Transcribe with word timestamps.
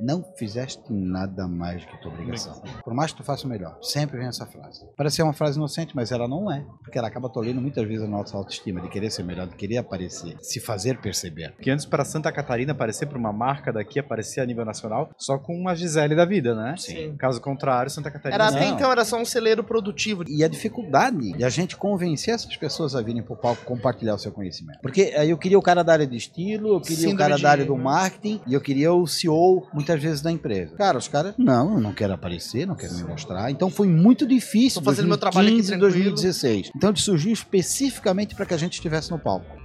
Não 0.00 0.24
fizeste 0.36 0.80
nada 0.90 1.46
mais 1.46 1.82
do 1.82 1.88
que 1.88 2.00
tua 2.02 2.10
obrigação. 2.12 2.60
Por 2.82 2.94
mais 2.94 3.12
que 3.12 3.18
tu 3.18 3.24
faça 3.24 3.46
o 3.46 3.50
melhor. 3.50 3.78
Sempre 3.82 4.18
vem 4.18 4.26
essa 4.26 4.46
frase. 4.46 4.84
Parece 4.96 5.16
ser 5.16 5.22
uma 5.22 5.32
frase 5.32 5.56
inocente, 5.58 5.94
mas 5.94 6.10
ela 6.10 6.26
não 6.26 6.50
é. 6.50 6.64
Porque 6.82 6.98
ela 6.98 7.08
acaba 7.08 7.28
tolhendo 7.28 7.60
muitas 7.60 7.86
vezes 7.86 8.02
a 8.04 8.08
nossa 8.08 8.36
autoestima, 8.36 8.80
de 8.80 8.88
querer 8.88 9.10
ser 9.10 9.22
melhor, 9.22 9.46
de 9.46 9.54
querer 9.54 9.76
aparecer, 9.78 10.36
se 10.40 10.60
fazer 10.60 10.98
perceber. 11.00 11.54
Que 11.60 11.70
antes 11.70 11.84
para 11.84 12.04
Santa 12.04 12.32
Catarina 12.32 12.72
aparecer 12.72 13.06
para 13.06 13.18
uma 13.18 13.32
marca 13.32 13.72
daqui, 13.72 13.98
aparecer 14.00 14.40
a 14.40 14.46
nível 14.46 14.64
nacional, 14.64 15.10
só 15.18 15.38
com 15.38 15.54
uma 15.54 15.74
Gisele 15.74 16.16
da 16.16 16.24
vida, 16.24 16.54
né? 16.54 16.74
Sim. 16.78 17.14
Caso 17.16 17.40
contrário, 17.40 17.90
Santa 17.90 18.10
Catarina. 18.10 18.42
Era 18.44 18.48
até 18.56 18.68
Não. 18.68 18.74
então, 18.76 18.90
era 18.90 19.04
só 19.04 19.20
um 19.20 19.24
celeiro 19.24 19.62
produtivo. 19.62 20.24
E 20.26 20.42
a 20.42 20.48
dificuldade 20.48 21.32
de 21.32 21.44
a 21.44 21.48
gente 21.48 21.76
convencer 21.76 22.34
essas 22.34 22.56
pessoas 22.56 22.94
a 22.96 23.02
virem 23.02 23.22
pro 23.22 23.36
palco 23.36 23.64
compartilhar 23.64 24.14
o 24.14 24.18
seu 24.18 24.32
conhecimento. 24.32 24.80
Porque 24.80 25.14
aí 25.16 25.30
eu 25.30 25.38
queria 25.38 25.58
o 25.58 25.62
cara 25.62 25.82
da 25.82 25.92
área 25.92 26.06
de 26.06 26.16
estilo, 26.16 26.74
eu 26.76 26.80
queria 26.80 26.96
Síndrome 26.96 27.14
o 27.14 27.18
cara 27.18 27.36
de- 27.36 27.42
da 27.42 27.50
área 27.50 27.64
do 27.64 27.76
marketing 27.76 28.40
e 28.46 28.54
eu 28.54 28.60
queria 28.60 28.92
o 28.92 29.06
CEO, 29.06 29.66
muitas 29.82 30.02
vezes, 30.02 30.20
da 30.20 30.30
empresa. 30.30 30.74
Cara, 30.76 30.96
os 30.96 31.08
caras, 31.08 31.34
não, 31.36 31.74
eu 31.74 31.80
não 31.80 31.92
quero 31.92 32.12
aparecer, 32.12 32.66
não 32.66 32.74
quero 32.76 32.94
me 32.94 33.04
mostrar. 33.04 33.50
Então 33.50 33.68
foi 33.68 33.88
muito 33.88 34.26
difícil. 34.26 34.80
Tô 34.80 34.84
fazendo 34.90 35.08
meu 35.08 35.18
trabalho 35.18 35.48
aqui 35.48 35.56
2015, 35.56 35.68
tranquilo. 35.68 36.10
2016. 36.16 36.70
Então 36.76 36.90
ele 36.90 36.98
surgiu 36.98 37.32
especificamente 37.32 38.34
para 38.34 38.46
que 38.46 38.54
a 38.54 38.56
gente 38.56 38.74
estivesse 38.74 39.10
no 39.10 39.18
palco. 39.18 39.60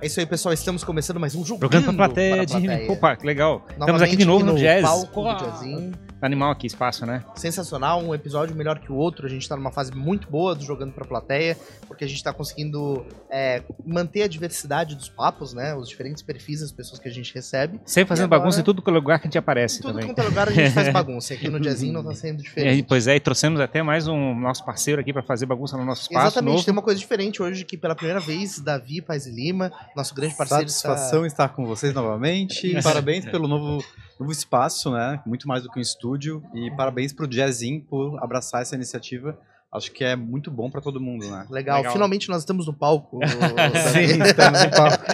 É 0.00 0.06
isso 0.06 0.20
aí, 0.20 0.26
pessoal. 0.26 0.52
Estamos 0.52 0.84
começando 0.84 1.18
mais 1.18 1.34
um 1.34 1.44
Jogando, 1.44 1.62
Jogando 1.72 1.84
pra 1.96 2.06
plateia 2.08 2.36
para 2.36 2.44
de. 2.44 2.56
a 2.56 2.60
plateia. 2.60 2.92
Opa, 2.92 3.16
que 3.16 3.26
legal. 3.26 3.58
Estamos 3.62 3.78
Novamente 3.78 4.08
aqui 4.08 4.16
de 4.16 4.24
novo 4.26 4.44
no 4.44 4.54
jazz. 4.54 4.82
palco 4.82 5.22
do 5.22 5.38
jazzinho. 5.38 5.92
Animal 6.24 6.50
aqui, 6.50 6.66
espaço, 6.66 7.04
né? 7.04 7.22
Sensacional, 7.34 8.02
um 8.02 8.14
episódio 8.14 8.54
melhor 8.56 8.78
que 8.78 8.90
o 8.90 8.94
outro. 8.96 9.26
A 9.26 9.28
gente 9.28 9.48
tá 9.48 9.54
numa 9.56 9.70
fase 9.70 9.92
muito 9.94 10.28
boa 10.30 10.54
do 10.54 10.64
Jogando 10.64 10.92
pra 10.92 11.04
Plateia, 11.04 11.56
porque 11.86 12.04
a 12.04 12.08
gente 12.08 12.22
tá 12.24 12.32
conseguindo 12.32 13.04
é, 13.30 13.62
manter 13.84 14.22
a 14.22 14.26
diversidade 14.28 14.94
dos 14.94 15.08
papos, 15.08 15.52
né? 15.52 15.74
Os 15.74 15.88
diferentes 15.88 16.22
perfis 16.22 16.60
das 16.60 16.72
pessoas 16.72 16.98
que 16.98 17.08
a 17.08 17.12
gente 17.12 17.34
recebe. 17.34 17.80
Sempre 17.84 18.08
fazendo 18.08 18.24
agora- 18.26 18.40
bagunça 18.40 18.60
em 18.60 18.64
tudo 18.64 18.80
que 18.80 18.88
é 18.90 18.92
lugar 18.92 19.18
que 19.18 19.26
a 19.26 19.28
gente 19.28 19.38
aparece 19.38 19.80
Tudo 19.82 19.92
também. 19.92 20.06
quanto 20.06 20.18
é 20.18 20.22
lugar 20.22 20.48
a 20.48 20.52
gente 20.52 20.70
faz 20.70 20.88
bagunça. 20.92 21.34
Aqui 21.34 21.48
no 21.48 21.60
jazzinho 21.60 21.92
não 21.92 22.02
tá 22.04 22.14
sendo 22.14 22.38
E 22.38 22.40
aí, 22.40 22.42
diferente. 22.44 22.82
pois 22.88 23.06
é, 23.06 23.16
e 23.16 23.20
trouxemos 23.20 23.60
até 23.60 23.82
mais 23.82 24.08
um 24.08 24.34
nosso 24.38 24.64
parceiro 24.64 25.00
aqui 25.00 25.12
pra 25.12 25.22
fazer 25.22 25.46
bagunça 25.46 25.76
no 25.76 25.84
nosso 25.84 26.02
espaço 26.02 26.26
Exatamente, 26.26 26.52
novo. 26.54 26.64
tem 26.64 26.72
uma 26.72 26.82
coisa 26.82 26.98
diferente 26.98 27.42
hoje 27.42 27.64
que 27.64 27.76
pela 27.76 27.94
primeira 27.94 28.20
vez, 28.20 28.58
Davi 28.60 29.00
Paz 29.02 29.26
e 29.26 29.30
Lima, 29.30 29.70
nosso 29.94 30.14
grande 30.14 30.34
parceiro, 30.36 30.68
Satisfação 30.68 31.26
estar 31.26 31.48
com 31.50 31.66
vocês 31.66 31.92
novamente. 31.92 32.72
Parabéns 32.82 33.24
pelo 33.26 33.46
novo, 33.48 33.84
novo 34.18 34.32
espaço, 34.32 34.90
né? 34.90 35.20
Muito 35.26 35.48
mais 35.48 35.62
do 35.62 35.70
que 35.70 35.78
um 35.78 35.82
estúdio. 35.82 36.42
E 36.54 36.70
parabéns 36.72 37.12
pro 37.12 37.26
Jazzin 37.26 37.80
por 37.80 38.22
abraçar 38.22 38.62
essa 38.62 38.74
iniciativa. 38.74 39.38
Acho 39.72 39.90
que 39.90 40.04
é 40.04 40.14
muito 40.14 40.52
bom 40.52 40.70
para 40.70 40.80
todo 40.80 41.00
mundo, 41.00 41.28
né? 41.28 41.46
legal. 41.50 41.78
Legal. 41.78 41.92
Finalmente 41.92 42.28
nós 42.28 42.42
estamos 42.42 42.66
no 42.66 42.72
palco. 42.72 43.18
Sim, 43.92 44.22
estamos 44.22 44.62
no 44.62 44.70
palco. 44.70 45.04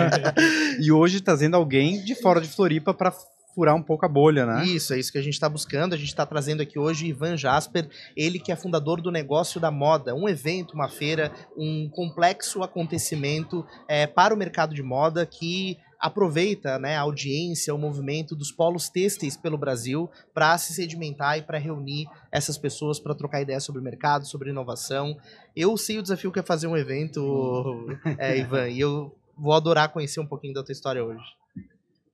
e 0.78 0.92
hoje 0.92 1.22
trazendo 1.22 1.56
alguém 1.56 2.04
de 2.04 2.14
fora 2.14 2.42
de 2.42 2.48
Floripa 2.48 2.92
para 2.92 3.10
furar 3.54 3.74
um 3.74 3.82
pouco 3.82 4.04
a 4.04 4.08
bolha, 4.08 4.46
né? 4.46 4.64
Isso, 4.64 4.94
é 4.94 4.98
isso 4.98 5.10
que 5.10 5.18
a 5.18 5.22
gente 5.22 5.34
está 5.34 5.48
buscando. 5.48 5.94
A 5.94 5.96
gente 5.96 6.08
está 6.08 6.26
trazendo 6.26 6.62
aqui 6.62 6.78
hoje 6.78 7.06
o 7.06 7.08
Ivan 7.08 7.36
Jasper, 7.36 7.88
ele 8.16 8.38
que 8.38 8.52
é 8.52 8.56
fundador 8.56 9.00
do 9.00 9.10
Negócio 9.10 9.60
da 9.60 9.70
Moda, 9.70 10.14
um 10.14 10.28
evento, 10.28 10.74
uma 10.74 10.88
feira, 10.88 11.32
um 11.56 11.88
complexo 11.88 12.62
acontecimento 12.62 13.64
é, 13.88 14.06
para 14.06 14.34
o 14.34 14.36
mercado 14.36 14.74
de 14.74 14.82
moda 14.82 15.24
que 15.26 15.78
aproveita 16.00 16.78
né, 16.78 16.96
a 16.96 17.02
audiência, 17.02 17.74
o 17.74 17.78
movimento 17.78 18.34
dos 18.34 18.50
polos 18.50 18.88
têxteis 18.88 19.36
pelo 19.36 19.58
Brasil 19.58 20.10
para 20.32 20.56
se 20.56 20.72
sedimentar 20.72 21.38
e 21.38 21.42
para 21.42 21.58
reunir 21.58 22.08
essas 22.32 22.56
pessoas 22.56 22.98
para 22.98 23.14
trocar 23.14 23.42
ideias 23.42 23.62
sobre 23.62 23.80
o 23.80 23.84
mercado, 23.84 24.26
sobre 24.26 24.50
inovação. 24.50 25.16
Eu 25.54 25.76
sei 25.76 25.98
o 25.98 26.02
desafio 26.02 26.32
que 26.32 26.38
é 26.38 26.42
fazer 26.42 26.66
um 26.66 26.76
evento, 26.76 27.86
é, 28.18 28.38
Ivan, 28.38 28.68
e 28.70 28.80
eu 28.80 29.14
vou 29.36 29.52
adorar 29.52 29.92
conhecer 29.92 30.20
um 30.20 30.26
pouquinho 30.26 30.54
da 30.54 30.64
tua 30.64 30.72
história 30.72 31.04
hoje. 31.04 31.24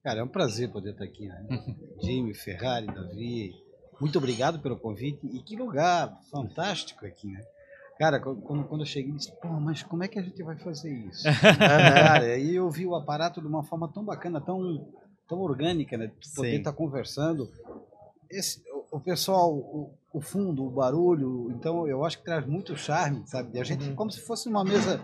Cara, 0.02 0.20
é 0.20 0.24
um 0.24 0.28
prazer 0.28 0.70
poder 0.70 0.90
estar 0.90 1.04
aqui, 1.04 1.26
né? 1.26 1.46
Jimmy, 2.02 2.34
Ferrari, 2.34 2.86
Davi, 2.86 3.54
muito 4.00 4.18
obrigado 4.18 4.58
pelo 4.60 4.78
convite. 4.78 5.26
E 5.32 5.40
que 5.40 5.56
lugar 5.56 6.20
fantástico 6.30 7.06
aqui, 7.06 7.28
né? 7.28 7.40
Cara, 7.98 8.20
qu- 8.20 8.36
quando, 8.42 8.64
quando 8.64 8.82
eu 8.82 8.86
cheguei, 8.86 9.10
eu 9.12 9.16
disse, 9.16 9.32
pô, 9.40 9.48
mas 9.48 9.82
como 9.82 10.04
é 10.04 10.08
que 10.08 10.18
a 10.18 10.22
gente 10.22 10.42
vai 10.42 10.56
fazer 10.58 10.92
isso? 10.92 11.22
Cara, 11.58 12.24
aí 12.24 12.54
eu 12.54 12.68
vi 12.70 12.86
o 12.86 12.94
aparato 12.94 13.40
de 13.40 13.46
uma 13.46 13.62
forma 13.62 13.88
tão 13.92 14.04
bacana, 14.04 14.40
tão, 14.40 14.86
tão 15.28 15.38
orgânica, 15.40 15.96
né? 15.96 16.06
De 16.18 16.34
poder 16.34 16.56
estar 16.58 16.72
conversando. 16.72 17.48
Esse, 18.30 18.60
o, 18.90 18.96
o 18.96 19.00
pessoal, 19.00 19.52
o, 19.54 19.94
o 20.12 20.20
fundo, 20.20 20.64
o 20.66 20.70
barulho, 20.70 21.50
então 21.52 21.86
eu 21.88 22.04
acho 22.04 22.18
que 22.18 22.24
traz 22.24 22.44
muito 22.46 22.76
charme, 22.76 23.22
sabe? 23.26 23.52
De 23.52 23.60
a 23.60 23.64
gente, 23.64 23.88
Uhum. 23.88 23.94
como 23.94 24.10
se 24.10 24.20
fosse 24.20 24.48
uma 24.48 24.62
mesa 24.64 25.02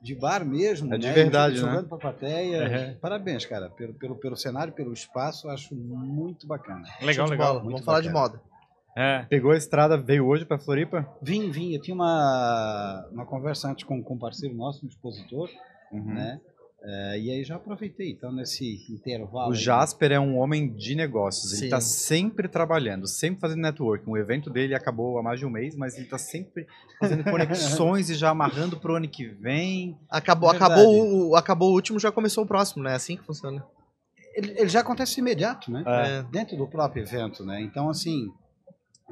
de 0.00 0.14
bar 0.14 0.42
mesmo, 0.46 0.94
É 0.94 0.96
de 0.98 1.06
né? 1.08 1.12
verdade, 1.12 1.56
né? 1.56 1.60
Jogando 1.60 1.88
pra 1.88 1.98
plateia. 1.98 2.62
Uhum. 2.92 2.98
Parabéns, 3.00 3.44
cara, 3.44 3.68
pelo, 3.68 3.92
pelo, 3.94 4.16
pelo 4.16 4.36
cenário, 4.36 4.72
pelo 4.72 4.94
espaço, 4.94 5.46
eu 5.46 5.50
acho 5.50 5.74
muito 5.74 6.46
bacana. 6.46 6.84
Legal, 7.02 7.28
legal. 7.28 7.48
bola. 7.48 7.60
muito 7.64 7.72
Vamos 7.74 7.84
falar 7.84 8.00
de 8.00 8.08
bacana. 8.08 8.28
moda. 8.28 8.49
É. 8.96 9.24
Pegou 9.28 9.52
a 9.52 9.56
estrada, 9.56 9.96
veio 9.96 10.26
hoje 10.26 10.44
para 10.44 10.58
Floripa? 10.58 11.08
Vim, 11.22 11.50
vim, 11.50 11.74
eu 11.74 11.80
tinha 11.80 11.94
uma, 11.94 13.08
uma 13.12 13.24
conversa 13.26 13.68
antes 13.68 13.84
com, 13.84 14.02
com 14.02 14.14
um 14.14 14.18
parceiro 14.18 14.54
nosso, 14.54 14.84
um 14.84 14.88
expositor, 14.88 15.48
Uhum. 15.92 16.14
né? 16.14 16.40
É, 16.82 17.18
e 17.20 17.30
aí 17.30 17.44
já 17.44 17.56
aproveitei, 17.56 18.10
então 18.12 18.32
nesse 18.32 18.86
intervalo. 18.90 19.50
O 19.50 19.52
aí- 19.52 19.58
Jasper 19.58 20.12
é 20.12 20.18
um 20.20 20.38
homem 20.38 20.72
de 20.72 20.94
negócios. 20.94 21.52
Ele 21.52 21.58
Sim. 21.58 21.64
está 21.66 21.78
sempre 21.80 22.48
trabalhando, 22.48 23.06
sempre 23.06 23.38
fazendo 23.38 23.60
networking. 23.60 24.08
O 24.10 24.16
evento 24.16 24.48
dele 24.48 24.74
acabou 24.74 25.18
há 25.18 25.22
mais 25.22 25.38
de 25.38 25.44
um 25.44 25.50
mês, 25.50 25.76
mas 25.76 25.94
ele 25.96 26.04
está 26.04 26.16
sempre 26.16 26.66
fazendo 26.98 27.22
conexões 27.24 28.08
e 28.08 28.14
já 28.14 28.30
amarrando 28.30 28.78
pro 28.78 28.96
ano 28.96 29.06
que 29.06 29.26
vem. 29.28 29.98
Acabou, 30.08 30.50
Verdade. 30.52 30.72
acabou, 30.72 31.28
o, 31.28 31.36
acabou 31.36 31.70
o 31.70 31.74
último, 31.74 32.00
já 32.00 32.10
começou 32.10 32.44
o 32.44 32.46
próximo, 32.46 32.82
né? 32.82 32.92
É 32.92 32.94
assim 32.94 33.14
que 33.16 33.24
funciona. 33.26 33.62
Ele, 34.34 34.52
ele 34.58 34.68
já 34.68 34.80
acontece 34.80 35.20
imediato, 35.20 35.70
né? 35.70 35.84
É. 35.86 36.22
Dentro 36.30 36.56
do 36.56 36.66
próprio 36.66 37.02
evento, 37.02 37.44
né? 37.44 37.60
Então, 37.60 37.90
assim, 37.90 38.28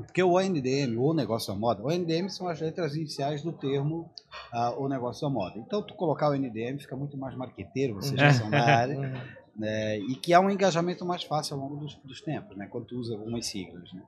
porque 0.07 0.23
o 0.23 0.33
ONDM, 0.37 0.97
o 0.99 1.13
Negócio 1.13 1.53
da 1.53 1.59
Moda, 1.59 1.83
o 1.83 1.87
ONDM 1.89 2.29
são 2.29 2.49
as 2.49 2.61
letras 2.61 2.95
iniciais 2.95 3.43
do 3.43 3.53
termo 3.53 4.11
ah, 4.53 4.71
o 4.79 4.89
Negócio 4.89 5.27
da 5.29 5.33
Moda. 5.33 5.59
Então, 5.59 5.83
tu 5.83 5.95
colocar 5.95 6.29
o 6.29 6.33
ONDM 6.33 6.79
fica 6.79 6.97
muito 6.97 7.17
mais 7.17 7.35
marqueteiro, 7.37 7.95
vocês 7.95 8.19
já 8.19 8.33
são 8.33 8.51
da 8.51 8.63
área. 8.65 8.97
né, 9.57 9.99
e 9.99 10.15
que 10.15 10.33
há 10.33 10.41
um 10.41 10.49
engajamento 10.51 11.05
mais 11.05 11.25
fácil 11.25 11.57
ao 11.57 11.63
longo 11.63 11.77
dos, 11.77 11.97
dos 12.05 12.21
tempos, 12.21 12.57
né, 12.57 12.69
quando 12.71 12.87
tu 12.87 12.97
usa 12.97 13.15
algumas 13.15 13.45
siglas. 13.47 13.93
Né. 13.93 14.03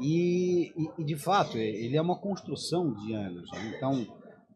E, 0.00 0.72
e- 0.76 0.90
e, 0.98 1.04
de 1.04 1.16
fato, 1.16 1.58
e- 1.58 1.60
ele 1.60 1.96
é 1.96 2.00
uma 2.02 2.16
construção 2.16 2.92
de 2.94 3.12
anos. 3.12 3.50
né. 3.50 3.72
Então, 3.76 4.06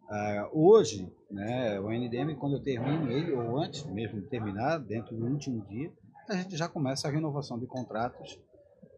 ah, 0.08 0.48
hoje, 0.52 1.10
né, 1.30 1.80
o 1.80 1.90
NDM, 1.90 2.36
quando 2.36 2.56
eu 2.56 2.62
termino 2.62 3.10
ele, 3.10 3.32
ou 3.32 3.58
antes 3.58 3.84
mesmo 3.86 4.20
de 4.20 4.28
terminar, 4.28 4.78
dentro 4.78 5.16
do 5.16 5.26
último 5.26 5.64
dia, 5.66 5.90
a 6.28 6.36
gente 6.36 6.56
já 6.56 6.68
começa 6.68 7.08
a 7.08 7.10
renovação 7.10 7.58
de 7.58 7.66
contratos 7.66 8.38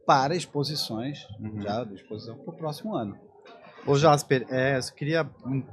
para 0.06 0.34
exposições, 0.36 1.26
Uhum. 1.40 1.62
já 1.62 1.84
de 1.84 1.94
exposição 1.94 2.36
para 2.36 2.52
o 2.52 2.56
próximo 2.56 2.94
ano. 2.94 3.16
Ô 3.86 3.96
Jasper, 3.98 4.46
é, 4.50 4.76
eu 4.78 4.82
só 4.82 4.94
queria 4.94 5.28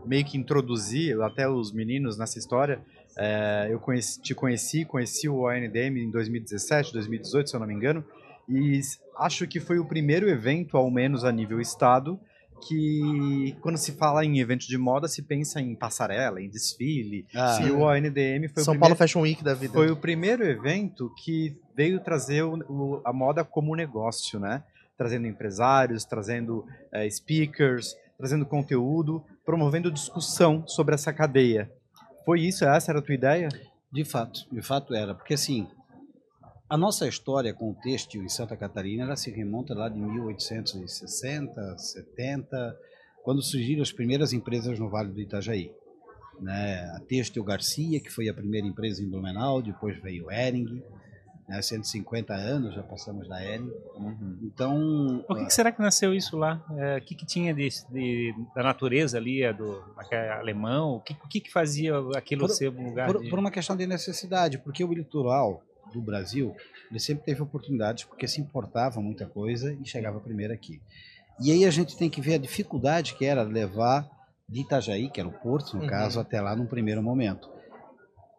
meio 0.05 0.25
que 0.25 0.37
introduzir 0.37 1.19
até 1.21 1.47
os 1.47 1.71
meninos 1.71 2.17
nessa 2.17 2.37
história. 2.39 2.81
É, 3.17 3.67
eu 3.71 3.79
conheci- 3.79 4.21
te 4.21 4.33
conheci, 4.35 4.83
conheci 4.85 5.29
o 5.29 5.45
ONDM 5.47 5.97
em 6.03 6.11
2017, 6.11 6.91
2018, 6.93 7.49
se 7.49 7.55
eu 7.55 7.59
não 7.59 7.67
me 7.67 7.73
engano, 7.73 8.03
e 8.49 8.79
acho 9.17 9.47
que 9.47 9.59
foi 9.59 9.79
o 9.79 9.85
primeiro 9.85 10.29
evento, 10.29 10.75
ao 10.77 10.89
menos 10.91 11.23
a 11.23 11.31
nível 11.31 11.59
estado, 11.61 12.19
que 12.67 13.55
quando 13.61 13.77
se 13.77 13.93
fala 13.93 14.23
em 14.23 14.39
evento 14.39 14.67
de 14.67 14.77
moda 14.77 15.07
se 15.07 15.21
pensa 15.23 15.59
em 15.59 15.73
passarela, 15.75 16.41
em 16.41 16.49
desfile. 16.49 17.25
Ah, 17.35 17.59
e 17.65 17.71
o 17.71 17.79
ONDM 17.81 18.47
foi 18.53 18.63
São 18.63 18.75
o 18.75 18.79
Paulo 18.79 18.93
primeiro, 18.93 18.95
Fashion 18.97 19.21
Week 19.21 19.43
da 19.43 19.53
vida. 19.53 19.73
foi 19.73 19.89
o 19.89 19.95
primeiro 19.95 20.43
evento 20.43 21.11
que 21.23 21.55
veio 21.81 21.99
trazer 21.99 22.43
o- 22.43 22.57
o- 22.69 23.01
a 23.03 23.11
moda 23.11 23.43
como 23.43 23.75
negócio, 23.75 24.39
né? 24.39 24.63
Trazendo 24.95 25.25
empresários, 25.25 26.05
trazendo 26.05 26.63
eh, 26.93 27.09
speakers, 27.09 27.95
trazendo 28.19 28.45
conteúdo, 28.45 29.23
promovendo 29.43 29.91
discussão 29.91 30.63
sobre 30.67 30.93
essa 30.93 31.11
cadeia. 31.11 31.71
Foi 32.23 32.39
isso? 32.41 32.63
Essa 32.65 32.91
era 32.91 32.99
a 32.99 33.01
tua 33.01 33.15
ideia? 33.15 33.49
De 33.91 34.05
fato, 34.05 34.45
de 34.51 34.61
fato 34.61 34.93
era, 34.93 35.15
porque 35.15 35.33
assim, 35.33 35.67
a 36.69 36.77
nossa 36.77 37.07
história 37.07 37.51
com 37.51 37.71
o 37.71 37.75
têxtil 37.75 38.23
em 38.23 38.29
Santa 38.29 38.55
Catarina, 38.55 39.03
ela 39.05 39.15
se 39.15 39.31
remonta 39.31 39.73
lá 39.73 39.89
de 39.89 39.97
1860, 39.99 41.77
70, 41.79 42.77
quando 43.23 43.41
surgiram 43.41 43.81
as 43.81 43.91
primeiras 43.91 44.33
empresas 44.33 44.77
no 44.77 44.87
Vale 44.87 45.11
do 45.11 45.19
Itajaí. 45.19 45.71
Né? 46.39 46.79
A 46.95 46.99
Têxtil 46.99 47.43
Garcia, 47.43 47.99
que 47.99 48.09
foi 48.09 48.29
a 48.29 48.33
primeira 48.33 48.67
empresa 48.67 49.01
em 49.03 49.09
Blumenau, 49.09 49.61
depois 49.63 49.99
veio 50.01 50.29
Hering, 50.31 50.81
né? 51.47 51.61
150 51.61 52.33
anos 52.33 52.73
já 52.75 52.83
passamos 52.83 53.27
da 53.27 53.43
Hering. 53.43 53.71
Então, 54.43 55.23
Por 55.27 55.37
que, 55.37 55.45
que 55.45 55.53
será 55.53 55.71
que 55.71 55.81
nasceu 55.81 56.13
isso 56.13 56.37
lá? 56.37 56.63
É, 56.77 56.97
O 56.97 57.01
que, 57.01 57.15
que 57.15 57.25
tinha 57.25 57.53
de, 57.53 57.67
de- 57.89 58.33
da 58.55 58.63
natureza 58.63 59.17
ali, 59.17 59.43
é 59.43 59.53
do 59.53 59.83
alemão? 60.39 60.95
O 60.95 60.99
que, 61.01 61.13
que, 61.29 61.39
que 61.41 61.51
fazia 61.51 61.93
aquilo 62.15 62.41
Por- 62.47 62.53
ser 62.53 62.69
um 62.69 62.85
lugar 62.89 63.07
por, 63.11 63.21
de... 63.21 63.29
por 63.29 63.39
uma 63.39 63.51
questão 63.51 63.75
de 63.75 63.85
necessidade, 63.87 64.57
porque 64.57 64.83
o 64.83 64.93
litoral 64.93 65.61
do 65.93 66.01
Brasil, 66.01 66.55
ele 66.89 66.99
sempre 66.99 67.25
teve 67.25 67.41
oportunidades, 67.41 68.05
porque 68.05 68.27
se 68.27 68.39
importava 68.39 69.01
muita 69.01 69.25
coisa 69.25 69.73
e 69.73 69.85
chegava 69.85 70.19
primeiro 70.19 70.53
aqui. 70.53 70.81
E 71.43 71.51
aí 71.51 71.65
a 71.65 71.71
gente 71.71 71.97
tem 71.97 72.09
que 72.09 72.21
ver 72.21 72.35
a 72.35 72.37
dificuldade 72.37 73.13
que 73.15 73.25
era 73.25 73.41
levar 73.43 74.09
de 74.47 74.61
Itajaí, 74.61 75.09
que 75.09 75.19
era 75.19 75.27
o 75.27 75.33
porto, 75.33 75.75
no 75.75 75.83
Uhum. 75.83 75.87
caso, 75.89 76.19
até 76.19 76.39
lá 76.39 76.55
num 76.55 76.65
primeiro 76.65 77.01
momento. 77.01 77.49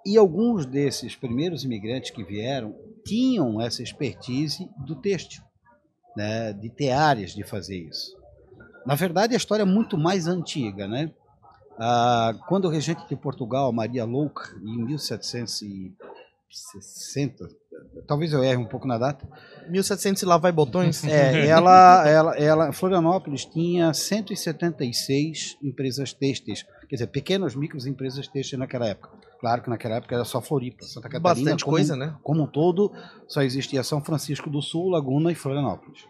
E 0.04 0.16
alguns 0.16 0.66
desses 0.66 1.14
primeiros 1.14 1.64
imigrantes 1.64 2.10
que 2.10 2.24
vieram 2.24 2.74
tinham 3.04 3.60
essa 3.60 3.82
expertise 3.82 4.70
do 4.78 4.96
têxtil, 4.96 5.42
né, 6.16 6.52
de 6.52 6.70
ter 6.70 6.90
áreas 6.90 7.34
de 7.34 7.42
fazer 7.42 7.78
isso. 7.78 8.16
Na 8.84 8.94
verdade, 8.94 9.34
a 9.34 9.36
história 9.36 9.62
é 9.62 9.66
muito 9.66 9.96
mais 9.96 10.26
antiga. 10.26 10.88
Né? 10.88 11.12
Ah, 11.78 12.34
quando 12.48 12.66
o 12.66 12.68
regente 12.68 13.08
de 13.08 13.16
Portugal, 13.16 13.72
Maria 13.72 14.04
Louca, 14.04 14.54
em 14.62 14.84
1760, 14.84 17.48
talvez 18.06 18.32
eu 18.32 18.42
erre 18.42 18.56
um 18.56 18.66
pouco 18.66 18.86
na 18.86 18.98
data, 18.98 19.26
1700 19.68 20.22
e 20.22 20.26
lá 20.26 20.36
vai 20.38 20.52
botões. 20.52 21.04
é, 21.04 21.46
ela, 21.46 22.08
ela, 22.08 22.36
ela, 22.36 22.72
Florianópolis 22.72 23.44
tinha 23.44 23.92
176 23.92 25.58
empresas 25.62 26.12
têxteis, 26.12 26.64
quer 26.88 26.96
dizer, 26.96 27.06
pequenas, 27.08 27.54
micros 27.54 27.86
empresas 27.86 28.26
têxteis 28.28 28.58
naquela 28.58 28.86
época. 28.86 29.10
Claro 29.40 29.62
que 29.62 29.70
naquela 29.70 29.96
época 29.96 30.14
era 30.14 30.24
só 30.24 30.40
Floripa, 30.40 30.84
Santa 30.84 31.08
Catarina. 31.08 31.20
Bastante 31.20 31.64
como, 31.64 31.76
coisa, 31.76 31.96
né? 31.96 32.14
Como 32.22 32.42
um 32.44 32.46
todo, 32.46 32.92
só 33.26 33.42
existia 33.42 33.82
São 33.82 34.00
Francisco 34.00 34.48
do 34.48 34.62
Sul, 34.62 34.88
Laguna 34.88 35.32
e 35.32 35.34
Florianópolis. 35.34 36.04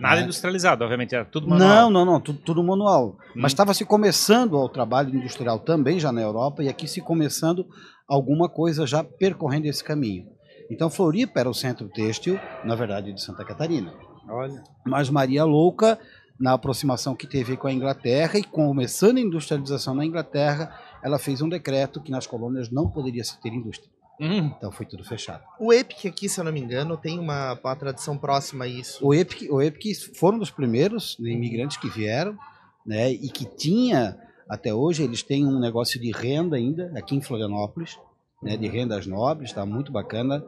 Nada 0.00 0.16
né? 0.16 0.22
industrializado, 0.22 0.82
obviamente, 0.82 1.14
era 1.14 1.26
tudo 1.26 1.46
manual. 1.46 1.68
Não, 1.68 1.90
não, 1.90 2.04
não, 2.06 2.20
tudo, 2.20 2.38
tudo 2.38 2.64
manual. 2.64 3.18
Hum. 3.36 3.42
Mas 3.42 3.52
estava 3.52 3.74
se 3.74 3.84
começando 3.84 4.54
o 4.54 4.66
trabalho 4.66 5.14
industrial 5.14 5.58
também 5.58 6.00
já 6.00 6.10
na 6.10 6.22
Europa 6.22 6.62
e 6.62 6.70
aqui 6.70 6.88
se 6.88 7.02
começando 7.02 7.66
alguma 8.08 8.48
coisa 8.48 8.86
já 8.86 9.04
percorrendo 9.04 9.66
esse 9.66 9.84
caminho. 9.84 10.26
Então 10.70 10.88
Floripa 10.88 11.40
era 11.40 11.50
o 11.50 11.54
centro 11.54 11.88
têxtil, 11.88 12.38
na 12.64 12.74
verdade, 12.74 13.12
de 13.12 13.20
Santa 13.20 13.44
Catarina. 13.44 13.92
Olha. 14.28 14.62
Mas 14.86 15.10
Maria 15.10 15.44
Louca, 15.44 15.98
na 16.38 16.52
aproximação 16.52 17.14
que 17.14 17.26
teve 17.26 17.56
com 17.56 17.66
a 17.66 17.72
Inglaterra 17.72 18.38
e 18.38 18.44
começando 18.44 19.18
a 19.18 19.20
industrialização 19.20 19.94
na 19.94 20.04
Inglaterra, 20.06 20.72
ela 21.02 21.18
fez 21.18 21.42
um 21.42 21.48
decreto 21.48 22.00
que 22.00 22.10
nas 22.10 22.26
colônias 22.26 22.70
não 22.70 22.88
poderia 22.88 23.24
se 23.24 23.40
ter 23.40 23.52
indústria. 23.52 23.90
Hum, 24.20 24.52
Então 24.56 24.70
foi 24.70 24.84
tudo 24.84 25.02
fechado. 25.02 25.42
O 25.58 25.72
EPIC 25.72 26.06
aqui, 26.06 26.28
se 26.28 26.38
eu 26.38 26.44
não 26.44 26.52
me 26.52 26.60
engano, 26.60 26.96
tem 26.96 27.18
uma, 27.18 27.58
uma 27.64 27.74
tradição 27.76 28.18
próxima 28.18 28.66
a 28.66 28.68
isso. 28.68 29.04
O 29.04 29.14
EPIC, 29.14 29.50
o 29.50 29.62
EPIC 29.62 29.94
foram 30.14 30.38
dos 30.38 30.50
primeiros 30.50 31.16
imigrantes 31.18 31.78
que 31.78 31.88
vieram, 31.88 32.36
né, 32.84 33.10
e 33.10 33.28
que 33.30 33.46
tinha, 33.46 34.18
até 34.48 34.74
hoje, 34.74 35.02
eles 35.02 35.22
têm 35.22 35.46
um 35.46 35.58
negócio 35.58 35.98
de 35.98 36.10
renda 36.12 36.56
ainda, 36.56 36.92
aqui 36.94 37.16
em 37.16 37.22
Florianópolis, 37.22 37.98
né, 38.42 38.56
de 38.56 38.66
rendas 38.68 39.06
nobres, 39.06 39.50
está 39.50 39.64
muito 39.66 39.92
bacana. 39.92 40.44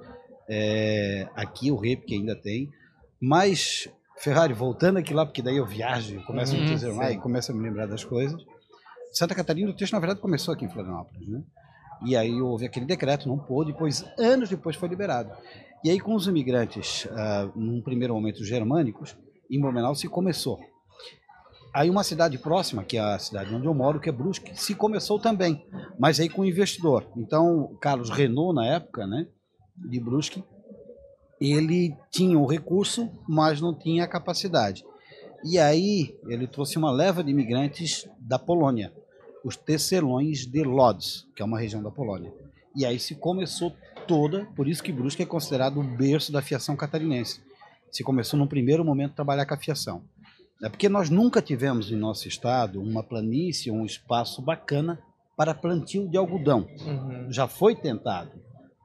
É, 0.48 1.28
aqui 1.34 1.70
o 1.70 1.84
EPIC 1.84 2.14
ainda 2.14 2.34
tem. 2.36 2.68
Mas, 3.20 3.88
Ferrari, 4.18 4.52
voltando 4.52 4.98
aqui 4.98 5.14
lá, 5.14 5.24
porque 5.24 5.42
daí 5.42 5.56
eu 5.56 5.66
viajo, 5.66 6.14
eu 6.16 6.22
começo 6.24 6.54
a 6.54 6.58
me 6.58 6.64
Uhum, 6.64 6.74
dizer 6.74 6.92
mais, 6.94 7.14
e 7.14 7.18
começo 7.18 7.52
a 7.52 7.54
me 7.54 7.62
lembrar 7.62 7.86
das 7.86 8.04
coisas. 8.04 8.40
Santa 9.12 9.34
Catarina, 9.34 9.70
o 9.70 9.76
texto, 9.76 9.92
na 9.92 9.98
verdade, 10.00 10.20
começou 10.20 10.54
aqui 10.54 10.64
em 10.64 10.68
Florianópolis, 10.70 11.28
né? 11.28 11.42
E 12.04 12.16
aí 12.16 12.40
houve 12.40 12.66
aquele 12.66 12.86
decreto, 12.86 13.28
não 13.28 13.38
pôde, 13.38 13.72
depois, 13.72 14.04
anos 14.18 14.48
depois, 14.48 14.74
foi 14.74 14.88
liberado. 14.88 15.30
E 15.84 15.90
aí, 15.90 16.00
com 16.00 16.14
os 16.14 16.26
imigrantes, 16.26 17.06
ah, 17.12 17.50
num 17.54 17.80
primeiro 17.82 18.14
momento 18.14 18.44
germânicos, 18.44 19.16
em 19.50 19.60
Blumenau 19.60 19.94
se 19.94 20.08
começou. 20.08 20.58
Aí 21.72 21.88
uma 21.88 22.04
cidade 22.04 22.36
próxima, 22.36 22.84
que 22.84 22.98
é 22.98 23.00
a 23.00 23.18
cidade 23.18 23.54
onde 23.54 23.66
eu 23.66 23.72
moro, 23.72 23.98
que 23.98 24.08
é 24.08 24.12
Brusque, 24.12 24.54
se 24.54 24.74
começou 24.74 25.18
também, 25.18 25.64
mas 25.98 26.20
aí 26.20 26.28
com 26.28 26.44
investidor. 26.44 27.06
Então, 27.16 27.62
o 27.62 27.78
Carlos 27.78 28.10
Renault, 28.10 28.54
na 28.54 28.66
época, 28.66 29.06
né, 29.06 29.26
de 29.76 29.98
Brusque, 29.98 30.44
ele 31.40 31.96
tinha 32.10 32.38
o 32.38 32.46
recurso, 32.46 33.10
mas 33.26 33.60
não 33.60 33.74
tinha 33.74 34.04
a 34.04 34.08
capacidade. 34.08 34.84
E 35.44 35.58
aí 35.58 36.14
ele 36.28 36.46
trouxe 36.46 36.76
uma 36.76 36.92
leva 36.92 37.24
de 37.24 37.30
imigrantes 37.30 38.06
da 38.18 38.38
Polônia, 38.38 38.92
os 39.42 39.56
tecelões 39.56 40.46
de 40.46 40.62
Lodz, 40.62 41.26
que 41.34 41.42
é 41.42 41.44
uma 41.44 41.58
região 41.58 41.82
da 41.82 41.90
Polônia. 41.90 42.32
E 42.76 42.84
aí 42.84 42.98
se 42.98 43.14
começou 43.14 43.74
toda, 44.06 44.44
por 44.54 44.68
isso 44.68 44.82
que 44.82 44.92
Brusque 44.92 45.22
é 45.22 45.26
considerado 45.26 45.80
o 45.80 45.82
berço 45.82 46.30
da 46.30 46.42
fiação 46.42 46.76
catarinense. 46.76 47.40
Se 47.90 48.04
começou 48.04 48.38
num 48.38 48.46
primeiro 48.46 48.84
momento 48.84 49.12
a 49.12 49.16
trabalhar 49.16 49.46
com 49.46 49.54
a 49.54 49.58
fiação. 49.58 50.02
É 50.62 50.68
porque 50.68 50.88
nós 50.88 51.10
nunca 51.10 51.42
tivemos 51.42 51.90
em 51.90 51.96
nosso 51.96 52.28
estado 52.28 52.80
uma 52.80 53.02
planície, 53.02 53.72
um 53.72 53.84
espaço 53.84 54.40
bacana 54.40 54.98
para 55.36 55.54
plantio 55.54 56.08
de 56.08 56.16
algodão. 56.16 56.68
Uhum. 56.86 57.32
Já 57.32 57.48
foi 57.48 57.74
tentado, 57.74 58.30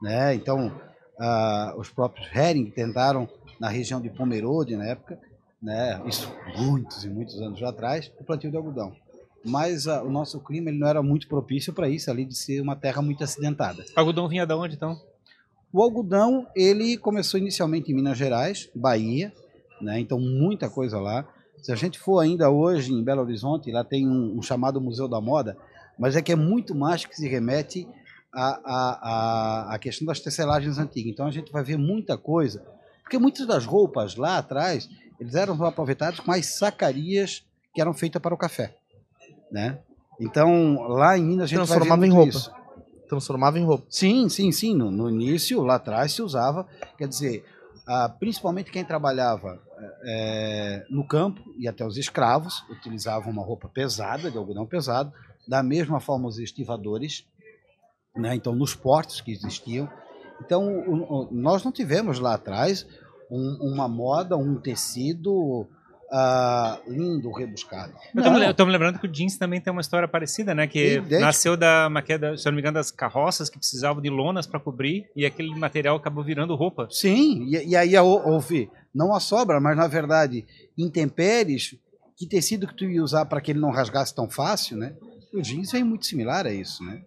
né? 0.01 0.33
Então, 0.33 0.71
ah, 1.19 1.75
os 1.77 1.89
próprios 1.89 2.27
Hering 2.35 2.71
tentaram 2.71 3.29
na 3.59 3.69
região 3.69 4.01
de 4.01 4.09
Pomerode 4.09 4.75
na 4.75 4.85
época, 4.85 5.19
né? 5.61 6.01
Isso 6.05 6.31
muitos 6.57 7.03
e 7.03 7.09
muitos 7.09 7.39
anos 7.41 7.61
atrás, 7.61 8.11
o 8.19 8.23
plantio 8.23 8.49
de 8.49 8.57
algodão. 8.57 8.95
Mas 9.45 9.87
ah, 9.87 10.01
o 10.01 10.09
nosso 10.09 10.39
clima 10.39 10.69
ele 10.69 10.79
não 10.79 10.87
era 10.87 11.03
muito 11.03 11.27
propício 11.27 11.73
para 11.73 11.87
isso, 11.87 12.09
ali 12.09 12.25
de 12.25 12.35
ser 12.35 12.59
uma 12.59 12.75
terra 12.75 13.03
muito 13.03 13.23
acidentada. 13.23 13.83
o 13.95 13.99
algodão 13.99 14.27
vinha 14.27 14.47
da 14.47 14.57
onde, 14.57 14.75
então? 14.75 14.99
O 15.71 15.83
algodão, 15.83 16.47
ele 16.55 16.97
começou 16.97 17.39
inicialmente 17.39 17.91
em 17.91 17.95
Minas 17.95 18.17
Gerais, 18.17 18.67
Bahia, 18.73 19.31
né? 19.79 19.99
Então 19.99 20.19
muita 20.19 20.69
coisa 20.69 20.99
lá. 20.99 21.27
Se 21.67 21.73
a 21.73 21.75
gente 21.75 21.99
for 21.99 22.19
ainda 22.19 22.49
hoje 22.49 22.93
em 22.93 23.03
Belo 23.03 23.23
Horizonte, 23.23 23.69
lá 23.73 23.83
tem 23.83 24.07
um, 24.07 24.37
um 24.37 24.41
chamado 24.41 24.79
Museu 24.79 25.05
da 25.05 25.19
Moda, 25.19 25.57
mas 25.99 26.15
é 26.15 26.21
que 26.21 26.31
é 26.31 26.35
muito 26.35 26.73
mais 26.73 27.05
que 27.05 27.13
se 27.13 27.27
remete 27.27 27.85
à, 28.33 29.73
à, 29.73 29.77
questão 29.77 30.07
das 30.07 30.21
tecelagens 30.21 30.77
antigas. 30.77 31.11
Então 31.11 31.27
a 31.27 31.29
gente 31.29 31.51
vai 31.51 31.61
ver 31.65 31.77
muita 31.77 32.17
coisa, 32.17 32.65
porque 33.03 33.17
muitas 33.17 33.45
das 33.45 33.65
roupas 33.65 34.15
lá 34.15 34.37
atrás, 34.37 34.89
eles 35.19 35.35
eram 35.35 35.61
aproveitados 35.65 36.21
com 36.21 36.31
as 36.31 36.45
sacarias 36.57 37.45
que 37.75 37.81
eram 37.81 37.93
feitas 37.93 38.21
para 38.21 38.33
o 38.33 38.37
café, 38.37 38.73
né? 39.51 39.79
Então 40.21 40.87
lá 40.87 41.17
em 41.17 41.25
Minas 41.25 41.43
a 41.43 41.47
gente 41.47 41.57
Transformava 41.57 42.07
em 42.07 42.11
roupa. 42.11 42.29
isso. 42.29 42.51
Transformava 43.09 43.59
em 43.59 43.65
roupa. 43.65 43.85
Sim, 43.89 44.29
sim, 44.29 44.53
sim. 44.53 44.73
No, 44.73 44.89
no 44.89 45.09
início, 45.09 45.61
lá 45.63 45.75
atrás, 45.75 46.13
se 46.13 46.21
usava. 46.21 46.65
Quer 46.97 47.09
dizer, 47.09 47.43
ah, 47.85 48.07
principalmente 48.07 48.71
quem 48.71 48.85
trabalhava 48.85 49.66
eh, 50.03 50.85
no 50.89 51.05
campo 51.07 51.41
e 51.57 51.67
até 51.67 51.85
os 51.85 51.97
escravos 51.97 52.63
utilizavam 52.69 53.31
uma 53.31 53.43
roupa 53.43 53.67
pesada, 53.69 54.29
de 54.31 54.37
algodão 54.37 54.65
pesado. 54.65 55.11
Da 55.47 55.61
mesma 55.63 55.99
forma, 55.99 56.27
os 56.27 56.39
estivadores, 56.39 57.25
né? 58.15 58.35
então 58.35 58.53
nos 58.53 58.75
portos 58.75 59.21
que 59.21 59.31
existiam. 59.31 59.89
Então, 60.41 60.67
o- 60.67 61.23
o- 61.23 61.29
nós 61.31 61.63
não 61.63 61.71
tivemos 61.71 62.19
lá 62.19 62.33
atrás 62.35 62.85
um- 63.31 63.73
uma 63.73 63.87
moda, 63.87 64.35
um 64.37 64.55
tecido 64.59 65.67
ah, 66.11 66.79
lindo, 66.87 67.31
rebuscado. 67.31 67.93
Eu 68.15 68.23
tô, 68.23 68.29
eu 68.37 68.53
tô 68.53 68.65
me 68.65 68.71
lembrando 68.71 68.99
que 68.99 69.05
o 69.07 69.11
jeans 69.11 69.37
também 69.37 69.59
tem 69.59 69.71
uma 69.71 69.81
história 69.81 70.07
parecida, 70.07 70.53
né? 70.55 70.65
Que 70.67 70.95
Idêntico. 70.97 71.21
nasceu 71.21 71.57
da, 71.57 71.87
uma 71.87 72.01
queda, 72.01 72.37
se 72.37 72.47
eu 72.47 72.51
não 72.51 72.55
me 72.55 72.61
engano, 72.61 72.75
das 72.75 72.91
carroças 72.91 73.49
que 73.49 73.57
precisavam 73.57 74.01
de 74.01 74.09
lonas 74.09 74.47
para 74.47 74.59
cobrir 74.59 75.09
e 75.15 75.25
aquele 75.25 75.53
material 75.55 75.97
acabou 75.97 76.23
virando 76.23 76.55
roupa. 76.55 76.87
Sim, 76.89 77.43
e, 77.45 77.69
e 77.69 77.75
aí 77.75 77.95
hou- 77.97 78.25
houve 78.27 78.69
não 78.93 79.13
a 79.13 79.19
sobra, 79.19 79.59
mas 79.59 79.75
na 79.75 79.87
verdade 79.87 80.45
intempéries, 80.77 81.75
que 82.15 82.25
tecido 82.27 82.67
que 82.67 82.73
tu 82.75 82.85
ia 82.85 83.03
usar 83.03 83.25
para 83.25 83.41
que 83.41 83.51
ele 83.51 83.59
não 83.59 83.69
rasgasse 83.71 84.13
tão 84.15 84.29
fácil, 84.29 84.77
né? 84.77 84.95
O 85.33 85.41
jeans 85.41 85.73
é 85.73 85.83
muito 85.83 86.05
similar 86.05 86.47
a 86.47 86.53
isso, 86.53 86.83
né? 86.83 87.01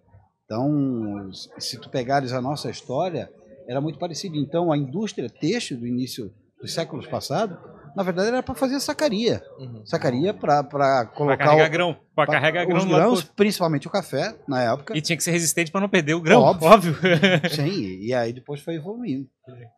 Então, 0.45 1.29
se 1.59 1.79
tu 1.79 1.89
pegares 1.89 2.33
a 2.33 2.41
nossa 2.41 2.69
história, 2.69 3.29
era 3.67 3.79
muito 3.81 3.97
parecido. 3.97 4.35
Então, 4.35 4.71
a 4.71 4.77
indústria 4.77 5.29
têxtil 5.29 5.77
do 5.77 5.87
início 5.87 6.31
dos 6.61 6.73
séculos 6.73 7.07
passados, 7.07 7.57
na 7.95 8.03
verdade 8.03 8.29
era 8.29 8.43
para 8.43 8.55
fazer 8.55 8.79
sacaria. 8.79 9.41
Uhum. 9.59 9.85
Sacaria 9.85 10.33
para 10.33 10.63
Para 10.63 11.05
colocar 11.07 11.37
carregar 11.37 11.67
o, 11.67 11.71
grão. 11.71 11.97
Para 12.15 12.31
carregar 12.31 12.65
grão 12.65 12.77
os 12.77 12.85
grãos, 12.85 13.23
principalmente 13.23 13.87
o 13.87 13.89
café, 13.89 14.35
na 14.47 14.61
época. 14.61 14.95
E 14.97 15.01
tinha 15.01 15.17
que 15.17 15.23
ser 15.23 15.31
resistente 15.31 15.71
para 15.71 15.81
não 15.81 15.89
perder 15.89 16.13
o 16.13 16.21
grão, 16.21 16.41
Óbvio. 16.41 16.67
óbvio. 16.69 16.95
Sim, 17.49 17.99
e 18.01 18.13
aí 18.13 18.33
depois 18.33 18.61
foi 18.61 18.75
evoluindo. 18.75 19.27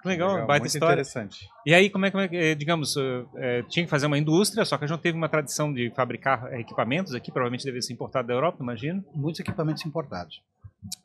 Que 0.02 0.08
legal, 0.08 0.46
baita 0.46 0.64
muito 0.64 0.74
história. 0.74 0.94
interessante. 0.94 1.48
E 1.66 1.74
aí, 1.74 1.90
como 1.90 2.06
é, 2.06 2.12
como 2.12 2.24
é 2.24 2.28
que, 2.28 2.36
eh, 2.36 2.56
digamos, 2.56 2.96
eh, 2.98 3.64
tinha 3.70 3.86
que 3.86 3.90
fazer 3.90 4.06
uma 4.06 4.18
indústria, 4.18 4.66
só 4.66 4.78
que 4.78 4.84
a 4.84 4.88
gente 4.88 4.96
não 4.96 5.02
teve 5.02 5.18
uma 5.18 5.30
tradição 5.30 5.74
de 5.74 5.92
fabricar 5.96 6.54
equipamentos 6.60 7.16
aqui, 7.16 7.32
provavelmente 7.32 7.64
devia 7.64 7.82
ser 7.82 7.94
importado 7.94 8.28
da 8.28 8.34
Europa, 8.34 8.62
imagino. 8.62 9.04
muitos 9.16 9.40
equipamentos 9.40 9.86
importados. 9.86 10.42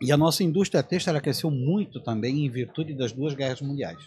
E 0.00 0.10
a 0.12 0.16
nossa 0.16 0.42
indústria 0.42 0.82
têxtil 0.82 1.10
ela 1.10 1.20
cresceu 1.20 1.50
muito 1.50 2.00
também 2.00 2.44
em 2.44 2.50
virtude 2.50 2.94
das 2.94 3.12
duas 3.12 3.34
guerras 3.34 3.60
mundiais. 3.60 3.98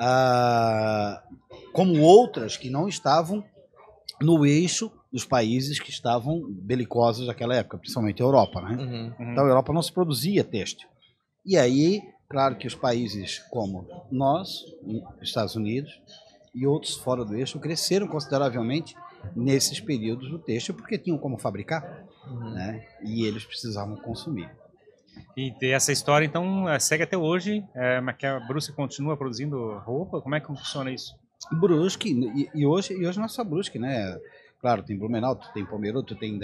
Ah, 0.00 1.22
como 1.72 2.00
outras 2.00 2.56
que 2.56 2.70
não 2.70 2.88
estavam 2.88 3.44
no 4.20 4.46
eixo 4.46 4.90
dos 5.12 5.24
países 5.24 5.78
que 5.78 5.90
estavam 5.90 6.42
belicosos 6.50 7.26
naquela 7.26 7.54
época, 7.54 7.78
principalmente 7.78 8.22
a 8.22 8.24
Europa. 8.24 8.60
Né? 8.60 8.76
Uhum. 8.76 9.14
Uhum. 9.18 9.32
Então 9.32 9.44
a 9.44 9.48
Europa 9.48 9.72
não 9.72 9.82
se 9.82 9.92
produzia 9.92 10.42
têxtil. 10.42 10.88
E 11.44 11.56
aí, 11.56 12.00
claro 12.28 12.56
que 12.56 12.66
os 12.66 12.74
países 12.74 13.38
como 13.50 13.86
nós, 14.10 14.64
Estados 15.20 15.56
Unidos 15.56 16.00
e 16.54 16.66
outros 16.66 16.96
fora 16.96 17.24
do 17.24 17.34
eixo 17.36 17.58
cresceram 17.58 18.06
consideravelmente 18.06 18.94
nesses 19.36 19.80
períodos 19.80 20.30
do 20.30 20.38
têxtil 20.38 20.74
porque 20.74 20.98
tinham 20.98 21.18
como 21.18 21.38
fabricar 21.38 22.08
Uhum. 22.26 22.50
né? 22.50 22.86
E 23.02 23.24
eles 23.24 23.44
precisavam 23.44 23.96
consumir. 23.96 24.50
E 25.36 25.52
ter 25.52 25.68
essa 25.68 25.92
história, 25.92 26.24
então, 26.24 26.68
eh, 26.68 26.78
segue 26.78 27.02
até 27.02 27.16
hoje, 27.16 27.64
eh, 27.74 28.00
mas 28.00 28.16
que 28.16 28.26
a 28.26 28.40
Brusque 28.40 28.72
continua 28.72 29.16
produzindo 29.16 29.78
roupa? 29.78 30.20
Como 30.20 30.34
é 30.34 30.40
que 30.40 30.46
funciona 30.46 30.90
isso? 30.90 31.14
Brusque, 31.52 32.10
e, 32.10 32.50
e 32.54 32.66
hoje, 32.66 32.92
e 32.94 33.06
hoje 33.06 33.18
não 33.18 33.24
é 33.24 33.28
só 33.28 33.42
Brusque, 33.42 33.78
né? 33.78 34.18
Claro, 34.60 34.82
tem 34.82 34.98
Blumenau, 34.98 35.34
tu 35.34 35.50
tem 35.52 35.64
tu 35.64 35.78
tem 35.80 36.02
tu 36.02 36.14
tem. 36.16 36.38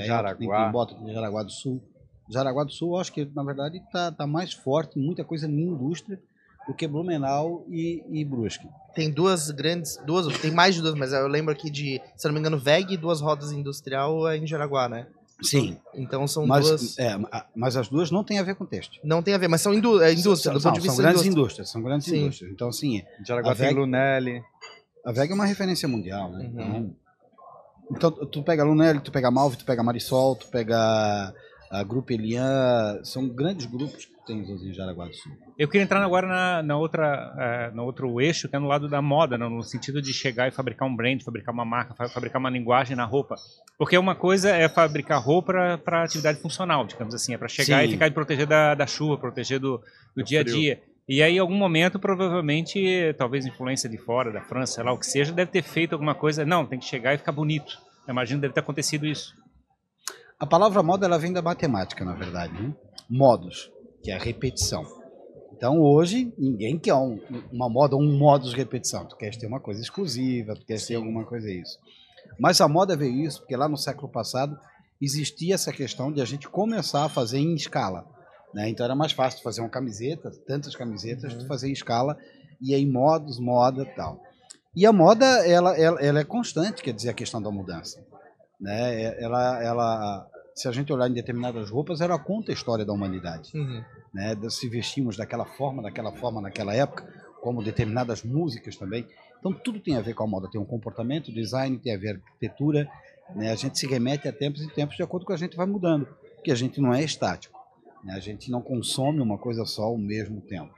Timbó, 0.67 0.87
tu 0.87 0.95
tem 0.95 1.13
Jaraguá 1.13 1.43
do 1.43 1.51
Sul, 1.51 1.83
Jaraguá 2.31 2.65
do 2.65 2.73
Sul, 2.73 2.95
eu 2.95 3.01
acho 3.01 3.13
que 3.13 3.25
na 3.35 3.45
verdade 3.45 3.77
está 3.77 4.11
tá 4.11 4.27
mais 4.27 4.53
forte, 4.53 4.99
muita 4.99 5.23
coisa 5.23 5.47
em 5.47 5.61
indústria 5.61 6.19
do 6.67 6.75
que 6.75 6.89
Blumenau 6.89 7.65
e, 7.69 8.03
e 8.09 8.25
Brusque. 8.25 8.67
Tem 8.95 9.11
duas 9.11 9.51
grandes, 9.51 9.97
duas, 10.05 10.27
tem 10.39 10.51
mais 10.51 10.75
de 10.75 10.83
duas, 10.83 10.95
mas 10.95 11.13
eu 11.13 11.29
lembro 11.29 11.53
aqui 11.53 11.71
de, 11.71 12.01
se 12.17 12.27
não 12.27 12.35
me 12.35 12.41
engano, 12.41 12.59
VEG 12.59 12.95
e 12.95 12.97
duas 12.97 13.21
rodas 13.21 13.53
industrial 13.53 14.27
é 14.29 14.37
em 14.37 14.47
Jaraguá, 14.47 14.89
né? 14.89 15.07
Sim. 15.43 15.77
Então 15.95 16.27
são 16.27 16.47
mas, 16.47 16.67
duas. 16.67 16.99
É, 16.99 17.15
mas 17.55 17.77
as 17.77 17.89
duas 17.89 18.11
não 18.11 18.25
têm 18.25 18.39
a 18.39 18.43
ver 18.43 18.55
com 18.55 18.65
têxtil. 18.65 19.01
Não 19.05 19.23
tem 19.23 19.35
a 19.35 19.39
ver, 19.39 19.49
mas 19.49 19.61
são 19.61 19.75
indú 19.75 20.01
é 20.01 20.13
indústria, 20.13 20.53
do 20.53 20.61
são, 20.61 20.73
vista 20.73 20.89
são 20.89 20.97
grandes 20.97 21.21
indústria. 21.23 21.31
indústrias, 21.41 21.71
são 21.71 21.83
grandes 21.83 22.07
Sim. 22.09 22.23
indústrias. 22.23 22.53
Então, 22.53 22.69
assim, 22.69 23.03
Jaraguá 23.27 23.53
VEG- 23.53 23.77
Lunelli. 23.77 24.43
a 25.05 25.13
VEG 25.13 25.31
é 25.33 25.35
uma 25.35 25.45
referência 25.45 25.87
mundial, 25.87 26.31
né? 26.33 26.51
Uhum. 26.55 26.95
Então, 27.91 28.09
então, 28.17 28.27
tu 28.27 28.43
pega 28.43 28.63
a 28.63 28.67
Lunelli, 28.67 29.01
tu 29.01 29.13
pega 29.13 29.31
Malve, 29.31 29.57
tu 29.59 29.65
pega 29.65 29.83
Marisol, 29.83 30.37
tu 30.37 30.49
pega 30.49 31.33
a 31.71 31.83
Grupo 31.83 32.13
Elian, 32.13 33.01
são 33.05 33.29
grandes 33.29 33.67
grupos 33.67 34.05
que 34.05 34.27
tem 34.27 34.39
em 34.41 34.73
Jaraguá 34.73 35.07
do 35.07 35.15
Sul. 35.15 35.33
Eu 35.59 35.69
queria 35.69 35.85
entrar 35.85 36.03
agora 36.03 36.27
na, 36.27 36.63
na 36.63 36.77
outra, 36.77 37.35
eh, 37.39 37.71
no 37.75 37.85
outro 37.85 38.21
eixo, 38.21 38.49
que 38.49 38.57
é 38.57 38.59
no 38.59 38.67
lado 38.67 38.89
da 38.89 39.01
moda, 39.01 39.39
no, 39.39 39.49
no 39.49 39.63
sentido 39.63 40.03
de 40.03 40.13
chegar 40.13 40.49
e 40.49 40.51
fabricar 40.51 40.87
um 40.89 40.95
brand, 40.97 41.21
fabricar 41.23 41.55
uma 41.55 41.65
marca, 41.65 41.95
fa- 41.95 42.09
fabricar 42.09 42.41
uma 42.41 42.51
linguagem 42.51 42.97
na 42.97 43.05
roupa. 43.05 43.37
Porque 43.79 43.97
uma 43.97 44.15
coisa 44.15 44.51
é 44.51 44.69
fabricar 44.69 45.23
roupa 45.23 45.81
para 45.85 46.03
atividade 46.03 46.41
funcional, 46.41 46.85
digamos 46.87 47.15
assim, 47.15 47.35
é 47.35 47.39
para 47.39 47.49
chegar 47.49 47.83
Sim. 47.83 47.89
e 47.89 47.93
ficar 47.93 48.07
e 48.09 48.11
proteger 48.11 48.47
da, 48.47 48.75
da 48.75 48.87
chuva, 48.87 49.17
proteger 49.17 49.59
do, 49.61 49.79
do 50.15 50.23
Do 50.23 50.25
dia 50.25 50.41
a 50.41 50.45
frio. 50.45 50.57
dia. 50.57 50.83
E 51.09 51.23
aí, 51.23 51.37
em 51.37 51.39
algum 51.39 51.55
momento, 51.57 52.01
provavelmente, 52.01 53.15
talvez 53.17 53.47
influência 53.47 53.89
de 53.89 53.97
fora, 53.97 54.33
da 54.33 54.41
França, 54.41 54.75
sei 54.75 54.85
lá 54.85 54.93
o 54.93 54.99
que 54.99 55.07
seja, 55.07 55.33
deve 55.33 55.51
ter 55.53 55.63
feito 55.63 55.93
alguma 55.93 56.15
coisa. 56.17 56.45
Não, 56.45 56.67
tem 56.67 56.79
que 56.81 56.85
chegar 56.85 57.15
e 57.15 57.19
ficar 57.19 57.31
bonito. 57.33 57.79
Eu 58.07 58.13
imagino 58.13 58.39
que 58.39 58.43
deve 58.43 58.55
ter 58.55 58.61
acontecido 58.61 59.07
isso. 59.07 59.33
A 60.39 60.47
palavra 60.47 60.83
moda 60.83 61.07
ela 61.07 61.19
vem 61.19 61.33
da 61.33 61.41
matemática, 61.43 62.05
na 62.05 62.15
verdade. 62.15 62.53
Né? 62.61 62.75
Modos, 63.09 63.71
que 64.03 64.11
é 64.11 64.15
a 64.17 64.19
repetição. 64.19 64.85
Então 65.57 65.81
hoje 65.81 66.33
ninguém 66.37 66.79
quer 66.79 66.95
um- 66.95 67.19
uma 67.51 67.69
moda, 67.69 67.97
um 67.97 68.19
modus 68.19 68.53
repetição. 68.53 69.07
Tu 69.07 69.17
queres 69.17 69.37
ter 69.39 69.47
uma 69.47 69.61
coisa 69.61 69.81
exclusiva, 69.81 70.55
tu 70.55 70.67
queres 70.67 70.87
ter 70.87 70.97
alguma 70.97 71.25
coisa 71.25 71.51
isso. 71.51 71.79
Mas 72.39 72.61
a 72.61 72.69
moda 72.69 72.97
veio 72.97 73.25
isso 73.25 73.41
porque 73.41 73.57
lá 73.57 73.67
no 73.69 73.79
século 73.79 74.11
passado 74.11 74.59
existia 75.01 75.55
essa 75.55 75.73
questão 75.73 76.13
de 76.13 76.21
a 76.21 76.25
gente 76.25 76.49
começar 76.49 77.05
a 77.05 77.09
fazer 77.09 77.39
em 77.39 77.55
escala. 77.55 78.05
né? 78.55 78.69
Então 78.71 78.85
era 78.85 78.95
mais 78.95 79.13
fácil 79.13 79.43
fazer 79.43 79.61
uma 79.61 79.69
camiseta, 79.69 80.31
tantas 80.47 80.75
camisetas, 80.75 81.35
tu 81.35 81.47
fazer 81.47 81.69
em 81.69 81.73
escala 81.73 82.17
e 82.61 82.75
aí 82.75 82.87
modos, 82.87 83.39
moda 83.39 83.85
tal. 83.97 84.21
E 84.75 84.87
a 84.87 84.93
moda 84.93 85.25
ela, 85.47 85.77
ela, 85.79 86.01
ela 86.01 86.21
é 86.21 86.25
constante, 86.25 86.83
quer 86.83 86.93
dizer 86.93 87.11
a 87.11 87.15
questão 87.15 87.41
da 87.43 87.51
mudança 87.51 88.03
né? 88.61 89.03
É- 89.03 89.23
Ela, 89.25 89.63
ela, 89.63 90.27
se 90.55 90.69
a 90.69 90.73
gente 90.73 90.93
olhar 90.93 91.09
em 91.09 91.13
determinadas 91.15 91.71
roupas, 91.71 92.01
ela 92.01 92.19
conta 92.19 92.51
a 92.51 92.55
história 92.55 92.85
da 92.85 92.93
humanidade, 92.93 93.51
Uhum. 93.55 93.83
né? 94.15 94.37
Se 94.49 94.69
vestimos 94.69 95.17
daquela 95.17 95.45
forma, 95.45 95.83
daquela 95.83 96.13
forma 96.13 96.41
naquela 96.41 96.75
época, 96.75 97.05
como 97.43 97.63
determinadas 97.63 98.23
músicas 98.25 98.77
também. 98.77 99.07
Então 99.39 99.53
tudo 99.53 99.79
tem 99.81 99.97
a 99.97 100.01
ver 100.01 100.15
com 100.15 100.25
a 100.25 100.27
moda, 100.27 100.49
tem 100.51 100.61
um 100.61 100.65
comportamento, 100.65 101.33
design, 101.33 101.79
tem 101.79 101.95
a 101.95 101.99
ver 101.99 102.17
arquitetura, 102.17 102.89
né? 103.35 103.53
A 103.53 103.55
gente 103.55 103.79
se 103.79 103.87
remete 103.87 104.27
a 104.27 104.33
tempos 104.33 104.63
e 104.63 104.69
tempos 104.75 104.97
de 104.97 105.03
acordo 105.03 105.27
com 105.27 105.33
a 105.33 105.37
gente 105.37 105.57
vai 105.57 105.67
mudando, 105.67 106.07
porque 106.37 106.51
a 106.51 106.55
gente 106.55 106.81
não 106.81 106.93
é 106.95 107.03
estático, 107.05 107.59
né? 108.03 108.15
A 108.15 108.21
gente 108.21 108.51
não 108.51 108.63
consome 108.63 109.21
uma 109.21 109.37
coisa 109.39 109.65
só 109.65 109.85
ao 109.85 109.99
mesmo 109.99 110.41
tempo, 110.41 110.73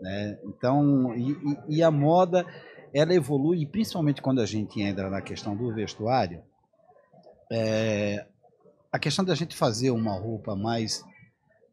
né? 0.00 0.38
Então, 0.44 1.14
e, 1.14 1.30
e- 1.30 1.76
e 1.76 1.82
a 1.82 1.90
moda 1.90 2.44
ela 2.92 3.14
evolui, 3.14 3.64
principalmente 3.64 4.20
quando 4.20 4.40
a 4.40 4.46
gente 4.46 4.80
entra 4.82 5.08
na 5.08 5.22
questão 5.22 5.56
do 5.56 5.72
vestuário, 5.72 6.42
é, 7.54 8.26
a 8.90 8.98
questão 8.98 9.24
da 9.24 9.34
gente 9.34 9.54
fazer 9.54 9.90
uma 9.90 10.12
roupa 10.12 10.56
mais 10.56 11.04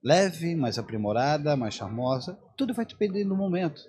leve, 0.03 0.53
mais 0.53 0.77
aprimorada, 0.77 1.55
mais 1.55 1.74
charmosa, 1.74 2.38
tudo 2.57 2.74
vai 2.74 2.86
depender 2.86 3.24
do 3.24 3.36
momento. 3.36 3.81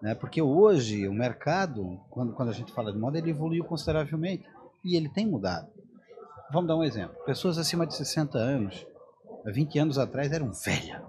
Né? 0.00 0.14
Porque 0.14 0.40
hoje 0.40 1.06
o 1.06 1.12
mercado, 1.12 2.00
quando, 2.08 2.32
quando 2.32 2.48
a 2.48 2.54
gente 2.54 2.72
fala 2.72 2.92
de 2.92 2.98
moda, 2.98 3.18
ele 3.18 3.30
evoluiu 3.30 3.64
consideravelmente 3.64 4.44
e 4.82 4.96
ele 4.96 5.08
tem 5.10 5.26
mudado. 5.26 5.68
Vamos 6.50 6.68
dar 6.68 6.76
um 6.76 6.84
exemplo. 6.84 7.14
Pessoas 7.26 7.58
acima 7.58 7.86
de 7.86 7.94
60 7.94 8.38
anos, 8.38 8.86
há 9.46 9.50
20 9.50 9.78
anos 9.78 9.98
atrás, 9.98 10.32
eram 10.32 10.50
velhas. 10.52 11.02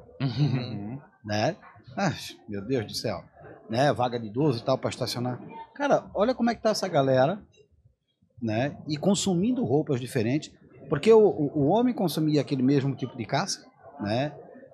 Né? 1.22 1.58
Ah, 1.98 2.14
meu 2.48 2.62
Deus 2.62 2.86
do 2.86 2.94
céu. 2.94 3.24
Né? 3.70 3.92
Vaga 3.92 4.18
de 4.18 4.28
idoso 4.28 4.60
e 4.60 4.64
tal 4.64 4.78
para 4.78 4.90
estacionar. 4.90 5.38
Cara, 5.76 6.06
olha 6.14 6.34
como 6.34 6.50
é 6.50 6.56
que 6.56 6.62
tá 6.62 6.70
essa 6.70 6.88
galera 6.88 7.42
né? 8.42 8.78
e 8.88 8.98
consumindo 8.98 9.64
roupas 9.64 10.00
diferentes. 10.00 10.52
Porque 10.90 11.12
o, 11.14 11.20
o, 11.20 11.68
homem 11.68 11.94
consumia 11.94 12.42
aquele 12.42 12.64
mesmo 12.64 12.96
tipo 12.96 13.16
de 13.16 13.26
calça, 13.26 13.64
né? 14.00 14.34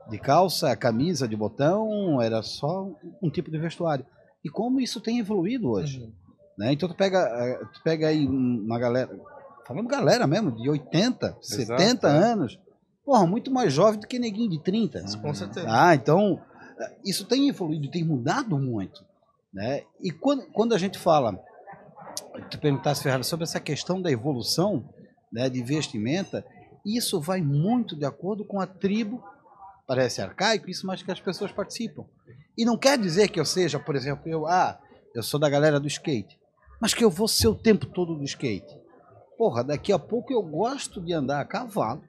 De 0.09 0.17
calça, 0.17 0.75
camisa, 0.77 1.27
de 1.27 1.35
botão, 1.35 2.21
era 2.21 2.41
só 2.41 2.89
um 3.21 3.29
tipo 3.29 3.51
de 3.51 3.57
vestuário. 3.57 4.05
E 4.43 4.49
como 4.49 4.79
isso 4.79 5.01
tem 5.01 5.19
evoluído 5.19 5.69
hoje. 5.69 5.99
Uhum. 5.99 6.13
Né? 6.57 6.73
Então 6.73 6.87
tu 6.87 6.95
pega, 6.95 7.19
eh, 7.19 7.59
tu 7.73 7.81
pega 7.83 8.07
aí 8.07 8.25
uma 8.25 8.79
galera, 8.79 9.09
falando 9.67 9.87
galera 9.87 10.25
mesmo, 10.25 10.51
de 10.51 10.69
80, 10.69 11.37
70 11.41 12.07
é. 12.07 12.11
anos, 12.11 12.59
porra, 13.03 13.27
muito 13.27 13.51
mais 13.51 13.73
jovem 13.73 13.99
do 13.99 14.07
que 14.07 14.19
neguinho 14.19 14.49
de 14.49 14.61
30. 14.61 15.03
Com 15.21 15.33
certeza. 15.33 15.67
Ah, 15.69 15.95
então 15.95 16.39
eh, 16.79 16.95
isso 17.03 17.25
tem 17.25 17.49
evoluído, 17.49 17.91
tem 17.91 18.05
mudado 18.05 18.57
muito. 18.57 19.03
Né? 19.53 19.83
E 20.01 20.11
quando, 20.11 20.45
quando 20.51 20.73
a 20.73 20.77
gente 20.77 20.97
fala, 20.97 21.37
tu 22.49 22.59
perguntasse, 22.59 23.03
Ferrari, 23.03 23.23
sobre 23.23 23.43
essa 23.43 23.59
questão 23.59 24.01
da 24.01 24.11
evolução 24.11 24.87
né, 25.31 25.49
de 25.49 25.61
vestimenta, 25.63 26.45
isso 26.85 27.19
vai 27.19 27.41
muito 27.41 27.95
de 27.95 28.05
acordo 28.05 28.45
com 28.45 28.59
a 28.59 28.67
tribo, 28.67 29.23
parece 29.87 30.21
arcaico 30.21 30.69
isso, 30.69 30.85
mas 30.85 31.01
que 31.01 31.11
as 31.11 31.19
pessoas 31.19 31.51
participam. 31.51 32.05
E 32.57 32.63
não 32.63 32.77
quer 32.77 32.97
dizer 32.97 33.29
que 33.29 33.39
eu 33.39 33.45
seja, 33.45 33.79
por 33.79 33.95
exemplo, 33.95 34.29
eu, 34.29 34.45
ah, 34.45 34.79
eu 35.13 35.23
sou 35.23 35.39
da 35.39 35.49
galera 35.49 35.79
do 35.79 35.87
skate, 35.87 36.39
mas 36.79 36.93
que 36.93 37.03
eu 37.03 37.09
vou 37.09 37.27
ser 37.27 37.47
o 37.47 37.55
tempo 37.55 37.85
todo 37.85 38.15
do 38.15 38.23
skate. 38.23 38.79
Porra, 39.37 39.63
daqui 39.63 39.91
a 39.91 39.99
pouco 39.99 40.31
eu 40.31 40.41
gosto 40.41 41.01
de 41.01 41.13
andar 41.13 41.41
a 41.41 41.45
cavalo. 41.45 42.03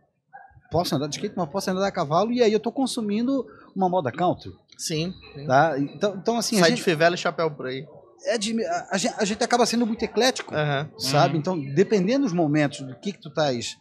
Posso 0.71 0.95
andar 0.95 1.09
de 1.09 1.17
skate, 1.17 1.35
mas 1.37 1.49
posso 1.49 1.71
andar 1.71 1.87
a 1.87 1.93
cavalo 1.93 2.33
e 2.33 2.43
aí 2.43 2.53
eu 2.53 2.59
estou 2.59 2.73
consumindo 2.73 3.47
uma 3.75 3.89
moda 3.89 4.13
country. 4.13 4.53
Sim. 4.77 5.15
sim. 5.35 5.47
Tá? 5.47 5.79
Então, 5.79 6.17
então 6.17 6.37
assim, 6.37 6.57
a 6.57 6.61
Sai 6.61 6.71
de 6.71 6.77
gente, 6.77 6.85
fivela 6.85 7.15
e 7.15 7.19
chapéu 7.19 7.51
por 7.51 7.67
aí. 7.67 7.87
É 8.25 8.39
de- 8.39 8.65
a, 8.65 8.89
a 9.19 9.25
gente, 9.25 9.43
acaba 9.43 9.67
sendo 9.67 9.87
muito 9.87 10.03
eclético, 10.05 10.55
Aham. 10.55 10.91
sabe? 10.99 11.35
Uhum. 11.35 11.41
Então, 11.41 11.75
dependendo 11.75 12.25
dos 12.25 12.33
momentos, 12.33 12.81
do 12.81 12.95
que, 12.97 13.13
que 13.13 13.21
tu 13.21 13.29
estás. 13.29 13.77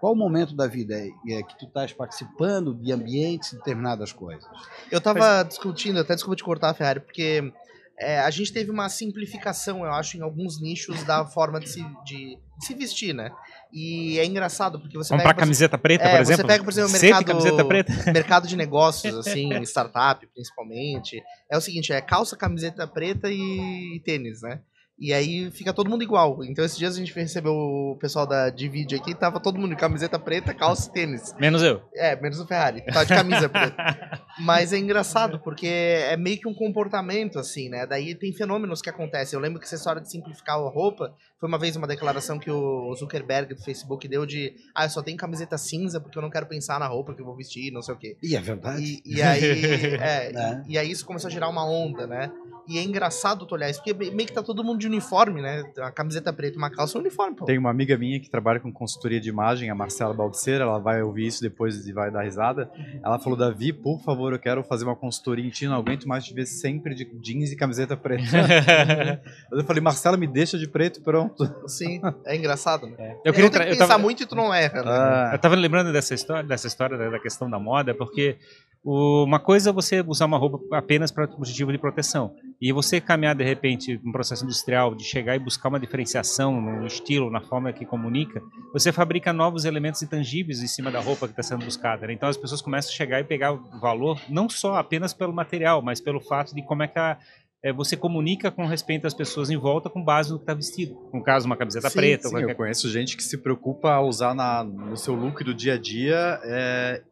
Qual 0.00 0.14
o 0.14 0.16
momento 0.16 0.56
da 0.56 0.66
vida 0.66 0.94
é, 0.94 1.08
é 1.28 1.42
que 1.42 1.58
tu 1.58 1.66
estás 1.66 1.92
participando 1.92 2.74
de 2.74 2.90
ambientes, 2.90 3.50
de 3.50 3.58
determinadas 3.58 4.14
coisas. 4.14 4.48
Eu 4.90 4.98
tava 4.98 5.42
discutindo, 5.42 6.00
até 6.00 6.14
desculpa 6.14 6.36
te 6.36 6.42
cortar, 6.42 6.72
Ferrari, 6.72 7.00
porque 7.00 7.52
é, 7.98 8.18
a 8.20 8.30
gente 8.30 8.50
teve 8.50 8.70
uma 8.70 8.88
simplificação, 8.88 9.84
eu 9.84 9.92
acho, 9.92 10.16
em 10.16 10.22
alguns 10.22 10.58
nichos 10.58 11.04
da 11.04 11.26
forma 11.26 11.60
de 11.60 11.68
se, 11.68 11.82
de, 12.02 12.38
de 12.56 12.66
se 12.66 12.72
vestir, 12.72 13.12
né? 13.14 13.30
E 13.72 14.18
é 14.18 14.24
engraçado, 14.24 14.80
porque 14.80 14.96
você 14.96 15.10
Comprar 15.10 15.28
pega, 15.28 15.34
por 15.34 15.40
camiseta 15.40 15.78
preta, 15.78 16.04
É, 16.04 16.16
por 16.16 16.26
você 16.26 16.32
exemplo? 16.32 16.48
pega, 16.48 16.64
por 16.64 16.70
exemplo, 16.70 16.90
mercado- 16.92 17.24
camiseta 17.24 17.64
preta. 17.64 17.92
mercado 18.12 18.48
de 18.48 18.56
negócios, 18.56 19.14
assim, 19.16 19.50
startup, 19.62 20.26
principalmente. 20.26 21.22
É 21.50 21.56
o 21.56 21.60
seguinte, 21.60 21.92
é 21.92 22.00
calça, 22.00 22.36
camiseta 22.36 22.86
preta 22.86 23.28
e, 23.30 23.96
e 23.96 24.00
tênis, 24.04 24.42
né? 24.42 24.60
E 25.02 25.14
aí 25.14 25.50
fica 25.52 25.72
todo 25.72 25.88
mundo 25.88 26.02
igual. 26.02 26.44
Então 26.44 26.62
esses 26.62 26.76
dias 26.76 26.94
a 26.94 26.98
gente 26.98 27.14
recebeu 27.14 27.54
o 27.54 27.96
pessoal 27.98 28.26
da 28.26 28.50
Divide 28.50 28.94
aqui, 28.96 29.14
tava 29.14 29.40
todo 29.40 29.58
mundo 29.58 29.70
de 29.70 29.76
camiseta 29.76 30.18
preta, 30.18 30.52
calça 30.52 30.90
e 30.90 30.92
tênis. 30.92 31.34
Menos 31.40 31.62
eu. 31.62 31.80
É, 31.94 32.14
menos 32.20 32.38
o 32.38 32.46
Ferrari. 32.46 32.84
Tá 32.84 33.02
de 33.04 33.08
camisa 33.14 33.48
preta. 33.48 33.76
Mas 34.40 34.74
é 34.74 34.78
engraçado, 34.78 35.40
porque 35.40 35.66
é 35.66 36.18
meio 36.18 36.38
que 36.38 36.46
um 36.46 36.52
comportamento, 36.52 37.38
assim, 37.38 37.70
né? 37.70 37.86
Daí 37.86 38.14
tem 38.14 38.30
fenômenos 38.34 38.82
que 38.82 38.90
acontecem. 38.90 39.38
Eu 39.38 39.40
lembro 39.42 39.58
que 39.58 39.64
essa 39.64 39.76
história 39.76 40.02
de 40.02 40.10
simplificar 40.10 40.56
a 40.56 40.68
roupa 40.68 41.14
foi 41.40 41.48
uma 41.48 41.58
vez 41.58 41.74
uma 41.74 41.86
declaração 41.86 42.38
que 42.38 42.50
o 42.50 42.94
Zuckerberg 42.94 43.54
do 43.54 43.62
Facebook 43.62 44.06
deu 44.06 44.26
de 44.26 44.54
ah, 44.74 44.84
eu 44.84 44.90
só 44.90 45.02
tenho 45.02 45.16
camiseta 45.16 45.56
cinza 45.56 45.98
porque 45.98 46.18
eu 46.18 46.22
não 46.22 46.28
quero 46.28 46.44
pensar 46.44 46.78
na 46.78 46.86
roupa 46.86 47.14
que 47.14 47.22
eu 47.22 47.24
vou 47.24 47.34
vestir, 47.34 47.72
não 47.72 47.80
sei 47.80 47.94
o 47.94 47.96
quê. 47.96 48.16
E 48.22 48.36
é 48.36 48.40
verdade. 48.40 48.82
E, 48.82 49.16
e 49.16 49.22
aí. 49.22 49.40
é, 49.96 50.32
Né? 50.32 50.64
e, 50.68 50.72
e 50.74 50.78
aí 50.78 50.90
isso 50.90 51.06
começou 51.06 51.28
a 51.28 51.30
gerar 51.30 51.48
uma 51.48 51.66
onda, 51.66 52.06
né? 52.06 52.30
E 52.68 52.78
é 52.78 52.84
engraçado 52.84 53.46
tu 53.46 53.54
olhar 53.54 53.68
isso, 53.68 53.82
porque 53.82 54.12
meio 54.12 54.28
que 54.28 54.32
tá 54.32 54.42
todo 54.42 54.62
mundo 54.62 54.78
de 54.78 54.86
uniforme, 54.86 55.42
né? 55.42 55.64
Uma 55.76 55.90
camiseta 55.90 56.32
preta 56.32 56.54
e 56.54 56.58
uma 56.58 56.70
calça 56.70 56.96
é 56.96 56.98
um 56.98 57.00
uniforme, 57.00 57.34
pô. 57.34 57.44
Tem 57.44 57.58
uma 57.58 57.70
amiga 57.70 57.98
minha 57.98 58.20
que 58.20 58.30
trabalha 58.30 58.60
com 58.60 58.72
consultoria 58.72 59.20
de 59.20 59.28
imagem, 59.28 59.70
a 59.70 59.74
Marcela 59.74 60.14
Baldiceira, 60.14 60.62
ela 60.62 60.78
vai 60.78 61.02
ouvir 61.02 61.26
isso 61.26 61.42
depois 61.42 61.86
e 61.86 61.92
vai 61.92 62.12
dar 62.12 62.22
risada. 62.22 62.70
Ela 63.02 63.18
falou, 63.18 63.36
Davi, 63.36 63.72
por 63.72 64.00
favor, 64.00 64.32
eu 64.32 64.38
quero 64.38 64.62
fazer 64.62 64.84
uma 64.84 64.94
consultoria 64.94 65.44
em 65.44 65.50
ti, 65.50 65.66
não 65.66 65.74
aguento 65.76 66.06
mais 66.06 66.24
te 66.24 66.32
ver 66.32 66.46
sempre 66.46 66.94
de 66.94 67.04
jeans 67.20 67.50
e 67.50 67.56
camiseta 67.56 67.96
preta. 67.96 68.22
eu 69.50 69.64
falei, 69.64 69.82
Marcela, 69.82 70.16
me 70.16 70.28
deixa 70.28 70.56
de 70.56 70.68
preto, 70.68 71.00
pronto. 71.00 71.29
Sim, 71.66 72.00
é 72.26 72.36
engraçado, 72.36 72.86
né? 72.86 73.12
Eu 73.24 73.32
Eu 73.32 73.32
queria 73.34 73.50
que 73.50 73.58
pensar 73.58 73.86
tava- 73.88 73.98
muito 74.02 74.22
e 74.22 74.26
tu 74.26 74.34
não 74.34 74.52
erra, 74.52 74.82
né? 74.82 74.90
Ah, 74.90 75.30
Eu 75.34 75.38
tava 75.38 75.54
lembrando 75.56 75.92
dessa 75.92 76.14
história, 76.14 76.42
dessa 76.44 76.66
história 76.66 76.96
da, 76.96 77.10
da 77.10 77.18
questão 77.18 77.48
da 77.50 77.58
moda, 77.58 77.94
porque 77.94 78.36
O- 78.82 79.24
uma 79.24 79.38
coisa 79.38 79.68
é 79.68 79.72
você 79.74 80.00
usar 80.00 80.24
uma 80.24 80.38
roupa 80.38 80.58
apenas 80.74 81.10
para 81.10 81.24
objetivo 81.24 81.70
de 81.70 81.76
proteção. 81.76 82.34
E 82.58 82.72
você 82.72 82.98
caminhar, 82.98 83.34
de 83.34 83.44
repente, 83.44 84.00
um 84.02 84.10
processo 84.10 84.42
industrial, 84.42 84.94
de 84.94 85.04
chegar 85.04 85.36
e 85.36 85.38
buscar 85.38 85.68
uma 85.68 85.78
diferenciação 85.78 86.58
no 86.58 86.86
estilo, 86.86 87.30
na 87.30 87.42
forma 87.42 87.70
que 87.74 87.84
comunica, 87.84 88.40
você 88.72 88.90
fabrica 88.90 89.34
novos 89.34 89.66
elementos 89.66 90.00
intangíveis 90.00 90.62
em 90.62 90.66
cima 90.66 90.90
da 90.90 90.98
roupa 90.98 91.26
que 91.26 91.32
está 91.32 91.42
sendo 91.42 91.62
buscada. 91.62 92.06
né? 92.06 92.14
Então 92.14 92.26
as 92.26 92.38
pessoas 92.38 92.62
começam 92.62 92.90
a 92.90 92.94
chegar 92.96 93.20
e 93.20 93.24
pegar 93.24 93.52
o 93.52 93.58
valor, 93.78 94.18
não 94.30 94.48
só 94.48 94.76
apenas 94.76 95.12
pelo 95.12 95.34
material, 95.34 95.82
mas 95.82 96.00
pelo 96.00 96.18
fato 96.18 96.54
de 96.54 96.62
como 96.62 96.82
é 96.82 96.88
que 96.88 96.98
a, 96.98 97.18
é, 97.62 97.72
você 97.72 97.96
comunica 97.96 98.50
com 98.50 98.64
respeito 98.66 99.06
às 99.06 99.14
pessoas 99.14 99.50
em 99.50 99.56
volta 99.56 99.90
com 99.90 100.02
base 100.02 100.30
no 100.30 100.38
que 100.38 100.44
está 100.44 100.54
vestido. 100.54 100.96
No 101.12 101.22
caso, 101.22 101.46
uma 101.46 101.56
camiseta 101.56 101.90
Sim, 101.90 101.98
preta. 101.98 102.28
ou 102.28 102.30
Sim, 102.30 102.36
eu 102.36 102.40
qualquer 102.42 102.54
conheço 102.56 102.88
gente 102.90 103.16
que 103.16 103.22
se 103.22 103.36
preocupa 103.38 103.90
a 103.92 104.00
usar 104.00 104.34
na, 104.34 104.64
no 104.64 104.96
seu 104.96 105.14
look 105.14 105.44
do 105.44 105.54
dia 105.54 105.74
a 105.74 105.78
dia 105.78 106.40
é, 106.44 107.02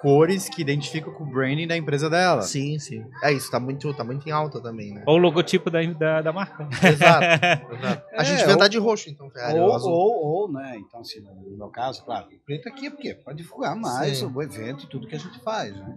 cores 0.00 0.48
que 0.48 0.60
identificam 0.62 1.12
com 1.12 1.24
o 1.24 1.26
branding 1.26 1.66
da 1.66 1.76
empresa 1.76 2.08
dela. 2.08 2.42
Sim, 2.42 2.78
sim. 2.78 3.04
É 3.24 3.32
isso, 3.32 3.50
tá 3.50 3.58
muito, 3.58 3.92
tá 3.94 4.04
muito 4.04 4.28
em 4.28 4.30
alta 4.30 4.60
também, 4.60 4.94
né? 4.94 5.02
Ou 5.06 5.14
o 5.16 5.18
logotipo 5.18 5.70
da, 5.70 5.82
da, 5.82 6.22
da 6.22 6.32
marca. 6.32 6.68
Exato, 6.86 7.24
exato. 7.74 8.02
A 8.16 8.22
É, 8.22 8.24
gente 8.24 8.38
vai 8.40 8.48
ou- 8.48 8.54
andar 8.54 8.68
de 8.68 8.78
roxo, 8.78 9.10
então, 9.10 9.28
Ferrari. 9.30 9.58
Ou, 9.58 9.68
ou, 9.70 10.24
ou, 10.42 10.52
né? 10.52 10.76
Então, 10.78 11.00
assim, 11.00 11.20
no 11.20 11.56
meu 11.56 11.68
caso, 11.68 12.04
claro, 12.04 12.26
preto 12.44 12.68
aqui 12.68 12.86
é 12.86 12.90
porque 12.90 13.14
para 13.14 13.32
divulgar 13.34 13.74
mais 13.74 14.18
Sim. 14.18 14.30
o 14.32 14.40
evento 14.42 14.84
e 14.84 14.88
tudo 14.88 15.08
que 15.08 15.16
a 15.16 15.18
gente 15.18 15.42
faz, 15.42 15.74
né? 15.74 15.96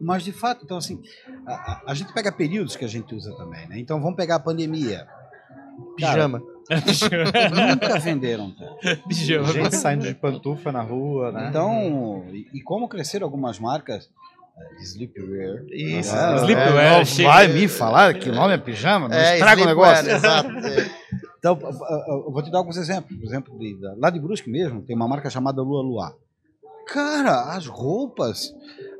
Mas 0.00 0.22
de 0.22 0.32
fato, 0.32 0.64
então 0.64 0.76
assim, 0.76 1.00
a, 1.46 1.82
a- 1.86 1.94
gente 1.94 2.12
pega 2.12 2.30
períodos 2.30 2.76
que 2.76 2.84
a 2.84 2.88
gente 2.88 3.14
usa 3.14 3.34
também, 3.36 3.66
né? 3.68 3.78
Então 3.78 4.00
vamos 4.00 4.16
pegar 4.16 4.36
a 4.36 4.40
pandemia. 4.40 5.06
Pijama. 5.96 6.42
Nunca 7.54 7.98
venderam 7.98 8.50
tanto. 8.52 9.08
Pijama. 9.08 9.52
Gente 9.52 9.76
saindo 9.76 10.06
de 10.06 10.14
pantufa 10.14 10.72
na 10.72 10.82
rua, 10.82 11.30
né? 11.32 11.46
Então, 11.48 12.24
e, 12.32 12.46
e 12.54 12.62
como 12.62 12.88
cresceram 12.88 13.24
algumas 13.26 13.58
marcas 13.58 14.10
eh, 14.58 14.82
sleepwear. 14.82 15.64
Isso. 15.70 16.14
né? 16.14 16.36
Sleepwear, 16.38 17.04
chega. 17.06 17.28
vai 17.28 17.48
me 17.48 17.68
falar 17.68 18.14
que 18.14 18.28
o 18.30 18.34
nome 18.34 18.54
é 18.54 18.58
pijama? 18.58 19.08
Não 19.08 19.16
estraga 19.16 19.62
o 19.62 19.66
negócio. 19.66 20.10
Exato. 20.10 20.50
é. 20.50 21.06
Então, 21.38 21.56
eu- 21.60 22.32
vou 22.32 22.42
te 22.42 22.50
dar 22.50 22.58
alguns 22.58 22.76
exemplos. 22.76 23.16
Por 23.16 23.24
exemplo, 23.24 23.56
de- 23.56 23.78
lá 23.98 24.10
de 24.10 24.18
Brusque 24.18 24.50
mesmo, 24.50 24.82
tem 24.82 24.96
uma 24.96 25.06
marca 25.06 25.30
chamada 25.30 25.62
Lua 25.62 25.80
Luar. 25.80 26.12
Cara, 26.88 27.52
as 27.54 27.66
roupas 27.66 28.52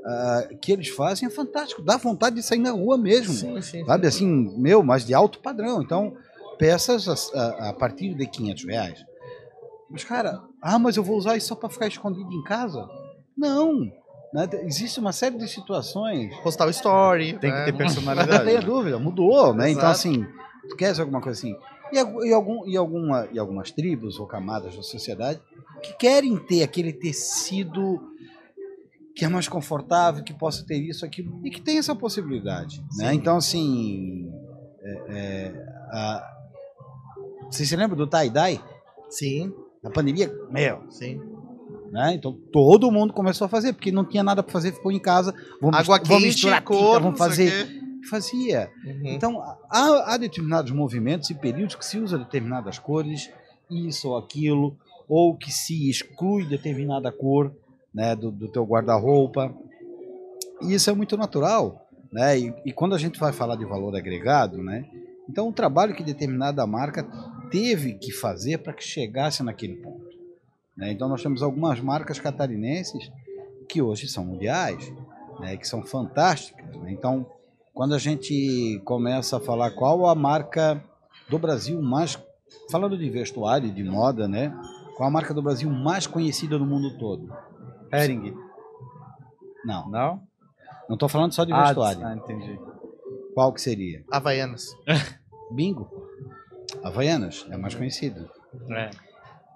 ah, 0.06 0.48
que 0.62 0.70
eles 0.72 0.88
fazem 0.88 1.26
é 1.26 1.30
fantástico. 1.30 1.82
Dá 1.82 1.96
vontade 1.96 2.36
de 2.36 2.42
sair 2.42 2.58
na 2.60 2.70
rua 2.70 2.96
mesmo. 2.96 3.34
Sim, 3.34 3.60
sim. 3.60 3.84
Sabe, 3.84 4.06
assim, 4.06 4.26
meu, 4.56 4.82
mas 4.82 5.04
de 5.04 5.12
alto 5.12 5.40
padrão. 5.40 5.82
Então, 5.82 6.14
peças 6.58 7.08
a, 7.08 7.40
a- 7.40 7.68
a 7.70 7.72
partir 7.72 8.14
de 8.14 8.26
500 8.26 8.64
reais. 8.64 8.98
Mas, 9.90 10.04
cara, 10.04 10.40
ah, 10.62 10.78
mas 10.78 10.96
eu 10.96 11.02
vou 11.02 11.16
usar 11.16 11.36
isso 11.36 11.48
só 11.48 11.54
para 11.54 11.68
ficar 11.68 11.86
escondido 11.86 12.32
em 12.32 12.42
casa? 12.42 12.88
Não. 13.36 13.80
né? 14.32 14.48
Existe 14.64 14.98
uma 14.98 15.12
série 15.12 15.36
de 15.38 15.46
situações 15.48 16.34
Postal 16.42 16.70
Story. 16.70 17.38
Tem 17.38 17.50
que 17.50 17.56
né? 17.58 17.64
ter 17.66 17.72
não 17.72 17.78
personalidade. 17.78 18.44
tenha 18.44 18.62
dúvida, 18.62 18.98
mudou, 18.98 19.54
né? 19.54 19.70
Então, 19.70 19.90
Exato. 19.90 19.92
assim, 19.92 20.26
tu 20.68 20.76
queres 20.76 20.98
alguma 20.98 21.20
coisa 21.20 21.38
assim. 21.38 21.54
E, 21.92 21.96
e, 21.96 22.32
algum, 22.32 22.66
e, 22.66 22.76
alguma, 22.76 23.28
e 23.32 23.38
algumas 23.38 23.70
tribos 23.70 24.18
ou 24.18 24.26
camadas 24.26 24.74
da 24.74 24.82
sociedade 24.82 25.40
que 25.82 25.94
querem 25.96 26.36
ter 26.36 26.62
aquele 26.64 26.92
tecido 26.92 28.00
que 29.16 29.24
é 29.24 29.28
mais 29.28 29.48
confortável, 29.48 30.22
que 30.22 30.34
possa 30.34 30.64
ter 30.66 30.76
isso, 30.76 31.04
aquilo, 31.04 31.40
e 31.42 31.50
que 31.50 31.60
tem 31.60 31.78
essa 31.78 31.94
possibilidade. 31.96 32.84
Né? 32.98 33.14
Então, 33.14 33.38
assim. 33.38 34.30
É, 34.82 35.02
é, 35.08 35.66
a- 35.90 36.32
Vocês 37.50 37.68
se 37.68 37.74
lembram 37.76 37.96
do 37.96 38.06
tie-dye? 38.06 38.60
Sim, 39.08 39.52
Na 39.82 39.90
pandemia? 39.90 40.32
Meu, 40.50 40.82
sim. 40.90 41.20
né? 41.92 42.12
Então 42.14 42.32
todo 42.52 42.90
mundo 42.90 43.12
começou 43.12 43.44
a 43.44 43.48
fazer, 43.48 43.72
porque 43.72 43.90
não 43.92 44.04
tinha 44.04 44.22
nada 44.22 44.42
para 44.42 44.52
fazer, 44.52 44.72
ficou 44.72 44.90
em 44.92 44.98
casa. 44.98 45.32
Vamos, 45.60 45.78
Água 45.78 45.96
vamos 45.98 46.08
quente, 46.08 46.24
misturar 46.26 46.58
tinta, 46.60 46.66
cor, 46.72 47.00
vamos 47.00 47.18
fazer. 47.18 47.82
Fazia. 48.10 48.70
Uhum. 48.84 49.00
Então, 49.06 49.40
há, 49.70 50.14
há 50.14 50.16
determinados 50.16 50.70
movimentos 50.72 51.30
e 51.30 51.34
períodos 51.34 51.74
que 51.74 51.84
se 51.84 51.98
usa 51.98 52.16
determinadas 52.18 52.78
cores, 52.78 53.30
isso 53.70 54.08
ou 54.10 54.16
aquilo, 54.18 54.76
ou 55.08 55.36
que 55.36 55.50
se 55.52 55.88
exclui 55.90 56.44
determinada 56.46 57.10
cor 57.10 57.52
né, 57.96 58.14
do, 58.14 58.30
do 58.30 58.46
teu 58.46 58.62
guarda-roupa. 58.62 59.52
E 60.60 60.74
isso 60.74 60.90
é 60.90 60.92
muito 60.92 61.16
natural. 61.16 61.88
Né? 62.12 62.38
E, 62.38 62.54
e 62.66 62.72
quando 62.72 62.94
a 62.94 62.98
gente 62.98 63.18
vai 63.18 63.32
falar 63.32 63.56
de 63.56 63.64
valor 63.64 63.96
agregado, 63.96 64.62
né? 64.62 64.84
então 65.28 65.48
o 65.48 65.52
trabalho 65.52 65.94
que 65.94 66.04
determinada 66.04 66.66
marca 66.66 67.02
teve 67.50 67.94
que 67.94 68.12
fazer 68.12 68.58
para 68.58 68.74
que 68.74 68.84
chegasse 68.84 69.42
naquele 69.42 69.76
ponto. 69.76 70.04
né? 70.76 70.92
Então 70.92 71.08
nós 71.08 71.22
temos 71.22 71.42
algumas 71.42 71.80
marcas 71.80 72.20
catarinenses 72.20 73.10
que 73.66 73.80
hoje 73.80 74.06
são 74.06 74.26
mundiais, 74.26 74.92
né? 75.40 75.56
que 75.56 75.66
são 75.66 75.82
fantásticas. 75.82 76.76
né? 76.76 76.92
Então, 76.92 77.26
quando 77.72 77.94
a 77.94 77.98
gente 77.98 78.80
começa 78.84 79.38
a 79.38 79.40
falar 79.40 79.70
qual 79.70 80.06
a 80.06 80.14
marca 80.14 80.82
do 81.30 81.38
Brasil 81.38 81.80
mais, 81.80 82.18
falando 82.70 82.96
de 82.96 83.08
vestuário, 83.08 83.72
de 83.72 83.84
moda, 83.84 84.28
né? 84.28 84.54
Qual 84.96 85.06
a 85.06 85.12
marca 85.12 85.34
do 85.34 85.42
Brasil 85.42 85.68
mais 85.68 86.06
conhecida 86.06 86.56
no 86.56 86.64
mundo 86.64 86.96
todo? 86.96 87.28
Hering. 87.92 88.34
Não, 89.64 89.88
Não? 89.90 90.22
não 90.88 90.94
estou 90.94 91.08
falando 91.08 91.32
só 91.32 91.44
de 91.44 91.52
Ah, 91.52 91.64
vestuário. 91.66 92.06
ah, 92.06 92.14
entendi. 92.14 92.58
Qual 93.34 93.52
que 93.52 93.60
seria? 93.60 94.04
Havaianas. 94.10 94.76
Bingo. 95.50 95.90
Havaianas, 96.82 97.46
é 97.50 97.54
a 97.54 97.58
mais 97.58 97.74
conhecida. 97.74 98.28
É, 98.70 98.90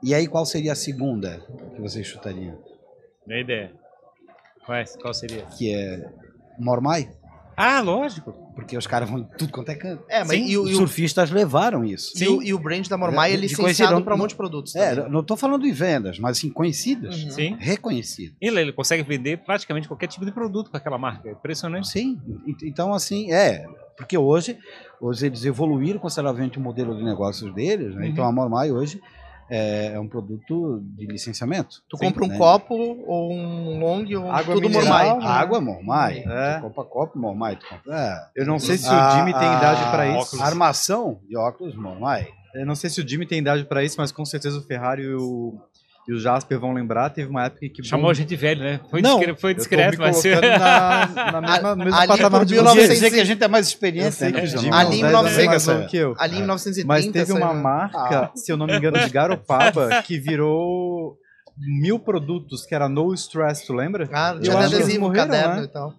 E 0.03 0.14
aí 0.14 0.27
qual 0.27 0.45
seria 0.47 0.73
a 0.73 0.77
segunda 0.77 1.40
que 1.75 1.81
vocês 1.81 2.07
chutariam? 2.07 2.59
não 3.27 3.37
é 3.37 3.40
ideia. 3.40 3.73
Qual, 4.64 4.77
é? 4.77 4.85
Qual 5.01 5.14
seria? 5.14 5.45
Que 5.47 5.75
é 5.75 6.12
Mormai? 6.59 7.11
Ah, 7.62 7.81
lógico. 7.81 8.33
Porque 8.55 8.77
os 8.77 8.87
caras 8.87 9.09
vão 9.09 9.18
em 9.20 9.25
tudo 9.37 9.53
quanto 9.53 9.68
é 9.70 9.75
canto. 9.75 10.03
É, 10.09 10.20
mas 10.20 10.31
Sim, 10.31 10.46
e, 10.46 10.57
o, 10.59 10.62
Os 10.64 10.70
e, 10.70 10.75
o, 10.75 10.77
surfistas 10.77 11.31
levaram 11.31 11.85
isso. 11.85 12.12
e, 12.23 12.29
o, 12.29 12.42
e 12.42 12.55
o 12.55 12.59
brand 12.59 12.87
da 12.88 12.96
Mormai 12.96 13.33
É, 13.33 13.35
de 13.37 13.42
licenciado 13.42 13.64
conhecido, 13.92 14.05
para 14.05 14.14
um 14.14 14.16
não- 14.16 14.23
monte 14.25 14.31
de 14.31 14.37
produtos. 14.37 14.75
É, 14.77 14.94
também. 14.94 15.11
não 15.12 15.20
estou 15.20 15.37
falando 15.37 15.66
em 15.66 15.73
vendas, 15.73 16.18
mas 16.18 16.38
assim, 16.38 16.51
conhecidas. 16.51 17.23
Uhum. 17.25 17.31
Sim. 17.31 17.57
Reconhecidas. 17.61 18.35
Ele, 18.40 18.61
ele 18.61 18.73
consegue 18.73 19.03
vender 19.03 19.38
praticamente 19.44 19.87
qualquer 19.88 20.07
tipo 20.07 20.25
de 20.25 20.33
produto 20.33 20.70
com 20.70 20.77
aquela 20.77 20.99
marca. 20.99 21.29
É 21.29 21.33
impressionante. 21.33 21.88
Sim, 21.88 22.18
e- 22.46 22.66
então 22.68 22.92
assim, 22.94 23.33
é, 23.33 23.64
porque 23.96 24.16
hoje, 24.16 24.57
hoje 25.01 25.27
eles 25.27 25.44
evoluíram 25.44 25.99
consideravelmente 26.01 26.59
o 26.59 26.61
modelo 26.61 26.96
de 26.96 27.03
negócios 27.05 27.53
deles, 27.55 27.94
né? 27.94 28.03
Uhum. 28.03 28.09
então 28.09 28.25
a 28.25 28.33
Mormai 28.33 28.70
hoje 28.73 29.01
é, 29.51 29.93
é 29.95 30.01
um 30.01 30.07
produto 30.09 30.81
de 30.97 31.07
licenciamento. 31.07 31.83
Tu 31.89 31.97
Sim, 31.99 32.05
compra 32.07 32.25
um 32.25 32.29
né? 32.29 32.39
copo 32.39 32.75
ou 32.75 33.33
um 33.33 33.79
long 33.81 34.05
ou 34.17 34.31
Água 34.31 34.55
tudo 34.55 34.69
mineral, 34.71 34.89
Mormai. 35.17 35.19
né? 35.19 35.27
Água, 35.41 35.61
Mormai, 35.61 36.19
É. 36.27 36.55
tu 36.57 36.63
compra 36.63 36.85
copo, 36.85 37.19
Mormai, 37.19 37.57
tu 37.57 37.67
compra, 37.69 37.95
é. 38.37 38.41
Eu 38.41 38.47
não 38.47 38.59
sei 38.59 38.79
se 38.79 38.89
A- 38.89 39.09
o 39.09 39.11
Jimmy 39.19 39.33
tem 39.33 39.43
idade 39.57 39.83
a- 39.83 39.91
pra 39.91 40.07
isso. 40.07 40.19
óculos. 40.37 40.41
Armação 40.47 41.21
de 41.29 41.37
óculos, 41.37 41.75
Mormai. 41.75 42.29
Eu 42.55 42.67
não 42.67 42.75
sei 42.75 42.91
se 42.91 43.01
o 43.01 43.09
Jimmy 43.09 43.27
tem 43.27 43.39
idade 43.39 43.65
pra 43.65 43.85
isso, 43.85 43.97
mas 43.99 44.11
com 44.11 44.25
certeza 44.25 44.59
o 44.59 44.63
Ferrari 44.63 45.03
e 45.03 45.15
o, 45.15 45.61
e 46.09 46.13
o 46.13 46.19
Jasper 46.19 46.59
vão 46.59 46.73
lembrar. 46.73 47.11
Teve 47.11 47.29
uma 47.31 47.45
época 47.45 47.69
que. 47.69 47.83
Chamou 47.85 48.11
a 48.11 48.15
gente 48.15 48.35
velho, 48.35 48.61
né? 48.63 48.81
Foi, 48.91 49.01
Não, 49.03 49.19
discre- 49.19 49.37
foi 49.41 49.51
Eu 49.51 49.55
tô 49.55 49.59
discreto, 49.61 49.99
me 49.99 50.05
mas. 50.05 50.23
na, 50.25 51.33
na 51.33 51.41
mesma, 51.41 51.77
no 51.77 51.85
mesmo 51.85 51.99
ali 51.99 52.09
patamar 52.09 52.45
de 52.45 52.55
1900 52.55 52.87
vocês. 52.87 52.99
dizer 53.01 53.11
que 53.15 53.21
a 53.21 53.25
gente 53.25 53.45
é 53.45 53.49
mais 53.49 53.67
Eu 53.67 53.71
experiente, 53.71 54.13
sei 54.17 54.33
né? 54.33 54.41
Ali 54.73 54.97
é 54.97 54.99
em 54.99 55.03
10 55.03 55.15
anos 55.15 55.33
1900, 55.33 55.47
mais 55.47 55.67
novo 55.67 55.87
que 55.89 55.97
eu. 55.97 56.15
Ali 56.19 56.35
em 56.37 56.41
1930. 56.41 56.87
Mas 56.87 57.07
teve 57.07 57.33
uma 57.33 57.55
marca, 57.55 58.31
se 58.35 58.51
eu 58.51 58.57
não 58.57 58.67
me 58.67 58.77
engano, 58.77 58.99
de 58.99 59.09
Garopaba, 59.11 60.03
que 60.03 60.19
virou 60.19 61.17
mil 61.57 61.99
produtos, 61.99 62.65
que 62.65 62.75
era 62.75 62.89
No 62.89 63.13
Stress, 63.15 63.67
tu 63.67 63.75
lembra? 63.75 64.09
Ah, 64.13 64.33
Eu 64.37 64.41
tinha 64.41 64.59
adesivo, 64.59 65.01
morreram, 65.01 65.29
caderno 65.29 65.57
né? 65.57 65.63
e 65.65 65.69
tal. 65.69 65.93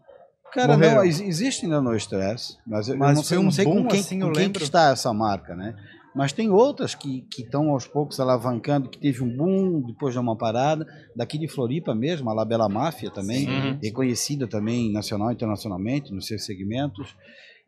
Cara, 0.54 0.74
Morreram. 0.74 0.96
não, 0.96 1.04
ex- 1.06 1.22
existe 1.22 1.66
ainda 1.66 1.80
no 1.80 1.96
Stress, 1.96 2.58
mas 2.68 2.90
eu 2.90 2.98
Mas 2.98 3.16
não 3.16 3.24
sei, 3.24 3.38
foi 3.38 3.38
um 3.38 3.44
não 3.46 3.52
sei 3.52 3.64
com 3.64 3.76
boom, 3.84 3.88
quem, 3.88 4.00
assim, 4.02 4.20
com 4.20 4.28
eu 4.28 4.34
quem 4.34 4.50
que 4.52 4.62
está 4.64 4.90
essa 4.92 5.14
marca, 5.14 5.56
né? 5.56 5.76
Mas 6.14 6.34
tem 6.34 6.50
outras 6.50 6.94
que 6.94 7.26
estão 7.38 7.70
aos 7.70 7.88
poucos 7.88 8.20
alavancando, 8.20 8.90
que 8.90 8.98
teve 8.98 9.24
um 9.24 9.30
boom 9.36 9.82
depois 9.82 10.14
de 10.14 10.20
uma 10.20 10.36
parada, 10.36 10.86
daqui 11.16 11.38
de 11.38 11.48
Floripa 11.48 11.96
mesmo, 11.96 12.30
a 12.30 12.34
Labela 12.34 12.68
Máfia 12.68 13.10
também, 13.10 13.46
Sim. 13.46 13.80
reconhecida 13.82 14.46
também 14.48 14.92
nacional 14.92 15.30
e 15.32 15.34
internacionalmente 15.34 16.14
nos 16.14 16.28
seus 16.28 16.46
segmentos. 16.46 17.16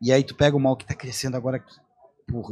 E 0.00 0.12
aí 0.12 0.22
tu 0.22 0.34
pega 0.34 0.56
o 0.56 0.60
mal 0.60 0.76
que 0.76 0.84
está 0.84 0.94
crescendo 0.94 1.36
agora, 1.36 1.58
que 1.58 1.70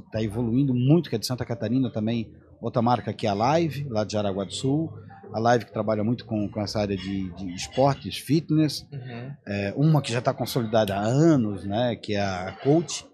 está 0.07 0.23
evoluindo 0.23 0.73
muito, 0.73 1.11
que 1.11 1.17
é 1.17 1.19
de 1.19 1.27
Santa 1.27 1.45
Catarina 1.45 1.91
também, 1.91 2.33
outra 2.61 2.81
marca 2.81 3.13
que 3.13 3.27
é 3.27 3.31
a 3.31 3.35
Live, 3.35 3.87
lá 3.91 4.05
de 4.05 4.15
Jaraguá 4.15 4.45
do 4.45 4.53
Sul, 4.55 4.91
a 5.33 5.39
Live 5.41 5.67
que 5.67 5.73
trabalha 5.73 6.03
muito 6.05 6.25
com, 6.25 6.49
com 6.49 6.61
essa 6.61 6.81
área 6.81 6.97
de, 6.97 7.31
de 7.35 7.55
esportes, 7.55 8.17
fitness, 8.17 8.87
Uhum. 8.93 9.33
é, 9.47 9.75
uma 9.77 10.01
que 10.01 10.13
já 10.13 10.21
está 10.21 10.33
consolidada 10.33 10.95
há 10.95 11.03
anos, 11.03 11.65
né, 11.65 11.97
que 11.97 12.15
é 12.15 12.21
a 12.21 12.53
Coach, 12.63 13.05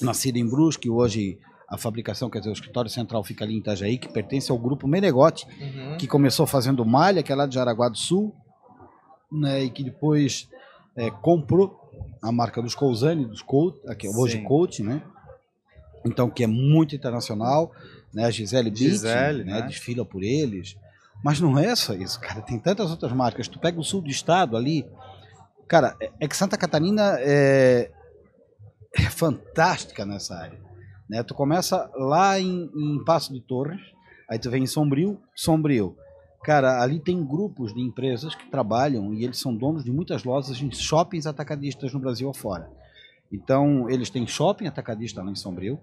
nascida 0.00 0.38
em 0.38 0.48
Brusque, 0.48 0.88
hoje 0.88 1.38
a 1.68 1.76
fabricação, 1.78 2.28
quer 2.30 2.38
dizer, 2.38 2.50
o 2.50 2.52
escritório 2.52 2.90
central 2.90 3.24
fica 3.24 3.44
ali 3.44 3.54
em 3.54 3.58
Itajaí, 3.58 3.98
que 3.98 4.08
pertence 4.12 4.50
ao 4.52 4.58
grupo 4.58 4.86
Menegote, 4.86 5.46
Uhum. 5.60 5.96
que 5.96 6.06
começou 6.06 6.46
fazendo 6.46 6.84
malha, 6.84 7.22
que 7.22 7.32
é 7.32 7.34
lá 7.34 7.46
de 7.46 7.54
Jaraguá 7.54 7.88
do 7.88 7.96
Sul, 7.96 8.34
né, 9.32 9.64
e 9.64 9.70
que 9.70 9.82
depois 9.82 10.48
é, 10.96 11.10
comprou 11.10 11.80
a 12.22 12.30
marca 12.30 12.62
dos 12.62 12.74
Cousani, 12.74 13.24
dos 13.24 13.42
Coach, 13.42 13.80
aqui, 13.88 14.08
hoje 14.08 14.38
Sim. 14.38 14.44
Coach, 14.44 14.82
né? 14.82 15.02
Então, 16.06 16.28
que 16.30 16.44
é 16.44 16.46
muito 16.46 16.94
internacional, 16.94 17.72
né? 18.12 18.26
A 18.26 18.30
Gisele 18.30 18.70
Gisele, 18.74 19.42
né? 19.42 19.60
né? 19.60 19.62
Desfila 19.62 20.04
por 20.04 20.22
eles. 20.22 20.76
Mas 21.22 21.40
não 21.40 21.58
é 21.58 21.74
só 21.74 21.94
isso, 21.94 22.20
cara. 22.20 22.42
Tem 22.42 22.58
tantas 22.58 22.90
outras 22.90 23.10
marcas. 23.12 23.48
Tu 23.48 23.58
pega 23.58 23.80
o 23.80 23.84
sul 23.84 24.02
do 24.02 24.10
estado 24.10 24.56
ali, 24.56 24.86
Cara, 25.66 25.96
é- 25.98 26.10
é 26.20 26.28
que 26.28 26.36
Santa 26.36 26.58
Catarina 26.58 27.16
é, 27.20 27.90
é 28.94 29.02
fantástica 29.04 30.04
nessa 30.04 30.36
área. 30.36 30.60
Né? 31.08 31.22
Tu 31.22 31.34
começa 31.34 31.90
lá 31.96 32.38
em, 32.40 32.70
em 32.74 33.04
Passo 33.04 33.32
de 33.32 33.40
Torres, 33.40 33.80
aí 34.28 34.38
tu 34.38 34.50
vem 34.50 34.62
em 34.64 34.66
Sombrio, 34.66 35.20
Sombrio. 35.34 35.96
Cara, 36.42 36.82
ali 36.82 37.00
tem 37.00 37.24
grupos 37.24 37.72
de 37.72 37.80
empresas 37.80 38.34
que 38.34 38.50
trabalham 38.50 39.14
e 39.14 39.24
eles 39.24 39.38
são 39.38 39.54
donos 39.54 39.82
de 39.84 39.90
muitas 39.90 40.24
lojas 40.24 40.60
em 40.60 40.70
shoppings 40.70 41.26
atacadistas 41.26 41.92
no 41.92 42.00
Brasil 42.00 42.28
afora. 42.28 42.70
Então, 43.32 43.88
eles 43.88 44.10
têm 44.10 44.26
shopping 44.26 44.66
atacadista 44.66 45.22
lá 45.22 45.30
em 45.30 45.34
Sombrio, 45.34 45.78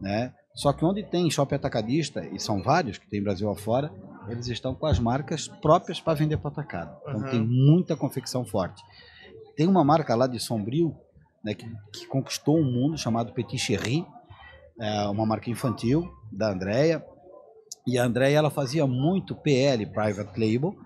né? 0.00 0.34
Só 0.54 0.72
que 0.72 0.84
onde 0.84 1.02
tem 1.04 1.30
shopping 1.30 1.54
atacadista, 1.54 2.26
e 2.26 2.38
são 2.38 2.62
vários 2.62 2.98
que 2.98 3.08
tem 3.08 3.22
Brasil 3.22 3.48
afora, 3.48 3.90
eles 4.28 4.48
estão 4.48 4.74
com 4.74 4.86
as 4.86 4.98
marcas 4.98 5.48
próprias 5.48 6.00
para 6.00 6.14
vender 6.14 6.36
para 6.36 6.50
atacado. 6.50 6.96
Então 7.08 7.20
Uhum. 7.20 7.30
tem 7.30 7.40
muita 7.40 7.96
confecção 7.96 8.44
forte. 8.44 8.82
Tem 9.56 9.66
uma 9.66 9.84
marca 9.84 10.14
lá 10.14 10.26
de 10.26 10.38
Sombrio, 10.38 10.94
né, 11.44 11.54
que, 11.54 11.66
que 11.92 12.06
conquistou 12.06 12.58
o 12.58 12.64
mundo, 12.64 12.98
chamado 12.98 13.32
Petit 13.32 13.56
Chéri, 13.58 14.04
é 14.78 15.08
uma 15.08 15.26
marca 15.26 15.50
infantil 15.50 16.10
da 16.30 16.50
Andrea. 16.50 17.04
E 17.86 17.98
a 17.98 18.04
Andrea 18.04 18.38
ela 18.38 18.50
fazia 18.50 18.86
muito 18.86 19.34
PL, 19.34 19.86
Private 19.86 20.38
Label, 20.38 20.76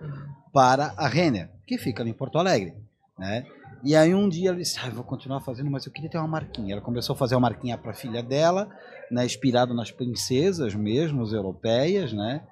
para 0.53 0.95
a 0.97 1.07
Renner, 1.07 1.51
que 1.67 1.77
fica 1.77 2.03
ali 2.03 2.11
em 2.11 2.15
Porto 2.15 2.39
Alegre, 2.39 2.75
né? 3.19 3.45
E 3.85 3.95
aí 3.95 4.15
um 4.15 4.29
dia 4.29 4.49
ela 4.49 4.59
disse, 4.59 4.79
ah, 4.81 4.89
vou 4.89 5.05
continuar 5.05 5.41
fazendo, 5.41 5.71
mas 5.71 5.85
eu 5.85 5.93
queria 5.93 6.09
ter 6.09 6.19
uma 6.19 6.27
marquinha. 6.27 6.73
Ela 6.73 6.81
começou 6.81 7.15
a 7.15 7.17
fazer 7.17 7.35
uma 7.35 7.43
marquinha 7.43 7.77
para 7.77 7.91
a 7.91 7.95
filha 7.95 8.23
dela, 8.23 8.69
né, 9.11 9.25
inspirado 9.25 9.75
nas 9.75 9.91
princesas 9.91 10.75
mesmo, 10.75 11.23
as 11.23 11.33
europeias, 11.33 12.13
né? 12.13 12.43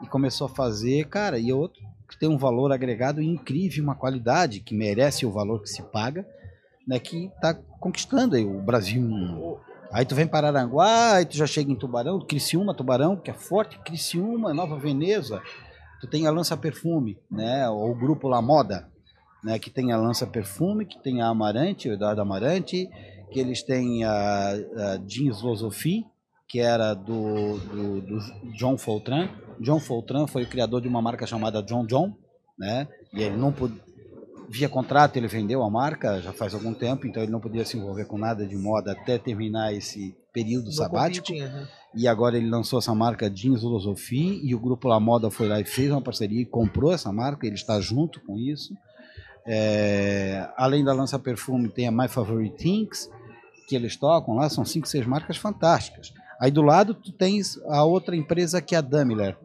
E 0.00 0.06
começou 0.06 0.46
a 0.46 0.50
fazer, 0.50 1.06
cara, 1.08 1.38
e 1.38 1.52
outro 1.52 1.82
que 2.08 2.18
tem 2.18 2.28
um 2.28 2.36
valor 2.36 2.72
agregado 2.72 3.22
incrível, 3.22 3.84
uma 3.84 3.94
qualidade 3.94 4.60
que 4.60 4.74
merece 4.74 5.24
o 5.24 5.30
valor 5.30 5.62
que 5.62 5.68
se 5.68 5.82
paga, 5.82 6.26
né, 6.86 6.98
que 6.98 7.26
está 7.26 7.54
conquistando 7.54 8.36
aí 8.36 8.44
o 8.44 8.60
Brasil. 8.60 9.02
Aí 9.92 10.06
tu 10.06 10.14
vem 10.14 10.26
para 10.26 10.48
Aranguá, 10.48 11.16
aí 11.16 11.26
tu 11.26 11.36
já 11.36 11.46
chega 11.46 11.70
em 11.70 11.76
Tubarão, 11.76 12.18
Criciúma, 12.18 12.74
Tubarão, 12.74 13.14
que 13.14 13.30
é 13.30 13.34
forte, 13.34 13.78
Criciúma, 13.80 14.54
Nova 14.54 14.78
Veneza. 14.78 15.42
Tu 16.00 16.06
tem 16.06 16.26
a 16.26 16.30
Lança 16.30 16.56
Perfume, 16.56 17.18
né, 17.30 17.68
o 17.68 17.94
grupo 17.94 18.26
La 18.26 18.40
Moda, 18.40 18.88
né, 19.44 19.58
que 19.58 19.68
tem 19.68 19.92
a 19.92 19.98
Lança 19.98 20.26
Perfume, 20.26 20.86
que 20.86 20.98
tem 20.98 21.20
a 21.20 21.28
Amarante, 21.28 21.90
o 21.90 21.92
Eduardo 21.92 22.22
Amarante, 22.22 22.88
que 23.30 23.38
eles 23.38 23.62
têm 23.62 24.02
a, 24.02 24.52
a 24.52 24.96
Jeans 25.06 25.42
Losofi, 25.42 26.06
que 26.48 26.58
era 26.58 26.94
do, 26.94 27.58
do, 27.58 28.00
do 28.00 28.18
John 28.56 28.78
Foltran. 28.78 29.28
John 29.60 29.78
Foltran 29.78 30.26
foi 30.26 30.44
o 30.44 30.48
criador 30.48 30.80
de 30.80 30.88
uma 30.88 31.02
marca 31.02 31.26
chamada 31.26 31.62
John 31.62 31.86
John, 31.86 32.14
né? 32.58 32.88
E 33.12 33.22
ele 33.22 33.36
não 33.36 33.52
via 34.52 34.68
contrato 34.68 35.16
ele 35.16 35.26
vendeu 35.26 35.62
a 35.62 35.70
marca 35.70 36.20
já 36.20 36.30
faz 36.30 36.52
algum 36.52 36.74
tempo, 36.74 37.06
então 37.06 37.22
ele 37.22 37.32
não 37.32 37.40
podia 37.40 37.64
se 37.64 37.78
envolver 37.78 38.04
com 38.04 38.18
nada 38.18 38.46
de 38.46 38.54
moda 38.54 38.92
até 38.92 39.16
terminar 39.16 39.72
esse 39.72 40.14
período 40.30 40.66
No 40.66 40.72
sabático. 40.72 41.26
competing, 41.26 41.44
aham. 41.46 41.68
E 41.94 42.06
agora 42.06 42.36
ele 42.36 42.50
lançou 42.50 42.78
essa 42.78 42.94
marca 42.94 43.30
Jeans 43.30 43.60
Filosofia 43.60 44.38
e 44.42 44.54
o 44.54 44.60
grupo 44.60 44.88
La 44.88 45.00
Moda 45.00 45.30
foi 45.30 45.48
lá 45.48 45.58
e 45.58 45.64
fez 45.64 45.90
uma 45.90 46.02
parceria 46.02 46.42
e 46.42 46.44
comprou 46.44 46.92
essa 46.92 47.10
marca, 47.10 47.46
ele 47.46 47.54
está 47.56 47.80
junto 47.80 48.20
com 48.20 48.38
isso. 48.38 48.74
É, 49.46 50.48
além 50.56 50.84
da 50.84 50.92
Lança 50.92 51.18
Perfume, 51.18 51.68
tem 51.68 51.88
a 51.88 51.92
My 51.92 52.08
Favorite 52.08 52.56
Things, 52.56 53.10
que 53.68 53.74
eles 53.74 53.96
tocam 53.96 54.34
lá, 54.34 54.48
são 54.48 54.64
cinco, 54.64 54.86
seis 54.86 55.06
marcas 55.06 55.36
fantásticas. 55.36 56.12
Aí 56.40 56.50
do 56.50 56.62
lado 56.62 56.94
tu 56.94 57.10
tens 57.12 57.58
a 57.68 57.84
outra 57.84 58.14
empresa 58.16 58.60
que 58.60 58.74
é 58.74 58.78
a 58.78 58.80
Daimler, 58.82 59.36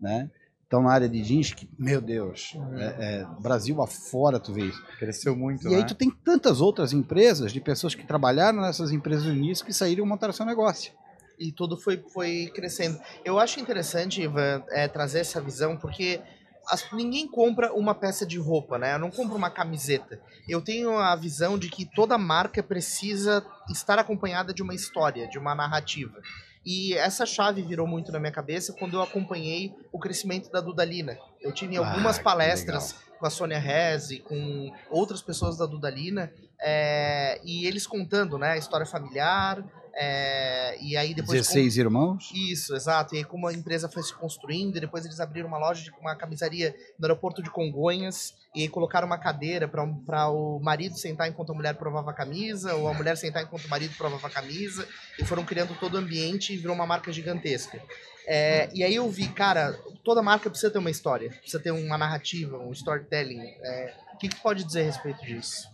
né? 0.00 0.30
Então 0.70 0.84
na 0.84 0.92
área 0.92 1.08
de 1.08 1.20
jeans, 1.20 1.52
que, 1.52 1.68
meu 1.76 2.00
Deus, 2.00 2.56
é- 2.76 3.22
é, 3.22 3.26
Brasil 3.42 3.82
afora 3.82 4.38
tu 4.38 4.52
vê 4.52 4.66
isso. 4.66 4.80
Cresceu 5.00 5.34
muito, 5.34 5.68
E 5.68 5.74
aí 5.74 5.80
né? 5.80 5.86
tu 5.88 5.96
tem 5.96 6.08
tantas 6.08 6.60
outras 6.60 6.92
empresas, 6.92 7.52
de 7.52 7.60
pessoas 7.60 7.92
que 7.92 8.06
trabalharam 8.06 8.60
nessas 8.60 8.92
empresas 8.92 9.24
no 9.26 9.34
início, 9.34 9.66
que 9.66 9.72
saíram 9.72 10.04
e 10.04 10.08
montaram 10.08 10.32
seu 10.32 10.46
negócio. 10.46 10.92
e 11.40 11.50
tudo 11.50 11.76
foi, 11.76 11.96
foi 12.12 12.52
crescendo. 12.54 13.00
Eu 13.24 13.38
acho 13.40 13.58
interessante, 13.58 14.20
Ivan, 14.22 14.62
é, 14.68 14.86
trazer 14.86 15.20
essa 15.20 15.40
visão, 15.40 15.74
porque 15.76 16.20
as- 16.68 16.86
ninguém 16.92 17.26
compra 17.26 17.72
uma 17.72 17.94
peça 17.94 18.24
de 18.26 18.38
roupa, 18.38 18.78
né? 18.78 18.94
Eu 18.94 18.98
não 19.00 19.10
compro 19.10 19.36
uma 19.36 19.48
camiseta. 19.50 20.20
Eu 20.48 20.60
tenho 20.60 20.96
a 20.98 21.16
visão 21.16 21.58
de 21.58 21.68
que 21.70 21.84
toda 21.86 22.16
marca 22.18 22.62
precisa 22.62 23.42
estar 23.70 23.98
acompanhada 23.98 24.52
de 24.54 24.62
uma 24.62 24.74
história, 24.74 25.26
de 25.28 25.38
uma 25.38 25.54
narrativa. 25.54 26.20
E 26.64 26.94
essa 26.94 27.24
chave 27.24 27.62
virou 27.62 27.86
muito 27.86 28.12
na 28.12 28.18
minha 28.18 28.32
cabeça 28.32 28.72
quando 28.72 28.94
eu 28.94 29.02
acompanhei 29.02 29.74
o 29.90 29.98
crescimento 29.98 30.50
da 30.50 30.60
Dudalina. 30.60 31.18
Eu 31.40 31.52
tive 31.52 31.76
Ah, 31.78 31.80
algumas 31.88 32.18
palestras 32.18 32.94
com 33.18 33.26
a 33.26 33.30
Sônia 33.30 33.58
Reze, 33.58 34.18
com 34.20 34.72
outras 34.90 35.22
pessoas 35.22 35.56
da 35.56 35.66
Dudalina, 35.66 36.32
é, 36.60 37.40
e 37.44 37.66
eles 37.66 37.86
contando 37.86 38.38
né, 38.38 38.52
a 38.52 38.56
história 38.56 38.86
familiar, 38.86 39.64
é, 39.94 40.76
e 40.80 40.96
aí 40.96 41.14
depois... 41.14 41.40
16 41.40 41.76
irmãos. 41.76 42.30
Isso, 42.34 42.74
exato. 42.74 43.14
E 43.14 43.18
aí 43.18 43.24
como 43.24 43.46
a 43.46 43.52
empresa 43.52 43.88
foi 43.88 44.02
se 44.02 44.14
construindo, 44.14 44.76
e 44.76 44.80
depois 44.80 45.04
eles 45.04 45.20
abriram 45.20 45.48
uma 45.48 45.58
loja 45.58 45.82
de 45.82 45.90
uma 46.00 46.14
camisaria 46.14 46.74
no 46.98 47.06
aeroporto 47.06 47.42
de 47.42 47.50
Congonhas, 47.50 48.34
e 48.54 48.62
aí 48.62 48.68
colocaram 48.68 49.06
uma 49.06 49.18
cadeira 49.18 49.68
para 49.68 50.28
o 50.28 50.58
marido 50.60 50.96
sentar 50.96 51.28
enquanto 51.28 51.52
a 51.52 51.54
mulher 51.54 51.74
provava 51.74 52.10
a 52.10 52.14
camisa, 52.14 52.74
ou 52.74 52.88
a 52.88 52.94
mulher 52.94 53.16
sentar 53.16 53.42
enquanto 53.42 53.64
o 53.64 53.68
marido 53.68 53.94
provava 53.96 54.26
a 54.26 54.30
camisa, 54.30 54.86
e 55.18 55.24
foram 55.24 55.44
criando 55.44 55.78
todo 55.78 55.94
o 55.94 55.98
ambiente 55.98 56.52
e 56.52 56.56
virou 56.56 56.74
uma 56.74 56.86
marca 56.86 57.12
gigantesca. 57.12 57.80
É, 58.26 58.68
e 58.72 58.84
aí 58.84 58.94
eu 58.94 59.08
vi, 59.10 59.28
cara, 59.28 59.78
toda 60.04 60.22
marca 60.22 60.48
precisa 60.48 60.70
ter 60.70 60.78
uma 60.78 60.90
história, 60.90 61.30
precisa 61.30 61.60
ter 61.60 61.70
uma 61.70 61.98
narrativa, 61.98 62.58
um 62.58 62.72
storytelling. 62.72 63.40
É, 63.40 63.94
o 64.14 64.18
que, 64.18 64.28
que 64.28 64.36
pode 64.36 64.62
dizer 64.64 64.82
a 64.82 64.84
respeito 64.84 65.24
disso? 65.24 65.68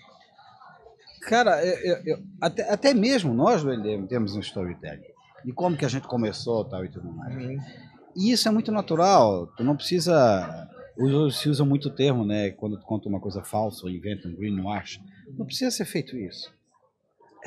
Cara, 1.27 1.65
eu- 1.65 1.97
eu- 2.05 2.19
até, 2.41 2.71
até 2.73 2.95
mesmo 2.95 3.35
nós 3.35 3.63
do 3.63 3.71
LDM 3.71 4.07
temos 4.07 4.35
um 4.37 4.41
storytelling. 4.41 5.03
E 5.45 5.53
como 5.53 5.77
que 5.77 5.85
a 5.85 5.89
gente 5.89 6.07
começou 6.07 6.65
tal 6.65 6.85
e 6.85 6.89
tudo 6.89 7.11
mais. 7.13 7.35
E 8.17 8.33
isso 8.33 8.49
é 8.49 8.51
muito 8.51 8.73
natural. 8.73 9.47
Tu 9.57 9.63
não 9.65 9.77
precisa. 9.77 10.69
Se 11.33 11.49
usa 11.51 11.65
muito 11.65 11.89
o 11.89 11.95
termo, 11.95 12.25
né? 12.25 12.51
Quando 12.51 12.79
tu 12.79 12.87
conta 12.87 13.09
uma 13.09 13.21
coisa 13.21 13.43
falsa 13.43 13.85
ou 13.85 13.91
inventa 13.91 14.27
um 14.29 14.35
greenwash. 14.35 14.99
Não 15.37 15.45
precisa 15.45 15.71
ser 15.71 15.85
feito 15.85 16.17
isso. 16.17 16.51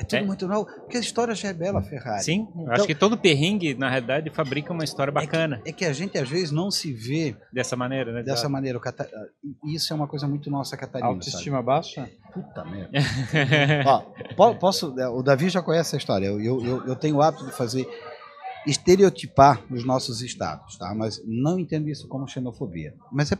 É 0.00 0.04
tudo 0.04 0.18
É. 0.18 0.22
muito 0.22 0.46
normal. 0.48 0.64
Porque 0.64 0.96
a 0.96 1.00
história 1.00 1.34
já 1.34 1.48
é 1.48 1.52
bela, 1.52 1.82
Ferrari. 1.82 2.22
Sim, 2.24 2.48
Então- 2.56 2.72
acho 2.72 2.86
que 2.86 2.94
todo 2.94 3.18
perrengue, 3.18 3.74
na 3.74 3.90
realidade, 3.90 4.30
fabrica 4.30 4.72
uma 4.72 4.82
história 4.82 5.12
bacana 5.12 5.60
É 5.66 5.72
que 5.72 5.84
a 5.84 5.92
gente 5.92 6.16
às 6.16 6.28
vezes 6.28 6.50
não 6.50 6.70
se 6.70 6.92
vê 6.92 7.36
dessa 7.52 7.76
maneira, 7.76 8.10
né? 8.12 8.22
dessa 8.22 8.48
maneira. 8.48 8.80
Cata- 8.80 9.08
isso 9.66 9.92
é 9.92 9.96
uma 9.96 10.06
coisa 10.08 10.26
muito 10.26 10.50
nossa, 10.50 10.76
Catarina. 10.76 11.08
sabe? 11.10 11.16
Autoestima 11.18 11.62
baixa? 11.62 12.08
Puta 12.32 12.64
merda. 12.64 12.90
Ó, 13.86 14.00
po- 14.36 14.54
posso, 14.56 14.98
é, 14.98 15.06
o 15.08 15.22
Davi 15.22 15.48
já 15.50 15.60
conhece 15.60 15.94
a 15.94 15.98
história. 15.98 16.26
Eu, 16.26 16.40
eu, 16.40 16.64
eu- 16.64 16.86
eu 16.86 16.96
tenho 16.96 17.16
o 17.16 17.22
hábito 17.22 17.44
de 17.44 17.52
fazer 17.52 17.86
estereotipar 18.66 19.62
os 19.70 19.84
nossos 19.84 20.22
estados, 20.22 20.76
tá? 20.76 20.94
Mas 20.94 21.20
não 21.26 21.58
entendo 21.58 21.88
isso 21.88 22.06
como 22.08 22.28
xenofobia. 22.28 22.94
Mas 23.12 23.32
é, 23.32 23.38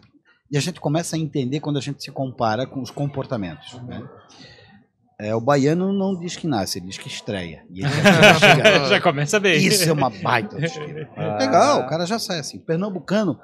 e 0.50 0.56
a 0.56 0.60
gente 0.60 0.80
começa 0.80 1.16
a 1.16 1.18
entender 1.18 1.60
quando 1.60 1.78
a 1.78 1.80
gente 1.80 2.02
se 2.02 2.10
compara 2.10 2.66
com 2.66 2.80
os 2.80 2.90
comportamentos, 2.90 3.74
né? 3.82 4.02
É, 5.22 5.34
o 5.34 5.40
baiano 5.40 5.92
não 5.92 6.18
diz 6.18 6.34
que 6.36 6.46
nasce, 6.46 6.78
ele 6.78 6.86
diz 6.86 6.96
que 6.98 7.08
estreia. 7.08 7.64
E 7.70 7.80
ele 7.80 7.88
já 7.92 8.34
chega- 8.34 8.84
Já 8.88 9.00
começa 9.00 9.38
bem. 9.38 9.56
isso 9.58 9.88
é 9.88 9.92
uma 9.92 10.08
baita. 10.10 10.56
Ah. 11.16 11.36
Legal, 11.38 11.80
o 11.82 11.86
cara 11.88 12.06
já 12.06 12.18
sai 12.18 12.38
assim. 12.38 12.58
Pernambucano, 12.58 13.38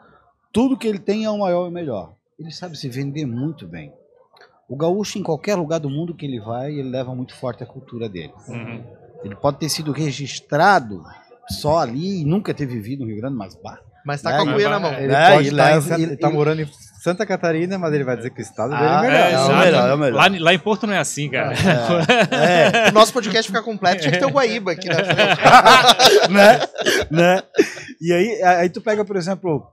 tudo 0.53 0.77
que 0.77 0.87
ele 0.89 0.99
tem 0.99 1.25
é 1.25 1.31
o 1.31 1.39
maior 1.39 1.67
e 1.67 1.69
o 1.69 1.73
melhor. 1.73 2.15
Ele 2.39 2.51
sabe 2.51 2.77
se 2.77 2.89
vender 2.89 3.27
muito 3.27 3.67
bem. 3.67 3.93
O 4.69 4.77
gaúcho, 4.77 5.19
em 5.19 5.23
qualquer 5.23 5.55
lugar 5.55 5.79
do 5.79 5.89
mundo 5.89 6.15
que 6.15 6.27
ele 6.27 6.41
vai, 6.41 6.73
ele 6.73 6.89
leva 6.91 7.15
muito 7.15 7.35
forte 7.37 7.62
a 7.62 7.67
cultura 7.67 8.09
dele. 8.09 8.33
Uhum. 8.49 8.83
Ele 9.23 9.37
pode 9.37 9.59
ter 9.59 9.69
sido 9.69 9.93
registrado 9.93 11.03
só 11.49 11.79
ali 11.79 12.23
e 12.23 12.25
nunca 12.25 12.53
ter 12.53 12.67
vivido 12.67 13.01
no 13.05 13.07
Rio 13.07 13.19
Grande, 13.21 13.37
mas 13.37 13.55
bah, 13.55 13.81
Mas 14.07 14.23
tá 14.23 14.31
É, 14.35 14.38
com 14.45 14.51
a 14.51 14.53
cuia 14.53 14.69
na 14.71 14.79
mão. 14.79 14.95
Ele 14.95 15.12
É, 15.12 15.33
pode 15.35 15.51
leva- 15.51 15.81
Santa- 15.83 15.95
ele- 15.95 16.03
ele 16.05 16.16
tá 16.16 16.31
morando 16.31 16.62
em 16.62 16.71
Santa 17.03 17.27
Catarina, 17.27 17.77
mas 17.77 17.92
ele 17.92 18.05
vai 18.05 18.16
dizer 18.16 18.31
que 18.31 18.40
o 18.40 18.42
estado 18.42 18.71
dele 18.71 18.83
Ah, 18.85 18.99
é 19.05 19.09
melhor. 19.09 19.16
É, 19.19 19.33
é 19.33 19.38
o 19.40 19.59
melhor, 19.59 19.88
é 19.90 19.95
o 19.95 19.99
melhor. 19.99 20.16
Lá, 20.16 20.29
lá 20.40 20.55
em 20.55 20.59
Porto 20.61 20.87
não 20.87 20.95
é 20.95 20.99
assim, 20.99 21.29
cara. 21.29 21.53
é, 22.31 22.88
O 22.90 22.92
nosso 22.92 23.12
podcast 23.12 23.51
ficar 23.51 23.62
completo, 23.64 24.01
tinha 24.03 24.12
que 24.12 24.19
ter 24.19 24.25
o 24.27 24.31
Guaíba 24.31 24.73
aqui 24.73 24.88
na 24.88 24.95
frente. 24.95 26.31
né? 26.31 26.61
né? 27.11 27.42
E 28.01 28.12
aí, 28.12 28.42
aí 28.42 28.69
tu 28.71 28.81
pega, 28.81 29.05
por 29.05 29.16
exemplo, 29.16 29.66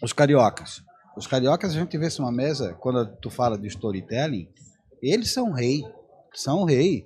os 0.00 0.12
cariocas. 0.12 0.82
Os 1.16 1.26
cariocas, 1.26 1.72
a 1.72 1.74
gente 1.74 1.98
vê 1.98 2.08
se 2.08 2.20
uma 2.20 2.30
mesa, 2.32 2.74
quando 2.78 3.04
tu 3.20 3.30
fala 3.30 3.58
de 3.58 3.66
storytelling, 3.66 4.48
eles 5.02 5.32
são 5.32 5.50
rei. 5.52 5.82
São 6.32 6.64
rei. 6.64 7.02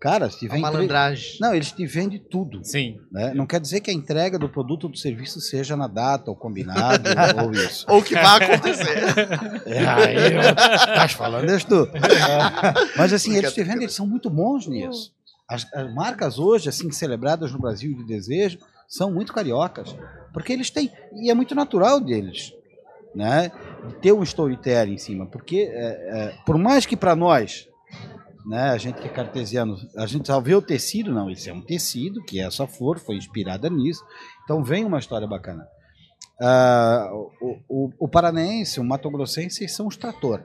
Cara, 0.00 0.28
se 0.30 0.46
A 0.46 0.50
vem. 0.50 0.50
tre- 0.50 0.60
malandragem. 0.60 1.38
Não, 1.40 1.54
eles 1.54 1.72
te 1.72 1.86
vendem 1.86 2.18
tudo. 2.18 2.60
Sim. 2.62 2.98
Né? 3.10 3.32
Não 3.34 3.46
quer 3.46 3.58
dizer 3.60 3.80
que 3.80 3.90
a 3.90 3.94
entrega 3.94 4.38
do 4.38 4.48
produto 4.48 4.84
ou 4.84 4.90
do 4.90 4.98
serviço 4.98 5.40
seja 5.40 5.76
na 5.76 5.86
data, 5.88 6.30
ou 6.30 6.36
combinado, 6.36 7.08
ou 7.42 7.52
isso. 7.52 7.86
Ou 7.88 8.02
que 8.02 8.14
vai 8.14 8.42
acontecer. 8.44 8.98
É, 9.66 9.86
aí, 9.86 10.16
estás 10.76 11.12
falando 11.12 11.48
és 11.50 11.64
tu. 11.64 11.88
Mas 12.96 13.12
assim, 13.12 13.34
eles 13.36 13.52
te 13.52 13.62
vendem, 13.62 13.84
eles 13.84 13.94
são 13.94 14.06
muito 14.06 14.28
bons 14.28 14.66
nisso. 14.66 15.12
As, 15.48 15.66
as 15.74 15.92
marcas 15.94 16.38
hoje, 16.38 16.68
assim, 16.68 16.90
celebradas 16.90 17.52
no 17.52 17.58
Brasil 17.58 17.94
de 17.96 18.04
desejo, 18.06 18.58
são 18.88 19.12
muito 19.12 19.32
cariocas. 19.32 19.94
Porque 20.32 20.52
eles 20.52 20.70
têm, 20.70 20.90
e 21.14 21.30
é 21.30 21.34
muito 21.34 21.54
natural 21.54 22.00
deles. 22.00 22.52
Né? 23.14 23.52
de 23.86 23.94
ter 24.00 24.12
um 24.12 24.24
storytelling 24.24 24.94
em 24.94 24.98
cima, 24.98 25.24
porque 25.26 25.70
é, 25.72 25.86
é, 25.86 26.34
por 26.44 26.58
mais 26.58 26.84
que 26.84 26.96
para 26.96 27.14
nós, 27.14 27.68
né, 28.44 28.70
a 28.70 28.76
gente 28.76 29.00
que 29.00 29.08
é 29.08 29.10
cartesiano, 29.10 29.76
a 29.96 30.06
gente 30.06 30.26
só 30.26 30.40
vê 30.40 30.54
o 30.54 30.62
tecido, 30.62 31.12
não, 31.12 31.30
isso 31.30 31.48
é 31.48 31.52
um 31.52 31.62
tecido, 31.62 32.22
que 32.24 32.40
essa 32.40 32.66
flor 32.66 32.98
foi 32.98 33.16
inspirada 33.16 33.70
nisso, 33.70 34.04
então 34.44 34.62
vem 34.62 34.84
uma 34.84 34.98
história 34.98 35.26
bacana. 35.26 35.66
Ah, 36.40 37.10
o, 37.40 37.58
o, 37.68 37.92
o 38.00 38.08
paranaense, 38.08 38.80
o 38.80 38.84
mato-grossense 38.84 39.66
são 39.68 39.86
os 39.86 39.96
trator. 39.96 40.44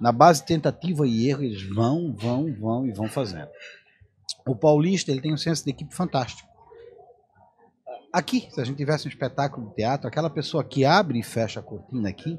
Na 0.00 0.12
base 0.12 0.44
tentativa 0.44 1.06
e 1.06 1.28
erro, 1.28 1.42
eles 1.42 1.62
vão, 1.62 2.14
vão, 2.16 2.52
vão 2.52 2.86
e 2.86 2.92
vão 2.92 3.08
fazendo. 3.08 3.48
O 4.46 4.54
paulista 4.54 5.10
ele 5.10 5.20
tem 5.20 5.32
um 5.32 5.38
senso 5.38 5.64
de 5.64 5.70
equipe 5.70 5.94
fantástico. 5.94 6.48
Aqui, 8.12 8.48
se 8.50 8.60
a 8.60 8.64
gente 8.64 8.76
tivesse 8.76 9.06
um 9.06 9.10
espetáculo 9.10 9.68
de 9.68 9.74
teatro, 9.74 10.06
aquela 10.06 10.30
pessoa 10.30 10.62
que 10.62 10.84
abre 10.84 11.18
e 11.18 11.22
fecha 11.22 11.60
a 11.60 11.62
cortina 11.62 12.08
aqui, 12.08 12.38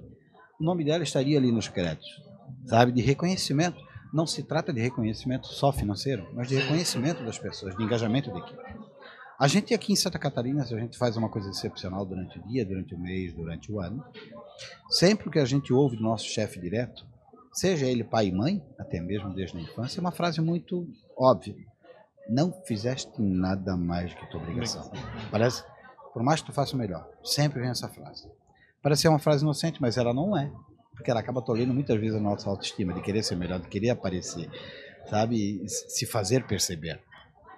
o 0.59 0.63
nome 0.63 0.85
dela 0.85 1.03
estaria 1.03 1.37
ali 1.37 1.51
nos 1.51 1.67
créditos, 1.67 2.09
sabe? 2.65 2.91
De 2.91 3.01
reconhecimento. 3.01 3.77
Não 4.15 4.25
se 4.25 4.43
trata 4.43 4.71
de 4.71 4.79
reconhecimento 4.79 5.45
só 5.47 5.73
financeiro, 5.73 6.29
mas 6.33 6.47
de 6.47 6.55
reconhecimento 6.55 7.21
das 7.25 7.37
pessoas, 7.37 7.75
de 7.75 7.83
engajamento 7.83 8.31
da 8.31 8.39
equipe. 8.39 8.63
A 9.37 9.45
gente 9.45 9.73
aqui 9.73 9.91
em 9.91 9.95
Santa 9.97 10.17
Catarina, 10.17 10.65
se 10.65 10.73
a 10.73 10.79
gente 10.79 10.97
faz 10.97 11.17
uma 11.17 11.27
coisa 11.27 11.49
excepcional 11.49 12.05
durante 12.05 12.39
o 12.39 12.47
dia, 12.47 12.65
durante 12.65 12.95
o 12.95 12.97
mês, 12.97 13.33
durante 13.33 13.69
o 13.69 13.81
ano, 13.81 14.01
sempre 14.89 15.29
que 15.29 15.37
a 15.37 15.43
gente 15.43 15.73
ouve 15.73 15.97
do 15.97 16.03
nosso 16.03 16.23
chefe 16.27 16.61
direto, 16.61 17.05
seja 17.51 17.87
ele 17.87 18.05
pai 18.05 18.27
e 18.27 18.31
mãe, 18.31 18.65
até 18.79 19.01
mesmo 19.01 19.33
desde 19.33 19.57
a 19.57 19.61
infância, 19.61 19.99
é 19.99 20.01
uma 20.01 20.13
frase 20.13 20.39
muito 20.39 20.87
óbvia. 21.17 21.53
Não 22.29 22.53
fizeste 22.65 23.21
nada 23.21 23.75
mais 23.75 24.13
que 24.13 24.31
tua 24.31 24.39
obrigação. 24.39 24.89
Parece, 25.29 25.61
por 26.13 26.23
mais 26.23 26.39
que 26.39 26.47
tu 26.47 26.53
faça 26.53 26.73
o 26.73 26.79
melhor, 26.79 27.05
sempre 27.21 27.59
vem 27.59 27.69
essa 27.69 27.89
frase. 27.89 28.31
Parece 28.81 29.01
ser 29.01 29.09
uma 29.09 29.19
frase 29.19 29.43
inocente, 29.43 29.81
mas 29.81 29.97
ela 29.97 30.13
não 30.13 30.37
é. 30.37 30.49
Porque 30.95 31.11
ela 31.11 31.19
acaba 31.19 31.41
tolhendo 31.41 31.73
muitas 31.73 31.99
vezes 31.99 32.15
a 32.15 32.19
nossa 32.19 32.49
autoestima, 32.49 32.93
de 32.93 33.01
querer 33.01 33.21
ser 33.23 33.35
melhor, 33.35 33.59
de 33.59 33.67
querer 33.67 33.89
aparecer, 33.91 34.49
sabe? 35.09 35.63
E 35.63 35.69
Se 35.69 36.05
fazer 36.05 36.45
perceber. 36.47 36.99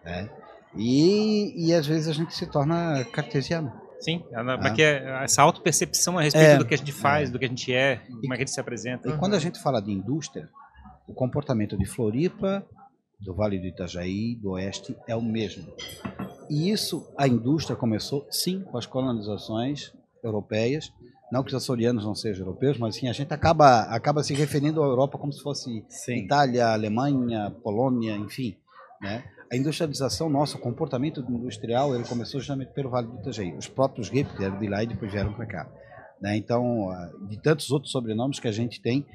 Né? 0.04 0.30
E, 0.76 1.68
e 1.68 1.74
às 1.74 1.86
vezes 1.88 2.08
a 2.08 2.14
gente 2.14 2.34
se 2.36 2.46
torna 2.48 3.04
cartesiano. 3.06 3.72
Sim, 4.00 4.24
ela- 4.32 4.54
Ah. 4.54 4.58
porque 4.60 4.82
essa 4.84 5.42
autopercepção 5.42 6.18
a 6.20 6.22
respeito 6.22 6.46
É, 6.52 6.58
do 6.58 6.66
que 6.66 6.74
a 6.76 6.78
gente 6.78 6.92
faz, 6.92 7.30
é. 7.30 7.32
do 7.32 7.40
que 7.40 7.46
a 7.46 7.48
gente 7.48 7.74
é, 7.74 7.98
como 8.08 8.34
é 8.34 8.38
que 8.38 8.44
a 8.44 8.46
gente 8.46 8.52
se 8.52 8.60
apresenta. 8.60 9.10
E 9.10 9.18
quando 9.18 9.34
a 9.36 9.40
gente 9.40 9.60
fala 9.60 9.82
de 9.82 9.92
indústria, 9.92 10.50
o 11.08 11.14
comportamento 11.14 11.76
de 11.78 11.86
Floripa, 11.86 12.64
do 13.20 13.34
Vale 13.34 13.58
do 13.58 13.66
Itajaí, 13.66 14.36
do 14.36 14.52
Oeste, 14.52 14.96
é 15.08 15.16
o 15.16 15.22
mesmo. 15.22 15.66
E 16.50 16.70
isso, 16.70 17.12
a 17.18 17.28
indústria 17.28 17.76
começou, 17.76 18.28
sim, 18.30 18.62
com 18.62 18.78
as 18.78 18.86
colonizações 18.86 19.92
europeias. 20.24 20.94
Não 21.32 21.44
que 21.44 21.50
os 21.50 21.56
açorianos 21.56 22.06
não 22.06 22.16
sejam 22.16 22.46
europeus, 22.46 22.78
mas 22.78 22.96
sim, 22.96 23.10
a 23.10 23.14
gente 23.14 23.34
acaba, 23.34 23.82
acaba 23.82 24.24
se 24.24 24.34
referindo 24.34 24.82
à 24.82 24.86
Europa 24.86 25.18
como 25.18 25.34
se 25.34 25.42
fosse 25.42 25.86
Sim. 25.90 26.20
Itália, 26.20 26.68
Alemanha, 26.68 27.52
Polônia, 27.64 28.16
enfim. 28.16 28.56
Né? 29.02 29.24
A 29.52 29.56
industrialização 29.56 30.30
nossa, 30.30 30.58
o 30.58 30.62
comportamento 30.62 31.20
industrial, 31.30 31.94
ele 31.94 32.06
começou 32.06 32.40
justamente 32.40 32.72
pelo 32.74 32.90
Vale 32.90 33.08
do 33.08 33.20
Itajaí. 33.20 33.54
Os 33.58 33.68
próprios 33.68 34.08
Gep 34.08 34.38
vieram 34.38 34.58
de 34.58 34.68
lá 34.68 34.84
e 34.84 34.88
depois 34.88 35.12
vieram 35.12 35.34
para 35.34 35.46
cá. 35.46 35.70
Né? 36.22 36.38
Então, 36.38 36.90
ah, 36.90 37.12
de 37.28 37.42
tantos 37.42 37.72
outros 37.72 37.92
sobrenomes 37.92 38.40
que 38.40 38.48
a 38.48 38.52
gente 38.52 38.82
tem, 38.82 39.06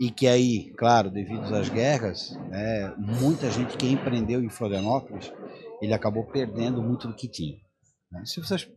e 0.00 0.10
que 0.10 0.26
aí, 0.26 0.72
claro, 0.76 1.10
devido 1.10 1.54
às 1.54 1.68
guerras, 1.68 2.36
né, 2.48 2.92
muita 2.98 3.50
gente 3.50 3.76
que 3.76 3.86
empreendeu 3.86 4.42
em 4.42 4.48
Florianópolis, 4.48 5.32
ele 5.80 5.92
acabou 5.92 6.24
perdendo 6.24 6.82
muito 6.82 7.06
do 7.06 7.14
que 7.14 7.28
tinha. 7.28 7.56
né? 8.10 8.22
Se 8.24 8.40
vocês 8.40 8.68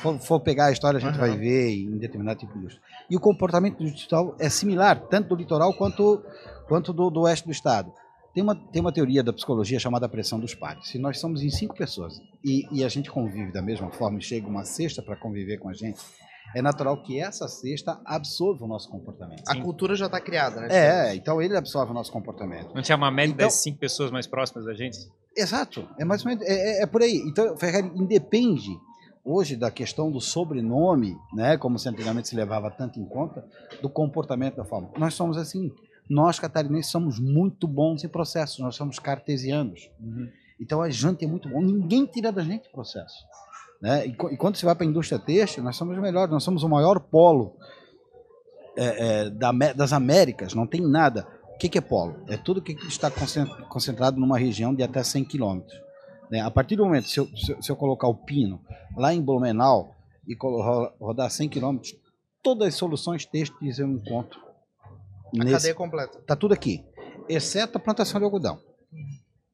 for, 0.00 0.18
for 0.20 0.40
pegar 0.40 0.66
a 0.66 0.72
história, 0.72 0.98
a 0.98 1.00
gente 1.00 1.18
vai 1.18 1.36
ver 1.36 1.70
em 1.70 1.98
determinado 1.98 2.38
tipo 2.40 2.52
de 2.52 2.58
indústria. 2.58 2.82
E 3.08 3.16
o 3.16 3.20
comportamento 3.20 3.78
digital 3.84 4.34
é 4.38 4.48
similar, 4.48 5.00
tanto 5.08 5.28
do 5.28 5.34
litoral 5.36 5.72
quanto, 5.74 6.22
quanto 6.68 6.92
do, 6.92 7.10
do 7.10 7.20
oeste 7.22 7.46
do 7.46 7.52
estado. 7.52 7.92
Tem 8.32 8.42
uma, 8.42 8.54
tem 8.54 8.80
uma 8.80 8.92
teoria 8.92 9.22
da 9.24 9.32
psicologia 9.32 9.78
chamada 9.80 10.08
pressão 10.08 10.38
dos 10.38 10.54
pares. 10.54 10.86
Se 10.88 10.98
nós 10.98 11.18
somos 11.18 11.42
em 11.42 11.50
cinco 11.50 11.74
pessoas 11.74 12.14
e, 12.44 12.64
e 12.72 12.84
a 12.84 12.88
gente 12.88 13.10
convive 13.10 13.50
da 13.52 13.60
mesma 13.60 13.90
forma 13.90 14.18
e 14.18 14.22
chega 14.22 14.46
uma 14.46 14.64
cesta 14.64 15.02
para 15.02 15.16
conviver 15.16 15.58
com 15.58 15.68
a 15.68 15.72
gente, 15.74 15.98
é 16.54 16.62
natural 16.62 17.02
que 17.02 17.20
essa 17.20 17.48
cesta 17.48 18.00
absorva 18.04 18.64
o 18.64 18.68
nosso 18.68 18.88
comportamento. 18.88 19.42
A 19.48 19.56
cultura 19.60 19.94
já 19.96 20.08
tá 20.08 20.20
criada, 20.20 20.60
né? 20.60 20.68
É, 20.70 21.14
então 21.14 21.42
ele 21.42 21.56
absorve 21.56 21.90
o 21.90 21.94
nosso 21.94 22.12
comportamento. 22.12 22.72
Não 22.74 22.82
tinha 22.82 22.96
uma 22.96 23.10
média 23.10 23.32
Então- 23.32 23.46
das 23.46 23.54
cinco 23.54 23.78
pessoas 23.78 24.10
mais 24.12 24.26
próximas 24.28 24.64
da 24.64 24.74
gente? 24.74 24.96
Exato, 25.36 25.88
é 25.98 26.04
mais 26.04 26.24
ou 26.24 26.28
menos, 26.30 26.44
é, 26.44 26.80
é- 26.80 26.82
é 26.82 26.86
por 26.86 27.02
aí. 27.02 27.16
Então, 27.26 27.56
Ferrari 27.56 27.90
independe 27.96 28.70
hoje 29.24 29.56
da 29.56 29.70
questão 29.70 30.10
do 30.10 30.20
sobrenome, 30.20 31.16
né, 31.34 31.56
como 31.56 31.78
se 31.78 31.88
antigamente 31.88 32.28
se 32.28 32.36
levava 32.36 32.70
tanto 32.70 32.98
em 32.98 33.04
conta, 33.04 33.44
do 33.82 33.88
comportamento 33.88 34.56
da 34.56 34.64
forma. 34.64 34.90
Nós 34.98 35.14
somos 35.14 35.36
assim, 35.36 35.70
nós 36.08 36.38
catarinenses 36.38 36.90
somos 36.90 37.18
muito 37.18 37.68
bons 37.68 38.02
em 38.02 38.08
processos, 38.08 38.58
nós 38.58 38.74
somos 38.74 38.98
cartesianos. 38.98 39.90
Então 40.60 40.82
a 40.82 40.90
gente 40.90 41.24
é 41.24 41.28
muito 41.28 41.48
bom, 41.48 41.60
ninguém 41.60 42.06
tira 42.06 42.32
da 42.32 42.42
gente 42.42 42.70
processo. 42.70 43.24
Né? 43.80 44.06
E, 44.06 44.10
e 44.10 44.36
quando 44.36 44.56
você 44.56 44.66
vai 44.66 44.74
para 44.74 44.84
a 44.84 44.88
indústria 44.88 45.18
têxtil, 45.18 45.62
nós 45.62 45.76
somos 45.76 45.96
os 45.96 46.02
melhores, 46.02 46.32
nós 46.32 46.44
somos 46.44 46.62
o 46.62 46.68
maior 46.68 47.00
polo 47.00 47.56
é, 48.76 49.24
é, 49.24 49.30
da 49.30 49.52
das 49.74 49.92
Américas, 49.92 50.54
não 50.54 50.66
tem 50.66 50.80
nada. 50.80 51.26
O 51.54 51.58
que, 51.58 51.68
que 51.68 51.78
é 51.78 51.80
polo? 51.80 52.16
É 52.26 52.36
tudo 52.36 52.62
que 52.62 52.72
está 52.88 53.10
concen- 53.10 53.46
concentrado 53.68 54.18
numa 54.18 54.38
região 54.38 54.74
de 54.74 54.82
até 54.82 55.02
100 55.02 55.24
quilômetros. 55.24 55.78
Né? 56.30 56.40
A 56.40 56.50
partir 56.50 56.76
do 56.76 56.84
momento, 56.84 57.08
se 57.08 57.18
eu, 57.18 57.26
se 57.60 57.70
eu- 57.70 57.76
colocar 57.76 58.06
o 58.08 58.14
pino 58.14 58.60
lá 58.96 59.12
em 59.12 59.20
Blumenau 59.20 59.94
e 60.26 60.36
rodar 61.00 61.30
100 61.30 61.48
quilômetros, 61.48 61.94
todas 62.42 62.68
as 62.68 62.74
soluções 62.74 63.24
têxteis 63.24 63.78
eu 63.78 63.88
encontro. 63.88 64.38
A 65.34 65.38
nesse- 65.44 65.52
cadeia 65.52 65.74
completa. 65.74 66.18
Está 66.18 66.36
tudo 66.36 66.52
aqui, 66.54 66.84
exceto 67.28 67.76
a 67.78 67.80
plantação 67.80 68.18
de 68.20 68.24
algodão. 68.24 68.58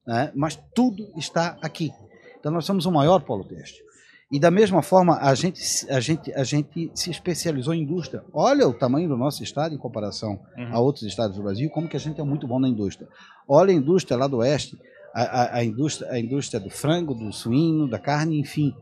né? 0.07 0.31
Mas 0.37 0.55
tudo 0.75 1.11
está 1.17 1.59
aqui. 1.61 1.93
Então 2.39 2.53
nós 2.53 2.65
somos 2.65 2.87
o 2.87 2.93
maior 2.93 3.21
polo 3.25 3.43
têxtil. 3.45 3.85
E 4.31 4.39
da 4.39 4.51
mesma 4.53 4.81
forma, 4.83 5.19
a 5.19 5.35
gente, 5.35 5.61
a 5.91 5.99
gente, 6.01 6.33
a 6.33 6.45
gente 6.45 6.91
se 6.95 7.11
especializou 7.11 7.75
em 7.75 7.83
indústria. 7.83 8.25
Olha 8.33 8.69
o 8.69 8.73
tamanho 8.75 9.09
do 9.09 9.17
nosso 9.17 9.43
estado 9.43 9.75
em 9.75 9.79
comparação 9.79 10.41
Uhum. 10.57 10.69
a 10.75 10.79
outros 10.81 11.05
estados 11.05 11.37
do 11.37 11.43
Brasil, 11.43 11.69
como 11.71 11.89
que 11.89 11.97
a 11.97 12.01
gente 12.01 12.21
é 12.21 12.25
muito 12.25 12.47
bom 12.47 12.59
na 12.61 12.69
indústria. 12.69 13.09
Olha 13.49 13.71
a 13.73 13.75
indústria 13.75 14.17
lá 14.17 14.27
do 14.29 14.39
oeste, 14.39 14.79
a, 15.17 15.23
a, 15.23 15.57
a 15.57 15.65
indústria, 15.65 16.11
a 16.13 16.19
indústria 16.19 16.61
do 16.61 16.69
frango, 16.69 17.15
do 17.15 17.33
suíno, 17.33 17.89
da 17.89 17.99
carne, 17.99 18.39
enfim. 18.39 18.75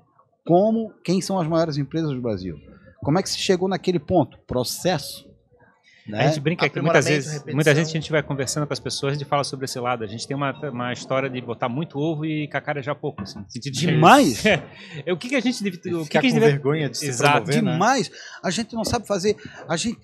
Como, 0.45 0.93
quem 1.05 1.21
são 1.21 1.39
as 1.39 1.47
maiores 1.47 1.79
empresas 1.79 2.11
do 2.11 2.21
Brasil? 2.21 2.59
Como 3.01 3.19
é 3.19 3.23
que 3.23 3.31
se 3.31 3.39
chegou 3.39 3.69
naquele 3.69 4.01
ponto? 4.01 4.37
Processo. 4.47 5.33
Né? 6.07 6.25
A 6.25 6.27
gente 6.27 6.41
brinca 6.41 6.69
que 6.69 6.81
muitas 6.83 7.07
vezes, 7.07 7.33
repetição. 7.33 7.55
muita 7.55 7.75
gente 7.75 7.87
a 7.87 8.01
gente 8.01 8.11
vai 8.11 8.23
conversando 8.23 8.67
com 8.67 8.73
as 8.73 8.81
pessoas, 8.81 9.13
a 9.15 9.17
gente 9.17 9.27
fala 9.27 9.45
sobre 9.45 9.65
esse 9.65 9.79
lado. 9.79 10.03
A 10.03 10.07
gente 10.07 10.27
tem 10.27 10.37
uma, 10.37 10.53
uma 10.69 10.93
história 10.93 11.31
de 11.31 11.41
botar 11.41 11.69
muito 11.69 11.99
ovo 11.99 12.27
e 12.27 12.49
cacarejar 12.49 12.97
pouco, 12.97 13.23
assim. 13.23 13.43
de- 13.49 13.71
Demais! 13.71 14.43
É, 15.07 15.13
o 15.13 15.17
que, 15.17 15.29
que 15.29 15.37
a 15.37 15.41
gente 15.41 15.63
deve, 15.63 15.77
o 15.95 16.03
que, 16.03 16.11
que 16.11 16.19
a 16.19 16.21
gente 16.21 16.35
com 16.35 16.41
deve 16.41 16.53
vergonha 16.53 16.91
de 16.91 16.99
se 16.99 17.07
Exato, 17.07 17.45
promover, 17.45 17.63
né? 17.63 17.73
demais. 17.73 18.11
A 18.43 18.51
gente 18.51 18.75
não 18.75 18.85
sabe 18.85 19.07
fazer. 19.07 19.37
A 19.69 19.77
gente, 19.77 19.99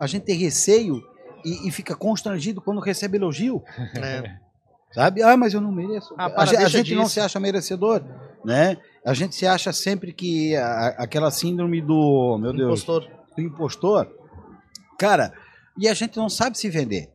a 0.00 0.06
gente 0.06 0.22
tem 0.22 0.36
receio 0.38 1.02
e, 1.44 1.68
e 1.68 1.70
fica 1.70 1.94
constrangido 1.94 2.60
quando 2.62 2.80
recebe 2.80 3.18
elogio. 3.18 3.62
É. 3.96 4.38
Sabe? 4.92 5.22
Ah, 5.22 5.36
mas 5.36 5.52
eu 5.54 5.60
não 5.60 5.70
mereço. 5.72 6.14
Ah, 6.16 6.26
a, 6.34 6.42
a 6.42 6.68
gente 6.68 6.94
não 6.94 7.02
disso. 7.04 7.14
se 7.14 7.20
acha 7.20 7.38
merecedor, 7.38 8.02
né? 8.44 8.76
A 9.04 9.12
gente 9.14 9.34
se 9.34 9.46
acha 9.46 9.72
sempre 9.72 10.12
que 10.12 10.56
a- 10.56 10.94
aquela 10.98 11.30
síndrome 11.30 11.80
do, 11.80 12.38
meu 12.40 12.52
Deus, 12.52 12.82
Impostor. 12.82 13.08
do 13.36 13.42
impostor. 13.42 14.08
Cara, 14.98 15.32
e 15.78 15.86
a 15.88 15.94
gente 15.94 16.16
não 16.16 16.28
sabe 16.28 16.56
se 16.58 16.68
vender. 16.70 17.10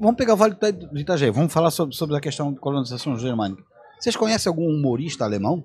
Vamos 0.00 0.16
pegar 0.16 0.34
o 0.34 0.36
Vale 0.36 0.54
do 0.54 0.56
Ita- 0.66 0.72
do 0.72 0.98
Itajaí, 0.98 1.30
vamos 1.30 1.52
falar 1.52 1.70
sobre, 1.70 1.94
sobre 1.94 2.16
a 2.16 2.20
questão 2.20 2.52
de 2.52 2.58
colonização 2.58 3.16
germânica. 3.18 3.62
Vocês 4.00 4.16
conhecem 4.16 4.48
algum 4.50 4.66
humorista 4.66 5.24
alemão? 5.24 5.62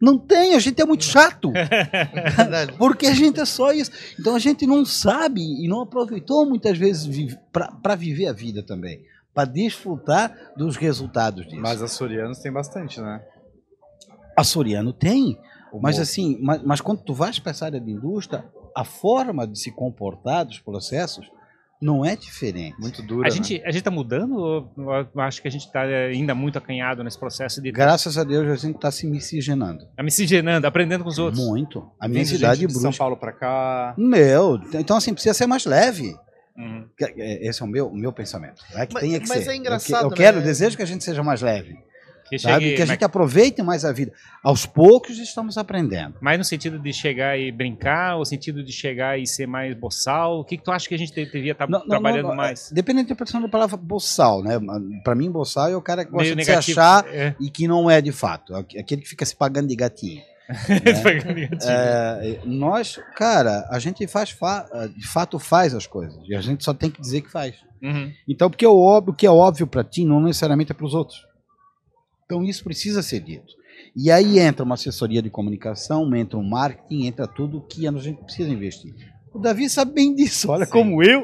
Não 0.00 0.18
tem, 0.18 0.54
a 0.54 0.58
gente 0.58 0.80
é 0.80 0.84
muito 0.84 1.04
chato. 1.04 1.50
Verdade. 2.36 2.72
Porque 2.78 3.06
a 3.06 3.14
gente 3.14 3.38
é 3.38 3.44
só 3.44 3.70
isso. 3.72 3.90
Então 4.18 4.34
a 4.34 4.38
gente 4.38 4.66
não 4.66 4.84
sabe 4.84 5.40
e 5.42 5.68
não 5.68 5.82
aproveitou 5.82 6.46
muitas 6.46 6.76
vezes 6.78 7.36
para 7.52 7.94
viver 7.94 8.26
a 8.26 8.32
vida 8.32 8.62
também. 8.62 9.02
Para 9.34 9.48
desfrutar 9.48 10.34
dos 10.56 10.76
resultados 10.76 11.44
disso. 11.46 11.60
Mas 11.60 11.80
açorianos 11.82 12.38
tem 12.40 12.52
bastante, 12.52 13.00
né? 13.00 13.22
Açoriano 14.36 14.92
tem. 14.92 15.38
O 15.72 15.80
Mas 15.80 15.98
assim, 16.00 16.36
mas, 16.42 16.62
mas 16.64 16.80
quando 16.80 17.02
tu 17.02 17.14
vais 17.14 17.38
para 17.38 17.50
essa 17.50 17.66
área 17.66 17.80
de 17.80 17.90
indústria, 17.90 18.44
a 18.76 18.84
forma 18.84 19.46
de 19.46 19.58
se 19.58 19.70
comportar 19.70 20.44
dos 20.44 20.58
processos 20.58 21.24
não 21.80 22.04
é 22.04 22.14
diferente. 22.14 22.76
muito 22.78 23.00
dura, 23.02 23.26
A 23.26 23.30
né? 23.30 23.36
gente, 23.36 23.62
a 23.64 23.70
gente 23.70 23.82
tá 23.82 23.90
mudando 23.90 24.34
ou 24.36 24.70
eu 25.14 25.20
acho 25.22 25.40
que 25.40 25.48
a 25.48 25.50
gente 25.50 25.64
está 25.64 25.80
ainda 25.80 26.34
muito 26.34 26.58
acanhado 26.58 27.02
nesse 27.02 27.18
processo 27.18 27.62
de 27.62 27.70
Graças 27.72 28.18
a 28.18 28.24
Deus 28.24 28.46
a 28.50 28.56
gente 28.56 28.76
está 28.76 28.90
se 28.90 29.06
miscigenando. 29.06 29.86
tá 29.96 30.02
miscigenando, 30.02 30.66
aprendendo 30.66 31.04
com 31.04 31.08
os 31.10 31.18
outros? 31.18 31.42
Muito. 31.42 31.88
A 31.98 32.06
minha 32.06 32.22
Vindo 32.24 32.34
cidade 32.34 32.60
gente 32.62 32.72
de 32.74 32.78
São. 32.80 32.92
Paulo 32.92 33.16
pra 33.16 33.32
cá. 33.32 33.94
Meu, 33.96 34.60
então 34.74 34.96
assim, 34.96 35.14
precisa 35.14 35.32
ser 35.34 35.46
mais 35.46 35.64
leve. 35.64 36.14
Uhum. 36.60 36.84
É- 37.00 37.48
Esse 37.48 37.62
é 37.62 37.64
o 37.64 37.68
meu, 37.68 37.88
o 37.88 37.96
meu 37.96 38.12
pensamento. 38.12 38.62
É 38.74 38.86
que 38.86 38.94
Mas- 38.94 39.02
tenha 39.02 39.20
que 39.20 39.28
mas 39.28 39.44
ser. 39.44 39.50
é 39.50 39.56
engraçado, 39.56 40.04
Eu, 40.04 40.08
que- 40.08 40.14
eu 40.14 40.16
quero, 40.16 40.38
né? 40.38 40.44
desejo 40.44 40.76
que 40.76 40.82
a 40.82 40.86
gente 40.86 41.02
seja 41.04 41.22
mais 41.22 41.40
leve. 41.40 41.78
Que 42.28 42.38
sabe? 42.38 42.62
chegue- 42.62 42.76
Que 42.76 42.82
a 42.82 42.86
mas- 42.86 42.88
gente 42.90 43.04
aproveite 43.04 43.60
mais 43.60 43.84
a 43.84 43.90
vida. 43.90 44.12
Aos 44.44 44.64
poucos 44.64 45.18
estamos 45.18 45.58
aprendendo. 45.58 46.14
Mais 46.20 46.38
no 46.38 46.44
sentido 46.44 46.78
de 46.78 46.92
chegar 46.92 47.36
e 47.36 47.50
brincar, 47.50 48.14
ou 48.18 48.24
sentido 48.24 48.62
de 48.62 48.70
chegar 48.72 49.18
e 49.18 49.26
ser 49.26 49.48
mais 49.48 49.74
boçal? 49.74 50.38
O 50.38 50.44
que, 50.44 50.56
que 50.56 50.62
tu 50.62 50.70
acha 50.70 50.88
que 50.88 50.94
a 50.94 50.98
gente 50.98 51.12
te- 51.12 51.26
devia 51.26 51.50
estar 51.50 51.68
Não, 51.68 51.80
não, 51.80 51.88
trabalhando 51.88 52.28
não, 52.28 52.36
mais? 52.36 52.70
Depende 52.70 52.98
da 52.98 53.02
interpretação 53.02 53.42
da 53.42 53.48
palavra 53.48 53.76
boçal, 53.76 54.44
né? 54.44 54.60
Pra 55.02 55.16
mim, 55.16 55.28
boçal 55.28 55.70
é 55.70 55.76
o 55.76 55.82
cara 55.82 56.04
que 56.04 56.12
gosta 56.12 56.22
Meio 56.22 56.36
de 56.36 56.46
negativo. 56.46 56.62
se 56.74 56.78
achar 56.78 57.04
É. 57.12 57.34
e 57.40 57.50
que 57.50 57.66
não 57.66 57.90
é 57.90 58.00
de 58.00 58.12
fato. 58.12 58.54
Aquele 58.54 59.00
que 59.02 59.08
fica 59.08 59.24
se 59.26 59.34
pagando 59.34 59.66
de 59.66 59.74
gatinho. 59.74 60.22
Negativo. 60.68 61.70
É, 61.70 62.40
nós, 62.44 62.98
cara, 63.16 63.66
a 63.70 63.78
gente 63.78 64.06
faz, 64.06 64.30
fa- 64.30 64.68
de 64.96 65.06
fato 65.06 65.38
faz 65.38 65.74
as 65.74 65.86
coisas. 65.86 66.18
E 66.28 66.34
a 66.34 66.40
gente 66.40 66.64
só 66.64 66.74
tem 66.74 66.90
que 66.90 67.00
dizer 67.00 67.22
que 67.22 67.30
faz. 67.30 67.54
Uhum. 67.82 68.12
Então, 68.28 68.50
porque 68.50 68.66
o, 68.66 68.76
óbvio, 68.78 69.12
o 69.12 69.16
que 69.16 69.26
é 69.26 69.30
óbvio 69.30 69.66
para 69.66 69.82
ti 69.84 70.04
não 70.04 70.20
necessariamente 70.20 70.72
é 70.72 70.74
para 70.74 70.86
os 70.86 70.94
outros. 70.94 71.26
Então, 72.26 72.44
isso 72.44 72.62
precisa 72.62 73.02
ser 73.02 73.20
dito. 73.20 73.52
E 73.96 74.10
aí 74.10 74.38
entra 74.38 74.64
uma 74.64 74.74
assessoria 74.74 75.20
de 75.22 75.30
comunicação, 75.30 76.14
entra 76.14 76.38
um 76.38 76.44
marketing, 76.48 77.06
entra 77.06 77.26
tudo 77.26 77.62
que 77.66 77.88
a 77.88 77.92
gente 77.92 78.22
precisa 78.22 78.48
investir. 78.50 78.94
O 79.32 79.38
Davi 79.38 79.68
sabe 79.68 79.92
bem 79.92 80.14
disso. 80.14 80.50
Olha 80.50 80.66
Sim. 80.66 80.70
como 80.72 81.02
eu, 81.02 81.22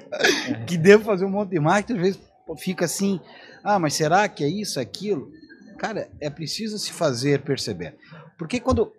que 0.66 0.76
devo 0.76 1.04
fazer 1.04 1.24
um 1.24 1.30
monte 1.30 1.50
de 1.50 1.60
marketing, 1.60 1.98
às 1.98 2.04
vezes 2.04 2.20
fica 2.58 2.84
assim: 2.84 3.20
ah, 3.62 3.78
mas 3.78 3.94
será 3.94 4.28
que 4.28 4.42
é 4.42 4.48
isso, 4.48 4.80
aquilo? 4.80 5.30
Cara, 5.76 6.08
é 6.20 6.30
preciso 6.30 6.78
se 6.78 6.92
fazer 6.92 7.42
perceber. 7.42 7.94
Porque 8.38 8.58
quando, 8.60 8.92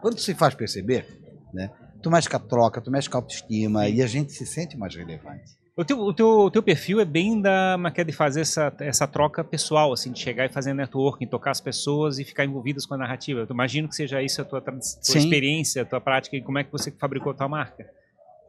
quando 0.00 0.18
se 0.18 0.34
faz 0.34 0.54
perceber, 0.54 1.06
né, 1.52 1.70
tu 2.02 2.10
mexe 2.10 2.28
com 2.28 2.36
a 2.36 2.40
troca, 2.40 2.80
tu 2.80 2.90
mexe 2.90 3.08
com 3.08 3.16
a 3.16 3.20
autoestima 3.20 3.88
e 3.88 4.02
a 4.02 4.06
gente 4.06 4.32
se 4.32 4.46
sente 4.46 4.76
mais 4.76 4.94
relevante. 4.94 5.58
O 5.76 5.84
teu, 5.84 5.98
o, 5.98 6.12
teu, 6.12 6.28
o 6.28 6.50
teu 6.50 6.62
perfil 6.62 7.00
é 7.00 7.04
bem 7.06 7.40
da 7.40 7.76
maquia 7.78 8.04
de 8.04 8.12
fazer 8.12 8.42
essa, 8.42 8.72
essa 8.80 9.06
troca 9.06 9.42
pessoal, 9.42 9.92
assim, 9.92 10.12
de 10.12 10.18
chegar 10.20 10.44
e 10.44 10.48
fazer 10.50 10.74
networking, 10.74 11.26
tocar 11.26 11.52
as 11.52 11.60
pessoas 11.60 12.18
e 12.18 12.24
ficar 12.24 12.44
envolvidas 12.44 12.84
com 12.84 12.94
a 12.94 12.98
narrativa. 12.98 13.40
Eu 13.40 13.46
imagino 13.50 13.88
que 13.88 13.94
seja 13.94 14.20
isso 14.22 14.42
a 14.42 14.44
tua, 14.44 14.60
tua 14.60 14.78
Sim. 14.80 15.18
experiência, 15.18 15.82
a 15.82 15.84
tua 15.86 16.00
prática 16.00 16.36
e 16.36 16.42
como 16.42 16.58
é 16.58 16.64
que 16.64 16.72
você 16.72 16.90
fabricou 16.90 17.32
a 17.32 17.34
tua 17.34 17.48
marca. 17.48 17.88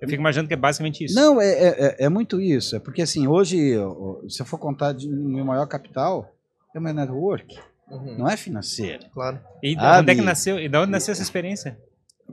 Eu 0.01 0.09
fico 0.09 0.19
imaginando 0.19 0.47
que 0.47 0.53
é 0.55 0.57
basicamente 0.57 1.05
isso. 1.05 1.15
Não, 1.15 1.39
é, 1.39 1.47
é, 1.51 1.67
é- 1.67 1.95
é 2.05 2.09
muito 2.09 2.41
isso. 2.41 2.75
É 2.75 2.79
porque 2.79 3.03
assim, 3.03 3.27
hoje, 3.27 3.75
se 4.27 4.41
eu 4.41 4.45
for 4.45 4.57
contar 4.57 4.93
de 4.93 5.07
meu 5.07 5.45
maior 5.45 5.67
capital, 5.67 6.33
é 6.75 6.79
o 6.79 6.81
meu 6.81 6.93
network. 6.93 7.57
Uhum, 7.91 8.17
Não 8.19 8.29
é 8.29 8.37
financeiro. 8.37 9.03
Claro. 9.13 9.39
E 9.61 9.75
Ah, 9.77 9.99
onde 9.99 10.11
é 10.11 10.15
que 10.15 10.21
nasceu? 10.21 10.57
E 10.59 10.69
da 10.69 10.81
onde 10.81 10.91
nasceu 10.91 11.11
essa 11.11 11.21
experiência? 11.21 11.77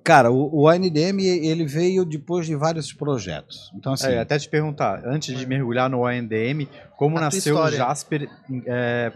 Cara, 0.04 0.30
o, 0.30 0.60
o 0.62 0.68
ANDM 0.68 1.18
ele 1.20 1.64
veio 1.66 2.04
depois 2.04 2.46
de 2.46 2.54
vários 2.54 2.92
projetos. 2.92 3.72
Então, 3.74 3.92
assim, 3.92 4.12
É, 4.12 4.20
até 4.20 4.38
te 4.38 4.48
perguntar, 4.48 5.02
antes 5.04 5.36
de 5.36 5.44
mergulhar 5.44 5.90
no 5.90 6.02
ONDM, 6.06 6.68
como 6.96 7.18
nasceu 7.18 7.56
o. 7.56 7.68
Jasper 7.70 8.30
é, 8.66 9.12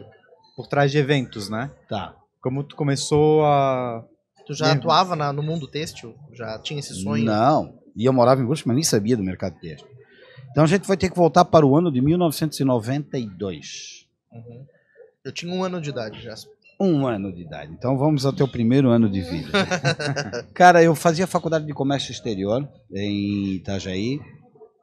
por 0.56 0.66
trás 0.66 0.90
de 0.90 0.98
eventos, 0.98 1.48
né? 1.48 1.70
tá. 1.88 2.16
Como 2.42 2.64
tu 2.64 2.74
começou 2.74 3.44
a. 3.44 4.04
Tu 4.48 4.54
já 4.54 4.66
Mesmo. 4.66 4.80
atuava 4.80 5.14
na- 5.14 5.32
no 5.32 5.44
mundo 5.44 5.68
têxtil? 5.68 6.16
Já 6.32 6.58
tinha 6.58 6.80
esse 6.80 6.92
sonho? 7.00 7.24
Não. 7.24 7.78
E 7.94 8.04
eu 8.04 8.12
morava 8.12 8.42
em 8.42 8.44
Brusque, 8.44 8.66
mas 8.66 8.74
nem 8.74 8.82
sabia 8.82 9.16
do 9.16 9.22
mercado 9.22 9.54
têxtil. 9.60 9.88
Então 10.50 10.64
a 10.64 10.66
gente 10.66 10.84
vai 10.88 10.96
ter 10.96 11.08
que 11.08 11.16
voltar 11.16 11.44
para 11.44 11.64
o 11.64 11.76
ano 11.76 11.92
de 11.92 12.00
1992. 12.00 14.08
Uhum. 14.32 14.66
Eu 15.24 15.32
tinha 15.32 15.52
um 15.52 15.62
ano 15.62 15.80
de 15.80 15.90
idade 15.90 16.20
já. 16.20 16.34
Um 16.80 17.06
ano 17.06 17.32
de 17.32 17.42
idade. 17.42 17.72
Então 17.72 17.96
vamos 17.96 18.26
ao 18.26 18.32
teu 18.32 18.48
primeiro 18.48 18.90
ano 18.90 19.08
de 19.08 19.20
vida. 19.20 19.50
Cara, 20.52 20.82
eu 20.82 20.94
fazia 20.94 21.26
faculdade 21.28 21.64
de 21.64 21.72
comércio 21.72 22.10
exterior 22.10 22.68
em 22.92 23.54
Itajaí. 23.54 24.18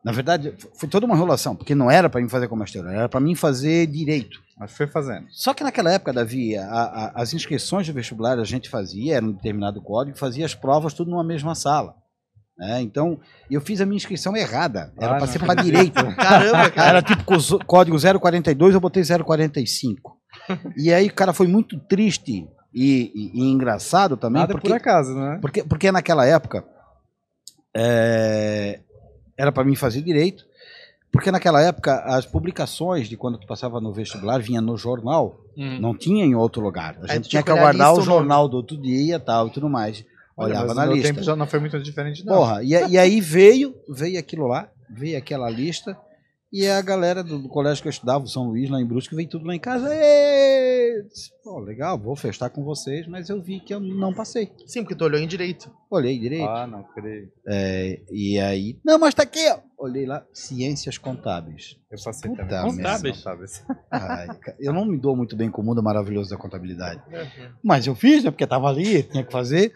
Na 0.04 0.14
verdade, 0.14 0.54
foi 0.80 0.88
toda 0.88 1.06
uma 1.06 1.14
enrolação, 1.16 1.54
porque 1.58 1.76
não 1.76 1.92
era 1.92 2.10
para 2.10 2.22
mim 2.22 2.30
fazer 2.30 2.48
comércio 2.48 2.78
exterior, 2.78 2.98
era 2.98 3.10
para 3.10 3.20
mim 3.20 3.36
fazer 3.36 3.86
direito. 3.88 4.40
Mas 4.58 4.72
foi 4.72 4.88
fazendo. 4.88 5.26
Só 5.30 5.54
que 5.54 5.62
naquela 5.64 5.92
época, 5.92 6.14
Davi, 6.14 6.56
a- 6.56 6.66
a- 6.66 7.12
as 7.16 7.34
inscrições 7.34 7.86
de 7.86 7.92
vestibular 7.92 8.40
a 8.40 8.44
gente 8.46 8.70
fazia, 8.70 9.18
era 9.18 9.26
um 9.26 9.34
determinado 9.34 9.82
código, 9.82 10.18
fazia 10.18 10.46
as 10.46 10.56
provas 10.56 10.94
tudo 10.94 11.12
numa 11.12 11.24
mesma 11.24 11.54
sala. 11.54 11.96
né? 12.58 12.82
Então, 12.82 13.18
eu 13.50 13.62
fiz 13.62 13.80
a 13.80 13.86
minha 13.86 13.96
inscrição 13.98 14.36
errada. 14.36 14.94
Era 14.98 15.14
Ah, 15.16 15.18
para 15.18 15.28
ser 15.28 15.40
para 15.40 15.62
direito. 15.64 15.96
Caramba, 16.16 16.70
cara. 16.70 16.90
Era 16.90 17.02
tipo 17.02 17.24
código 17.66 17.98
042, 18.20 18.74
eu 18.74 18.82
botei 18.82 19.02
045. 19.04 20.19
E 20.78 20.94
aí 20.94 21.08
o 21.08 21.14
cara 21.14 21.34
foi 21.34 21.48
muito 21.48 21.80
triste 21.80 22.48
e, 22.74 23.12
e- 23.16 23.32
e 23.42 23.52
engraçado 23.52 24.16
também, 24.18 24.42
Nada 24.42 24.54
porque, 24.54 24.68
por 24.68 24.76
acaso, 24.76 25.14
né? 25.16 25.38
porque, 25.42 25.64
porque 25.64 25.92
naquela 25.92 26.26
época 26.26 26.64
é, 27.76 28.80
era 29.38 29.52
para 29.52 29.64
mim 29.64 29.76
fazer 29.76 30.02
direito, 30.02 30.46
porque 31.12 31.32
naquela 31.32 31.62
época 31.62 32.00
as 32.06 32.26
publicações 32.26 33.08
de 33.08 33.18
quando 33.18 33.38
tu 33.40 33.48
passava 33.48 33.80
no 33.82 33.92
vestibular 33.94 34.40
vinha 34.42 34.62
no 34.62 34.78
jornal, 34.78 35.40
Hum. 35.58 35.80
não 35.82 35.94
tinha 35.98 36.24
em 36.24 36.36
outro 36.36 36.62
lugar. 36.62 36.96
A 37.02 37.12
Aí 37.12 37.18
gente 37.18 37.30
tinha 37.30 37.44
que 37.44 37.52
a 37.52 37.54
aguardar 37.54 37.94
o 37.94 38.02
jornal 38.02 38.48
do 38.48 38.56
outro 38.58 38.78
dia 38.78 39.16
e 39.16 39.20
tal 39.20 39.48
e 39.48 39.52
tudo 39.52 39.68
mais. 39.70 40.06
Olha, 40.38 40.52
Olhava 40.52 40.68
mas 40.68 40.76
na 40.78 40.86
lista. 40.86 41.10
tempo 41.10 41.22
já 41.24 41.36
não 41.36 41.46
foi 41.46 41.60
muito 41.60 41.78
diferente, 41.82 42.26
não. 42.26 42.34
Porra, 42.34 42.64
e, 42.64 42.70
e 42.70 42.98
aí 42.98 43.20
veio, 43.20 43.76
veio 43.90 44.18
aquilo 44.18 44.48
lá, 44.48 44.70
veio 44.90 45.18
aquela 45.18 45.50
lista, 45.50 45.98
e 46.52 46.68
a 46.68 46.82
galera 46.82 47.24
do, 47.24 47.40
do 47.40 47.48
colégio 47.48 47.82
que 47.82 47.88
eu 47.88 47.92
estudava, 47.92 48.24
o 48.24 48.28
São 48.28 48.48
Luís, 48.48 48.70
lá 48.70 48.82
em 48.82 48.86
Brusque, 48.86 49.16
veio 49.16 49.30
tudo 49.30 49.46
lá 49.46 49.54
em 49.54 49.60
casa. 49.60 49.88
Disse, 51.08 51.32
Pô, 51.44 51.60
legal, 51.60 51.98
vou 51.98 52.16
festar 52.16 52.50
com 52.50 52.64
vocês, 52.64 53.08
mas 53.08 53.30
eu 53.30 53.42
vi 53.42 53.60
que 53.60 53.74
eu 53.74 53.80
não 53.80 54.14
passei. 54.14 54.52
Sim, 54.66 54.82
porque 54.82 54.96
tu 54.96 55.06
olhou 55.06 55.20
em 55.20 55.28
direito. 55.28 55.72
Olhei 55.90 56.18
direito. 56.20 56.48
Ah, 56.48 56.66
não, 56.66 56.84
creio. 56.84 57.32
é, 57.48 58.02
e 58.12 58.40
aí. 58.40 58.80
Não, 58.84 58.98
mas 58.98 59.14
tá 59.14 59.24
aqui, 59.24 59.48
ó. 59.50 59.60
Olhei 59.78 60.06
lá, 60.06 60.26
ciências 60.34 60.98
contábeis. 60.98 61.78
Eu 61.90 61.98
passei 62.04 62.30
Puta 62.30 62.46
também. 62.46 62.76
Contábeis. 62.76 63.18
Contábeis. 63.18 63.66
Ai, 63.92 64.28
eu 64.60 64.74
não 64.74 64.86
me 64.86 64.98
dou 64.98 65.16
muito 65.16 65.36
bem 65.36 65.50
com 65.50 65.62
o 65.62 65.66
mundo 65.66 65.82
maravilhoso 65.82 66.30
da 66.30 66.38
contabilidade. 66.38 67.02
Mas 67.64 67.88
eu 67.88 67.96
fiz, 67.96 68.24
né? 68.24 68.32
Porque 68.32 68.46
tava 68.46 68.68
ali, 68.68 69.04
tinha 69.04 69.24
que 69.24 69.32
fazer. 69.32 69.72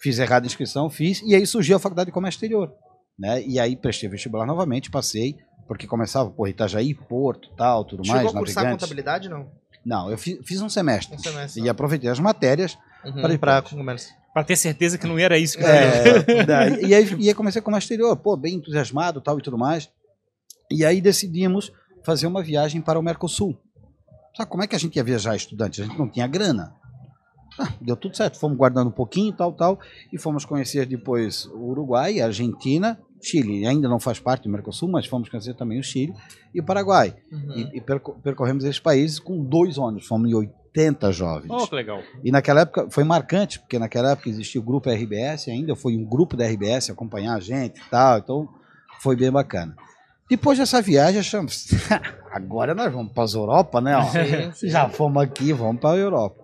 Fiz 0.00 0.18
errado 0.18 0.44
a 0.44 0.46
inscrição, 0.46 0.88
fiz. 0.88 1.20
E 1.22 1.34
aí 1.34 1.46
surgiu 1.46 1.76
a 1.76 1.80
faculdade 1.80 2.06
de 2.06 2.12
comércio 2.12 2.38
exterior. 2.38 2.72
Né? 3.18 3.42
E 3.46 3.60
aí 3.60 3.76
prestei 3.76 4.08
vestibular 4.08 4.46
novamente, 4.46 4.90
passei, 4.90 5.36
porque 5.66 5.86
começava, 5.86 6.30
por 6.30 6.48
Itajaí, 6.48 6.94
Porto, 6.94 7.48
tal, 7.56 7.84
tudo 7.84 8.04
Chegou 8.04 8.22
mais, 8.22 8.34
a 8.34 8.38
cursar 8.38 8.54
navegantes. 8.64 8.84
contabilidade, 8.84 9.28
não? 9.28 9.50
Não, 9.84 10.10
eu 10.10 10.16
fiz, 10.18 10.38
fiz 10.44 10.60
um 10.60 10.68
semestre. 10.68 11.16
Um 11.16 11.18
semestre. 11.18 11.62
E 11.62 11.68
aproveitei 11.68 12.08
as 12.10 12.20
matérias. 12.20 12.78
Uhum, 13.04 13.22
comércio. 13.76 14.14
Pra 14.32 14.44
ter 14.44 14.56
certeza 14.56 14.96
que 14.96 15.06
não 15.06 15.18
era 15.18 15.36
isso 15.38 15.58
que. 15.58 15.64
É, 15.64 16.44
daí- 16.46 16.84
e 16.86 16.94
aí 16.94 17.16
e 17.18 17.28
aí 17.28 17.34
comecei 17.34 17.60
a 17.60 17.62
comércio 17.62 17.86
exterior, 17.86 18.16
pô, 18.16 18.36
bem 18.36 18.54
entusiasmado 18.54 19.20
tal 19.20 19.38
e 19.38 19.42
tudo 19.42 19.58
mais. 19.58 19.90
E 20.70 20.84
aí 20.84 21.00
decidimos 21.00 21.72
fazer 22.04 22.26
uma 22.26 22.42
viagem 22.42 22.80
para 22.80 22.98
o 22.98 23.02
Mercosul. 23.02 23.58
Sabe 24.36 24.50
como 24.50 24.62
é 24.62 24.66
que 24.66 24.74
a 24.74 24.78
gente 24.78 24.96
ia 24.96 25.04
viajar 25.04 25.36
estudante? 25.36 25.82
A 25.82 25.84
gente 25.84 25.98
não 25.98 26.08
tinha 26.08 26.26
grana. 26.26 26.74
Ah, 27.58 27.70
deu 27.80 27.94
tudo 27.94 28.16
certo, 28.16 28.38
fomos 28.38 28.56
guardando 28.56 28.88
um 28.88 28.92
pouquinho, 28.92 29.30
tal, 29.34 29.52
tal, 29.52 29.78
e 30.10 30.16
fomos 30.16 30.46
conhecer 30.46 30.86
depois 30.86 31.44
o 31.46 31.66
Uruguai, 31.70 32.18
a 32.18 32.26
Argentina, 32.26 32.98
Chile, 33.22 33.66
ainda 33.66 33.88
não 33.88 34.00
faz 34.00 34.18
parte 34.18 34.44
do 34.44 34.50
Mercosul, 34.50 34.88
mas 34.88 35.06
fomos 35.06 35.28
conhecer 35.28 35.54
também 35.54 35.78
o 35.78 35.82
Chile 35.82 36.12
e 36.52 36.60
o 36.60 36.64
Paraguai. 36.64 37.14
Uhum. 37.30 37.52
E, 37.72 37.78
e 37.78 37.80
perco- 37.80 38.18
percorremos 38.22 38.64
esses 38.64 38.80
países 38.80 39.18
com 39.18 39.42
dois 39.44 39.78
ônibus, 39.78 40.06
fomos 40.06 40.28
em 40.28 40.34
80 40.34 41.12
jovens. 41.12 41.48
Oh, 41.50 41.66
que 41.66 41.74
legal. 41.74 42.02
E 42.24 42.32
naquela 42.32 42.62
época 42.62 42.88
foi 42.90 43.04
marcante, 43.04 43.60
porque 43.60 43.78
naquela 43.78 44.12
época 44.12 44.28
existia 44.28 44.60
o 44.60 44.64
grupo 44.64 44.90
RBS 44.90 45.48
ainda, 45.48 45.76
foi 45.76 45.96
um 45.96 46.04
grupo 46.04 46.36
da 46.36 46.44
RBS 46.46 46.90
acompanhar 46.90 47.36
a 47.36 47.40
gente 47.40 47.80
e 47.80 47.90
tal, 47.90 48.18
então 48.18 48.48
foi 49.00 49.14
bem 49.14 49.30
bacana. 49.30 49.76
Depois 50.28 50.58
dessa 50.58 50.80
viagem, 50.82 51.20
achamos, 51.20 51.68
agora 52.32 52.74
nós 52.74 52.92
vamos 52.92 53.12
para 53.12 53.22
as 53.24 53.34
Europa, 53.34 53.80
né? 53.80 53.96
ó? 53.96 54.02
Sim, 54.04 54.52
sim. 54.54 54.68
Já 54.68 54.88
fomos 54.88 55.22
aqui, 55.22 55.52
vamos 55.52 55.80
para 55.80 55.90
a 55.94 55.98
Europa. 55.98 56.42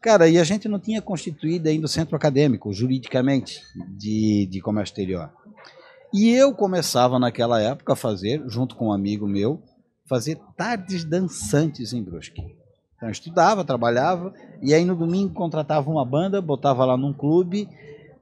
Cara, 0.00 0.28
e 0.28 0.38
a 0.38 0.44
gente 0.44 0.68
não 0.68 0.78
tinha 0.78 1.02
constituído 1.02 1.68
ainda 1.68 1.86
o 1.86 1.88
centro 1.88 2.14
acadêmico, 2.14 2.72
juridicamente, 2.72 3.60
de, 3.98 4.46
de 4.46 4.60
comércio 4.60 4.92
exterior. 4.92 5.30
E 6.12 6.30
eu 6.30 6.54
começava 6.54 7.18
naquela 7.18 7.60
época 7.60 7.92
a 7.92 7.96
fazer, 7.96 8.42
junto 8.46 8.76
com 8.76 8.88
um 8.88 8.92
amigo 8.92 9.26
meu, 9.26 9.62
fazer 10.08 10.38
tardes 10.56 11.04
dançantes 11.04 11.92
em 11.92 12.02
Brusque. 12.02 12.42
Então 12.96 13.08
eu 13.08 13.12
estudava, 13.12 13.64
trabalhava, 13.64 14.32
e 14.62 14.72
aí 14.72 14.84
no 14.84 14.96
domingo 14.96 15.34
contratava 15.34 15.90
uma 15.90 16.04
banda, 16.04 16.40
botava 16.40 16.84
lá 16.84 16.96
num 16.96 17.12
clube, 17.12 17.68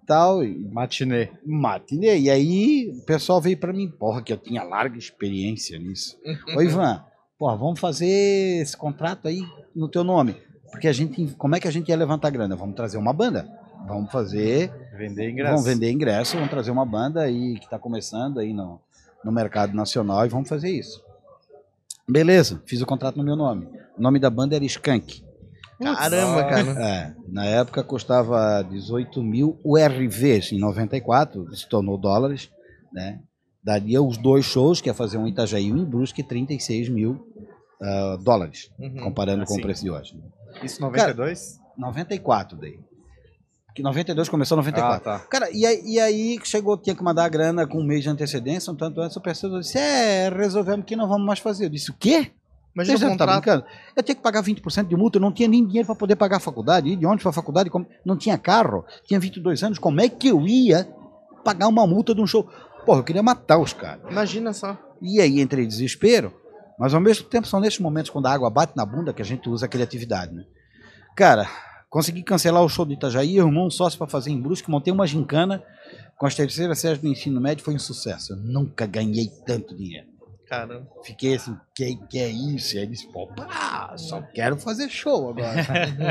tal, 0.07 0.45
e 0.45 0.59
Matinê. 0.71 1.31
matinê. 1.45 2.19
E 2.19 2.31
aí 2.31 2.91
o 2.91 3.05
pessoal 3.05 3.41
veio 3.41 3.57
para 3.57 3.73
mim, 3.73 3.89
porra, 3.89 4.23
que 4.23 4.33
eu 4.33 4.37
tinha 4.37 4.63
larga 4.63 4.99
experiência 4.99 5.79
nisso. 5.79 6.17
Ô 6.57 6.63
Ivan, 6.63 7.05
porra, 7.39 7.57
vamos 7.57 7.79
fazer 7.79 8.61
esse 8.61 8.77
contrato 8.77 9.29
aí 9.29 9.43
no 9.75 9.89
teu 9.89 10.03
nome. 10.03 10.37
Porque 10.71 10.89
a 10.89 10.93
gente, 10.93 11.35
como 11.37 11.55
é 11.55 11.61
que 11.61 11.69
a 11.69 11.71
gente 11.71 11.89
ia 11.89 11.97
levantar 11.97 12.31
grana? 12.31 12.57
Vamos 12.57 12.75
trazer 12.75 12.99
uma 12.99 13.13
banda. 13.13 13.49
Vamos 13.87 14.11
fazer, 14.11 14.73
Vender 14.97 15.31
ingresso. 15.31 15.51
vamos 15.53 15.67
vender 15.67 15.91
ingresso, 15.91 16.35
vamos 16.37 16.51
trazer 16.51 16.71
uma 16.71 16.87
banda 16.87 17.21
aí 17.23 17.59
que 17.59 17.65
está 17.65 17.79
começando 17.79 18.39
aí 18.41 18.53
no, 18.55 18.81
no 19.25 19.31
mercado 19.33 19.75
nacional 19.75 20.25
e 20.25 20.29
vamos 20.29 20.49
fazer 20.49 20.71
isso. 20.71 21.03
Beleza, 22.09 22.63
fiz 22.67 22.81
o 22.83 22.87
contrato 22.87 23.17
no 23.17 23.25
meu 23.25 23.37
nome. 23.37 23.67
O 23.97 24.03
nome 24.03 24.19
da 24.19 24.31
banda 24.31 24.57
era 24.57 24.65
Skank. 24.65 25.25
Caramba, 25.83 26.45
cara. 26.45 26.71
É, 26.89 27.15
na 27.29 27.45
época 27.47 27.83
custava 27.83 28.63
18 28.63 29.23
mil 29.23 29.59
URVs 29.65 30.53
em 30.53 30.59
94, 30.59 31.55
se 31.55 31.69
tornou 31.69 31.99
dólares, 31.99 32.51
né? 32.93 33.21
Daria 33.63 34.03
os 34.03 34.17
dois 34.19 34.45
shows, 34.45 34.81
que 34.81 34.89
ia 34.89 34.95
fazer 34.95 35.17
um 35.19 35.27
em 35.27 35.31
Itajaí 35.31 35.67
e 35.67 35.73
um 35.73 35.79
em 35.79 35.85
Brusque, 35.85 36.23
36 36.23 36.89
mil 36.91 37.27
ah, 37.83 38.19
dólares, 38.23 38.71
Uhum. 38.79 38.97
comparando 39.03 39.45
com 39.45 39.53
assim. 39.53 39.61
o 39.61 39.63
preço 39.63 39.83
de 39.83 39.91
hoje. 39.91 40.23
Isso 40.63 40.81
92? 40.81 41.59
94 41.77 42.57
daí. 42.59 42.79
Que 43.75 43.83
92 43.83 44.29
começou 44.29 44.57
94. 44.57 44.97
Ah, 45.11 45.19
tá. 45.19 45.27
Cara, 45.27 45.51
e 45.51 45.67
aí, 45.67 45.83
e 45.85 45.99
aí 45.99 46.39
chegou, 46.45 46.77
tinha 46.79 46.95
que 46.95 47.03
mandar 47.03 47.25
a 47.25 47.29
grana 47.29 47.67
com 47.67 47.79
um 47.81 47.85
mês 47.85 48.05
de 48.05 48.09
antecedência, 48.09 48.73
um 48.73 48.77
tanto 48.77 49.01
antes, 49.01 49.17
o 49.17 49.21
pessoal 49.21 49.59
disse, 49.59 49.77
é, 49.77 50.29
resolvemos 50.29 50.87
que 50.87 50.95
não 50.95 51.09
vamos 51.09 51.27
mais 51.27 51.41
fazer. 51.41 51.65
Eu 51.65 51.71
disse, 51.71 51.91
o 51.91 51.95
quê? 51.95 52.31
Imagina 52.75 52.99
Vocês 52.99 53.01
tá 53.01 53.09
contrato. 53.19 53.31
brincando? 53.43 53.65
Eu 53.97 54.03
tinha 54.03 54.15
que 54.15 54.23
pagar 54.23 54.43
20% 54.43 54.87
de 54.87 54.97
multa, 54.97 55.19
eu 55.19 55.21
não 55.23 55.33
tinha 55.33 55.49
nem 55.49 55.65
dinheiro 55.67 55.87
para 55.87 55.95
poder 55.97 56.15
pagar 56.17 56.37
a 56.37 56.41
faculdade, 56.41 56.89
ir 56.89 56.97
de 56.97 57.05
ônibus 57.05 57.23
para 57.25 57.31
a 57.31 57.35
faculdade, 57.35 57.69
como- 57.71 57.87
não 58.05 58.17
tinha 58.17 58.39
carro, 58.39 58.85
tinha 59.07 59.19
22 59.19 59.63
anos, 59.65 59.79
como 59.79 60.01
é 60.01 60.09
que 60.09 60.29
eu 60.29 60.41
ia 60.47 60.89
pagar 61.45 61.67
uma 61.69 61.87
multa 61.87 62.15
de 62.15 62.21
um 62.21 62.27
show? 62.27 62.49
Porra, 62.87 63.01
eu 63.01 63.05
queria 63.05 63.23
matar 63.23 63.59
os 63.59 63.73
caras. 63.73 64.03
Imagina 64.11 64.53
só. 64.53 64.77
E 65.03 65.21
aí 65.21 65.41
entrei 65.41 65.65
em 65.65 65.69
desespero, 65.69 66.33
mas 66.79 66.95
ao 66.95 67.01
mesmo 67.01 67.27
tempo 67.29 67.47
são 67.47 67.59
nesses 67.61 67.79
momentos 67.81 68.11
quando 68.11 68.27
a 68.27 68.33
água 68.33 68.51
bate 68.51 68.73
na 68.77 68.85
bunda 68.87 69.13
que 69.13 69.23
a 69.23 69.25
gente 69.25 69.49
usa 69.49 69.67
a 69.67 69.69
criatividade, 69.69 70.33
né? 70.35 70.45
Cara, 71.17 71.49
consegui 71.95 72.25
cancelar 72.25 72.61
o 72.61 72.69
show 72.69 72.85
de 72.85 72.95
Itajaí, 72.95 73.39
arrumou 73.39 73.69
um 73.69 73.71
sócio 73.71 73.97
para 73.97 74.09
fazer 74.09 74.33
em 74.33 74.41
Brusque, 74.43 74.69
montei 74.69 74.93
uma 74.93 75.07
gincana 75.07 75.63
com 76.19 76.27
as 76.27 76.35
terceiras 76.35 76.81
séries 76.81 76.99
do 76.99 77.07
ensino 77.07 77.41
médio, 77.41 77.65
foi 77.65 77.73
um 77.73 77.79
sucesso. 77.79 78.33
Eu 78.33 78.37
nunca 78.37 78.85
ganhei 78.85 79.29
tanto 79.47 79.77
dinheiro. 79.77 80.09
Cara, 80.49 80.85
Fiquei 81.05 81.37
assim, 81.37 81.57
que, 81.73 81.95
que 82.11 82.19
é 82.19 82.29
isso? 82.29 82.75
E 82.75 82.81
aí 82.81 82.87
disse, 82.89 83.07
pô, 83.13 83.29
pá, 83.29 83.95
só 83.97 84.21
quero 84.35 84.57
fazer 84.57 84.89
show 84.89 85.31
agora. 85.31 85.55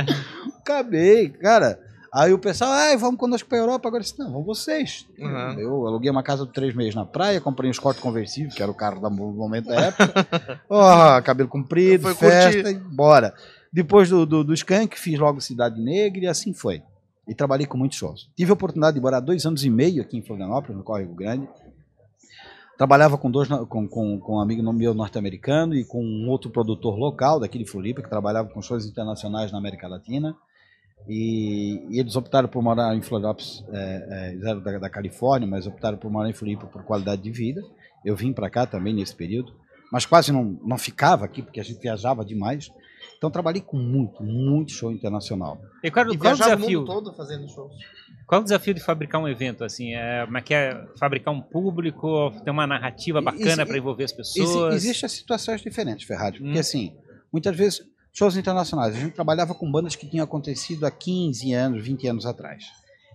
Acabei, 0.57 1.27
cara. 1.27 1.77
Aí 2.13 2.31
o 2.31 2.39
pessoal, 2.39 2.71
ai, 2.71 2.95
vamos 2.95 3.19
conosco 3.19 3.49
pra 3.49 3.57
Europa. 3.57 3.89
Agora 3.89 4.01
eu 4.01 4.05
disse, 4.05 4.17
não, 4.17 4.31
vão 4.31 4.43
vocês. 4.43 5.05
Uhum. 5.19 5.59
Eu 5.59 5.87
aluguei 5.87 6.09
uma 6.09 6.23
casa 6.23 6.45
de 6.45 6.53
três 6.53 6.73
meses 6.73 6.95
na 6.95 7.05
praia, 7.05 7.41
comprei 7.41 7.67
um 7.67 7.71
Escort 7.71 7.99
conversível, 7.99 8.51
que 8.55 8.63
era 8.63 8.71
o 8.71 8.75
carro 8.75 9.01
do 9.01 9.11
momento 9.11 9.67
da 9.67 9.81
época. 9.81 10.61
Ó, 10.69 11.21
cabelo 11.23 11.49
comprido, 11.49 12.03
Foi 12.03 12.15
festa 12.15 12.61
curtir. 12.63 12.69
e 12.69 12.79
bora. 12.79 13.33
Depois 13.73 14.07
do, 14.07 14.23
do, 14.23 14.43
do 14.43 14.53
Skank, 14.53 14.99
fiz 14.99 15.17
logo 15.17 15.41
Cidade 15.41 15.81
Negra 15.81 16.25
e 16.25 16.27
assim 16.27 16.53
foi. 16.53 16.83
E 17.27 17.33
trabalhei 17.33 17.65
com 17.65 17.75
muitos 17.75 17.97
shows. 17.97 18.29
Tive 18.35 18.51
a 18.51 18.53
oportunidade 18.53 18.93
de 18.93 19.01
morar 19.01 19.19
dois 19.19 19.47
anos 19.47 19.65
e 19.65 19.69
meio 19.69 20.03
aqui 20.03 20.15
em 20.15 20.21
Florianópolis, 20.21 20.77
no 20.77 20.83
Córrego 20.83 21.15
Grande. 21.15 21.47
Trabalhava 22.77 23.17
com, 23.17 23.31
dois, 23.31 23.47
com, 23.47 23.87
com, 23.87 24.19
com 24.19 24.35
um 24.35 24.39
amigo 24.39 24.61
meu 24.71 24.93
norte-americano 24.93 25.73
e 25.73 25.83
com 25.83 26.03
um 26.03 26.29
outro 26.29 26.51
produtor 26.51 26.97
local 26.97 27.39
daqui 27.39 27.57
de 27.57 27.65
Floripa, 27.65 28.03
que 28.03 28.09
trabalhava 28.09 28.49
com 28.49 28.61
shows 28.61 28.85
internacionais 28.85 29.51
na 29.51 29.57
América 29.57 29.87
Latina. 29.87 30.35
E, 31.07 31.83
e 31.89 31.99
eles 31.99 32.15
optaram 32.15 32.47
por 32.47 32.61
morar 32.61 32.95
em 32.95 33.01
Florianópolis, 33.01 33.63
é, 33.71 34.33
é, 34.33 34.53
da, 34.55 34.77
da 34.79 34.89
Califórnia, 34.89 35.47
mas 35.47 35.65
optaram 35.65 35.97
por 35.97 36.11
morar 36.11 36.29
em 36.29 36.33
Floripa 36.33 36.67
por 36.67 36.83
qualidade 36.83 37.23
de 37.23 37.31
vida. 37.31 37.63
Eu 38.05 38.15
vim 38.15 38.31
para 38.33 38.49
cá 38.51 38.67
também 38.67 38.93
nesse 38.93 39.15
período, 39.15 39.53
mas 39.91 40.05
quase 40.05 40.31
não, 40.31 40.59
não 40.63 40.77
ficava 40.77 41.25
aqui, 41.25 41.41
porque 41.41 41.59
a 41.59 41.63
gente 41.63 41.79
viajava 41.79 42.23
demais. 42.23 42.71
Então 43.23 43.31
trabalhei 43.31 43.61
com 43.61 43.77
muito, 43.77 44.21
muito 44.21 44.73
show 44.73 44.91
internacional. 44.91 45.57
E 45.81 45.89
qual, 45.89 46.11
e 46.11 46.17
qual 46.17 46.33
o 46.33 46.35
viajar 46.35 46.55
o 46.55 46.57
desafio? 46.57 46.79
mundo 46.81 46.87
todo 46.91 47.13
fazendo 47.13 47.47
shows. 47.47 47.71
Qual 48.27 48.41
o 48.41 48.43
desafio 48.43 48.73
de 48.73 48.81
fabricar 48.81 49.21
um 49.21 49.29
evento 49.29 49.63
assim? 49.63 49.93
É, 49.93 50.25
como 50.25 50.37
é 50.37 50.41
que 50.41 50.53
é 50.53 50.85
fabricar 50.99 51.33
um 51.33 51.39
público, 51.39 52.33
ter 52.43 52.51
uma 52.51 52.67
narrativa 52.67 53.21
bacana 53.21 53.65
para 53.65 53.77
envolver 53.77 54.03
as 54.03 54.11
pessoas? 54.11 54.75
Existem 54.75 55.07
situações 55.07 55.61
diferentes, 55.61 56.05
Ferrari, 56.05 56.39
porque 56.39 56.57
Hum. 56.57 56.59
assim, 56.59 56.93
muitas 57.31 57.55
vezes, 57.55 57.81
shows 58.11 58.35
internacionais, 58.35 58.93
a 58.93 58.99
gente 58.99 59.13
trabalhava 59.13 59.55
com 59.55 59.71
bandas 59.71 59.95
que 59.95 60.05
tinham 60.05 60.25
acontecido 60.25 60.85
há 60.85 60.91
15 60.91 61.53
anos, 61.53 61.81
20 61.81 62.05
anos 62.07 62.25
atrás. 62.25 62.65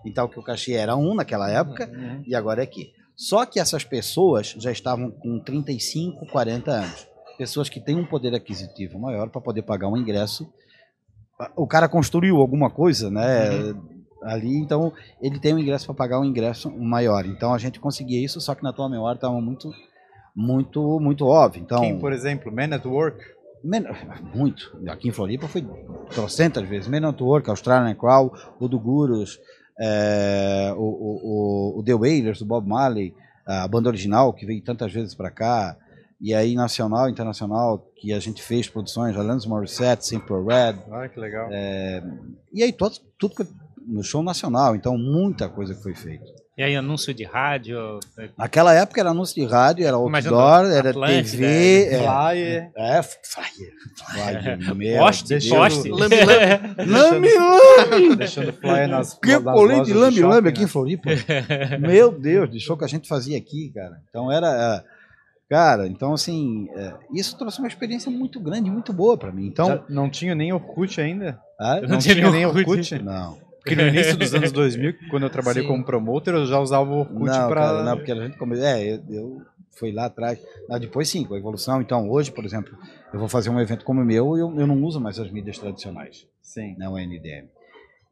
Então 0.07 0.27
que 0.27 0.39
o 0.41 0.43
cachê 0.43 0.73
era 0.73 0.97
um 0.97 1.15
naquela 1.15 1.51
época, 1.51 1.87
Uhum. 1.87 2.23
e 2.27 2.35
agora 2.35 2.63
é 2.63 2.65
aqui. 2.65 2.95
Só 3.15 3.45
que 3.45 3.61
essas 3.61 3.85
pessoas 3.85 4.55
já 4.59 4.73
estavam 4.73 5.11
com 5.11 5.39
35, 5.39 6.25
40 6.29 6.71
anos. 6.71 7.08
Pessoas 7.39 7.69
que 7.69 7.81
têm 7.81 7.97
um 7.97 8.05
poder 8.05 8.35
aquisitivo 8.35 8.99
maior 8.99 9.31
para 9.31 9.41
poder 9.41 9.63
pagar 9.63 9.89
um 9.89 9.97
ingresso. 9.97 10.53
O 11.57 11.67
cara 11.67 11.89
construiu 11.89 12.39
alguma 12.39 12.69
coisa, 12.69 13.09
né? 13.11 13.73
Ali, 14.25 14.57
então 14.59 14.93
ele 15.23 15.39
tem 15.39 15.55
um 15.55 15.59
ingresso 15.59 15.87
para 15.87 15.95
pagar 15.95 16.19
um 16.21 16.25
ingresso 16.25 16.69
maior. 16.77 17.25
Então 17.25 17.55
a 17.55 17.59
gente 17.59 17.79
conseguia 17.79 18.23
isso, 18.23 18.41
só 18.41 18.55
que 18.57 18.65
na 18.65 18.73
tua 18.73 18.89
memória 18.89 19.17
estava 19.17 19.41
muito, 19.41 19.73
muito, 20.35 20.99
muito 20.99 21.25
óbvio. 21.25 21.63
Então, 21.63 21.81
Quem, 21.81 21.99
por 21.99 22.13
exemplo, 22.13 22.53
Man 22.53 22.75
at 22.75 22.85
Work? 22.85 23.25
Men- 23.63 23.87
muito. 24.35 24.77
Aqui 24.89 25.09
em 25.09 25.13
Floripa 25.13 25.47
foi 25.47 25.65
trocentas 26.11 26.69
vezes. 26.69 26.89
Men 26.89 27.05
at 27.07 27.21
Work, 27.21 27.49
Australian 27.49 27.95
Crow, 27.95 28.33
o 28.59 28.67
do 28.69 28.79
Gurus, 28.81 29.39
é, 29.81 30.73
o, 30.77 30.81
o, 30.83 31.21
o, 31.77 31.79
o 31.79 31.83
The 31.85 31.95
Wailers, 31.95 32.41
do 32.41 32.45
Bob 32.47 32.67
Marley, 32.69 33.15
a 33.47 33.67
banda 33.69 33.89
original 33.89 34.33
que 34.33 34.45
veio 34.45 34.61
tantas 34.63 34.93
vezes 34.93 35.15
para 35.15 35.31
cá. 35.31 35.77
E 36.21 36.35
aí, 36.35 36.55
nacional, 36.55 37.09
internacional, 37.09 37.79
que 37.97 38.13
a 38.13 38.19
gente 38.19 38.43
fez 38.43 38.69
produções, 38.69 39.17
Alanis 39.17 39.47
Morissette, 39.47 40.05
Simple 40.07 40.37
Red. 40.45 40.77
Ah, 40.91 41.09
que 41.09 41.21
legal. 41.21 41.49
E 42.53 42.63
aí, 42.63 42.73
todo, 42.73 42.97
tudo 43.19 43.35
no 43.87 44.03
show 44.03 44.23
nacional. 44.23 44.75
Então, 44.75 44.99
muita 44.99 45.49
coisa 45.49 45.75
que 45.75 45.83
foi 45.83 45.95
feita. 45.95 46.25
E 46.57 46.63
aí, 46.65 46.75
anúncio 46.75 47.15
de 47.15 47.23
rádio. 47.23 48.01
é, 48.19 48.31
Naquela 48.37 48.75
época 48.75 49.01
era 49.01 49.11
anúncio 49.11 49.33
de 49.37 49.47
rádio, 49.49 49.87
era 49.87 49.97
Imagina, 49.97 50.37
outdoor, 50.37 50.73
era 50.77 50.91
Atlântida, 50.91 51.31
TV. 51.31 51.85
É, 51.85 51.99
Flyer. 51.99 52.71
é, 52.77 53.03
flyer. 53.03 53.73
Flyer. 53.97 54.59
meu 54.75 54.99
Poste, 54.99 55.29
Deus. 55.29 55.49
poste. 55.49 55.89
Lame, 55.89 56.17
lame! 56.85 58.17
Deixando 58.17 58.53
flyer 58.55 58.89
nas, 58.89 59.15
Que 59.15 59.37
lojas 59.37 59.87
de 59.87 59.93
shopping, 59.95 60.21
lambe 60.23 60.49
aqui 60.49 60.59
né? 60.59 60.65
em 60.65 60.69
Floripa. 60.69 61.11
Meu 61.79 62.11
Deus, 62.11 62.51
de 62.51 62.59
show 62.59 62.77
que 62.77 62.85
a 62.85 62.89
gente 62.89 63.07
fazia 63.09 63.39
aqui, 63.39 63.71
cara. 63.73 63.95
Então 64.09 64.31
era. 64.33 64.49
era- 64.49 64.85
Cara, 65.49 65.87
então 65.87 66.13
assim, 66.13 66.69
é, 66.77 66.95
isso 67.15 67.37
trouxe 67.39 67.59
uma 67.59 67.69
experiência 67.69 68.11
muito 68.11 68.39
grande, 68.39 68.71
muito 68.71 68.93
boa 68.93 69.17
pra 69.17 69.33
mim. 69.33 69.47
Então. 69.47 69.67
Já 69.67 69.85
não 69.89 70.11
tinha 70.11 70.35
nem 70.35 70.53
Orkut 70.53 71.01
ainda? 71.01 71.41
Ah, 71.59 71.81
Não 71.81 71.89
Não, 71.91 71.99
tinha 71.99 72.15
tinha 72.15 72.31
nem 72.31 72.45
Orkut. 72.47 72.69
Orkut? 72.69 72.99
não. 73.03 73.39
Porque 73.59 73.75
no 73.75 73.89
início 73.89 74.17
dos 74.17 74.35
anos 74.35 74.53
2000, 74.53 74.95
quando 75.11 75.25
eu 75.25 75.31
trabalhei 75.31 75.63
Sim. 75.63 75.69
como 75.69 75.85
promoter, 75.85 76.33
eu 76.35 76.47
já 76.47 76.59
usava 76.61 76.89
o 76.91 77.01
Orkut 77.01 77.25
Não, 77.25 77.49
pra... 77.49 77.61
cara, 77.61 77.85
não, 77.85 77.97
porque 77.97 78.13
a 78.13 78.15
gente 78.15 78.39
começou. 78.39 78.65
É, 78.65 78.95
eu, 78.95 79.03
eu 79.11 79.43
fui 79.73 79.93
lá 79.93 80.07
atrás. 80.07 80.39
Ah, 80.71 80.79
depois 80.79 81.09
sim, 81.09 81.25
com 81.25 81.35
a 81.35 81.39
evolução. 81.39 81.81
Então, 81.83 82.09
hoje, 82.11 82.31
por 82.31 82.45
exemplo, 82.45 82.77
eu 83.13 83.19
vou 83.19 83.29
fazer 83.29 83.51
um 83.51 83.61
evento 83.61 83.85
como 83.85 84.01
o 84.01 84.05
meu 84.05 84.37
e 84.37 84.41
eu, 84.41 84.61
eu 84.61 84.67
não 84.67 84.83
uso 84.85 85.01
mais 85.01 85.19
as 85.19 85.31
mídias 85.31 85.59
tradicionais. 85.59 86.27
Sim. 86.43 86.77
né, 86.79 86.89
o 86.89 86.97
NDM. 86.97 87.47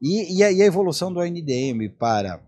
E, 0.01 0.37
e, 0.37 0.43
a, 0.43 0.51
e 0.51 0.61
a 0.61 0.65
evolução 0.65 1.11
do 1.11 1.21
NDM 1.23 1.89
para, 1.97 2.39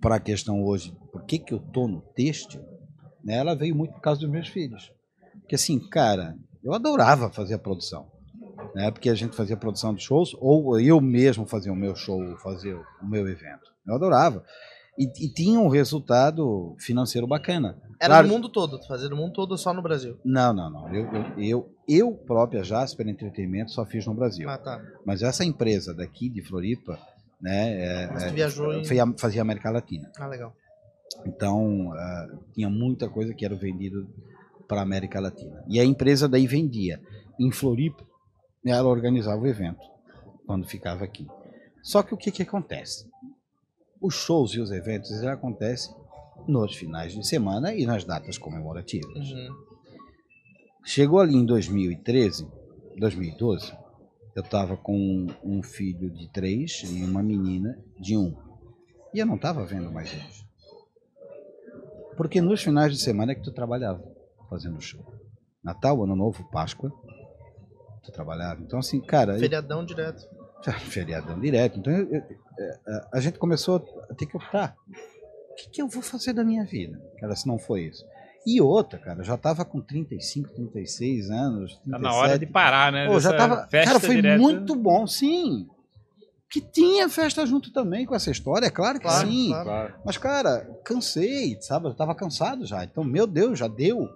para 0.00 0.16
a 0.16 0.20
questão 0.20 0.62
hoje, 0.64 0.96
por 1.10 1.24
que, 1.24 1.38
que 1.38 1.52
eu 1.52 1.58
estou 1.58 1.88
no 1.88 2.00
têxtil, 2.00 2.60
né, 3.24 3.34
ela 3.36 3.54
veio 3.54 3.74
muito 3.74 3.94
por 3.94 4.00
causa 4.00 4.20
dos 4.20 4.30
meus 4.30 4.48
filhos. 4.48 4.92
Porque 5.40 5.54
assim, 5.54 5.78
cara, 5.78 6.36
eu 6.62 6.72
adorava 6.74 7.30
fazer 7.30 7.54
a 7.54 7.58
produção. 7.58 8.06
Né, 8.74 8.90
porque 8.90 9.08
a 9.08 9.14
gente 9.14 9.36
fazia 9.36 9.54
a 9.54 9.58
produção 9.58 9.94
de 9.94 10.02
shows, 10.02 10.36
ou 10.40 10.78
eu 10.80 11.00
mesmo 11.00 11.46
fazia 11.46 11.72
o 11.72 11.76
meu 11.76 11.94
show, 11.94 12.36
fazia 12.38 12.76
o 13.02 13.06
meu 13.06 13.26
evento. 13.28 13.72
Eu 13.86 13.94
adorava. 13.94 14.44
E, 14.98 15.04
e 15.26 15.28
tinha 15.28 15.58
um 15.58 15.68
resultado 15.68 16.76
financeiro 16.78 17.26
bacana. 17.26 17.76
Era 18.00 18.14
Claro- 18.14 18.28
no 18.28 18.34
mundo 18.34 18.48
todo, 18.48 18.80
fazer 18.86 19.08
no 19.08 19.16
mundo 19.16 19.32
todo 19.32 19.56
só 19.58 19.72
no 19.72 19.82
Brasil? 19.82 20.18
Não, 20.24 20.52
não, 20.52 20.70
não. 20.70 20.94
Eu, 20.94 21.04
eu, 21.12 21.24
eu, 21.38 21.70
eu 21.88 22.12
própria, 22.12 22.62
Jasper 22.62 23.08
Entretenimento, 23.08 23.70
só 23.72 23.84
fiz 23.84 24.06
no 24.06 24.14
Brasil. 24.14 24.48
Ah, 24.48 24.58
tá. 24.58 24.80
Mas 25.04 25.22
essa 25.22 25.44
empresa 25.44 25.92
daqui 25.94 26.28
de 26.28 26.42
Floripa, 26.42 26.98
né, 27.40 27.80
é, 28.04 28.06
Mas 28.12 28.22
é, 28.24 28.28
tu 28.28 28.34
viajou 28.34 28.72
em... 28.72 28.84
foi 28.84 28.98
a- 29.00 29.12
fazia 29.18 29.42
América 29.42 29.70
Latina. 29.70 30.10
Ah, 30.18 30.26
legal. 30.26 30.54
Então, 31.26 31.92
ah, 31.92 32.38
tinha 32.54 32.68
muita 32.68 33.08
coisa 33.08 33.34
que 33.34 33.44
era 33.44 33.54
vendido 33.54 34.08
para 34.68 34.80
a 34.80 34.82
América 34.82 35.20
Latina. 35.20 35.64
E 35.68 35.78
a 35.78 35.84
empresa 35.84 36.28
daí 36.28 36.46
vendia. 36.46 37.00
Em 37.38 37.50
Floripa, 37.50 38.06
ela 38.64 38.88
organizava 38.88 39.40
o 39.42 39.46
evento, 39.46 39.84
quando 40.46 40.66
ficava 40.66 41.04
aqui. 41.04 41.26
Só 41.82 42.02
que 42.02 42.14
o 42.14 42.16
que, 42.16 42.30
que 42.30 42.42
acontece? 42.42 43.06
Os 44.00 44.14
shows 44.14 44.52
e 44.52 44.60
os 44.60 44.70
eventos 44.70 45.10
eles 45.10 45.24
acontecem 45.24 45.94
nos 46.46 46.74
finais 46.74 47.12
de 47.12 47.26
semana 47.26 47.74
e 47.74 47.86
nas 47.86 48.04
datas 48.04 48.38
comemorativas. 48.38 49.30
Uhum. 49.30 49.48
Chegou 50.84 51.20
ali 51.20 51.34
em 51.34 51.44
2013, 51.44 52.46
2012, 52.98 53.72
eu 54.34 54.42
estava 54.42 54.76
com 54.76 55.26
um 55.42 55.62
filho 55.62 56.10
de 56.10 56.28
três 56.28 56.82
e 56.84 57.02
uma 57.02 57.22
menina 57.22 57.78
de 57.98 58.16
um. 58.16 58.36
E 59.12 59.18
eu 59.18 59.26
não 59.26 59.36
estava 59.36 59.64
vendo 59.64 59.90
mais 59.92 60.12
eles. 60.12 60.43
Porque 62.16 62.40
nos 62.40 62.62
finais 62.62 62.92
de 62.92 62.98
semana 63.00 63.32
é 63.32 63.34
que 63.34 63.42
tu 63.42 63.52
trabalhava 63.52 64.02
fazendo 64.48 64.80
show. 64.80 65.00
Natal, 65.62 66.02
Ano 66.04 66.14
Novo, 66.14 66.44
Páscoa, 66.50 66.92
tu 68.02 68.12
trabalhava. 68.12 68.60
Então, 68.62 68.78
assim, 68.78 69.00
cara, 69.00 69.38
Feriadão 69.38 69.84
direto. 69.84 70.26
feriadão 70.90 71.40
direto. 71.40 71.78
Então, 71.78 71.92
eu- 71.92 72.08
eu- 72.10 72.22
é, 72.58 73.08
a 73.12 73.20
gente 73.20 73.38
começou 73.38 73.76
a 74.10 74.14
ter 74.14 74.26
que 74.26 74.36
optar. 74.36 74.76
O 75.50 75.54
que, 75.56 75.70
que 75.70 75.82
eu 75.82 75.88
vou 75.88 76.02
fazer 76.02 76.32
da 76.32 76.44
minha 76.44 76.64
vida? 76.64 77.00
Cara, 77.18 77.34
se 77.36 77.46
não 77.46 77.58
foi 77.58 77.82
isso. 77.84 78.04
E 78.46 78.60
outra, 78.60 78.98
cara, 78.98 79.20
eu 79.20 79.24
já 79.24 79.36
estava 79.36 79.64
com 79.64 79.80
35, 79.80 80.50
36 80.52 81.30
anos. 81.30 81.76
37, 81.78 81.90
Tá 81.90 81.98
na 81.98 82.14
hora 82.14 82.38
de 82.38 82.46
parar, 82.46 82.92
né? 82.92 83.06
Pô, 83.06 83.18
já 83.18 83.32
tava, 83.34 83.66
festa 83.68 83.94
cara, 83.94 84.00
foi 84.00 84.16
direto. 84.16 84.40
muito 84.40 84.74
bom, 84.74 85.06
sim. 85.06 85.66
Que 86.54 86.60
tinha 86.60 87.08
festa 87.08 87.44
junto 87.44 87.72
também 87.72 88.06
com 88.06 88.14
essa 88.14 88.30
história, 88.30 88.66
é 88.66 88.70
claro 88.70 88.98
que 89.00 89.06
Claro, 89.06 89.28
sim. 89.28 89.48
claro. 89.50 89.94
Mas, 90.04 90.16
cara, 90.16 90.60
cansei, 90.84 91.58
sabe? 91.60 91.88
Eu 91.88 91.94
tava 91.94 92.14
cansado 92.14 92.64
já. 92.64 92.84
Então, 92.84 93.02
meu 93.02 93.26
Deus, 93.26 93.58
já 93.58 93.66
deu. 93.66 94.08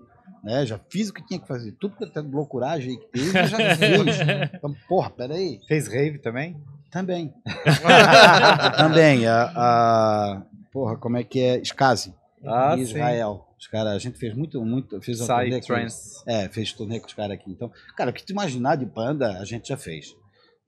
né? 0.45 0.65
Já 0.65 0.79
fiz 0.89 1.09
o 1.09 1.13
que 1.15 1.27
tinha 1.27 1.41
que 1.41 1.49
fazer. 1.49 1.73
Tudo 1.73 1.97
que 1.97 2.05
eu 2.05 2.23
loucuragem 2.23 2.91
aí 2.93 2.97
que 2.97 3.07
teve, 3.09 3.39
eu 3.41 3.47
já 3.49 3.59
fiz. 3.75 4.21
Então, 4.55 4.73
porra, 4.89 5.11
peraí. 5.11 5.59
Fez 5.67 5.89
rave 5.89 6.19
também? 6.21 6.57
Também. 6.93 7.35
Também. 8.77 9.27
A, 9.27 9.43
a- 9.57 10.43
Porra, 10.73 10.97
como 10.97 11.17
é 11.17 11.25
que 11.25 11.41
é? 11.41 11.59
Skazi. 11.61 12.15
Ah, 12.47 12.77
Israel. 12.77 13.47
Os 13.59 13.67
cara, 13.67 13.91
a 13.91 13.99
gente 13.99 14.17
fez 14.19 14.35
muito, 14.37 14.65
muito. 14.65 15.01
Fez 15.03 15.21
um 15.21 15.27
turnê 15.27 15.61
com 15.61 15.75
eles. 15.77 15.95
Psytrance. 15.95 16.23
É, 16.27 16.49
fez 16.49 16.73
turnê 16.73 17.01
com 17.01 17.07
os 17.07 17.15
caras 17.15 17.33
aqui. 17.33 17.51
Então, 17.51 17.71
cara, 17.97 18.11
o 18.11 18.13
que 18.13 18.25
tu 18.25 18.31
imaginar 18.33 18.77
de 18.77 18.87
banda, 18.87 19.39
a 19.41 19.45
gente 19.45 19.69
já 19.69 19.77
fez. 19.77 20.07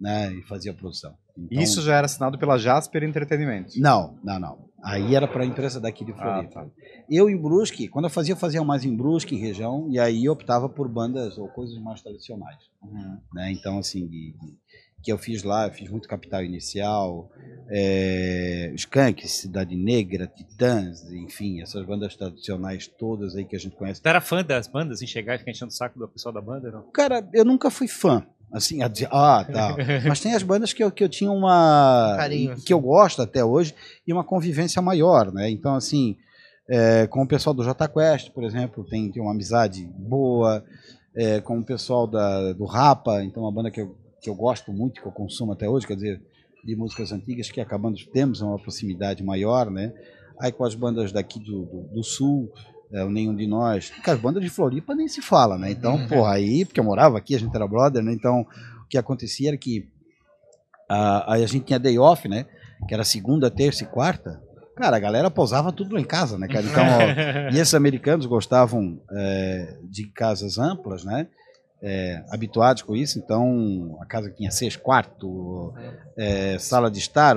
Né? 0.01 0.33
E 0.33 0.43
fazia 0.49 0.73
produção. 0.75 1.15
Então- 1.51 1.63
Isso 1.63 1.81
já 1.83 1.97
era 1.97 2.07
assinado 2.07 2.39
pela 2.39 2.59
Jasper 2.59 3.03
Entretenimento. 3.05 3.73
Não, 3.81 4.19
não, 4.25 4.39
não. 4.39 4.71
Aí 4.83 5.15
era 5.15 5.29
para 5.29 5.43
a 5.43 5.47
empresa 5.47 5.79
daqui 5.79 6.05
de 6.05 6.13
Ah, 6.13 6.17
Floripa. 6.17 6.65
tá. 6.65 6.67
Eu 7.09 7.29
em 7.29 7.37
Brusque, 7.37 7.87
quando 7.89 8.07
eu 8.07 8.11
fazia, 8.11 8.33
eu 8.33 8.37
fazia 8.39 8.65
mais 8.65 8.85
em 8.85 8.97
Brusque, 8.97 9.35
em 9.35 9.39
região, 9.39 9.87
e 9.91 9.99
aí 9.99 10.25
eu 10.25 10.33
optava 10.33 10.69
por 10.69 10.89
bandas 10.89 11.37
ou 11.37 11.49
coisas 11.49 11.77
mais 11.79 12.01
tradicionais. 12.01 12.59
Né? 13.35 13.53
Então, 13.53 13.79
assim, 13.79 14.07
de- 14.07 14.33
de- 14.33 14.57
que 15.03 15.11
eu 15.13 15.17
fiz 15.19 15.43
lá, 15.43 15.67
eu 15.67 15.73
fiz 15.73 15.91
muito 15.91 16.09
Capital 16.09 16.43
Inicial, 16.45 17.31
é, 17.71 18.73
Skank, 18.75 19.27
Cidade 19.29 19.77
Negra, 19.77 20.27
Titãs, 20.27 21.11
enfim, 21.13 21.61
essas 21.63 21.85
bandas 21.87 22.15
tradicionais 22.17 22.87
todas 22.87 23.35
aí 23.37 23.45
que 23.45 23.57
a 23.57 23.59
gente 23.59 23.77
conhece. 23.77 24.01
Tu 24.03 24.09
era 24.09 24.21
fã 24.21 24.45
das 24.45 24.67
bandas, 24.69 25.01
chegar 25.01 25.35
e 25.37 25.39
ficar 25.39 25.51
enchendo 25.51 25.71
o 25.71 25.75
saco 25.75 25.99
do 25.99 26.07
pessoal 26.09 26.33
da 26.35 26.41
banda, 26.41 26.71
não? 26.71 26.83
Cara, 26.93 27.27
eu 27.33 27.45
nunca 27.45 27.71
fui 27.71 27.89
fã. 27.89 28.27
Assim, 28.53 28.83
a 28.83 28.91
ah, 29.11 29.45
tal. 29.45 29.77
Mas 30.07 30.21
tem 30.21 30.35
as 30.35 30.43
bandas 30.43 30.73
que 30.73 30.83
eu, 30.83 30.91
que 30.91 31.05
eu 31.05 31.09
tinha 31.09 31.31
uma. 31.31 32.15
Um 32.15 32.17
carinho, 32.17 32.53
assim. 32.53 32.65
Que 32.65 32.73
eu 32.73 32.81
gosto 32.81 33.23
até 33.23 33.45
hoje 33.45 33.75
e 34.07 34.13
uma 34.13 34.25
convivência 34.25 34.83
maior, 34.83 35.33
né? 35.33 35.49
Então, 35.51 35.75
assim, 35.75 36.17
é, 36.69 37.07
com 37.07 37.23
o 37.23 37.29
pessoal 37.29 37.55
do 37.55 37.63
J 37.63 37.89
Quest, 37.89 38.31
por 38.31 38.45
exemplo, 38.45 38.85
tem, 38.85 39.11
tem 39.11 39.23
uma 39.23 39.33
amizade 39.33 39.85
boa. 39.97 40.65
é, 41.15 41.41
com 41.41 41.59
o 41.59 41.65
pessoal 41.65 42.07
da, 42.07 42.53
do 42.53 42.65
Rapa, 42.65 43.23
então, 43.23 43.43
uma 43.43 43.53
banda 43.53 43.71
que 43.71 43.81
eu, 43.81 43.97
que 44.21 44.31
eu 44.31 44.35
gosto 44.35 44.73
muito, 44.73 45.01
que 45.01 45.07
eu 45.07 45.13
consumo 45.13 45.53
até 45.53 45.69
hoje, 45.69 45.87
quer 45.87 45.95
dizer, 45.95 46.23
de 46.65 46.77
músicas 46.77 47.13
antigas 47.13 47.51
que 47.51 47.61
acabando 47.61 47.97
temos 48.13 48.41
uma 48.41 48.59
proximidade 48.59 49.23
maior, 49.23 49.71
né? 49.71 49.93
Aí 50.39 50.53
com 50.53 50.65
as 50.65 50.75
bandas 50.75 51.13
daqui 51.13 51.39
do, 51.39 51.65
do, 51.65 51.83
do 51.95 52.03
Sul, 52.03 52.51
é, 52.93 53.05
o 53.05 53.11
Nenhum 53.11 53.35
de 53.35 53.47
Nós. 53.47 53.91
Porque 53.91 54.11
as 54.11 54.19
bandas 54.19 54.43
de 54.43 54.51
Floripa 54.51 54.95
nem 54.95 55.09
se 55.09 55.23
fala, 55.23 55.57
né? 55.57 55.71
Então, 55.71 56.07
porra, 56.09 56.35
aí, 56.35 56.65
porque 56.65 56.81
eu 56.81 56.85
morava 56.85 57.19
aqui, 57.19 57.35
a 57.35 57.39
gente 57.39 57.55
era 57.55 57.67
brother, 57.67 58.03
né? 58.03 58.13
Então, 58.13 58.47
o 58.83 58.89
que 58.89 58.99
acontecia 58.99 59.51
era 59.51 59.57
que 59.57 59.89
a, 60.89 61.35
a 61.35 61.39
gente 61.47 61.61
tinha 61.61 61.79
day 61.79 61.99
off, 61.99 62.29
né? 62.29 62.47
Que 62.89 62.95
era 62.95 63.05
segunda, 63.05 63.51
terça 63.51 63.85
e 63.85 63.87
quarta. 63.87 64.43
Cara, 64.77 64.97
a 64.97 65.01
galera 65.01 65.31
pousava 65.31 65.71
tudo 65.71 65.99
em 65.99 66.05
casa, 66.05 66.39
né, 66.39 66.49
cara? 66.49 66.65
Então, 66.65 66.83
ó, 66.83 67.53
e 67.55 67.61
esses 67.61 67.75
americanos 67.75 68.27
gostavam 68.27 69.01
é, 69.13 69.77
de 69.85 70.07
casas 70.07 70.59
amplas, 70.59 71.05
né? 71.05 71.29
É, 71.83 72.23
habituados 72.31 72.83
com 72.83 72.95
isso, 72.95 73.19
então 73.19 73.97
a 74.03 74.05
casa 74.05 74.31
tinha 74.31 74.51
seis 74.51 74.77
quartos, 74.77 75.73
é, 76.15 76.59
sala 76.59 76.91
de 76.91 76.99
estar, 76.99 77.37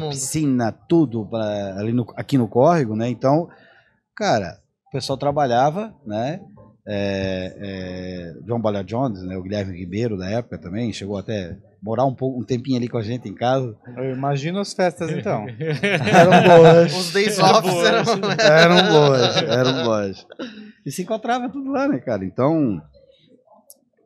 mundo. 0.00 0.08
piscina, 0.08 0.72
tudo 0.72 1.26
pra, 1.26 1.76
ali 1.78 1.92
no, 1.92 2.06
aqui 2.16 2.38
no 2.38 2.48
córrego, 2.48 2.96
né? 2.96 3.10
Então, 3.10 3.48
cara, 4.14 4.58
o 4.88 4.90
pessoal 4.90 5.18
trabalhava, 5.18 5.94
né? 6.06 6.40
É, 6.90 7.54
é, 7.58 8.34
John 8.46 8.60
Bala 8.60 8.82
Jones, 8.82 9.22
né? 9.22 9.36
O 9.36 9.42
Guilherme 9.42 9.76
Ribeiro 9.78 10.16
da 10.16 10.30
época 10.30 10.56
também 10.58 10.90
chegou 10.92 11.18
até 11.18 11.56
morar 11.82 12.06
um 12.06 12.14
pouco, 12.14 12.40
um 12.40 12.44
tempinho 12.44 12.78
ali 12.78 12.88
com 12.88 12.96
a 12.96 13.02
gente 13.02 13.28
em 13.28 13.34
casa. 13.34 13.76
Eu 13.96 14.10
imagino 14.14 14.58
as 14.58 14.72
festas 14.72 15.10
então. 15.10 15.44
Eram 15.52 16.42
boas. 16.62 16.96
Os 16.96 17.12
days 17.12 17.38
off 17.38 17.68
eram... 17.84 18.02
eram 18.40 18.90
boas, 18.90 19.36
eram 19.42 19.84
boas. 19.84 20.26
E 20.86 20.90
se 20.90 21.02
encontrava 21.02 21.50
tudo 21.50 21.70
lá, 21.70 21.86
né, 21.86 21.98
cara? 21.98 22.24
Então, 22.24 22.80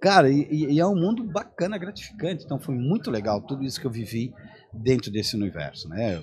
cara, 0.01 0.29
e- 0.29 0.49
e 0.51 0.81
é 0.81 0.87
um 0.87 0.97
mundo 0.97 1.23
bacana, 1.23 1.79
gratificante. 1.79 2.45
Então 2.45 2.59
foi 2.59 2.75
muito 2.75 3.11
legal 3.13 3.41
tudo 3.41 3.63
isso 3.63 3.81
que 3.81 3.87
eu 3.87 3.91
vivi 3.93 4.33
dentro 4.73 5.11
desse 5.13 5.37
universo, 5.37 5.89
né? 5.89 6.21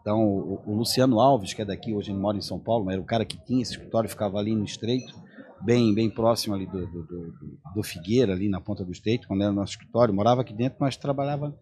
Então, 0.00 0.22
o, 0.24 0.62
o 0.66 0.74
Luciano 0.74 1.20
Alves, 1.20 1.52
que 1.52 1.62
é 1.62 1.64
daqui, 1.64 1.92
hoje 1.94 2.10
ele 2.10 2.18
mora 2.18 2.36
em 2.36 2.42
São 2.42 2.58
Paulo, 2.58 2.84
mas 2.84 2.94
era 2.94 3.02
o 3.02 3.06
cara 3.06 3.24
que 3.24 3.36
tinha 3.44 3.62
esse 3.62 3.72
escritório, 3.72 4.08
ficava 4.08 4.38
ali 4.38 4.54
no 4.54 4.64
Estreito, 4.64 5.14
bem, 5.60 5.94
bem 5.94 6.08
próximo 6.10 6.54
ali 6.54 6.66
do, 6.66 6.86
do, 6.86 7.02
do- 7.02 7.34
do- 7.74 7.82
Figueira, 7.82 8.32
ali 8.32 8.48
na 8.48 8.60
ponta 8.60 8.84
do 8.84 8.92
Estreito, 8.92 9.26
quando 9.28 9.42
era 9.42 9.52
nosso 9.52 9.72
escritório, 9.72 10.12
morava 10.14 10.40
aqui 10.42 10.52
dentro, 10.54 10.78
mas 10.80 10.96
trabalhava. 10.96 11.54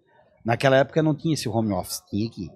Naquela 0.44 0.76
época 0.76 1.02
não 1.02 1.14
tinha 1.14 1.34
esse 1.34 1.48
home 1.48 1.72
office, 1.72 2.02
tinha 2.08 2.26
aqui. 2.28 2.48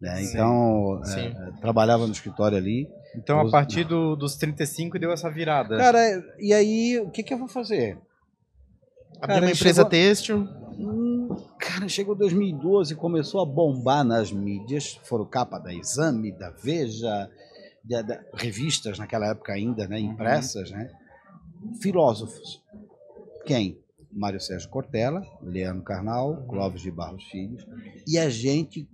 Né? 0.00 0.16
Sim, 0.16 0.30
Então, 0.32 1.00
sim. 1.04 1.20
é, 1.20 1.26
é, 1.48 1.50
trabalhava 1.60 2.06
no 2.06 2.12
escritório 2.12 2.58
ali. 2.58 2.88
Então, 3.16 3.40
a 3.40 3.50
partir 3.50 3.84
do- 3.84 4.14
dos 4.16 4.36
35 4.36 4.98
deu 4.98 5.10
essa 5.12 5.30
virada. 5.30 5.76
Cara, 5.78 5.98
e 6.38 6.52
aí, 6.52 6.98
o 7.00 7.10
que, 7.10 7.22
que 7.22 7.32
eu 7.32 7.38
vou 7.38 7.48
fazer? 7.48 7.98
Abriu 9.16 9.28
Cara, 9.28 9.46
uma 9.46 9.50
empresa 9.52 9.74
chegou- 9.76 9.90
têxtil. 9.90 10.48
Cara, 11.58 11.88
chegou 11.88 12.14
2012 12.14 12.92
e 12.92 12.96
começou 12.96 13.40
a 13.40 13.46
bombar 13.46 14.04
nas 14.04 14.30
mídias. 14.32 14.98
Foram 15.04 15.24
capa 15.26 15.58
da 15.58 15.72
Exame, 15.74 16.32
da 16.32 16.50
Veja, 16.50 17.30
da- 17.84 18.02
da- 18.02 18.20
revistas 18.34 18.98
naquela 18.98 19.26
época 19.28 19.52
ainda, 19.52 19.86
né, 19.88 19.98
impressas, 19.98 20.70
né? 20.70 20.90
Filósofos. 21.80 22.62
Quem? 23.44 23.78
Mário 24.12 24.40
Sérgio 24.40 24.68
Cortella, 24.70 25.20
Leandro 25.42 25.82
Carnal, 25.82 26.46
Clóvis 26.48 26.80
de 26.80 26.90
Barros 26.90 27.24
Filhos. 27.24 27.66
E 28.06 28.18
a 28.18 28.30
gente 28.30 28.88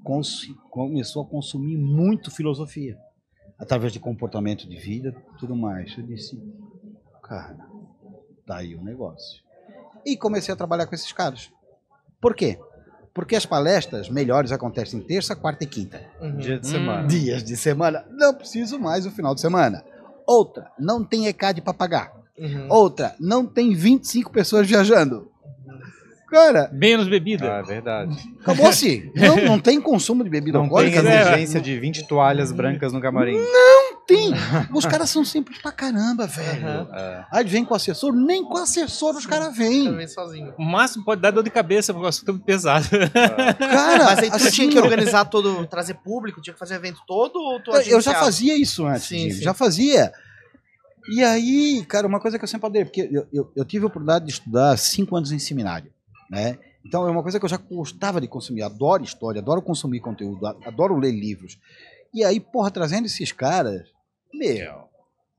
começou 0.70 1.22
a 1.22 1.26
consumir 1.26 1.76
muito 1.76 2.30
filosofia. 2.30 2.98
Através 3.58 3.92
de 3.92 4.00
comportamento 4.00 4.68
de 4.68 4.76
vida, 4.76 5.14
tudo 5.38 5.54
mais. 5.54 5.96
Eu 5.96 6.02
disse, 6.04 6.36
cara, 7.22 7.56
tá 8.44 8.56
aí 8.56 8.74
o 8.74 8.82
negócio. 8.82 9.40
E 10.04 10.16
comecei 10.16 10.52
a 10.52 10.56
trabalhar 10.56 10.86
com 10.86 10.94
esses 10.96 11.12
caras. 11.12 11.52
Por 12.22 12.34
quê? 12.34 12.58
Porque 13.12 13.36
as 13.36 13.44
palestras 13.44 14.08
melhores 14.08 14.50
acontecem 14.52 14.98
terça, 15.00 15.36
quarta 15.36 15.64
e 15.64 15.66
quinta. 15.66 16.00
Uhum. 16.20 16.36
Dia 16.38 16.58
de 16.58 16.66
Hum. 16.66 16.70
semana. 16.70 17.06
Dias 17.08 17.44
de 17.44 17.56
semana. 17.58 18.04
Não 18.10 18.32
preciso 18.32 18.78
mais 18.78 19.04
o 19.04 19.10
final 19.10 19.34
de 19.34 19.42
semana. 19.42 19.84
Outra, 20.26 20.70
não 20.78 21.04
tem 21.04 21.26
ECAD 21.26 21.60
para 21.60 21.74
pagar. 21.74 22.12
Uhum. 22.38 22.68
Outra, 22.70 23.14
não 23.20 23.44
tem 23.44 23.74
25 23.74 24.30
pessoas 24.32 24.66
viajando. 24.66 25.30
Cara, 26.30 26.70
Menos 26.72 27.08
bebida. 27.08 27.56
Ah, 27.56 27.58
é 27.58 27.62
verdade. 27.62 28.16
acabou-se. 28.40 29.12
Não, 29.14 29.36
não 29.44 29.58
tem 29.60 29.78
consumo 29.78 30.24
de 30.24 30.30
bebida 30.30 30.56
Não 30.56 30.64
tem 30.66 30.70
alcoólica. 30.70 31.02
não 31.02 31.10
exigência 31.10 31.60
de 31.60 31.78
20 31.78 32.08
toalhas 32.08 32.50
brancas 32.50 32.90
no 32.90 33.02
camarim. 33.02 33.36
Tem. 34.16 34.32
Os 34.74 34.84
caras 34.86 35.10
são 35.10 35.24
simples 35.24 35.58
pra 35.58 35.72
caramba, 35.72 36.26
velho. 36.26 36.88
É. 36.92 37.26
Aí 37.30 37.44
vem 37.44 37.64
com 37.64 37.74
o 37.74 37.76
assessor, 37.76 38.12
nem 38.12 38.44
com 38.44 38.54
o 38.54 38.58
assessor 38.62 39.16
os 39.16 39.26
caras 39.26 39.56
vêm. 39.56 39.84
Também 39.86 40.08
sozinho. 40.08 40.54
O 40.58 40.64
máximo 40.64 41.04
pode 41.04 41.20
dar 41.20 41.30
dor 41.30 41.42
de 41.42 41.50
cabeça, 41.50 41.92
porque 41.92 42.06
o 42.06 42.08
assunto 42.08 42.28
é 42.28 42.32
muito 42.32 42.44
pesado. 42.44 42.86
Cara, 43.58 44.04
Mas 44.04 44.18
aí 44.20 44.30
tu 44.30 44.36
assim, 44.36 44.50
tinha 44.50 44.68
que 44.70 44.78
organizar 44.78 45.24
todo, 45.26 45.66
trazer 45.66 45.94
público, 45.94 46.40
tinha 46.40 46.52
que 46.54 46.58
fazer 46.58 46.74
evento 46.74 47.00
todo 47.06 47.36
ou 47.36 47.60
tu 47.62 47.70
Eu- 47.72 48.00
já 48.00 48.14
fazia 48.14 48.56
isso 48.56 48.86
antes, 48.86 49.04
Sim, 49.04 49.30
sim. 49.30 49.42
já 49.42 49.54
fazia. 49.54 50.12
E 51.08 51.22
aí, 51.24 51.84
cara, 51.88 52.06
uma 52.06 52.20
coisa 52.20 52.38
que 52.38 52.44
eu 52.44 52.48
sempre 52.48 52.66
adorei, 52.66 52.84
porque 52.84 53.08
eu, 53.10 53.26
eu, 53.32 53.52
eu 53.56 53.64
tive 53.64 53.84
a 53.84 53.88
oportunidade 53.88 54.24
de 54.26 54.32
estudar 54.32 54.76
cinco 54.76 55.16
anos 55.16 55.32
em 55.32 55.38
seminário, 55.38 55.90
né? 56.30 56.58
Então 56.84 57.06
é 57.06 57.10
uma 57.10 57.22
coisa 57.22 57.38
que 57.38 57.44
eu 57.44 57.48
já 57.48 57.56
gostava 57.56 58.20
de 58.20 58.26
consumir, 58.28 58.62
adoro 58.62 59.02
história, 59.04 59.40
adoro 59.40 59.62
consumir 59.62 60.00
conteúdo, 60.00 60.46
adoro 60.46 60.96
ler 60.96 61.12
livros. 61.12 61.58
E 62.14 62.22
aí, 62.24 62.38
porra, 62.38 62.70
trazendo 62.70 63.06
esses 63.06 63.32
caras, 63.32 63.82
meu, 64.32 64.72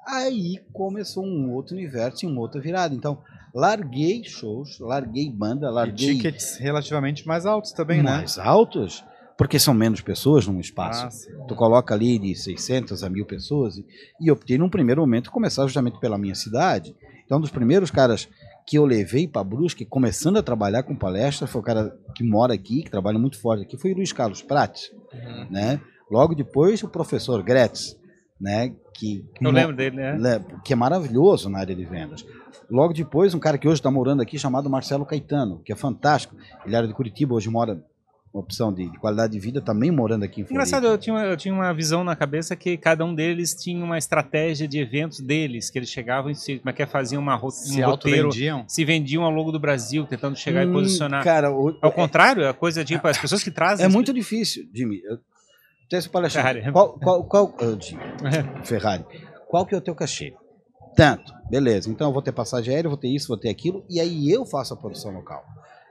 aí 0.07 0.57
começou 0.71 1.23
um 1.25 1.51
outro 1.53 1.75
universo 1.75 2.25
e 2.25 2.27
uma 2.29 2.41
outra 2.41 2.59
virada. 2.61 2.93
Então, 2.93 3.21
larguei 3.53 4.23
shows, 4.23 4.79
larguei 4.79 5.29
banda, 5.31 5.67
E 5.67 5.71
larguei 5.71 6.15
tickets 6.15 6.57
relativamente 6.57 7.27
mais 7.27 7.45
altos 7.45 7.71
também, 7.71 8.01
né? 8.03 8.11
mais 8.17 8.37
altos, 8.37 9.03
porque 9.37 9.59
são 9.59 9.73
menos 9.73 10.01
pessoas 10.01 10.45
num 10.47 10.59
espaço. 10.59 11.27
Ah. 11.39 11.45
Tu 11.47 11.55
coloca 11.55 11.93
ali 11.93 12.19
de 12.19 12.35
600 12.35 13.03
a 13.03 13.09
1000 13.09 13.25
pessoas 13.25 13.77
e, 13.77 13.85
e 14.21 14.31
optei 14.31 14.57
num 14.57 14.69
primeiro 14.69 15.01
momento 15.01 15.31
começar 15.31 15.63
justamente 15.63 15.99
pela 15.99 16.17
minha 16.17 16.35
cidade. 16.35 16.95
Então, 17.25 17.37
um 17.37 17.41
dos 17.41 17.51
primeiros 17.51 17.89
caras 17.89 18.27
que 18.65 18.77
eu 18.77 18.85
levei 18.85 19.27
para 19.27 19.43
Brusque, 19.43 19.83
começando 19.85 20.37
a 20.37 20.43
trabalhar 20.43 20.83
com 20.83 20.95
palestra, 20.95 21.45
foi 21.47 21.59
o 21.59 21.63
cara 21.63 21.97
que 22.15 22.23
mora 22.23 22.53
aqui, 22.53 22.83
que 22.83 22.89
trabalha 22.91 23.19
muito 23.19 23.37
forte 23.39 23.63
aqui, 23.63 23.75
foi 23.77 23.91
o 23.91 23.95
Luiz 23.95 24.13
Carlos 24.13 24.41
Prates, 24.41 24.89
Uhum. 25.13 25.47
né? 25.51 25.81
Logo 26.09 26.33
depois, 26.33 26.81
o 26.81 26.87
professor 26.87 27.43
Gretz, 27.43 27.97
né? 28.43 28.73
Que, 28.93 29.25
Eu 29.41 29.49
lembro 29.49 29.75
dele, 29.75 29.95
né? 29.95 30.43
que 30.63 30.73
é 30.73 30.75
maravilhoso 30.75 31.49
na 31.49 31.59
área 31.59 31.75
de 31.75 31.83
vendas. 31.85 32.23
Logo 32.69 32.93
depois, 32.93 33.33
um 33.33 33.39
cara 33.39 33.57
que 33.57 33.67
hoje 33.67 33.79
está 33.79 33.89
morando 33.89 34.21
aqui, 34.21 34.37
chamado 34.37 34.69
Marcelo 34.69 35.05
Caetano, 35.05 35.61
que 35.65 35.71
é 35.71 35.75
fantástico. 35.75 36.35
Ele 36.65 36.75
era 36.75 36.87
de 36.87 36.93
Curitiba, 36.93 37.33
hoje 37.33 37.49
mora, 37.49 37.83
uma 38.33 38.41
opção 38.41 38.73
de, 38.73 38.89
de 38.89 38.97
qualidade 38.97 39.33
de 39.33 39.39
vida, 39.39 39.61
também 39.61 39.91
morando 39.91 40.23
aqui 40.23 40.41
em 40.41 40.43
Floripa. 40.43 40.53
Engraçado, 40.53 40.87
eu 40.87 40.97
tinha, 40.97 41.13
uma- 41.15 41.23
eu 41.25 41.37
tinha 41.37 41.53
uma 41.53 41.71
visão 41.73 42.03
na 42.03 42.15
cabeça 42.15 42.55
que 42.55 42.77
cada 42.77 43.03
um 43.05 43.13
deles 43.13 43.53
tinha 43.53 43.83
uma 43.83 43.97
estratégia 43.97 44.67
de 44.67 44.79
eventos 44.79 45.19
deles, 45.19 45.69
que 45.69 45.77
eles 45.79 45.89
chegavam 45.89 46.31
e 46.31 46.35
se, 46.35 46.57
como 46.59 46.69
é 46.69 46.73
que 46.73 46.81
é, 46.81 46.85
faziam 46.87 47.21
uma, 47.21 47.35
ro- 47.35 47.51
Se 47.51 47.81
um 47.81 47.85
roteiro, 47.85 48.27
auto-vendiam. 48.27 48.65
se 48.67 48.83
vendiam 48.85 49.23
ao 49.23 49.29
longo 49.31 49.51
do 49.51 49.59
Brasil, 49.59 50.05
tentando 50.07 50.35
chegar 50.35 50.63
e 50.63 50.67
Hum, 50.67 50.73
posicionar. 50.73 51.23
Cara, 51.23 51.51
o- 51.51 51.77
Ao 51.81 51.91
contrário, 51.91 52.47
a 52.49 52.53
coisa 52.53 52.83
tipo, 52.83 53.07
as 53.07 53.17
pessoas 53.17 53.43
que 53.43 53.51
trazem. 53.51 53.85
é 53.85 53.89
muito 53.89 54.11
difícil, 54.13 54.67
Jimmy. 54.73 55.01
Eu, 55.03 55.19
tem 55.93 55.99
esse 55.99 56.09
palestrante. 56.09 56.47
Ferrari. 56.61 56.71
Qual, 56.73 56.93
qual, 56.99 57.23
qual, 57.23 57.55
eu 57.59 57.75
digo, 57.75 58.01
Ferrari. 58.63 59.05
Qual 59.47 59.63
que 59.65 59.75
é 59.75 59.77
o 59.77 59.81
teu 59.81 59.93
cachê? 59.93 60.33
Tanto, 60.95 61.31
beleza. 61.49 61.87
Então 61.89 62.07
eu 62.07 62.13
vou 62.13 62.21
ter 62.21 62.31
passagem 62.31 62.73
aérea, 62.73 62.89
vou 62.89 62.97
ter 62.97 63.09
isso, 63.09 63.27
vou 63.27 63.37
ter 63.37 63.49
aquilo, 63.49 63.85
e 63.89 63.99
aí 63.99 64.29
eu 64.31 64.43
faço 64.45 64.73
a 64.73 64.77
produção 64.77 65.11
local. 65.11 65.43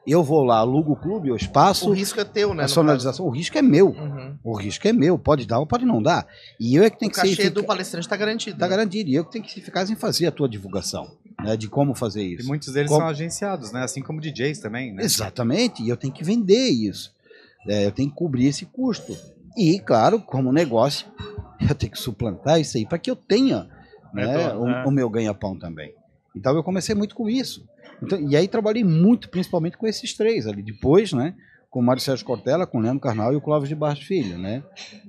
Eu 0.05 0.25
vou 0.25 0.43
lá, 0.43 0.59
alugo 0.59 0.95
o 0.95 0.97
clube, 0.97 1.29
eu 1.29 1.37
espaço, 1.37 1.89
O 1.89 1.93
risco 1.93 2.19
é 2.19 2.25
teu, 2.25 2.53
né? 2.53 2.63
a 2.63 2.67
no 2.67 2.69
sonorização, 2.69 3.25
o 3.25 3.31
risco 3.31 3.57
é 3.57 3.63
meu. 3.63 3.91
Uhum. 3.91 4.37
O 4.43 4.57
risco 4.57 4.89
é 4.89 4.93
meu, 4.93 5.17
pode 5.17 5.47
dar 5.47 5.61
ou 5.61 5.67
pode 5.67 5.85
não 5.85 6.03
dar. 6.03 6.27
E 6.59 6.75
eu 6.75 6.83
é 6.83 6.91
que 6.91 6.97
O 6.97 6.99
tenho 6.99 7.13
que 7.13 7.21
ser 7.21 7.37
cachê 7.37 7.49
do 7.51 7.63
palestrante 7.63 8.09
tá 8.09 8.17
garantido. 8.17 8.59
tá 8.59 8.67
né? 8.67 8.71
garantido. 8.71 9.09
E 9.11 9.15
eu 9.15 9.25
que 9.25 9.31
tenho 9.31 9.45
que 9.45 9.53
ser 9.53 9.61
eficaz 9.61 9.89
em 9.91 9.95
fazer 9.95 10.27
a 10.27 10.33
tua 10.33 10.49
divulgação, 10.49 11.09
né? 11.45 11.57
De 11.57 11.69
como 11.69 11.95
fazer 11.95 12.25
E 12.25 12.35
isso. 12.35 12.49
muitos 12.49 12.73
deles 12.73 12.89
Como- 12.89 13.01
são 13.03 13.09
agenciados, 13.09 13.71
né? 13.71 13.85
Assim 13.85 14.03
como 14.03 14.21
DJs 14.21 14.59
também, 14.59 14.93
né? 14.93 15.05
Exatamente, 15.05 15.85
e 15.85 15.89
eu 15.89 15.97
tenho 15.97 16.13
que 16.13 16.25
vender 16.25 16.69
isso. 16.71 17.13
É, 17.69 17.87
eu 17.87 17.93
tenho 17.93 18.11
que 18.11 18.17
cobrir 18.17 18.47
esse 18.47 18.67
custo. 18.67 19.17
E, 19.57 19.79
claro, 19.81 20.21
como 20.21 20.53
negócio, 20.53 21.07
eu 21.69 21.75
tenho 21.75 21.93
que 21.93 21.99
suplantar 21.99 22.61
isso 22.61 22.77
aí 22.77 22.87
para 22.87 22.99
que 22.99 23.11
eu 23.11 23.17
tenha 23.17 23.69
né, 24.13 24.27
Retorno, 24.27 24.63
o, 24.63 24.67
né? 24.67 24.85
o 24.87 24.91
meu 24.91 25.09
ganha-pão 25.09 25.59
também. 25.59 25.95
Então 26.35 26.55
eu 26.55 26.63
comecei 26.63 26.95
muito 26.95 27.15
com 27.15 27.29
isso. 27.29 27.67
Então, 28.03 28.21
e 28.21 28.37
aí 28.37 28.49
trabalhei 28.49 28.85
muito, 28.85 29.29
principalmente 29.29 29.77
com 29.77 29.87
esses 29.87 30.15
três 30.15 30.47
ali. 30.47 30.63
Depois, 30.63 31.13
né? 31.13 31.35
Com 31.71 31.81
o 31.81 31.83
Mário 31.83 32.03
Sérgio 32.03 32.27
Cortella, 32.27 32.67
com 32.67 32.79
o 32.79 32.81
Leandro 32.83 33.01
Carnal 33.01 33.33
e 33.33 33.37
o 33.37 33.41
Clóvis 33.41 33.69
de 33.69 33.75
Barros 33.75 34.03
Filho, 34.03 34.37
né? 34.37 34.63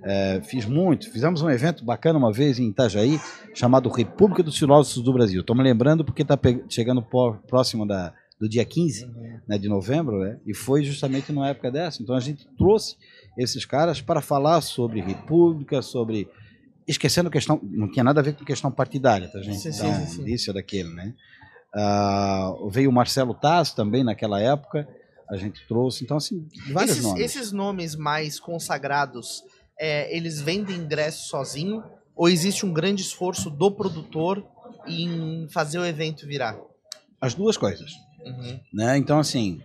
É, 0.03 0.41
fiz 0.43 0.65
muito. 0.65 1.11
Fizemos 1.11 1.41
um 1.41 1.49
evento 1.49 1.83
bacana 1.83 2.17
uma 2.17 2.31
vez 2.31 2.57
em 2.57 2.69
Itajaí, 2.69 3.19
chamado 3.53 3.89
República 3.89 4.41
dos 4.41 4.57
Filósofos 4.57 5.03
do 5.03 5.11
Brasil. 5.11 5.41
Estou 5.41 5.55
me 5.55 5.63
lembrando 5.63 6.05
porque 6.05 6.21
está 6.21 6.39
chegando 6.69 7.05
próximo 7.47 7.85
da, 7.85 8.13
do 8.39 8.47
dia 8.47 8.63
15 8.63 9.09
né, 9.47 9.57
de 9.57 9.67
novembro, 9.67 10.19
né? 10.19 10.37
E 10.45 10.53
foi 10.53 10.83
justamente 10.83 11.33
numa 11.33 11.49
época 11.49 11.69
dessa. 11.69 12.01
Então 12.01 12.15
a 12.15 12.19
gente 12.21 12.47
trouxe 12.57 12.95
esses 13.37 13.65
caras 13.65 14.01
para 14.01 14.21
falar 14.21 14.61
sobre 14.61 15.01
república, 15.01 15.81
sobre 15.81 16.29
esquecendo 16.87 17.29
questão, 17.29 17.59
não 17.63 17.89
tinha 17.89 18.03
nada 18.03 18.19
a 18.19 18.23
ver 18.23 18.35
com 18.35 18.43
questão 18.43 18.71
partidária, 18.71 19.27
tá 19.29 19.41
gente? 19.41 19.59
Sim, 19.59 19.71
sim, 19.71 19.87
então, 19.87 20.05
sim, 20.05 20.15
sim. 20.17 20.23
disso 20.23 20.49
ou 20.49 20.53
daquele, 20.53 20.89
né? 20.93 21.13
Ah, 21.73 22.53
veio 22.69 22.89
o 22.89 22.93
Marcelo 22.93 23.33
Taz 23.33 23.73
também 23.73 24.03
naquela 24.03 24.39
época, 24.39 24.87
a 25.29 25.37
gente 25.37 25.65
trouxe, 25.67 26.03
então 26.03 26.17
assim, 26.17 26.47
vários 26.71 26.91
Esses, 26.97 27.03
nomes. 27.03 27.23
esses 27.23 27.51
nomes 27.51 27.95
mais 27.95 28.39
consagrados, 28.39 29.41
é, 29.79 30.15
eles 30.15 30.39
vendem 30.41 30.75
ingresso 30.75 31.29
sozinho? 31.29 31.83
Ou 32.15 32.29
existe 32.29 32.63
um 32.63 32.71
grande 32.71 33.01
esforço 33.01 33.49
do 33.49 33.71
produtor 33.71 34.45
em 34.85 35.47
fazer 35.49 35.79
o 35.79 35.85
evento 35.85 36.27
virar? 36.27 36.59
As 37.19 37.33
duas 37.33 37.57
coisas. 37.57 37.91
Uhum. 38.23 38.59
né? 38.73 38.97
Então, 38.97 39.19
assim, 39.19 39.59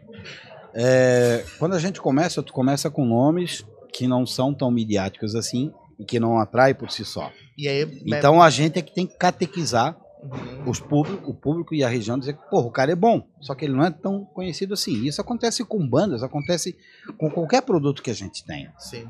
é, 0.79 1.45
quando 1.59 1.75
a 1.75 1.79
gente 1.79 2.01
começa, 2.01 2.41
tu 2.41 2.53
começa 2.53 2.89
com 2.89 3.05
nomes 3.05 3.67
que 3.93 4.07
não 4.07 4.25
são 4.25 4.55
tão 4.55 4.71
midiáticos 4.71 5.35
assim 5.35 5.73
e 5.99 6.05
que 6.05 6.21
não 6.21 6.39
atraem 6.39 6.75
por 6.75 6.91
si 6.91 7.05
só. 7.05 7.33
Aí, 7.59 8.03
Então 8.07 8.41
a 8.41 8.49
gente 8.49 8.79
é 8.79 8.83
que 8.83 8.95
tem 8.95 9.07
que 9.07 9.17
catequizar 9.17 9.99
Uhum. 10.21 10.69
os 10.69 10.81
público, 10.81 11.31
o 11.31 11.35
público 11.35 11.75
e 11.75 11.85
a 11.85 11.89
região 11.89 12.19
dizer 12.19 12.33
que, 12.33 12.51
porra, 12.51 12.67
o 12.67 12.73
cara 12.73 12.91
é 12.91 12.97
bom, 12.97 13.23
só 13.41 13.55
que 13.55 13.65
ele 13.65 13.75
não 13.75 13.85
é 13.85 13.91
tão 13.91 14.25
conhecido 14.25 14.75
assim. 14.75 15.07
Isso 15.07 15.21
acontece 15.21 15.65
com 15.65 15.89
bandas, 15.89 16.25
acontece 16.25 16.77
com 17.17 17.31
qualquer 17.31 17.63
produto 17.63 18.03
que 18.03 18.11
a 18.11 18.15
gente 18.15 18.45
tenha. 18.45 18.73
Sim. 18.79 19.07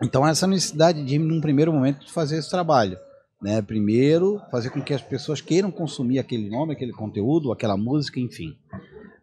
Então 0.00 0.26
essa 0.26 0.46
necessidade 0.46 1.04
de, 1.04 1.18
num 1.18 1.40
primeiro 1.40 1.72
momento, 1.72 2.10
fazer 2.12 2.38
esse 2.38 2.48
trabalho. 2.48 2.96
Né? 3.42 3.60
Primeiro, 3.60 4.40
fazer 4.50 4.70
com 4.70 4.80
que 4.80 4.94
as 4.94 5.02
pessoas 5.02 5.40
queiram 5.40 5.70
consumir 5.70 6.18
aquele 6.18 6.48
nome, 6.48 6.72
aquele 6.72 6.92
conteúdo, 6.92 7.52
aquela 7.52 7.76
música, 7.76 8.20
enfim. 8.20 8.56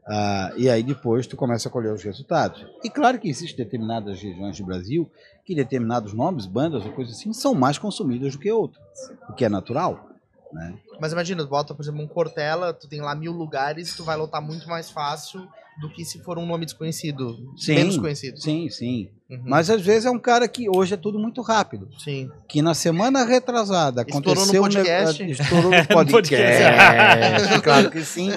Ah, 0.07 0.51
e 0.57 0.69
aí 0.69 0.81
depois 0.81 1.27
tu 1.27 1.37
começa 1.37 1.69
a 1.69 1.71
colher 1.71 1.93
os 1.93 2.03
resultados. 2.03 2.65
E 2.83 2.89
claro 2.89 3.19
que 3.19 3.29
existem 3.29 3.63
determinadas 3.63 4.21
regiões 4.21 4.57
do 4.57 4.65
Brasil 4.65 5.09
que 5.45 5.55
determinados 5.55 6.13
nomes, 6.13 6.45
bandas 6.45 6.85
ou 6.85 6.91
coisas 6.91 7.17
assim, 7.17 7.33
são 7.33 7.53
mais 7.53 7.77
consumidas 7.77 8.33
do 8.33 8.39
que 8.39 8.51
outras, 8.51 8.83
o 9.29 9.33
que 9.33 9.45
é 9.45 9.49
natural. 9.49 10.09
Né? 10.51 10.77
Mas 10.99 11.11
imagina, 11.11 11.43
tu 11.43 11.49
bota, 11.49 11.73
por 11.73 11.81
exemplo, 11.81 12.01
um 12.01 12.07
Cortella, 12.07 12.73
tu 12.73 12.87
tem 12.87 13.01
lá 13.01 13.15
mil 13.15 13.31
lugares, 13.31 13.95
tu 13.95 14.03
vai 14.03 14.17
lotar 14.17 14.41
muito 14.41 14.67
mais 14.67 14.89
fácil 14.89 15.47
do 15.79 15.89
que 15.89 16.03
se 16.03 16.19
for 16.19 16.37
um 16.37 16.45
nome 16.45 16.65
desconhecido, 16.65 17.37
Sim, 17.57 17.75
menos 17.75 17.97
conhecido. 17.97 18.39
Sim, 18.39 18.69
sim. 18.69 19.09
Uhum. 19.31 19.39
Mas 19.45 19.69
às 19.69 19.81
vezes 19.81 20.05
é 20.05 20.11
um 20.11 20.19
cara 20.19 20.45
que 20.45 20.67
hoje 20.69 20.93
é 20.93 20.97
tudo 20.97 21.17
muito 21.17 21.41
rápido. 21.41 21.87
Sim. 21.97 22.29
Que 22.49 22.61
na 22.61 22.73
semana 22.73 23.23
retrasada 23.23 24.01
Estourou 24.01 24.35
no 24.35 24.41
aconteceu 24.41 24.61
podcast? 24.61 25.23
estourou 25.31 25.71
no 25.71 25.87
podcast. 25.87 26.63
podcast. 26.63 27.61
claro 27.63 27.89
que 27.91 28.03
sim. 28.03 28.29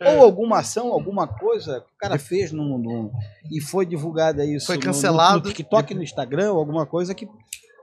Ou 0.00 0.22
alguma 0.24 0.58
ação, 0.58 0.88
alguma 0.92 1.28
coisa 1.28 1.74
que 1.80 1.86
o 1.94 1.98
cara 1.98 2.18
fez 2.18 2.50
no, 2.50 2.76
no- 2.78 3.12
e 3.50 3.60
foi 3.60 3.86
divulgada 3.86 4.44
isso 4.44 4.66
Foi 4.66 4.78
cancelado. 4.78 5.38
no, 5.38 5.44
no 5.44 5.46
TikTok, 5.50 5.94
no 5.94 6.02
Instagram, 6.02 6.50
alguma 6.50 6.84
coisa 6.84 7.14
que 7.14 7.28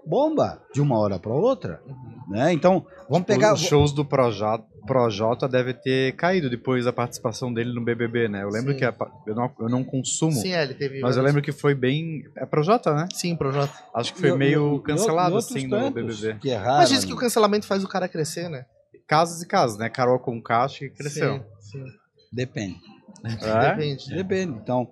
bomba 0.08 0.62
de 0.74 0.82
uma 0.82 0.98
hora 0.98 1.20
para 1.20 1.34
outra. 1.34 1.82
Né? 2.30 2.52
Então, 2.54 2.86
vamos 3.10 3.26
pegar. 3.26 3.54
Os 3.54 3.62
shows 3.62 3.92
do 3.94 4.04
Projota, 4.04 4.66
Projota 4.86 5.48
deve 5.48 5.74
ter 5.74 6.14
caído 6.16 6.50
depois 6.50 6.86
da 6.86 6.94
participação 6.94 7.54
dele 7.54 7.74
no 7.74 7.82
BBB, 7.84 8.28
né? 8.28 8.44
Eu 8.44 8.50
lembro 8.50 8.74
Sim. 8.74 8.80
que 8.80 8.86
a 8.86 8.94
eu, 9.26 9.36
não, 9.36 9.52
eu 9.60 9.70
não 9.70 9.84
consumo, 9.84 10.34
Sim, 10.34 10.54
é, 10.54 10.64
ele 10.64 10.74
teve. 10.74 11.00
mas 11.02 11.16
eu 11.18 11.24
lembro 11.24 11.42
que 11.42 11.52
foi 11.52 11.74
bem. 11.76 12.24
É 12.38 12.46
Projota, 12.46 12.94
né? 12.94 13.08
Sim, 13.14 13.36
Projota. 13.36 13.74
Acho 13.94 14.14
que 14.14 14.20
foi 14.20 14.30
E- 14.30 14.34
e- 14.34 14.38
meio 14.38 14.78
e- 14.78 14.82
cancelado 14.84 15.36
e 15.36 15.38
assim 15.38 15.68
no 15.68 15.92
BBB. 15.92 16.36
Que 16.40 16.50
erraram, 16.50 16.78
Mas 16.78 16.90
diz 16.90 17.04
que 17.04 17.12
né? 17.12 17.16
o 17.16 17.20
cancelamento 17.20 17.66
faz 17.66 17.84
o 17.84 17.88
cara 17.88 18.08
crescer, 18.08 18.50
né? 18.50 18.66
Casos 19.08 19.42
e 19.42 19.48
casos, 19.48 19.78
né? 19.78 19.90
Carol 19.90 20.20
com 20.20 20.42
acho 20.50 20.80
que 20.80 20.90
cresceu. 20.90 21.36
Sim, 21.60 21.80
sim. 21.80 21.86
Depende. 22.32 22.76
É? 23.24 23.70
Depende. 23.72 24.10
Depende. 24.14 24.60
Então, 24.62 24.86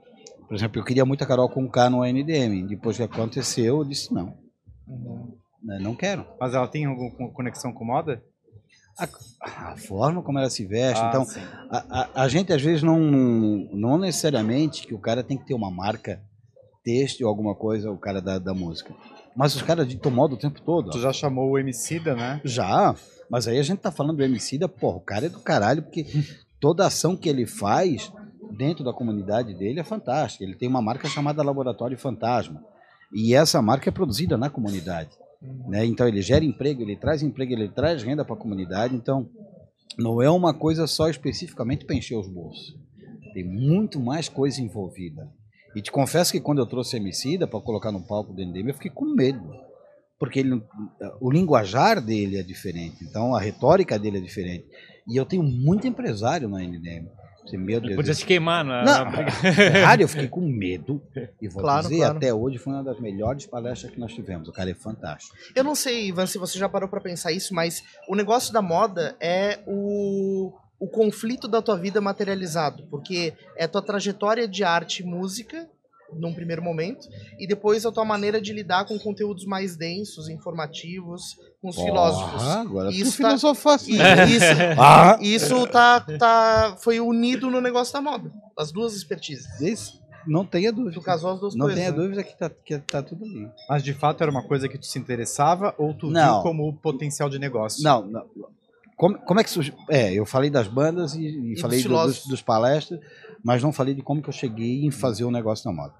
por 0.48 0.56
exemplo, 0.56 0.80
eu 0.80 0.86
queria 0.86 1.06
muito 1.06 1.24
a 1.24 1.28
Carol 1.28 1.50
com 1.50 1.68
K 1.70 1.90
no 1.90 2.04
NDM. 2.06 2.66
Depois 2.68 2.96
que 2.98 3.04
aconteceu, 3.04 3.78
eu 3.80 3.84
disse 3.86 4.14
não. 4.14 4.34
Uhum. 4.88 5.38
Não 5.82 5.96
quero. 5.96 6.26
Mas 6.40 6.54
ela 6.54 6.68
tem 6.68 6.86
alguma 6.86 7.12
co- 7.12 7.30
conexão 7.32 7.74
com 7.74 7.84
moda? 7.86 8.22
A 9.42 9.76
forma 9.76 10.22
como 10.22 10.40
ela 10.40 10.50
se 10.50 10.66
veste. 10.66 11.04
Ah, 11.04 11.10
então, 11.10 11.26
a, 11.70 12.02
a- 12.02 12.24
a 12.24 12.28
gente 12.30 12.54
às 12.54 12.62
vezes 12.62 12.82
não, 12.82 12.98
não 13.00 13.98
necessariamente 13.98 14.88
que 14.88 14.94
o 14.94 15.00
cara 15.00 15.22
tem 15.24 15.38
que 15.38 15.46
ter 15.46 15.54
uma 15.54 15.70
marca 15.70 16.22
têxtil 16.84 17.26
ou 17.28 17.30
alguma 17.30 17.54
coisa, 17.56 17.92
o 17.92 17.98
cara 17.98 18.22
da, 18.22 18.38
da 18.40 18.54
música. 18.54 18.94
Mas 19.36 19.54
os 19.56 19.62
caras 19.62 19.86
ditam 19.88 20.12
moda 20.12 20.36
o 20.36 20.38
tempo 20.38 20.62
todo. 20.62 20.92
Tu 20.92 20.98
ó. 20.98 21.02
já 21.02 21.12
chamou 21.12 21.50
o 21.52 21.60
Emicida, 21.60 22.16
né? 22.16 22.40
Já, 22.46 22.96
mas 23.30 23.48
aí 23.48 23.60
a 23.60 23.64
gente 23.64 23.80
tá 23.80 23.92
falando 23.92 24.18
do 24.18 24.24
MC 24.24 24.58
da, 24.58 24.70
porra, 24.70 24.98
o 24.98 25.02
cara 25.02 25.26
é 25.26 25.30
do 25.30 25.40
caralho, 25.40 25.82
porque 25.84 26.06
toda 26.60 26.86
ação 26.86 27.18
que 27.18 27.28
ele 27.28 27.46
faz 27.46 28.14
dentro 28.52 28.84
da 28.84 28.94
comunidade 28.94 29.54
dele 29.56 29.80
é 29.82 29.84
fantástica. 29.84 30.44
Ele 30.46 30.56
tem 30.56 30.70
uma 30.70 30.82
marca 30.82 31.10
chamada 31.10 31.44
Laboratório 31.44 31.98
Fantasma. 31.98 32.64
E 33.14 33.34
essa 33.34 33.62
marca 33.62 33.90
é 33.90 33.94
produzida 33.94 34.38
na 34.38 34.50
comunidade. 34.50 35.12
Né? 35.68 35.86
Então 35.86 36.08
ele 36.08 36.22
gera 36.22 36.44
emprego, 36.44 36.82
ele 36.82 36.96
traz 36.96 37.22
emprego, 37.22 37.54
ele 37.54 37.70
traz 37.70 38.04
renda 38.04 38.26
para 38.26 38.36
a 38.36 38.40
comunidade. 38.40 38.96
Então 38.96 39.30
não 39.98 40.22
é 40.22 40.30
uma 40.30 40.54
coisa 40.54 40.88
só 40.88 41.10
especificamente 41.10 41.86
para 41.86 41.96
encher 41.96 42.18
os 42.18 42.28
bolsos. 42.28 42.76
Tem 43.34 43.44
muito 43.44 44.00
mais 44.00 44.30
coisa 44.30 44.62
envolvida. 44.62 45.30
E 45.76 45.82
te 45.82 45.92
confesso 45.92 46.32
que 46.32 46.40
quando 46.40 46.60
eu 46.60 46.66
trouxe 46.66 46.96
Emicida 46.96 47.46
para 47.46 47.60
colocar 47.60 47.92
no 47.92 48.06
palco 48.06 48.34
do 48.34 48.42
NDM, 48.42 48.70
eu 48.70 48.74
fiquei 48.76 48.92
com 48.92 49.14
medo. 49.14 49.46
Porque 50.18 50.40
ele, 50.40 50.62
o 51.20 51.30
linguajar 51.30 52.00
dele 52.00 52.38
é 52.38 52.44
diferente, 52.44 53.04
então 53.04 53.36
a 53.36 53.42
retórica 53.42 54.00
dele 54.00 54.20
é 54.20 54.22
diferente. 54.22 54.66
E 55.06 55.18
eu 55.18 55.26
tenho 55.26 55.44
muito 55.44 55.86
empresário 55.86 56.48
na 56.48 56.64
NDM. 56.64 57.10
Você, 57.46 57.58
meu 57.58 57.80
Deus, 57.80 57.96
Podia 57.96 58.14
te 58.14 58.26
queimar 58.26 58.64
na, 58.66 58.84
Não, 58.84 59.06
na 59.06 59.12
briga. 59.12 59.32
Ferrari 59.32 60.02
eu 60.02 60.08
fiquei 60.08 60.28
com 60.28 60.42
medo. 60.42 61.02
E 61.42 61.48
vou 61.48 61.62
Claro, 61.62 61.84
dizer, 61.84 61.98
claro. 61.98 62.18
até 62.18 62.34
hoje 62.34 62.58
foi 62.58 62.74
uma 62.74 62.84
das 62.84 63.00
melhores 63.00 63.46
palestras 63.46 63.92
que 63.92 64.00
nós 64.00 64.14
tivemos. 64.14 64.48
O 64.48 64.52
cara 64.52 64.70
é 64.72 64.74
fantástico. 64.74 65.36
Eu 65.56 65.64
não 65.64 65.76
sei, 65.76 66.08
Ivan, 66.08 66.26
se 66.26 66.38
você 66.38 66.58
já 66.58 66.68
parou 66.68 66.90
pra 66.90 67.00
pensar 67.02 67.32
isso, 67.32 67.54
mas 67.54 67.84
o 68.10 68.16
negócio 68.16 68.52
da 68.52 68.62
moda 68.62 69.16
é 69.20 69.60
o, 69.68 70.52
o 70.80 70.88
conflito 70.88 71.48
da 71.48 71.62
tua 71.62 71.78
vida 71.78 72.02
materializado, 72.02 72.84
porque 72.90 73.34
é 73.56 73.66
a 73.66 73.68
tua 73.68 73.82
trajetória 73.82 74.48
de 74.48 74.64
arte 74.64 75.04
e 75.04 75.06
música 75.06 75.68
num 76.20 76.34
primeiro 76.34 76.62
momento, 76.62 77.08
e 77.40 77.48
depois 77.48 77.86
a 77.86 77.92
tua 77.92 78.06
maneira 78.06 78.42
de 78.42 78.54
lidar 78.54 78.86
com 78.86 78.98
conteúdos 79.00 79.46
mais 79.46 79.76
densos, 79.76 80.30
informativos, 80.30 81.36
com 81.62 81.70
os 81.70 81.76
filósofos. 81.76 82.42
Porra, 82.44 82.62
agora 82.62 82.90
tu 82.90 82.96
Isso 82.96 83.12
tá- 83.22 83.28
filosofasse. 83.30 83.92
E 83.92 83.96
isso, 83.96 84.46
Ah, 84.80 85.18
isso 85.22 85.68
tá, 85.68 86.00
tá, 86.00 86.78
foi 86.80 87.00
unido 87.00 87.50
no 87.50 87.60
negócio 87.62 87.94
da 87.94 88.02
moda. 88.02 88.32
As 88.58 88.72
duas 88.72 88.96
expertises. 88.96 89.46
esse- 89.62 90.04
não 90.28 90.44
tenha 90.44 90.72
dúvida. 90.74 90.94
Tu 90.96 91.02
casou 91.02 91.32
as 91.34 91.40
duas 91.40 91.54
Não 91.54 91.68
coisas. 91.68 91.80
tenha 91.80 91.92
né? 91.92 91.98
dúvida 91.98 92.24
que 92.24 92.36
tá, 92.36 92.50
que 92.50 92.80
tá 92.80 93.04
tudo 93.04 93.26
ali. 93.26 93.48
Mas 93.70 93.84
de 93.84 93.94
fato 93.94 94.22
era 94.24 94.32
uma 94.32 94.42
coisa 94.42 94.68
que 94.68 94.76
tu 94.76 94.86
se 94.88 94.98
interessava 94.98 95.76
ou 95.78 95.94
tu 95.94 96.08
Não. 96.10 96.34
viu 96.36 96.42
como 96.42 96.74
potencial 96.78 97.30
de 97.30 97.38
negócio? 97.38 97.84
Não, 97.84 98.04
não. 98.08 98.26
Como, 98.98 99.20
como 99.20 99.40
é 99.40 99.44
que 99.44 99.50
surgiu? 99.52 99.76
É, 99.88 100.12
eu 100.14 100.26
falei 100.26 100.50
das 100.50 100.68
bandas 100.68 101.14
e, 101.14 101.28
e 101.28 101.52
dos 101.54 101.62
falei 101.62 101.78
do- 101.78 101.84
dos, 101.84 101.92
filósofos. 101.92 102.28
dos 102.28 102.42
palestras, 102.42 103.00
mas 103.44 103.62
não 103.62 103.72
falei 103.72 103.94
de 103.94 104.02
como 104.02 104.20
que 104.20 104.30
eu 104.30 104.34
cheguei 104.34 104.84
em 104.86 104.90
fazer 104.90 105.26
o 105.26 105.30
negócio 105.32 105.70
na 105.70 105.76
moda. 105.76 105.94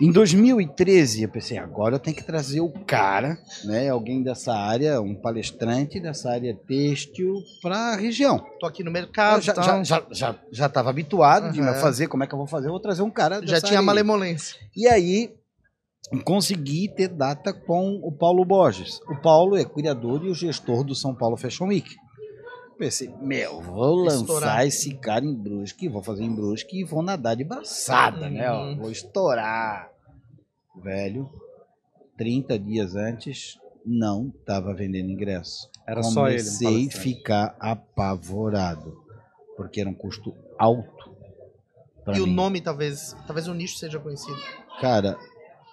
Em 0.00 0.10
2013, 0.10 1.24
eu 1.24 1.28
pensei, 1.28 1.58
agora 1.58 1.96
eu 1.96 1.98
tenho 1.98 2.16
que 2.16 2.24
trazer 2.24 2.60
o 2.60 2.70
cara, 2.70 3.38
né, 3.64 3.90
alguém 3.90 4.22
dessa 4.22 4.54
área, 4.54 5.00
um 5.00 5.14
palestrante 5.14 6.00
dessa 6.00 6.30
área 6.30 6.56
têxtil 6.66 7.34
para 7.60 7.76
a 7.76 7.96
região. 7.96 8.42
Tô 8.58 8.66
aqui 8.66 8.82
no 8.82 8.90
mercado, 8.90 9.42
já 9.42 9.54
já, 9.54 9.82
já 9.82 10.06
já 10.10 10.36
já 10.50 10.66
estava 10.66 10.88
habituado 10.88 11.52
de 11.52 11.60
Aham. 11.60 11.74
fazer, 11.74 12.06
como 12.06 12.24
é 12.24 12.26
que 12.26 12.32
eu 12.32 12.38
vou 12.38 12.46
fazer? 12.46 12.68
Eu 12.68 12.72
vou 12.72 12.80
trazer 12.80 13.02
um 13.02 13.10
cara 13.10 13.40
já 13.46 13.60
tinha 13.60 13.78
área 13.78 13.82
malemolência. 13.82 14.56
E 14.74 14.88
aí 14.88 15.34
consegui 16.24 16.88
ter 16.94 17.08
data 17.08 17.52
com 17.52 18.00
o 18.02 18.10
Paulo 18.10 18.44
Borges. 18.44 19.00
O 19.08 19.16
Paulo 19.16 19.56
é 19.56 19.64
criador 19.64 20.24
e 20.24 20.30
o 20.30 20.34
gestor 20.34 20.82
do 20.82 20.94
São 20.94 21.14
Paulo 21.14 21.36
Fashion 21.36 21.66
Week. 21.68 21.94
Pensei, 22.80 23.14
meu, 23.20 23.60
vou 23.60 23.94
lançar 23.94 24.20
Estourar. 24.22 24.66
esse 24.66 24.94
cara 24.96 25.24
em 25.24 25.34
Brusque, 25.34 25.88
vou 25.88 26.02
fazer 26.02 26.24
em 26.24 26.34
Brusque 26.34 26.80
e 26.80 26.84
vou 26.84 27.02
nadar 27.02 27.36
de 27.36 27.44
braçada, 27.44 28.28
né? 28.30 28.50
ó, 28.50 28.64
Uhum. 28.64 28.76
vou 28.78 28.90
estourar. 28.90 29.90
Velho, 30.82 31.28
30 32.16 32.58
dias 32.58 32.96
antes, 32.96 33.58
não 33.84 34.30
tava 34.46 34.72
vendendo 34.74 35.10
ingresso. 35.10 35.68
Era 35.86 36.02
só 36.02 36.28
ele. 36.28 36.38
Comecei 36.38 36.88
a 36.88 36.90
ficar 36.90 37.56
apavorado, 37.60 38.96
porque 39.56 39.80
era 39.80 39.90
um 39.90 39.94
custo 39.94 40.34
alto. 40.58 41.10
E 42.14 42.20
o 42.20 42.26
mim. 42.26 42.34
nome, 42.34 42.60
talvez, 42.60 43.14
talvez 43.26 43.46
o 43.46 43.54
nicho 43.54 43.76
seja 43.76 43.98
conhecido. 44.00 44.38
Cara, 44.80 45.18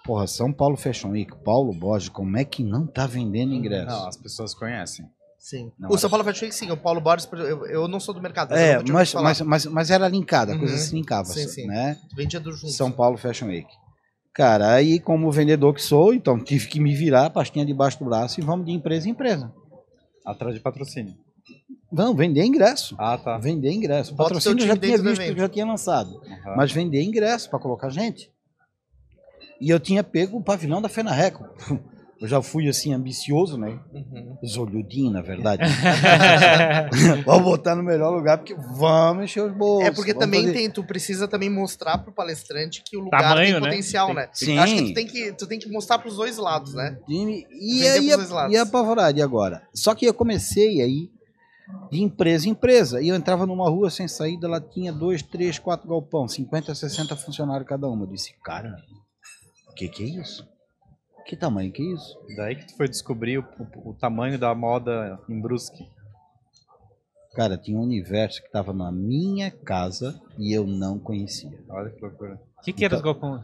porra, 0.04 0.26
São 0.26 0.52
Paulo 0.52 0.76
Fashion 0.76 1.10
Week, 1.12 1.34
Paulo 1.42 1.72
Borges, 1.72 2.08
como 2.10 2.36
é 2.36 2.44
que 2.44 2.62
não 2.62 2.86
tá 2.86 3.06
vendendo 3.06 3.54
ingresso? 3.54 3.86
Não, 3.86 4.06
as 4.06 4.16
pessoas 4.16 4.52
conhecem. 4.54 5.06
Sim. 5.38 5.70
Não, 5.78 5.90
o 5.90 5.96
São 5.98 6.10
Paulo 6.10 6.24
Fashion 6.24 6.44
Week, 6.46 6.54
sim. 6.54 6.70
O 6.70 6.76
Paulo 6.76 7.00
Borges, 7.00 7.28
eu, 7.32 7.66
eu 7.66 7.88
não 7.88 8.00
sou 8.00 8.12
do 8.12 8.20
mercado. 8.20 8.50
mas 8.50 8.60
É, 8.60 8.82
mas, 8.92 9.14
mas, 9.14 9.40
mas, 9.40 9.66
mas 9.66 9.90
era 9.90 10.08
linkada, 10.08 10.54
a 10.54 10.58
coisa 10.58 10.74
Uhum. 10.74 10.80
se 10.80 10.94
linkava, 10.94 11.24
Sim, 11.28 11.46
sim. 11.48 11.66
né? 11.66 11.96
Vendia 12.14 12.40
do 12.40 12.52
junto. 12.52 12.72
São 12.72 12.90
Paulo 12.90 13.16
Fashion 13.16 13.46
Week. 13.46 13.68
Cara, 14.34 14.72
aí 14.74 15.00
como 15.00 15.30
vendedor 15.30 15.74
que 15.74 15.82
sou, 15.82 16.12
então 16.12 16.38
tive 16.42 16.66
que 16.68 16.78
me 16.80 16.94
virar, 16.94 17.30
pastinha 17.30 17.64
debaixo 17.64 17.98
do 17.98 18.04
braço 18.04 18.38
e 18.40 18.42
vamos 18.42 18.66
de 18.66 18.72
empresa 18.72 19.08
em 19.08 19.12
empresa. 19.12 19.52
Atrás 20.24 20.54
de 20.54 20.60
patrocínio. 20.60 21.14
Vamos 21.90 22.16
vender 22.16 22.44
ingresso. 22.44 22.94
Ah, 22.98 23.16
tá. 23.16 23.38
Vender 23.38 23.72
ingresso. 23.72 24.12
O 24.12 24.16
Bota 24.16 24.34
patrocínio 24.34 24.66
já 24.66 24.76
tinha 24.76 24.98
visto, 24.98 25.36
já 25.36 25.48
tinha 25.48 25.64
lançado. 25.64 26.10
Uhum. 26.10 26.56
Mas 26.56 26.70
vender 26.70 27.02
ingresso 27.02 27.48
para 27.48 27.58
colocar 27.58 27.88
gente. 27.88 28.30
E 29.60 29.70
eu 29.70 29.80
tinha 29.80 30.04
pego 30.04 30.36
o 30.38 30.42
pavilhão 30.44 30.82
da 30.82 30.88
Fenareco. 30.88 31.44
Eu 32.20 32.26
já 32.26 32.42
fui 32.42 32.68
assim 32.68 32.92
ambicioso, 32.92 33.56
né? 33.56 33.78
Uhum. 33.92 34.36
Zolhudinho, 34.44 35.10
na 35.12 35.22
verdade. 35.22 35.62
vamos 37.24 37.44
botar 37.44 37.76
no 37.76 37.82
melhor 37.82 38.10
lugar 38.10 38.38
porque 38.38 38.54
vamos 38.54 39.24
encher 39.24 39.42
os 39.44 39.52
bolsos. 39.56 39.88
É 39.88 39.92
porque 39.92 40.12
também 40.12 40.40
fazer- 40.40 40.52
tem, 40.52 40.70
tu 40.70 40.82
precisa 40.82 41.28
também 41.28 41.48
mostrar 41.48 41.98
pro 41.98 42.12
palestrante 42.12 42.82
que 42.84 42.96
o 42.96 43.00
lugar 43.00 43.20
Tamanho, 43.22 43.52
tem 43.52 43.54
né? 43.54 43.60
potencial, 43.60 44.06
Tem- 44.08 44.16
né? 44.16 44.30
Sim. 44.32 44.58
Acho 44.58 44.74
que 44.74 44.82
tu 44.88 44.94
tem 44.94 45.06
que, 45.06 45.32
tu 45.32 45.46
tem 45.46 45.58
que 45.60 45.68
mostrar 45.70 45.98
pros 45.98 46.16
dois 46.16 46.38
lados, 46.38 46.74
né? 46.74 46.98
E, 47.08 47.46
e 47.82 47.88
aí 47.88 48.08
ia 48.50 48.62
apavorado, 48.62 49.16
e 49.16 49.22
agora? 49.22 49.62
Só 49.72 49.94
que 49.94 50.04
eu 50.04 50.12
comecei 50.14 50.80
aí 50.82 51.10
de 51.92 52.02
empresa 52.02 52.48
em 52.48 52.50
empresa. 52.50 53.00
E 53.00 53.08
eu 53.08 53.14
entrava 53.14 53.46
numa 53.46 53.68
rua 53.70 53.90
sem 53.90 54.08
saída, 54.08 54.48
lá 54.48 54.60
tinha 54.60 54.92
dois, 54.92 55.22
três, 55.22 55.58
quatro 55.58 55.88
galpão, 55.88 56.26
50, 56.26 56.74
60 56.74 57.14
funcionários 57.14 57.68
cada 57.68 57.86
uma. 57.86 58.04
Eu 58.04 58.10
disse, 58.10 58.34
cara, 58.42 58.74
o 59.70 59.74
que, 59.74 59.88
que 59.88 60.02
é 60.02 60.06
isso? 60.20 60.44
Que 61.28 61.36
tamanho 61.36 61.70
que 61.70 61.82
é 61.82 61.94
isso? 61.94 62.18
Daí 62.36 62.56
que 62.56 62.66
tu 62.68 62.76
foi 62.76 62.88
descobrir 62.88 63.38
o, 63.38 63.42
o- 63.42 63.90
o 63.90 63.94
tamanho 63.94 64.38
da 64.38 64.54
moda 64.54 65.20
em 65.28 65.38
Brusque. 65.40 65.84
Cara, 67.34 67.56
tinha 67.58 67.78
um 67.78 67.82
universo 67.82 68.40
que 68.40 68.46
estava 68.46 68.72
na 68.72 68.90
minha 68.90 69.50
casa 69.50 70.20
e 70.38 70.52
eu 70.56 70.66
não 70.66 70.98
conhecia. 70.98 71.50
Olha 71.68 71.90
que 71.90 72.00
loucura. 72.00 72.40
O 72.58 72.62
que, 72.62 72.72
que 72.72 72.84
era 72.84 72.96
os 72.96 73.02
galpões? 73.02 73.42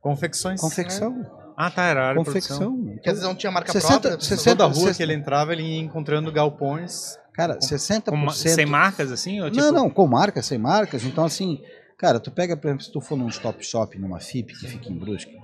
Confecções. 0.00 0.60
Confecção, 0.60 1.26
Ah, 1.56 1.68
tá, 1.70 1.82
era 1.86 2.00
a 2.04 2.08
área 2.10 2.24
confecção. 2.24 2.76
Porque 2.84 3.08
às 3.10 3.16
vezes 3.16 3.22
não 3.28 3.34
tinha 3.34 3.50
marca 3.50 3.72
60, 3.72 4.00
própria. 4.00 4.20
60 4.20 4.50
Toda 4.50 4.64
rua 4.66 4.74
Sessenta- 4.74 4.96
que 4.96 5.02
ele 5.02 5.14
entrava, 5.14 5.52
ele 5.52 5.62
ia 5.62 5.80
encontrando 5.80 6.30
galpões. 6.30 7.18
Cara, 7.34 7.58
60%. 7.58 8.04
Com 8.10 8.30
sem 8.30 8.64
marcas, 8.66 9.10
assim? 9.10 9.40
Ou, 9.40 9.50
tipo, 9.50 9.60
Não, 9.62 9.72
não, 9.72 9.90
com 9.90 10.06
marcas, 10.06 10.46
sem 10.46 10.58
marcas. 10.58 11.04
Então, 11.04 11.24
assim, 11.24 11.60
cara, 11.98 12.20
tu 12.20 12.30
pega, 12.30 12.56
por 12.56 12.68
exemplo, 12.68 12.84
se 12.84 12.92
tu 12.92 13.00
for 13.00 13.16
num 13.16 13.28
stop 13.28 13.62
shop, 13.64 13.98
numa 13.98 14.20
FIP, 14.20 14.54
que 14.58 14.68
fica 14.68 14.88
em 14.90 14.96
Brusque, 14.96 15.36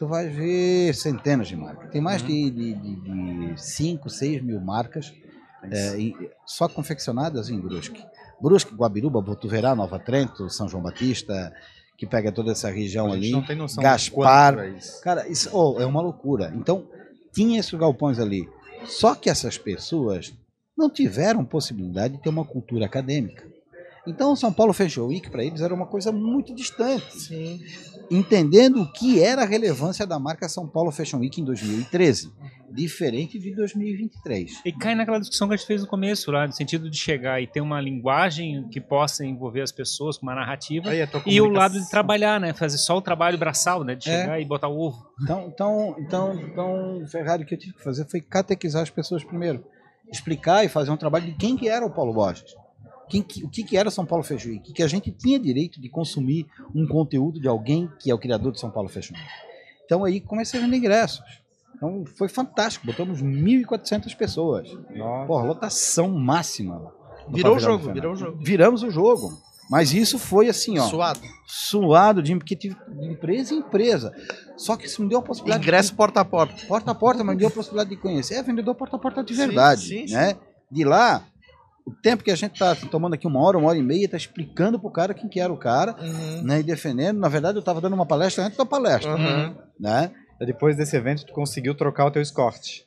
tu 0.00 0.08
vai 0.08 0.28
ver 0.30 0.94
centenas 0.94 1.46
de 1.46 1.54
marcas. 1.54 1.90
Tem 1.90 2.00
mais 2.00 2.22
Uhum. 2.22 2.28
de, 2.28 2.50
de, 2.50 3.54
5, 3.62 4.08
6 4.08 4.42
mil 4.42 4.58
marcas 4.58 5.12
é, 5.70 6.00
em- 6.00 6.16
só 6.46 6.66
confeccionadas 6.66 7.50
em 7.50 7.60
Brusque. 7.60 8.02
Brusque, 8.40 8.74
Guabiruba, 8.74 9.20
Botuverá, 9.20 9.74
Nova 9.74 9.98
Trento, 9.98 10.48
São 10.48 10.66
João 10.66 10.82
Batista, 10.82 11.52
que 11.98 12.06
pega 12.06 12.32
toda 12.32 12.52
essa 12.52 12.70
região 12.70 13.12
ali. 13.12 13.30
não 13.30 13.44
tem 13.44 13.54
noção 13.56 13.82
Gaspar. 13.82 14.56
de 14.56 14.60
é 14.62 14.68
isso. 14.70 15.02
Cara, 15.02 15.28
isso 15.28 15.50
oh, 15.52 15.78
é 15.78 15.84
uma 15.84 16.00
loucura. 16.00 16.50
Então, 16.56 16.88
tinha 17.30 17.60
esses 17.60 17.74
galpões 17.78 18.18
ali. 18.18 18.48
Só 18.86 19.14
que 19.14 19.28
essas 19.28 19.58
pessoas 19.58 20.32
não 20.74 20.88
tiveram 20.88 21.44
possibilidade 21.44 22.16
de 22.16 22.22
ter 22.22 22.30
uma 22.30 22.46
cultura 22.46 22.86
acadêmica. 22.86 23.46
Então, 24.06 24.32
o 24.32 24.36
São 24.36 24.52
Paulo 24.52 24.72
Fashion 24.72 25.06
Week, 25.06 25.30
para 25.30 25.44
eles, 25.44 25.60
era 25.60 25.74
uma 25.74 25.86
coisa 25.86 26.10
muito 26.10 26.54
distante. 26.54 27.20
Sim. 27.20 27.60
Entendendo 28.10 28.82
o 28.82 28.92
que 28.92 29.22
era 29.22 29.42
a 29.42 29.46
relevância 29.46 30.06
da 30.06 30.18
marca 30.18 30.48
São 30.48 30.66
Paulo 30.66 30.90
Fashion 30.90 31.18
Week 31.20 31.40
em 31.40 31.44
2013, 31.44 32.32
diferente 32.72 33.38
de 33.38 33.54
2023. 33.54 34.62
E 34.64 34.72
cai 34.72 34.94
naquela 34.94 35.20
discussão 35.20 35.46
que 35.46 35.54
a 35.54 35.56
gente 35.56 35.66
fez 35.66 35.82
no 35.82 35.86
começo, 35.86 36.30
lá, 36.32 36.46
no 36.46 36.52
sentido 36.52 36.90
de 36.90 36.96
chegar 36.96 37.40
e 37.40 37.46
ter 37.46 37.60
uma 37.60 37.80
linguagem 37.80 38.66
que 38.68 38.80
possa 38.80 39.24
envolver 39.24 39.60
as 39.60 39.70
pessoas 39.70 40.16
com 40.18 40.26
uma 40.26 40.34
narrativa. 40.34 40.90
Tua 41.10 41.22
E 41.26 41.40
o 41.40 41.48
lado 41.48 41.78
de 41.80 41.88
trabalhar, 41.88 42.40
né? 42.40 42.52
Fazer 42.52 42.78
só 42.78 42.96
o 42.96 43.02
trabalho 43.02 43.38
braçal, 43.38 43.84
né? 43.84 43.94
De 43.94 44.08
É. 44.08 44.20
chegar 44.22 44.40
e 44.40 44.44
botar 44.44 44.68
o 44.68 44.78
ovo. 44.78 45.06
Então, 45.22 45.46
então, 45.46 45.96
então, 45.98 46.40
então, 46.40 47.06
Ferrari, 47.06 47.44
o 47.44 47.46
que 47.46 47.54
eu 47.54 47.58
tive 47.58 47.74
que 47.74 47.82
fazer 47.82 48.06
foi 48.06 48.20
catequizar 48.20 48.82
as 48.82 48.90
pessoas 48.90 49.22
primeiro. 49.22 49.64
Explicar 50.10 50.64
e 50.64 50.68
fazer 50.68 50.90
um 50.90 50.96
trabalho 50.96 51.26
de 51.26 51.34
quem 51.34 51.56
que 51.56 51.68
era 51.68 51.86
o 51.86 51.90
Paulo 51.90 52.12
Borges. 52.12 52.56
Quem 53.10 53.22
que- 53.22 53.44
o 53.44 53.48
que, 53.48 53.62
que 53.64 53.76
era 53.76 53.90
São 53.90 54.06
Paulo 54.06 54.24
Fashion 54.24 54.50
Week. 54.52 54.72
Que 54.72 54.82
a 54.82 54.88
gente 54.88 55.10
tinha 55.10 55.38
direito 55.38 55.80
de 55.80 55.88
consumir 55.88 56.46
um 56.74 56.86
conteúdo 56.86 57.40
de 57.40 57.48
alguém 57.48 57.90
que 57.98 58.10
é 58.10 58.14
o 58.14 58.18
criador 58.18 58.52
de 58.52 58.60
São 58.60 58.70
Paulo 58.70 58.88
Fashion 58.88 59.14
Week. 59.14 59.28
Então 59.84 60.04
aí 60.04 60.20
comecei 60.20 60.60
a 60.60 60.62
vender 60.62 60.76
ingressos. 60.76 61.20
Então 61.74 62.04
foi 62.16 62.28
fantástico. 62.28 62.86
Botamos 62.86 63.20
1.400 63.22 64.14
pessoas. 64.16 64.68
Nossa. 64.94 65.26
Porra, 65.26 65.44
lotação 65.46 66.08
máxima. 66.10 66.92
Virou 67.28 67.56
o 67.56 67.60
jogo, 67.60 67.92
virou 67.92 68.12
o 68.12 68.16
jogo. 68.16 68.38
Viramos 68.42 68.82
o 68.82 68.90
jogo. 68.90 69.30
Mas 69.70 69.92
isso 69.94 70.18
foi 70.18 70.48
assim, 70.48 70.80
ó 70.80 70.82
Suado. 70.88 71.20
suado 71.46 72.20
de 72.20 72.34
porque 72.34 72.56
tive 72.56 72.74
de 72.88 73.06
empresa 73.06 73.54
em 73.54 73.58
empresa. 73.58 74.12
Só 74.56 74.76
que 74.76 74.86
isso 74.86 75.00
me 75.00 75.08
deu 75.08 75.20
a 75.20 75.22
possibilidade 75.22 75.62
Ingresso 75.62 75.94
porta 75.94 76.20
a 76.20 76.24
porta. 76.24 76.54
de, 76.54 76.66
porta 76.66 76.90
a 76.90 76.94
porta, 76.94 77.22
mas 77.22 77.34
me 77.36 77.38
deu 77.38 77.48
a 77.48 77.52
possibilidade 77.52 77.90
de 77.90 77.96
conhecer. 77.96 78.34
É 78.34 78.42
vendedor 78.42 78.74
porta 78.74 78.96
a 78.96 78.98
porta 78.98 79.22
de 79.22 79.32
Sim, 79.32 79.46
verdade, 79.46 79.82
sim, 79.82 80.08
sim. 80.08 80.14
né? 80.14 80.36
De 80.68 80.82
lá, 80.84 81.24
o 81.86 81.92
tempo 82.02 82.22
que 82.24 82.30
a 82.30 82.36
gente 82.36 82.58
tá 82.58 82.74
tomando 82.74 83.14
aqui 83.14 83.26
uma 83.26 83.40
hora, 83.40 83.58
uma 83.58 83.68
hora 83.68 83.78
e 83.78 83.82
meia, 83.82 84.08
tá 84.08 84.16
explicando 84.16 84.78
pro 84.78 84.90
cara 84.90 85.14
quem 85.14 85.28
que 85.28 85.40
era 85.40 85.52
o 85.52 85.56
cara, 85.58 85.94
Uhum. 86.00 86.42
né, 86.44 86.60
e 86.60 86.62
defendendo. 86.62 87.18
Na 87.18 87.28
verdade, 87.28 87.58
eu 87.58 87.62
tava 87.62 87.80
dando 87.80 87.94
uma 87.94 88.06
palestra 88.06 88.44
antes 88.44 88.56
da 88.58 88.66
palestra, 88.66 89.14
Uhum. 89.16 89.54
né? 89.78 90.10
Depois 90.46 90.76
desse 90.76 90.96
evento, 90.96 91.24
tu 91.26 91.32
conseguiu 91.32 91.74
trocar 91.74 92.06
o 92.06 92.10
teu 92.10 92.22
escort. 92.22 92.80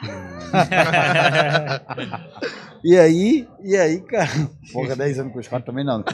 E 2.82 2.96
aí, 2.98 3.46
e 3.62 3.76
aí, 3.76 4.00
cara, 4.00 4.30
porra, 4.72 4.96
10 4.96 5.18
anos 5.18 5.34
com 5.34 5.38
os 5.38 5.46
caras 5.46 5.66
também 5.66 5.84
não. 5.84 6.02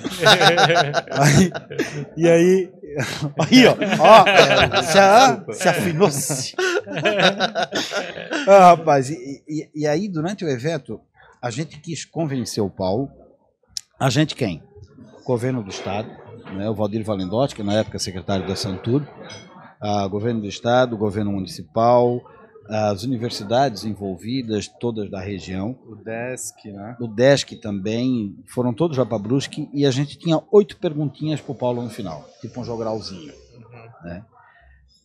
Aí, 1.12 1.52
e 2.16 2.28
aí, 2.28 2.72
aí, 3.38 3.66
ó, 3.68 3.76
ó, 4.00 4.24
se, 4.82 4.98
se 5.62 5.68
afinou-se. 5.68 6.56
ah, 8.48 8.70
rapaz, 8.74 9.10
e, 9.10 9.44
e- 9.48 9.70
e 9.76 9.86
aí, 9.86 10.08
durante 10.08 10.44
o 10.44 10.48
evento, 10.48 11.00
a 11.46 11.50
gente 11.50 11.78
quis 11.78 12.04
convencer 12.04 12.60
o 12.62 12.68
Paulo, 12.68 13.08
a 14.00 14.10
gente 14.10 14.34
quem? 14.34 14.60
Governo 15.24 15.62
do 15.62 15.70
Estado, 15.70 16.10
né, 16.56 16.68
o 16.68 16.74
Valdir 16.74 17.04
Valendotti, 17.04 17.54
que 17.54 17.62
na 17.62 17.74
época 17.74 18.00
secretário 18.00 18.46
da 18.48 18.56
Santur, 18.56 19.06
a 19.80 20.08
governo 20.08 20.40
do 20.40 20.48
Estado, 20.48 20.96
governo 20.96 21.30
municipal, 21.30 22.20
as 22.68 23.04
universidades 23.04 23.84
envolvidas, 23.84 24.66
todas 24.66 25.08
da 25.08 25.20
região, 25.20 25.78
O 25.86 25.94
desk, 25.94 26.64
né? 26.64 26.96
o 26.98 27.06
Desk 27.06 27.52
também, 27.60 28.36
foram 28.48 28.74
todos 28.74 28.98
lá 28.98 29.06
para 29.06 29.16
Brusque 29.16 29.70
e 29.72 29.86
a 29.86 29.90
gente 29.92 30.18
tinha 30.18 30.42
oito 30.50 30.76
perguntinhas 30.78 31.40
para 31.40 31.52
o 31.52 31.54
Paulo 31.54 31.80
no 31.80 31.90
final, 31.90 32.28
tipo 32.40 32.60
um 32.60 32.64
jogralzinho. 32.64 33.32
Né? 34.02 34.24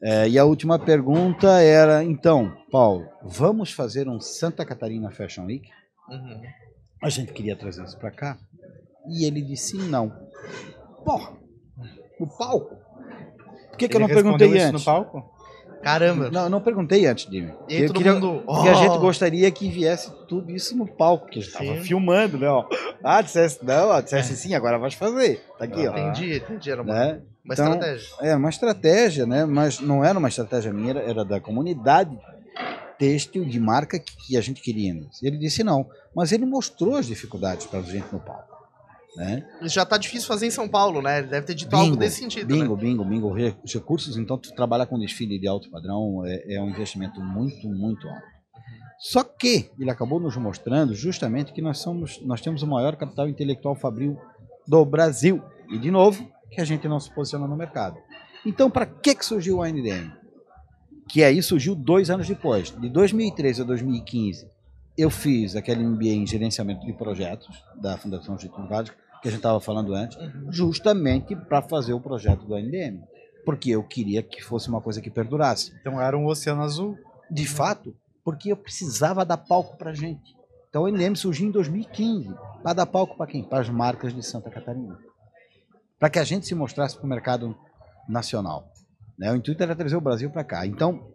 É, 0.01 0.27
e 0.27 0.39
a 0.39 0.45
última 0.45 0.79
pergunta 0.79 1.61
era, 1.61 2.03
então, 2.03 2.51
Paulo, 2.71 3.07
vamos 3.23 3.71
fazer 3.71 4.09
um 4.09 4.19
Santa 4.19 4.65
Catarina 4.65 5.11
Fashion 5.11 5.45
Week? 5.45 5.69
Uhum. 6.11 6.41
A 7.03 7.09
gente 7.09 7.31
queria 7.33 7.55
trazer 7.55 7.83
isso 7.83 7.97
para 7.97 8.11
cá. 8.11 8.37
E 9.09 9.25
ele 9.25 9.41
disse 9.41 9.75
não. 9.77 10.11
Porra, 11.03 11.33
no 12.19 12.27
palco? 12.37 12.75
Por 13.69 13.77
que, 13.77 13.87
que 13.87 13.95
eu 13.95 13.99
não 14.01 14.07
perguntei 14.07 14.49
antes? 14.59 14.71
no 14.73 14.81
palco? 14.85 15.31
Caramba. 15.81 16.29
Não, 16.29 16.43
eu 16.43 16.49
não 16.49 16.61
perguntei 16.61 17.07
antes, 17.07 17.27
Dimi. 17.27 17.51
E 17.67 17.77
aí 17.77 17.83
Eu 17.85 17.93
queria- 17.93 18.13
mundo. 18.13 18.43
Porque 18.45 18.69
a 18.69 18.75
gente 18.75 18.91
"Oh". 18.91 18.99
gostaria 18.99 19.49
que 19.49 19.67
viesse 19.67 20.11
tudo 20.27 20.51
isso 20.51 20.77
no 20.77 20.85
palco, 20.85 21.25
que 21.27 21.39
a 21.39 21.41
gente 21.41 21.51
estava 21.51 21.73
Sim. 21.77 21.81
filmando, 21.81 22.37
né? 22.37 22.47
Ó. 22.47 22.67
Ah, 23.03 23.19
dissesse 23.23 23.65
não, 23.65 23.89
ó, 23.89 23.99
dissesse 23.99 24.35
sim, 24.35 24.53
agora 24.53 24.77
vai 24.77 24.91
fazer. 24.91 25.41
Tá 25.57 25.65
aqui, 25.65 25.87
ó. 25.87 25.97
Entendi, 25.97 26.37
entendi. 26.37 26.69
Era 26.69 26.83
uma, 26.83 26.93
Né? 26.93 27.21
uma 27.43 27.53
Então, 27.55 27.65
estratégia. 27.73 28.07
Era 28.21 28.37
uma 28.37 28.49
estratégia, 28.49 29.25
né? 29.25 29.45
Mas 29.45 29.79
não 29.79 30.05
era 30.05 30.19
uma 30.19 30.27
estratégia 30.27 30.71
minha, 30.71 30.91
era- 30.91 31.01
era 31.01 31.25
da 31.25 31.39
comunidade 31.41 32.15
têxtil 32.99 33.43
de 33.43 33.59
marca 33.59 33.97
que, 33.97 34.15
que 34.27 34.37
a 34.37 34.41
gente 34.41 34.61
queria. 34.61 34.93
Ele 35.23 35.37
disse 35.39 35.63
não, 35.63 35.89
mas 36.15 36.31
ele 36.31 36.45
mostrou 36.45 36.95
as 36.95 37.05
dificuldades 37.05 37.65
para 37.67 37.79
a 37.79 37.83
gente 37.83 38.11
no 38.11 38.19
palco. 38.19 38.51
Né? 39.15 39.45
Já 39.63 39.85
tá 39.85 39.97
difícil 39.97 40.27
fazer 40.27 40.47
em 40.47 40.51
São 40.51 40.69
Paulo, 40.69 41.01
né? 41.01 41.19
Ele 41.19 41.27
deve 41.27 41.45
ter 41.45 41.53
dito 41.53 41.75
algo 41.75 41.97
desse 41.97 42.21
sentido, 42.21 42.47
bingo, 42.47 42.75
né? 42.75 42.81
bingo, 42.81 43.03
bingo. 43.03 43.33
Os 43.63 43.73
recursos, 43.73 44.15
então, 44.15 44.37
trabalhar 44.37 44.85
com 44.85 44.97
desfile 44.97 45.37
de 45.37 45.47
alto 45.47 45.69
padrão 45.69 46.25
é, 46.25 46.55
é 46.55 46.61
um 46.61 46.69
investimento 46.69 47.19
muito, 47.19 47.67
muito 47.67 48.07
alto. 48.07 48.31
Só 49.01 49.23
que 49.23 49.69
ele 49.79 49.89
acabou 49.89 50.19
nos 50.19 50.37
mostrando 50.37 50.93
justamente 50.93 51.51
que 51.51 51.61
nós 51.61 51.79
somos, 51.79 52.21
nós 52.21 52.39
temos 52.39 52.61
o 52.61 52.67
maior 52.67 52.95
capital 52.95 53.27
intelectual 53.27 53.75
fabril 53.75 54.15
do 54.67 54.85
Brasil. 54.85 55.41
E 55.67 55.79
de 55.79 55.89
novo, 55.89 56.31
que 56.51 56.61
a 56.61 56.65
gente 56.65 56.87
não 56.87 56.99
se 56.99 57.11
posiciona 57.11 57.47
no 57.47 57.55
mercado. 57.55 57.97
Então, 58.45 58.69
para 58.69 58.85
que 58.85 59.15
que 59.15 59.25
surgiu 59.25 59.57
o 59.57 59.63
ANDM? 59.63 60.11
Que 61.09 61.23
aí 61.23 61.41
surgiu 61.41 61.73
dois 61.73 62.11
anos 62.11 62.27
depois. 62.27 62.69
De 62.71 62.89
2013 62.89 63.63
a 63.63 63.65
2015, 63.65 64.50
eu 65.01 65.09
fiz 65.09 65.55
aquele 65.55 65.83
MBA 65.83 66.09
em 66.09 66.27
gerenciamento 66.27 66.85
de 66.85 66.93
projetos 66.93 67.63
da 67.75 67.97
Fundação 67.97 68.37
Getúlio 68.37 68.69
Vargas, 68.69 68.95
que 69.21 69.27
a 69.27 69.31
gente 69.31 69.39
estava 69.39 69.59
falando 69.59 69.93
antes, 69.93 70.17
justamente 70.49 71.35
para 71.35 71.61
fazer 71.61 71.93
o 71.93 71.99
projeto 71.99 72.45
do 72.45 72.55
ANDM. 72.55 73.01
Porque 73.45 73.71
eu 73.71 73.83
queria 73.83 74.21
que 74.21 74.43
fosse 74.43 74.69
uma 74.69 74.81
coisa 74.81 75.01
que 75.01 75.09
perdurasse. 75.09 75.73
Então 75.79 75.99
era 75.99 76.17
um 76.17 76.25
oceano 76.25 76.61
azul. 76.61 76.97
De 77.29 77.47
fato, 77.47 77.95
porque 78.23 78.51
eu 78.51 78.57
precisava 78.57 79.25
dar 79.25 79.37
palco 79.37 79.77
para 79.77 79.93
gente. 79.93 80.35
Então 80.69 80.83
o 80.83 80.87
NM 80.87 81.15
surgiu 81.15 81.47
em 81.47 81.51
2015 81.51 82.33
para 82.61 82.73
dar 82.73 82.85
palco 82.85 83.17
para 83.17 83.27
quem? 83.27 83.43
Para 83.43 83.59
as 83.59 83.69
marcas 83.69 84.13
de 84.13 84.23
Santa 84.23 84.49
Catarina. 84.49 84.97
Para 85.99 86.09
que 86.09 86.19
a 86.19 86.23
gente 86.23 86.45
se 86.45 86.55
mostrasse 86.55 86.95
para 86.95 87.05
o 87.05 87.09
mercado 87.09 87.55
nacional. 88.07 88.71
Né? 89.17 89.31
O 89.31 89.35
intuito 89.35 89.61
era 89.61 89.75
trazer 89.75 89.95
o 89.95 90.01
Brasil 90.01 90.29
para 90.29 90.43
cá. 90.43 90.65
Então, 90.65 91.11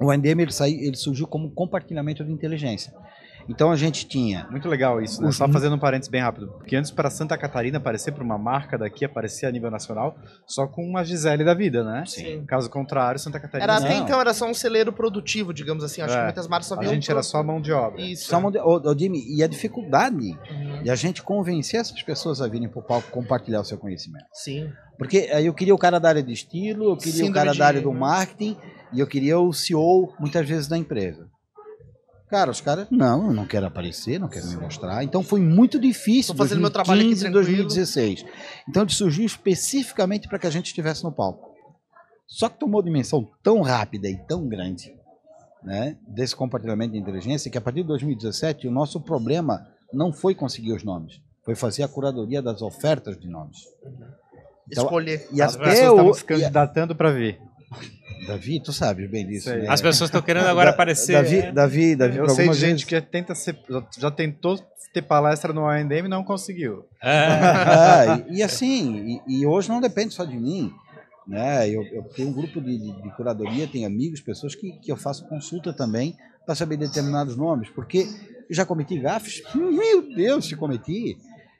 o 0.00 0.12
NDM 0.12 0.42
ele, 0.42 0.52
saiu, 0.52 0.78
ele 0.78 0.96
surgiu 0.96 1.26
como 1.26 1.50
compartilhamento 1.50 2.24
de 2.24 2.30
inteligência. 2.30 2.92
Então 3.48 3.70
a 3.70 3.76
gente 3.76 4.06
tinha. 4.06 4.46
Muito 4.50 4.68
legal 4.68 5.00
isso, 5.00 5.22
né? 5.22 5.28
Os- 5.28 5.36
Só 5.36 5.48
fazendo 5.48 5.74
um 5.76 5.78
parênteses 5.78 6.10
bem 6.10 6.20
rápido. 6.20 6.48
Porque 6.58 6.76
antes 6.76 6.90
para 6.90 7.08
Santa 7.08 7.36
Catarina 7.38 7.78
aparecer 7.78 8.12
para 8.12 8.22
uma 8.22 8.36
marca 8.36 8.76
daqui, 8.76 9.04
aparecer 9.04 9.46
a 9.46 9.50
nível 9.50 9.70
nacional, 9.70 10.16
só 10.46 10.66
com 10.66 10.82
uma 10.84 11.02
Gisele 11.04 11.44
da 11.44 11.54
vida, 11.54 11.82
né? 11.82 12.04
Sim. 12.06 12.44
Caso 12.46 12.68
contrário, 12.68 13.18
Santa 13.18 13.40
Catarina. 13.40 13.64
Era 13.72 13.80
Não. 13.80 13.86
até 13.86 13.96
então 13.96 14.20
era 14.20 14.34
só 14.34 14.46
um 14.48 14.54
celeiro 14.54 14.92
produtivo, 14.92 15.54
digamos 15.54 15.82
assim. 15.82 16.02
Acho 16.02 16.14
É. 16.14 16.18
que 16.18 16.24
muitas 16.24 16.46
marcas 16.48 16.66
só 16.66 16.78
a 16.78 16.84
gente 16.84 17.10
era 17.10 17.22
só 17.22 17.42
mão 17.42 17.60
de 17.60 17.72
obra. 17.72 18.00
Isso. 18.02 18.28
Só 18.28 18.38
uma 18.38 18.52
de- 18.52 18.58
ô, 18.58 18.80
ô, 18.84 18.98
Jimmy, 18.98 19.24
e 19.34 19.42
a 19.42 19.46
dificuldade 19.46 20.16
Uhum. 20.50 20.82
de 20.82 20.90
a 20.90 20.94
gente 20.94 21.22
convencer 21.22 21.80
essas 21.80 22.02
pessoas 22.02 22.40
a 22.42 22.48
virem 22.48 22.68
para 22.68 22.80
o 22.80 22.82
palco 22.82 23.10
compartilhar 23.10 23.60
o 23.60 23.64
seu 23.64 23.78
conhecimento. 23.78 24.26
Sim. 24.32 24.70
Porque 24.98 25.30
aí 25.32 25.46
eu 25.46 25.54
queria 25.54 25.74
o 25.74 25.78
cara 25.78 25.98
da 25.98 26.08
área 26.08 26.22
de 26.22 26.32
estilo, 26.32 26.90
eu 26.90 26.96
queria 26.96 27.12
Síndrome 27.12 27.30
o 27.30 27.34
cara 27.34 27.52
de- 27.52 27.58
da 27.58 27.66
área 27.66 27.80
do 27.80 27.92
marketing 27.92 28.56
e 28.92 29.00
eu 29.00 29.06
queria 29.06 29.38
o 29.38 29.52
CEO, 29.52 30.12
muitas 30.18 30.46
vezes, 30.46 30.66
da 30.66 30.76
empresa. 30.76 31.28
Cara, 32.28 32.50
os 32.50 32.60
caras, 32.60 32.86
não, 32.90 33.28
eu 33.28 33.32
não 33.32 33.46
quero 33.46 33.66
aparecer, 33.66 34.20
não 34.20 34.28
quero 34.28 34.46
me 34.46 34.56
mostrar. 34.56 35.02
Então 35.02 35.22
foi 35.22 35.40
muito 35.40 35.78
difícil. 35.78 36.34
Tô 36.34 36.38
fazendo 36.38 36.60
meu 36.60 36.70
trabalho 36.70 37.00
aqui 37.00 37.20
2015, 37.20 37.32
tranquilo. 37.32 37.68
2016. 37.68 38.24
Então 38.68 38.82
ele 38.82 38.92
surgiu 38.92 39.24
especificamente 39.24 40.28
para 40.28 40.38
que 40.38 40.46
a 40.46 40.50
gente 40.50 40.66
estivesse 40.66 41.02
no 41.04 41.10
palco. 41.10 41.48
Só 42.26 42.50
que 42.50 42.58
tomou 42.58 42.82
dimensão 42.82 43.26
tão 43.42 43.62
rápida 43.62 44.08
e 44.08 44.18
tão 44.26 44.46
grande 44.46 44.94
né, 45.62 45.96
desse 46.06 46.36
compartilhamento 46.36 46.92
de 46.92 46.98
inteligência 46.98 47.50
que 47.50 47.56
a 47.56 47.60
partir 47.60 47.80
de 47.80 47.88
2017 47.88 48.68
o 48.68 48.70
nosso 48.70 49.00
problema 49.00 49.66
não 49.92 50.12
foi 50.12 50.34
conseguir 50.34 50.72
os 50.72 50.84
nomes, 50.84 51.22
foi 51.42 51.54
fazer 51.54 51.82
a 51.82 51.88
curadoria 51.88 52.42
das 52.42 52.60
ofertas 52.60 53.18
de 53.18 53.26
nomes. 53.26 53.56
Então, 54.70 54.84
Escolher. 54.84 55.26
E 55.32 55.40
As 55.40 55.56
até 55.56 55.64
pessoas 55.64 55.88
estavam 55.88 56.10
o, 56.10 56.14
se 56.14 56.24
candidatando 56.24 56.94
para 56.94 57.10
vir. 57.10 57.40
Davi, 58.26 58.60
tu 58.62 58.72
sabes 58.72 59.08
bem 59.10 59.26
disso, 59.26 59.50
né? 59.50 59.66
As 59.68 59.80
pessoas 59.80 60.08
estão 60.08 60.20
querendo 60.22 60.46
agora 60.46 60.66
Da- 60.66 60.70
aparecer. 60.72 61.12
Davi, 61.12 61.36
né? 61.36 61.52
Davi, 61.52 61.96
Davi, 61.96 62.16
Eu 62.18 62.24
sei 62.28 62.34
de 62.34 62.40
algumas 62.40 62.56
gente 62.58 62.70
vezes- 62.70 62.84
que 62.84 63.00
tenta 63.00 63.34
ser, 63.34 63.58
já, 63.68 63.86
já 63.98 64.10
tentou 64.10 64.58
ter 64.92 65.02
palestra 65.02 65.52
no 65.52 65.66
ANDM 65.66 66.06
e 66.06 66.08
não 66.08 66.24
conseguiu. 66.24 66.84
É. 67.02 67.26
Ah, 67.28 68.24
e, 68.28 68.38
e 68.38 68.42
assim, 68.42 69.20
e, 69.28 69.40
e 69.40 69.46
hoje 69.46 69.68
não 69.68 69.80
depende 69.80 70.14
só 70.14 70.24
de 70.24 70.36
mim. 70.36 70.72
Né? 71.26 71.68
Eu, 71.68 71.82
eu 71.92 72.02
tenho 72.16 72.28
um 72.28 72.32
grupo 72.32 72.60
de, 72.60 72.78
de- 72.78 73.02
de 73.02 73.10
curadoria, 73.16 73.66
tenho 73.68 73.86
amigos, 73.86 74.20
pessoas 74.20 74.54
que, 74.54 74.72
que 74.80 74.90
eu 74.90 74.96
faço 74.96 75.28
consulta 75.28 75.72
também 75.74 76.16
para 76.46 76.54
saber 76.54 76.78
determinados 76.78 77.36
nomes, 77.36 77.68
porque 77.68 78.06
eu 78.48 78.56
já 78.56 78.64
cometi 78.64 78.98
gafes, 78.98 79.42
meu 79.54 80.14
Deus, 80.14 80.46
se 80.48 80.56
cometi. 80.56 81.18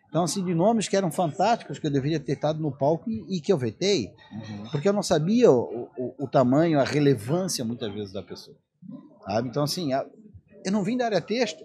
Então, 0.09 0.25
assim, 0.25 0.43
de 0.45 0.55
nomes 0.55 0.89
que 0.89 0.97
eram 0.97 1.11
fantásticos, 1.11 1.79
que 1.79 1.87
eu 1.87 1.91
deveria 1.91 2.19
ter 2.19 2.33
estado 2.33 2.61
no 2.61 2.73
palco 2.73 3.11
e, 3.11 3.25
e 3.37 3.41
que 3.41 3.53
eu 3.53 3.59
vetei, 3.59 4.11
porque 4.73 4.89
eu 4.89 4.93
não 4.93 5.03
sabia 5.03 5.51
o, 5.51 5.91
o, 5.97 6.15
o 6.25 6.29
tamanho, 6.29 6.81
a 6.81 6.85
relevância, 6.85 7.65
muitas 7.65 7.93
vezes, 7.93 8.13
da 8.13 8.23
pessoa. 8.23 8.57
Sabe? 9.27 9.49
Então, 9.49 9.63
assim, 9.63 9.93
a- 9.93 10.07
eu 10.65 10.73
não 10.73 10.83
vim 10.83 10.97
da 10.97 11.05
área 11.05 11.21
texto, 11.21 11.63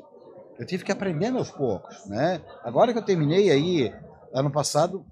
eu 0.59 0.65
tive 0.65 0.83
que 0.83 0.91
aprender 0.91 1.27
aos 1.29 1.49
poucos, 1.51 1.95
né? 2.05 2.41
Agora 2.63 2.91
que 2.91 2.99
eu 2.99 3.03
terminei 3.03 3.49
aí, 3.49 3.93
ano 4.33 4.51
passado, 4.51 5.05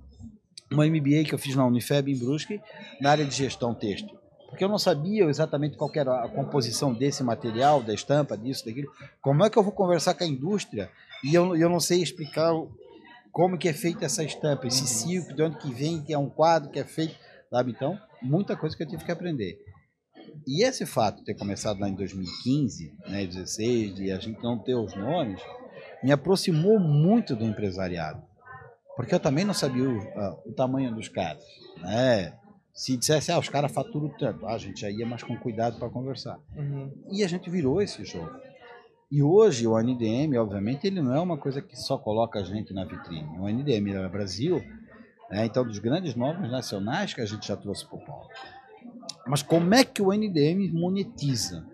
uma 0.72 0.86
MBA 0.86 1.24
que 1.24 1.34
eu 1.34 1.40
fiz 1.40 1.56
na 1.56 1.66
Unifeb 1.66 2.12
em 2.12 2.18
Brusque, 2.18 2.62
na 3.00 3.12
área 3.12 3.26
de 3.26 3.36
gestão 3.36 3.74
têxtil. 3.74 4.18
Porque 4.50 4.64
eu 4.64 4.70
não 4.70 4.78
sabia 4.78 5.26
exatamente 5.26 5.78
qual 5.78 5.90
era 5.96 6.24
a 6.26 6.28
composição 6.30 6.94
desse 6.94 7.24
material, 7.24 7.82
da 7.82 7.94
estampa, 7.94 8.38
disso, 8.38 8.66
daquilo. 8.66 8.92
Como 9.22 9.44
é 9.46 9.50
que 9.50 9.58
eu 9.58 9.64
vou 9.64 9.72
conversar 9.72 10.14
com 10.14 10.24
a 10.26 10.28
indústria 10.28 10.90
e 11.24 11.34
eu, 11.34 11.56
eu 11.56 11.70
não 11.70 11.80
sei 11.80 12.02
explicar 12.02 12.54
o- 12.54 12.70
como 13.32 13.58
que 13.58 13.70
é 13.70 13.74
feita 13.74 14.06
essa 14.06 14.24
estampa, 14.24 14.68
esse 14.68 14.86
círculo, 14.88 15.36
de 15.36 15.44
onde 15.44 15.58
que 15.58 15.74
vem, 15.74 16.04
que 16.04 16.14
é 16.14 16.18
um 16.18 16.30
quadro 16.30 16.70
que 16.70 16.80
é 16.80 16.84
feito, 16.84 17.16
sabe? 17.50 17.72
Então, 17.72 17.98
muita 18.22 18.56
coisa 18.56 18.76
que 18.76 18.84
eu 18.84 18.88
tive 18.88 19.04
que 19.04 19.12
aprender. 19.12 19.58
E 20.48 20.64
esse 20.64 20.86
fato 20.86 21.18
de 21.20 21.26
ter 21.26 21.36
começado 21.36 21.80
lá 21.80 21.90
em 21.90 21.96
2015, 21.96 22.94
né, 23.08 23.26
16, 23.26 23.96
de 23.96 24.12
a 24.12 24.20
gente 24.20 24.42
não 24.42 24.58
ter 24.58 24.76
os 24.76 24.94
nomes, 24.96 25.42
me 26.04 26.12
aproximou 26.12 26.80
muito 26.80 27.36
do 27.36 27.46
empresariado. 27.46 28.22
Porque 28.96 29.16
eu 29.16 29.20
também 29.20 29.46
não 29.46 29.54
sabia 29.54 29.90
o, 29.90 30.50
o 30.50 30.54
tamanho 30.54 30.94
dos 30.94 31.08
caras, 31.08 31.44
né? 31.78 32.38
Se 32.74 32.98
dissesse, 32.98 33.32
ah, 33.32 33.40
os 33.40 33.50
caras 33.50 33.72
faturam 33.72 34.10
tanto, 34.18 34.46
ah, 34.46 34.54
a 34.54 34.58
gente 34.58 34.82
já 34.82 34.90
ia 34.90 35.06
mais 35.06 35.24
com 35.24 35.36
cuidado 35.38 35.78
para 35.78 35.90
conversar. 35.90 36.40
Uhum. 36.56 36.92
E 37.12 37.24
a 37.24 37.28
gente 37.28 37.50
virou 37.50 37.82
esse 37.82 38.04
jogo. 38.06 38.32
E 39.12 39.22
hoje 39.22 39.68
o 39.68 39.78
NDM, 39.78 40.38
obviamente, 40.38 40.88
ele 40.88 41.01
não 41.01 41.14
é 41.14 41.20
uma 41.20 41.38
coisa 41.38 41.62
que 41.62 41.76
só 41.76 41.97
coloca 41.97 42.39
a 42.39 42.43
gente 42.43 42.74
na 42.74 42.86
vitrine. 42.86 43.38
O 43.38 43.49
NDM 43.49 43.93
é 43.93 44.07
Brasil, 44.07 44.64
né? 45.30 45.45
então 45.45 45.68
dos 45.68 45.80
grandes 45.80 46.16
nomes 46.16 46.49
nacionais 46.49 47.14
que 47.14 47.20
a 47.20 47.26
gente 47.26 47.45
já 47.45 47.57
trouxe 47.57 47.86
para 47.86 47.97
o 47.97 48.05
palco. 48.05 48.30
Mas 49.28 49.43
como 49.43 49.76
é 49.76 49.84
que 49.84 50.01
o 50.01 50.14
NDM 50.14 50.72
monetiza? 50.72 51.68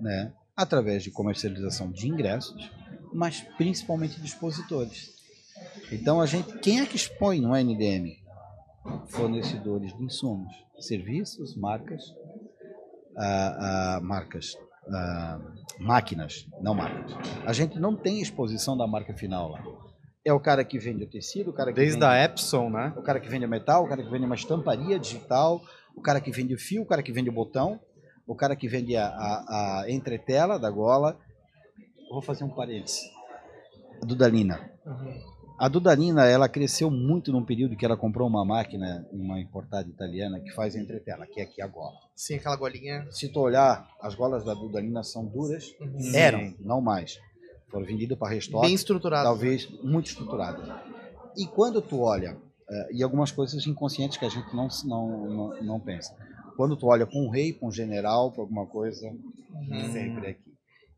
Né? 0.00 0.32
Através 0.56 1.02
de 1.02 1.10
comercialização 1.10 1.90
de 1.90 2.08
ingressos, 2.08 2.70
mas 3.12 3.40
principalmente 3.56 4.20
de 4.20 4.26
expositores. 4.26 5.12
Então 5.90 6.20
a 6.20 6.26
gente, 6.26 6.56
quem 6.58 6.80
é 6.80 6.86
que 6.86 6.94
expõe 6.94 7.40
no 7.40 7.52
NDM? 7.56 8.16
Fornecedores 9.08 9.92
de 9.96 10.04
insumos, 10.04 10.54
serviços, 10.78 11.56
marcas, 11.56 12.14
ah, 13.16 13.96
ah, 13.96 14.00
marcas, 14.00 14.56
ah, 14.92 15.40
máquinas, 15.78 16.46
não 16.60 16.74
marcas. 16.74 17.12
A 17.44 17.52
gente 17.52 17.78
não 17.78 17.96
tem 17.96 18.20
exposição 18.20 18.76
da 18.76 18.86
marca 18.86 19.14
final 19.14 19.50
lá. 19.50 19.62
É 20.24 20.32
o 20.32 20.40
cara 20.40 20.64
que 20.64 20.78
vende 20.78 21.04
o 21.04 21.08
tecido, 21.08 21.50
o 21.50 21.52
cara 21.52 21.70
que 21.72 21.76
Desde 21.76 21.94
vende, 21.94 22.04
a 22.04 22.24
Epson, 22.24 22.68
né? 22.68 22.92
o 22.96 23.02
cara 23.02 23.20
que 23.20 23.28
vende 23.28 23.46
metal, 23.46 23.84
o 23.84 23.88
cara 23.88 24.02
que 24.02 24.10
vende 24.10 24.24
uma 24.24 24.34
estamparia 24.34 24.98
digital, 24.98 25.62
o 25.94 26.00
cara 26.00 26.20
que 26.20 26.32
vende 26.32 26.54
o 26.54 26.58
fio, 26.58 26.82
o 26.82 26.86
cara 26.86 27.02
que 27.02 27.12
vende 27.12 27.30
o 27.30 27.32
botão, 27.32 27.78
o 28.26 28.34
cara 28.34 28.56
que 28.56 28.66
vende 28.66 28.96
a, 28.96 29.06
a, 29.06 29.82
a 29.82 29.90
entretela 29.90 30.58
da 30.58 30.70
gola. 30.70 31.16
Vou 32.10 32.20
fazer 32.20 32.44
um 32.44 32.48
parênteses. 32.48 33.02
A 34.02 34.06
Dudalina. 34.06 34.70
Uhum. 34.84 35.35
A 35.58 35.68
Dudalina, 35.68 36.26
ela 36.26 36.48
cresceu 36.50 36.90
muito 36.90 37.32
num 37.32 37.42
período 37.42 37.76
que 37.76 37.84
ela 37.84 37.96
comprou 37.96 38.28
uma 38.28 38.44
máquina, 38.44 39.06
uma 39.10 39.40
importada 39.40 39.88
italiana, 39.88 40.38
que 40.38 40.50
faz 40.52 40.76
entretela, 40.76 41.26
que 41.26 41.40
é 41.40 41.44
aqui 41.44 41.62
a 41.62 41.66
gola. 41.66 41.96
Sim, 42.14 42.34
aquela 42.34 42.56
golinha. 42.56 43.06
Se 43.10 43.28
tu 43.28 43.40
olhar, 43.40 43.88
as 44.00 44.14
golas 44.14 44.44
da 44.44 44.52
Dudalina 44.52 45.02
são 45.02 45.24
duras, 45.24 45.74
Uhum. 45.80 46.14
eram, 46.14 46.54
não 46.60 46.80
mais. 46.82 47.18
Foram 47.70 47.86
vendidas 47.86 48.18
para 48.18 48.28
restoque 48.34 48.66
Bem 48.66 48.74
estruturada. 48.74 49.24
talvez 49.24 49.66
muito 49.82 50.06
estruturada. 50.10 50.82
E 51.36 51.46
quando 51.46 51.80
tu 51.80 52.00
olha, 52.00 52.36
eh, 52.70 52.88
e 52.92 53.02
algumas 53.02 53.32
coisas 53.32 53.66
inconscientes 53.66 54.18
que 54.18 54.24
a 54.26 54.28
gente 54.28 54.54
não, 54.54 54.68
não, 54.84 55.28
não, 55.28 55.62
não 55.62 55.80
pensa. 55.80 56.14
Quando 56.54 56.76
tu 56.76 56.86
olha 56.86 57.06
para 57.06 57.18
um 57.18 57.28
rei, 57.30 57.52
para 57.54 57.66
um 57.68 57.72
general, 57.72 58.30
para 58.30 58.42
alguma 58.42 58.66
coisa, 58.66 59.06
Uhum. 59.52 59.90
sempre 59.92 60.26
aqui. 60.28 60.45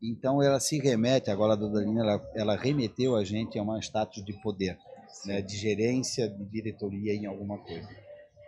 Então 0.01 0.41
ela 0.41 0.59
se 0.59 0.79
remete, 0.79 1.29
agora 1.29 1.53
a 1.53 1.55
Dudalina, 1.55 2.01
ela, 2.01 2.29
ela 2.35 2.55
remeteu 2.55 3.15
a 3.15 3.23
gente 3.23 3.59
a 3.59 3.63
um 3.63 3.77
status 3.79 4.23
de 4.23 4.33
poder, 4.41 4.77
né, 5.25 5.41
de 5.41 5.57
gerência, 5.57 6.29
de 6.29 6.45
diretoria 6.45 7.13
em 7.13 7.25
alguma 7.25 7.57
coisa. 7.57 7.87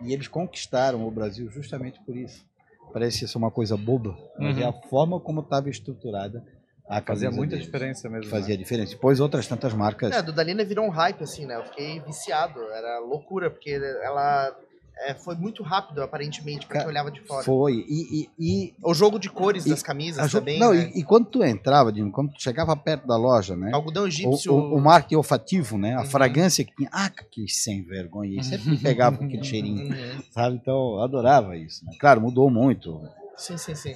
E 0.02 0.14
eles 0.14 0.28
conquistaram 0.28 1.06
o 1.06 1.12
Brasil 1.12 1.50
justamente 1.52 2.00
por 2.06 2.16
isso. 2.16 2.46
Parece 2.94 3.28
ser 3.28 3.38
uma 3.38 3.52
coisa 3.52 3.76
boba, 3.78 4.18
mas 4.40 4.56
Uhum. 4.58 4.64
é 4.64 4.66
a 4.66 4.74
forma 4.74 5.20
como 5.20 5.42
estava 5.42 5.70
estruturada 5.70 6.44
a 6.90 7.02
Fazia 7.02 7.32
muita 7.32 7.52
deles 7.52 7.66
diferença 7.66 8.10
mesmo. 8.10 8.26
né? 8.26 8.30
fazia 8.32 8.58
diferença. 8.58 8.92
Depois 8.96 9.22
outras 9.22 9.48
tantas 9.48 9.74
marcas. 9.74 10.12
É, 10.12 10.18
a 10.18 10.22
Dudalina 10.22 10.66
virou 10.66 10.86
um 10.86 10.90
hype, 10.90 11.24
assim, 11.24 11.46
né? 11.46 11.56
Eu 11.56 11.64
fiquei 11.64 12.02
viciado. 12.02 12.60
Era 12.74 13.00
loucura, 13.00 13.50
porque 13.50 13.70
ela 14.04 14.54
é, 15.02 15.14
foi 15.16 15.36
muito 15.36 15.64
rápido, 15.64 16.02
aparentemente, 16.02 16.66
Ca- 16.68 16.80
quem 16.80 16.88
olhava 16.88 17.10
de 17.12 17.20
fora. 17.22 17.44
Foi. 17.44 17.86
E, 17.88 18.24
e, 18.24 18.30
e, 18.40 18.74
O 18.84 18.94
jogo 18.94 19.18
de 19.20 19.30
cores 19.30 19.66
E 19.66 19.70
das 19.70 19.82
camisas 19.84 20.30
jo- 20.30 20.40
também, 20.40 20.60
não, 20.60 20.74
né? 20.74 20.92
e, 20.96 21.04
quando 21.04 21.26
tu 21.26 21.44
entrava, 21.44 21.92
Dino, 21.92 22.12
quando 22.12 22.32
tu 22.34 22.42
chegava 22.42 22.76
perto 22.76 23.08
da 23.08 23.18
loja, 23.18 23.56
né? 23.56 23.72
Algodão 23.74 24.04
O, 24.04 24.08
egípcio. 24.08 24.54
o, 24.54 24.76
o 24.76 24.82
marketing 24.82 25.16
olfativo, 25.16 25.78
né? 25.78 25.96
A 25.96 26.00
Uhum. 26.02 26.06
fragrância 26.06 26.64
que 26.64 26.76
tinha. 26.76 26.90
Ah, 26.94 27.10
que 27.10 27.48
sem 27.48 27.84
vergonha. 27.84 28.40
E 28.40 28.44
sempre 28.44 28.78
pegava 28.78 29.18
com 29.18 29.26
aquele 29.26 29.44
cheirinho, 29.44 29.84
Uhum. 29.88 30.22
sabe? 30.32 30.56
Então, 30.58 30.74
eu 30.96 31.02
adorava 31.02 31.58
isso. 31.58 31.84
Né? 31.86 31.94
Claro, 32.00 32.22
mudou 32.22 32.50
muito. 32.50 33.02
Sim, 33.38 33.58
sim, 33.58 33.74
sim. 33.76 33.96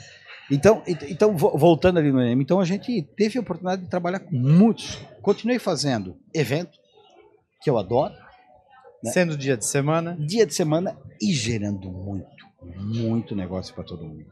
Então, 0.52 0.82
ent- 0.88 1.04
então 1.10 1.36
vo- 1.36 1.58
voltando 1.58 1.98
ali 1.98 2.12
no 2.12 2.22
EM, 2.22 2.42
então 2.42 2.60
a 2.60 2.66
gente 2.66 3.02
teve 3.18 3.38
a 3.38 3.42
oportunidade 3.42 3.84
de 3.84 3.90
trabalhar 3.90 4.20
com 4.20 4.36
muitos. 4.36 5.00
Continuei 5.22 5.58
fazendo 5.60 6.16
evento, 6.34 6.78
que 7.62 7.70
eu 7.70 7.78
adoro, 7.80 8.14
Né? 9.06 9.12
Sendo 9.12 9.38
dia 9.38 9.56
de 9.56 9.66
semana. 9.66 10.16
dia 10.20 10.46
de 10.46 10.54
semana 10.54 10.98
e 11.22 11.32
gerando 11.32 11.90
muito, 11.90 12.28
muito 12.78 13.36
negócio 13.36 13.74
para 13.74 13.84
todo 13.84 14.04
mundo. 14.06 14.26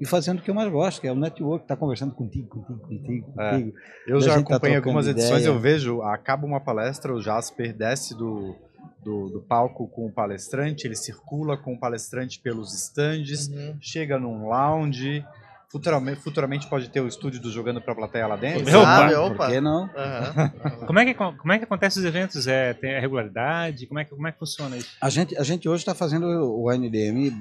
E 0.00 0.06
fazendo 0.06 0.38
o 0.40 0.42
que 0.42 0.50
eu 0.50 0.54
mais 0.54 0.70
gosto, 0.72 1.00
que 1.00 1.06
é 1.06 1.12
o 1.12 1.14
network, 1.14 1.66
tá 1.66 1.76
conversando 1.76 2.12
contigo, 2.14 2.48
contigo, 2.48 2.80
contigo, 2.80 3.32
É. 3.40 3.50
contigo. 3.52 3.76
Eu 4.06 4.20
já 4.20 4.34
tá 4.34 4.40
acompanhei 4.40 4.58
trocando 4.76 4.76
algumas 4.98 5.06
edições, 5.06 5.42
ideia. 5.42 5.48
eu 5.54 5.58
vejo, 5.60 6.02
acaba 6.02 6.44
uma 6.46 6.60
palestra, 6.60 7.14
o 7.14 7.20
Jasper 7.20 7.72
desce 7.76 8.16
do, 8.16 8.56
do, 9.04 9.28
do 9.28 9.40
palco 9.42 9.86
com 9.88 10.06
o 10.06 10.10
palestrante, 10.12 10.86
ele 10.86 10.96
circula 10.96 11.56
com 11.56 11.74
o 11.74 11.78
palestrante 11.78 12.40
pelos 12.40 12.72
stands, 12.74 13.48
Uhum. 13.48 13.76
chega 13.80 14.18
num 14.18 14.48
lounge, 14.48 15.24
futuramente, 15.72 16.20
futuramente 16.20 16.68
pode 16.68 16.88
ter 16.90 17.00
o 17.00 17.08
estúdio 17.08 17.40
do 17.40 17.50
Jogando 17.50 17.80
pra 17.80 17.94
Plateia 17.94 18.26
lá 18.26 18.36
dentro. 18.36 18.62
Quem 18.64 18.72
sabe, 18.72 19.14
Por 19.14 19.32
opa. 19.32 19.50
que 19.50 19.60
não? 19.60 19.90
Aham. 19.96 20.52
Como 20.86 20.98
é 20.98 21.04
que, 21.06 21.14
como 21.14 21.52
é 21.52 21.58
que 21.58 21.64
acontece 21.64 21.98
os 21.98 22.04
eventos? 22.04 22.46
É, 22.46 22.74
tem 22.74 22.94
a 22.94 23.00
regularidade? 23.00 23.86
Como 23.86 23.98
é 23.98 24.04
que, 24.04 24.10
como 24.10 24.28
é 24.28 24.32
que 24.32 24.38
funciona 24.38 24.76
isso? 24.76 24.90
A 25.00 25.08
gente, 25.08 25.36
a 25.36 25.42
gente 25.42 25.68
hoje 25.68 25.80
está 25.80 25.94
fazendo 25.94 26.26
o 26.26 26.70
NDM 26.70 27.32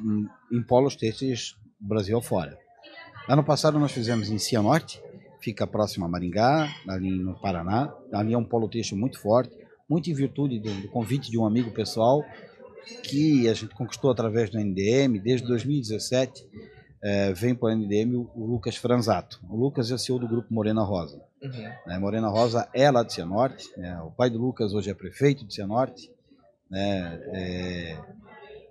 em- 0.51 0.63
polos 0.63 0.95
têxteis 0.95 1.55
Brasil 1.79 2.17
afora. 2.17 2.57
Ano 3.27 3.43
passado 3.43 3.77
nós 3.77 3.91
fizemos 3.91 4.29
em 4.29 4.37
Cianorte, 4.39 5.01
fica 5.41 5.67
próximo 5.67 6.05
a 6.05 6.07
Maringá, 6.07 6.69
ali 6.87 7.11
no 7.19 7.39
Paraná. 7.39 7.93
Ali 8.13 8.33
é 8.33 8.37
um 8.37 8.43
polo 8.45 8.67
têxtil 8.69 8.97
muito 8.97 9.19
forte, 9.19 9.51
muito 9.89 10.09
em 10.09 10.13
virtude 10.13 10.59
do, 10.59 10.71
do 10.81 10.87
convite 10.87 11.29
de 11.29 11.37
um 11.37 11.45
amigo 11.45 11.69
pessoal 11.71 12.23
que 13.03 13.47
a 13.47 13.53
gente 13.53 13.73
conquistou 13.75 14.09
através 14.11 14.49
do 14.49 14.57
NDM. 14.59 15.19
Desde 15.19 15.45
2017 15.47 16.45
eh, 17.03 17.33
vem 17.33 17.55
para 17.55 17.69
o 17.69 17.75
NDM 17.75 18.15
o, 18.15 18.45
Lucas 18.45 18.75
Franzato. 18.75 19.39
O 19.49 19.55
Lucas 19.55 19.91
é 19.91 19.97
CEO 19.97 20.19
do 20.19 20.27
grupo 20.27 20.53
Morena 20.53 20.83
Rosa. 20.83 21.21
Uhum. 21.41 21.51
Né? 21.87 21.99
Morena 21.99 22.29
Rosa 22.29 22.67
é 22.73 22.89
lá 22.89 23.03
de 23.03 23.13
Cianorte, 23.13 23.67
né? 23.77 23.99
o 24.01 24.11
pai 24.11 24.29
do 24.29 24.39
Lucas 24.39 24.73
hoje 24.73 24.89
é 24.89 24.93
prefeito 24.93 25.45
de 25.45 25.53
Cianorte. 25.53 26.11
Né? 26.69 27.21
É, 27.33 27.97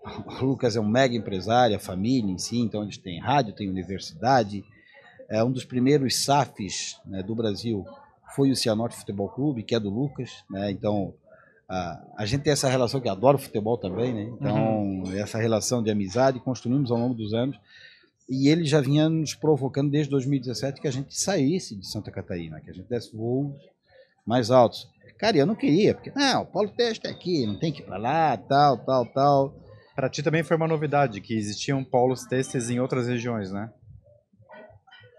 O 0.40 0.44
Lucas 0.44 0.76
é 0.76 0.80
um 0.80 0.88
mega 0.88 1.14
empresário, 1.14 1.76
a 1.76 1.80
família 1.80 2.30
em 2.30 2.38
si, 2.38 2.58
então 2.58 2.82
eles 2.82 2.96
têm 2.96 3.20
rádio, 3.20 3.54
têm 3.54 3.68
universidade. 3.68 4.64
É 5.28 5.42
um 5.44 5.52
dos 5.52 5.64
primeiros 5.64 6.24
SAFs 6.24 7.00
né, 7.04 7.22
do 7.22 7.34
Brasil 7.34 7.84
foi 8.34 8.50
o 8.50 8.56
Cianorte 8.56 8.96
Futebol 8.96 9.28
Clube, 9.28 9.62
que 9.62 9.74
é 9.74 9.80
do 9.80 9.90
Lucas. 9.90 10.44
Né? 10.48 10.70
Então 10.70 11.14
a, 11.68 12.02
a 12.16 12.26
gente 12.26 12.42
tem 12.42 12.52
essa 12.52 12.68
relação 12.68 13.00
que 13.00 13.08
adora 13.08 13.36
o 13.36 13.40
futebol 13.40 13.76
também, 13.76 14.12
né? 14.12 14.22
Então 14.22 15.04
essa 15.14 15.38
relação 15.38 15.82
de 15.82 15.90
amizade 15.90 16.40
construímos 16.40 16.90
ao 16.90 16.98
longo 16.98 17.14
dos 17.14 17.32
anos. 17.32 17.58
E 18.30 18.48
ele 18.48 18.64
já 18.64 18.80
vinha 18.80 19.08
nos 19.08 19.34
provocando 19.34 19.90
desde 19.90 20.10
2017 20.10 20.80
que 20.80 20.86
a 20.88 20.92
gente 20.92 21.18
saísse 21.18 21.74
de 21.74 21.86
Santa 21.86 22.10
Catarina, 22.10 22.60
que 22.60 22.70
a 22.70 22.72
gente 22.72 22.88
desse 22.88 23.14
voos 23.14 23.52
mais 24.24 24.50
altos. 24.50 24.88
Cara, 25.18 25.36
eu 25.36 25.44
não 25.44 25.56
queria, 25.56 25.94
porque 25.94 26.12
não, 26.14 26.42
o 26.42 26.46
Paulo 26.46 26.70
Teste 26.70 27.06
é 27.06 27.10
aqui, 27.10 27.44
não 27.44 27.58
tem 27.58 27.72
que 27.72 27.82
ir 27.82 27.84
para 27.84 27.98
lá, 27.98 28.36
tal, 28.36 28.78
tal, 28.78 29.04
tal. 29.06 29.54
Para 29.94 30.08
ti 30.08 30.22
também 30.22 30.42
foi 30.42 30.56
uma 30.56 30.68
novidade, 30.68 31.20
que 31.20 31.34
existiam 31.34 31.84
polos 31.84 32.24
têxteis 32.24 32.70
em 32.70 32.78
outras 32.80 33.08
regiões, 33.08 33.50
né? 33.50 33.70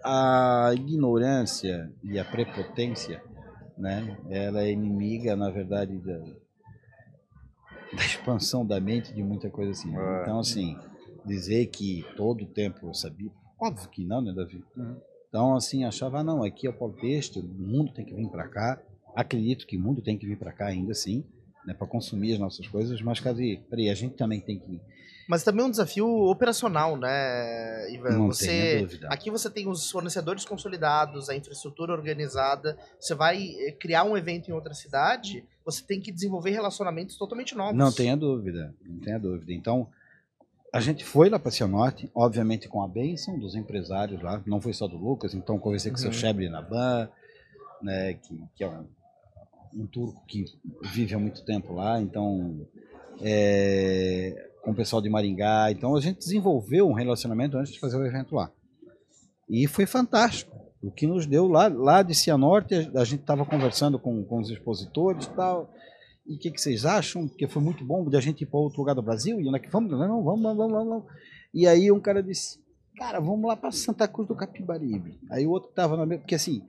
a 0.04 0.72
ignorância 0.74 1.92
e 2.04 2.20
a 2.20 2.26
prepotência, 2.26 3.24
né, 3.78 4.18
ela 4.30 4.64
é 4.64 4.72
inimiga, 4.72 5.36
na 5.36 5.50
verdade, 5.50 5.98
da, 6.00 6.18
da 7.94 8.06
expansão 8.06 8.66
da 8.66 8.80
mente 8.80 9.14
de 9.14 9.24
muita 9.24 9.50
coisa 9.50 9.72
assim. 9.72 9.96
É. 9.96 10.22
Então, 10.22 10.40
assim, 10.40 10.78
dizer 11.26 11.68
que 11.68 12.06
todo 12.16 12.44
o 12.44 12.48
tempo 12.48 12.88
eu 12.88 12.94
sabia, 12.94 13.32
óbvio 13.60 13.90
que 13.90 14.06
não, 14.06 14.22
né, 14.22 14.34
Davi? 14.34 14.64
Então, 15.30 15.56
assim, 15.56 15.86
achava, 15.86 16.20
ah, 16.20 16.24
não, 16.24 16.44
aqui 16.44 16.68
é 16.68 16.70
o 16.70 16.74
Paulo 16.74 16.96
Têxtil, 16.96 17.42
o 17.42 17.46
mundo 17.46 17.94
tem 17.94 18.04
que 18.04 18.14
vir 18.14 18.30
para 18.30 18.48
cá. 18.48 18.82
Acredito 19.16 19.66
que 19.66 19.78
o 19.78 19.80
mundo 19.80 20.02
tem 20.02 20.18
que 20.18 20.26
vir 20.26 20.38
para 20.38 20.52
cá 20.52 20.68
ainda 20.68 20.94
sim, 20.94 21.24
né, 21.66 21.74
para 21.74 21.88
consumir 21.88 22.34
as 22.34 22.40
nossas 22.40 22.68
coisas, 22.68 23.02
mas, 23.02 23.20
cadê? 23.20 23.62
Peraí, 23.70 23.90
a 23.90 23.96
gente 23.96 24.16
também 24.16 24.42
tem 24.42 24.60
que. 24.60 24.82
Mas 25.30 25.44
também 25.44 25.64
é 25.64 25.68
um 25.68 25.72
desafio 25.72 26.06
operacional, 26.06 26.98
né, 26.98 27.94
Ivan? 27.94 28.10
Não 28.10 28.28
você, 28.28 28.48
tenha 28.48 28.82
dúvida. 28.82 29.08
aqui 29.10 29.32
você 29.32 29.50
tem 29.50 29.68
os 29.70 29.90
fornecedores 29.90 30.44
consolidados, 30.44 31.30
a 31.30 31.36
infraestrutura 31.36 31.94
organizada. 31.94 32.78
Você 33.00 33.16
vai 33.16 33.42
eh, 33.58 33.72
criar 33.72 34.04
um 34.04 34.18
evento 34.18 34.50
em 34.50 34.54
outra 34.54 34.74
cidade, 34.74 35.46
você 35.64 35.82
tem 35.84 36.02
que 36.02 36.12
desenvolver 36.12 36.50
relacionamentos 36.50 37.16
totalmente 37.16 37.56
novos. 37.56 37.78
Não 37.78 37.92
tenha 37.92 38.18
dúvida, 38.18 38.76
não 38.84 39.00
tenha 39.00 39.20
dúvida. 39.20 39.54
Então, 39.54 39.88
a 40.74 40.80
gente 40.80 41.04
foi 41.04 41.30
lá 41.30 41.38
para 41.38 41.52
Cianorte, 41.52 42.10
obviamente 42.16 42.70
com 42.70 42.82
a 42.82 42.88
bênção 42.88 43.38
dos 43.38 43.56
empresários 43.56 44.22
lá, 44.22 44.42
não 44.46 44.62
foi 44.62 44.74
só 44.74 44.88
do 44.88 44.98
Lucas, 44.98 45.34
então 45.34 45.60
conversei 45.60 45.92
com 45.92 45.98
o 45.98 46.00
seu 46.00 46.10
Uhum. 46.10 46.14
Chebre 46.14 46.50
Naban, 46.50 47.10
né, 47.82 48.14
que, 48.14 48.44
que 48.56 48.64
é 48.64 48.70
um, 48.70 48.86
um 49.74 49.86
turco 49.86 50.24
que 50.26 50.46
vive 50.94 51.14
há 51.14 51.20
muito 51.20 51.44
tempo 51.44 51.74
lá, 51.74 52.00
então 52.02 52.66
é, 53.22 54.50
com 54.62 54.72
o 54.72 54.76
pessoal 54.76 55.02
de 55.02 55.10
Maringá, 55.10 55.72
então 55.72 55.96
a 55.96 56.00
gente 56.00 56.20
desenvolveu 56.20 56.88
um 56.88 56.94
relacionamento 56.94 57.58
antes 57.58 57.74
de 57.74 57.80
fazer 57.80 57.98
o 57.98 58.06
evento 58.06 58.36
lá. 58.36 58.50
E 59.50 59.68
foi 59.68 59.86
fantástico. 59.86 60.56
O 60.82 60.90
que 60.90 61.06
nos 61.06 61.26
deu 61.26 61.48
lá, 61.48 61.68
lá 61.68 62.02
de 62.02 62.16
Cianorte, 62.16 62.74
a, 62.74 63.02
a 63.02 63.04
gente 63.04 63.22
estava 63.22 63.46
conversando 63.46 64.00
com, 64.00 64.24
com 64.24 64.40
os 64.40 64.50
expositores 64.50 65.26
e 65.26 65.30
tal, 65.32 65.70
e 66.26 66.36
o 66.36 66.40
que, 66.40 66.52
que 66.52 66.62
vocês 66.62 66.86
acham? 66.86 67.28
Porque 67.28 67.48
foi 67.48 67.62
muito 67.62 67.84
bom 67.84 68.08
de 68.10 68.16
a 68.16 68.22
gente 68.22 68.42
ir 68.42 68.46
para 68.46 68.60
outro 68.60 68.80
lugar 68.80 68.94
do 68.96 69.02
Brasil. 69.02 69.40
E 69.42 69.48
onde 69.48 69.58
é 69.58 69.60
que 69.60 69.70
vamos? 69.70 69.92
Não, 69.92 70.00
não, 70.00 70.24
vamos, 70.24 70.42
vamos, 70.42 70.58
vamos, 70.58 70.74
vamos. 70.88 71.04
E 71.54 71.68
aí 71.68 71.92
um 71.92 72.00
cara 72.00 72.22
disse, 72.22 72.60
cara, 72.98 73.20
vamos 73.20 73.44
lá 73.48 73.56
para 73.56 73.72
Santa 73.72 74.08
Cruz 74.08 74.28
do 74.28 74.36
Capibaribe. 74.36 75.20
Aí 75.30 75.46
o 75.46 75.50
outro 75.52 75.70
estava 75.70 75.98
na 75.98 76.06
mesma, 76.06 76.22
porque 76.22 76.36
assim, 76.36 76.62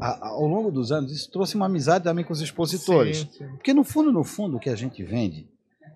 a- 0.00 0.26
a- 0.26 0.28
ao 0.30 0.46
longo 0.46 0.70
dos 0.70 0.92
anos, 0.92 1.10
isso 1.12 1.30
trouxe 1.30 1.56
uma 1.56 1.66
amizade 1.66 2.04
também 2.04 2.24
com 2.24 2.32
os 2.32 2.40
expositores. 2.40 3.18
Sim, 3.18 3.28
sim. 3.38 3.48
Porque 3.56 3.72
no 3.74 3.82
fundo, 3.84 4.12
no 4.12 4.22
fundo, 4.24 4.56
o 4.56 4.60
que 4.60 4.68
a 4.70 4.76
gente 4.76 5.02
vende 5.02 5.48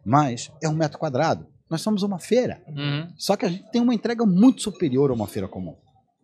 mais 0.05 0.51
é 0.62 0.68
um 0.68 0.74
metro 0.74 0.99
quadrado. 0.99 1.47
Nós 1.68 1.82
somos 1.82 2.03
uma 2.03 2.18
feira. 2.18 2.62
Só 3.18 3.36
que 3.36 3.45
a 3.45 3.49
gente 3.49 3.70
tem 3.70 3.82
uma 3.82 3.95
entrega 3.95 4.24
muito 4.24 4.62
superior 4.62 5.11
a 5.11 5.14
uma 5.14 5.26
feira 5.26 5.47
comum. 5.47 5.76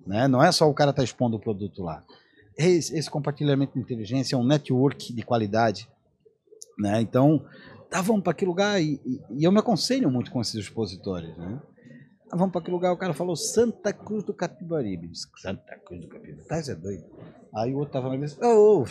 Né? 0.07 0.27
Não 0.27 0.43
é 0.43 0.51
só 0.51 0.69
o 0.69 0.75
cara 0.75 0.91
estar 0.91 1.05
expondo 1.05 1.37
o 1.37 1.41
produto 1.41 1.83
lá. 1.83 2.03
Esse, 2.57 2.97
esse 2.97 3.11
compartilhamento 3.11 3.75
de 3.75 3.81
inteligência 3.81 4.35
é 4.37 4.39
um 4.39 4.45
network 4.45 5.13
de 5.13 5.23
qualidade. 5.23 5.87
Né? 6.79 7.01
Então, 7.01 7.45
tá, 7.91 8.01
vamos 8.01 8.23
para 8.23 8.33
aquele 8.33 8.49
lugar 8.51 8.81
e, 8.83 9.01
e- 9.05 9.45
eu 9.45 9.53
me 9.53 9.59
aconselho 9.59 10.11
muito 10.11 10.31
com 10.31 10.41
esses 10.41 10.55
expositores. 10.55 11.37
Né? 11.37 11.61
Ah, 12.33 12.37
vamos 12.37 12.53
para 12.53 12.61
aquele 12.61 12.75
lugar, 12.75 12.93
o 12.93 12.97
cara 12.97 13.15
falou 13.15 13.37
Santa 13.37 13.93
Cruz 13.93 14.25
do 14.25 14.35
Capibaribe. 14.35 15.11
Santa 15.41 15.77
Cruz 15.85 16.01
do 16.03 16.09
Capibaribe, 16.09 16.45
tá, 16.47 16.57
é 16.59 16.75
doido. 16.75 17.05
Aí 17.55 17.73
o 17.73 17.79
outro 17.79 17.93
tava 17.93 18.09
na 18.09 18.19
mesa, 18.19 18.37
ô, 18.45 18.83
ô, 18.83 18.87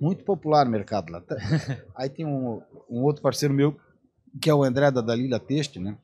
muito 0.00 0.24
popular 0.24 0.64
no 0.64 0.70
mercado 0.70 1.10
lá. 1.10 1.20
Tá- 1.20 1.36
Aí 1.96 2.08
tem 2.10 2.26
um, 2.26 2.60
um 2.90 3.02
outro 3.02 3.22
parceiro 3.22 3.54
meu, 3.54 3.74
que 4.40 4.50
é 4.50 4.54
o 4.54 4.62
André 4.62 4.90
da 4.90 5.00
Dalila 5.00 5.38
Teste, 5.40 5.78
né? 5.78 5.96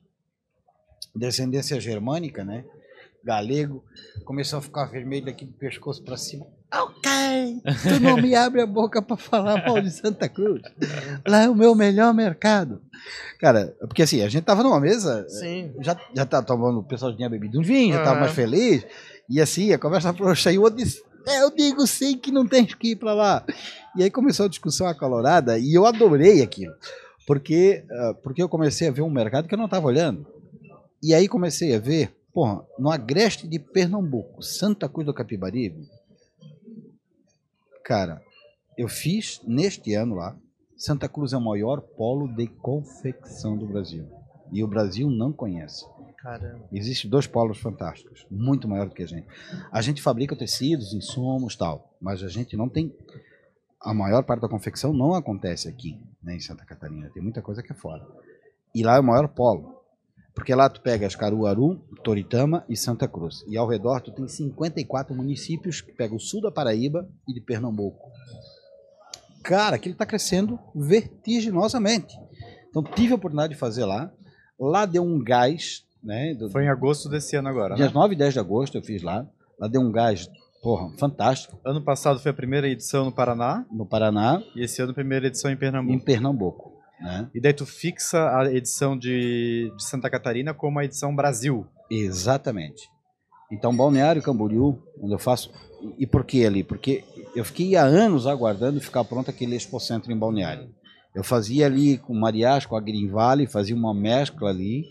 Descendência 1.15 1.79
germânica, 1.79 2.43
né? 2.43 2.65
Galego, 3.23 3.83
começou 4.23 4.59
a 4.59 4.61
ficar 4.61 4.85
vermelho 4.85 5.25
daqui 5.25 5.43
do 5.45 5.51
pescoço 5.53 6.03
para 6.03 6.15
cima. 6.15 6.47
Ok, 7.29 7.61
tu 7.83 7.99
não 8.01 8.17
me 8.17 8.35
abre 8.35 8.61
a 8.61 8.65
boca 8.65 9.01
para 9.01 9.15
falar 9.17 9.65
mal 9.65 9.81
de 9.81 9.91
Santa 9.91 10.27
Cruz. 10.27 10.61
Lá 11.27 11.43
é 11.43 11.49
o 11.49 11.55
meu 11.55 11.75
melhor 11.75 12.13
mercado. 12.13 12.81
Cara, 13.39 13.73
porque 13.79 14.01
assim, 14.03 14.21
a 14.21 14.29
gente 14.29 14.43
tava 14.43 14.63
numa 14.63 14.79
mesa, 14.79 15.25
Sim. 15.29 15.71
já, 15.81 15.97
já 16.15 16.25
tá 16.25 16.41
tomando, 16.41 16.79
o 16.79 16.83
pessoal 16.83 17.15
tinha 17.15 17.29
bebido 17.29 17.59
um 17.59 17.63
vinho, 17.63 17.93
já 17.95 18.03
tava 18.03 18.17
Ah. 18.17 18.19
mais 18.21 18.31
feliz. 18.33 18.85
E 19.29 19.39
assim, 19.39 19.71
a 19.71 19.77
conversa 19.79 20.13
frouxa. 20.13 20.51
E 20.51 20.57
o 20.57 20.63
outro 20.63 20.77
disse: 20.83 21.01
"É, 21.27 21.41
Eu 21.43 21.51
digo 21.55 21.85
sim 21.87 22.17
que 22.17 22.31
não 22.31 22.47
tem 22.47 22.65
que 22.65 22.91
ir 22.91 22.95
para 22.95 23.13
lá. 23.13 23.45
E 23.95 24.03
aí 24.03 24.09
começou 24.09 24.45
a 24.45 24.49
discussão 24.49 24.87
acalorada 24.87 25.57
e 25.57 25.73
eu 25.73 25.85
adorei 25.85 26.41
aquilo. 26.41 26.73
Porque, 27.27 27.83
ah, 27.91 28.15
porque 28.23 28.41
eu 28.41 28.49
comecei 28.49 28.87
a 28.87 28.91
ver 28.91 29.01
um 29.03 29.09
mercado 29.09 29.47
que 29.47 29.53
eu 29.53 29.57
não 29.57 29.65
estava 29.65 29.85
olhando. 29.87 30.25
E 31.01 31.13
aí 31.13 31.27
comecei 31.27 31.73
a 31.75 31.79
ver, 31.79 32.11
porra, 32.33 32.61
no 32.77 32.89
Agreste 32.91 33.47
de 33.47 33.57
Pernambuco, 33.59 34.41
Santa 34.41 34.89
Cruz 34.89 35.05
do 35.05 35.13
Capibaribe. 35.13 35.87
Cara, 37.89 38.21
eu 38.77 38.87
fiz 38.87 39.41
neste 39.47 39.95
ano 39.95 40.13
lá. 40.13 40.37
Santa 40.77 41.09
Cruz 41.09 41.33
é 41.33 41.37
o 41.37 41.41
maior 41.41 41.81
polo 41.81 42.27
de 42.27 42.45
confecção 42.45 43.57
do 43.57 43.65
Brasil. 43.65 44.07
E 44.51 44.63
o 44.63 44.67
Brasil 44.67 45.09
não 45.09 45.33
conhece. 45.33 45.87
Caramba. 46.19 46.67
Existem 46.71 47.09
dois 47.09 47.25
polos 47.25 47.57
fantásticos, 47.57 48.27
muito 48.29 48.67
maior 48.67 48.87
do 48.87 48.93
que 48.93 49.01
a 49.01 49.07
gente. 49.07 49.25
A 49.71 49.81
gente 49.81 50.03
fabrica 50.03 50.35
tecidos, 50.35 50.93
insumos 50.93 51.55
tal, 51.55 51.97
mas 51.99 52.21
a 52.21 52.27
gente 52.27 52.55
não 52.55 52.69
tem. 52.69 52.95
A 53.81 53.91
maior 53.91 54.21
parte 54.21 54.41
da 54.41 54.49
confecção 54.49 54.93
não 54.93 55.15
acontece 55.15 55.67
aqui, 55.67 55.99
né, 56.21 56.35
em 56.35 56.39
Santa 56.39 56.65
Catarina. 56.65 57.09
Tem 57.09 57.23
muita 57.23 57.41
coisa 57.41 57.63
que 57.63 57.71
é 57.71 57.75
fora. 57.75 58.05
E 58.75 58.83
lá 58.83 58.97
é 58.97 58.99
o 58.99 59.03
maior 59.03 59.29
polo. 59.29 59.78
Porque 60.39 60.55
lá 60.55 60.69
tu 60.69 60.79
pegas 60.79 61.17
Caruaru, 61.17 61.75
Toritama 62.01 62.63
e 62.69 62.77
Santa 62.77 63.09
Cruz. 63.09 63.43
E 63.45 63.57
ao 63.57 63.67
redor 63.67 63.99
tu 63.99 64.09
tem 64.09 64.25
54 64.25 65.13
municípios 65.13 65.81
que 65.81 65.91
pegam 65.91 66.15
o 66.15 66.19
sul 66.19 66.39
da 66.39 66.49
Paraíba 66.49 67.05
e 67.27 67.33
de 67.33 67.41
Pernambuco. 67.41 68.09
Cara, 69.43 69.75
aquilo 69.75 69.91
está 69.91 70.05
crescendo 70.05 70.57
vertiginosamente. 70.73 72.15
Então 72.69 72.81
tive 72.81 73.11
a 73.11 73.17
oportunidade 73.17 73.53
de 73.53 73.59
fazer 73.59 73.83
lá. 73.83 74.09
Lá 74.57 74.85
deu 74.85 75.03
um 75.03 75.21
gás 75.21 75.83
né? 76.01 76.33
Do, 76.33 76.49
Foi 76.49 76.63
em 76.63 76.69
agosto 76.69 77.09
desse 77.09 77.35
ano 77.35 77.49
agora, 77.49 77.75
dias 77.75 77.89
né? 77.89 77.93
9 77.93 78.13
e 78.13 78.17
10 78.17 78.33
de 78.33 78.39
agosto 78.39 78.77
eu 78.77 78.81
fiz 78.81 79.03
lá. 79.03 79.27
Lá 79.59 79.67
deu 79.67 79.81
um 79.81 79.91
gás, 79.91 80.31
porra, 80.63 80.89
fantástico, 80.97 81.59
Ano 81.65 81.81
passado 81.81 82.17
foi 82.17 82.31
a 82.31 82.33
primeira 82.33 82.69
edição 82.69 83.03
no 83.03 83.11
Paraná 83.11 83.65
no 83.69 83.85
Paraná 83.85 84.41
e 84.55 84.63
esse 84.63 84.81
ano 84.81 84.91
a 84.91 84.95
primeira 84.95 85.27
edição 85.27 85.51
em 85.51 85.57
Pernambuco. 85.57 85.93
em 85.93 85.99
Pernambuco. 85.99 86.78
Né? 86.99 87.29
E 87.33 87.39
daí 87.39 87.53
tu 87.53 87.65
fixa 87.65 88.37
a 88.37 88.51
edição 88.51 88.97
de, 88.97 89.71
de 89.75 89.83
Santa 89.83 90.09
Catarina 90.09 90.53
como 90.53 90.79
a 90.79 90.85
edição 90.85 91.15
Brasil. 91.15 91.65
Exatamente. 91.89 92.89
Então, 93.51 93.75
Balneário 93.75 94.21
Camboriú, 94.21 94.81
onde 95.01 95.13
eu 95.13 95.19
faço. 95.19 95.51
E 95.97 96.05
por 96.05 96.23
que 96.23 96.45
ali? 96.45 96.63
Porque 96.63 97.03
eu 97.35 97.43
fiquei 97.43 97.75
há 97.75 97.83
anos 97.83 98.27
aguardando 98.27 98.81
ficar 98.81 99.03
pronto 99.03 99.29
aquele 99.29 99.55
Expo 99.55 99.79
Center 99.79 100.11
em 100.11 100.17
Balneário. 100.17 100.69
Eu 101.15 101.23
fazia 101.23 101.65
ali 101.65 101.97
com 101.97 102.13
Mariás, 102.13 102.65
com 102.65 102.75
a 102.75 102.81
Green 102.81 103.07
Valley, 103.07 103.47
fazia 103.47 103.75
uma 103.75 103.93
mescla 103.93 104.49
ali, 104.49 104.83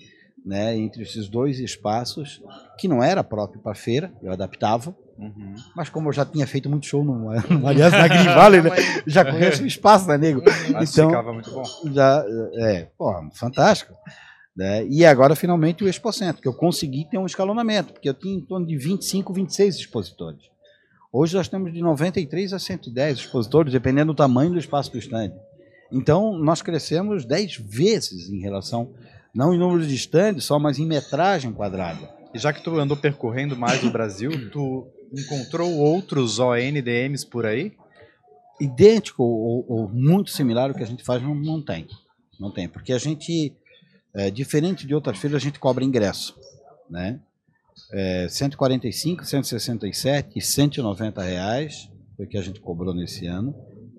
né, 0.45 0.77
entre 0.77 1.03
esses 1.03 1.29
dois 1.29 1.61
espaços, 1.61 2.43
que 2.77 2.89
não 2.89 3.03
era 3.03 3.23
próprio 3.23 3.61
para 3.61 3.75
feira, 3.75 4.13
eu 4.23 4.33
adaptava, 4.33 4.97
Uhum. 5.19 5.55
mas 5.75 5.89
como 5.89 6.09
eu 6.09 6.12
já 6.12 6.25
tinha 6.25 6.47
feito 6.47 6.71
muito 6.71 6.87
show 6.87 7.03
no, 7.05 7.31
no 7.51 7.61
Mariás, 7.61 7.93
na 7.93 8.07
Green 8.07 8.25
Valley, 8.25 8.62
né, 8.62 8.71
já 9.07 9.25
conheço 9.25 9.64
o 9.64 9.66
espaço, 9.66 10.07
né, 10.07 10.16
nego? 10.16 10.43
Mas 10.73 10.93
Então- 10.93 11.09
ficava 11.11 11.33
muito 11.33 11.51
bom. 11.51 11.64
já 11.93 12.25
é, 12.55 12.87
porra, 12.97 13.29
fantástico. 13.35 13.95
Né? 14.57 14.85
E 14.87 15.05
agora, 15.07 15.37
finalmente, 15.37 15.85
o 15.85 15.89
Expo 15.89 16.11
que 16.43 16.49
eu 16.49 16.53
consegui 16.53 17.05
ter 17.09 17.16
um 17.16 17.27
escalonamento, 17.27 17.93
porque 17.93 18.09
eu 18.09 18.14
tinha 18.14 18.35
em 18.37 18.41
torno 18.41 18.66
de 18.66 18.77
25, 18.77 19.33
26 19.33 19.77
expositores. 19.77 20.41
Hoje 21.12 21.37
nós 21.37 21.49
temos 21.49 21.73
de 21.73 21.81
93 21.81 22.53
a 22.53 22.59
110 22.59 23.19
expositores, 23.19 23.73
dependendo 23.73 24.12
do 24.12 24.16
tamanho 24.16 24.51
do 24.51 24.59
espaço 24.59 24.91
do 24.93 24.99
stand. 24.99 25.33
Então, 25.93 26.37
nós 26.39 26.61
crescemos 26.61 27.25
10 27.25 27.57
vezes 27.57 28.29
em 28.31 28.41
relação, 28.41 28.91
não 29.35 29.55
em 29.55 29.59
número 29.59 29.87
de 29.87 29.95
stands 29.95 30.45
só, 30.45 30.59
mas 30.59 30.79
em 30.79 30.87
metragem 30.87 31.53
quadrada. 31.53 32.11
E 32.35 32.39
já 32.39 32.53
que 32.53 32.62
tu 32.62 32.79
andou 32.79 32.97
percorrendo 32.97 33.57
mais 33.57 33.83
o 33.85 33.91
Brasil, 33.91 34.31
tu 34.51 34.87
encontrou 35.13 35.73
outros 35.73 36.39
ONDMs 36.39 37.27
por 37.27 37.47
aí? 37.47 37.73
idêntico 38.61 39.23
ou, 39.23 39.65
ou 39.69 39.89
muito 39.89 40.31
similar 40.31 40.71
ao 40.71 40.77
que 40.77 40.83
a 40.83 40.87
gente 40.87 41.05
faz, 41.05 41.23
não, 41.23 41.35
não 41.35 41.63
tem. 41.63 41.87
Não 42.39 42.53
tem, 42.53 42.69
porque 42.69 42.93
a 42.93 42.99
gente, 42.99 43.57
é, 44.15 44.31
diferente 44.31 44.87
de 44.87 44.95
outras 44.95 45.19
feiras, 45.19 45.41
a 45.41 45.45
gente 45.45 45.59
cobra 45.59 45.85
ingresso. 45.85 46.37
Né? 46.89 47.21
É, 47.93 48.29
145, 48.29 49.25
167 49.25 50.39
e 50.39 50.43
190 50.43 51.23
reais 51.23 51.91
foi 52.17 52.27
o 52.27 52.29
que 52.29 52.39
a 52.39 52.43
gente 52.43 52.61
cobrou 52.61 52.95
nesse 52.95 53.27
ano, 53.27 53.55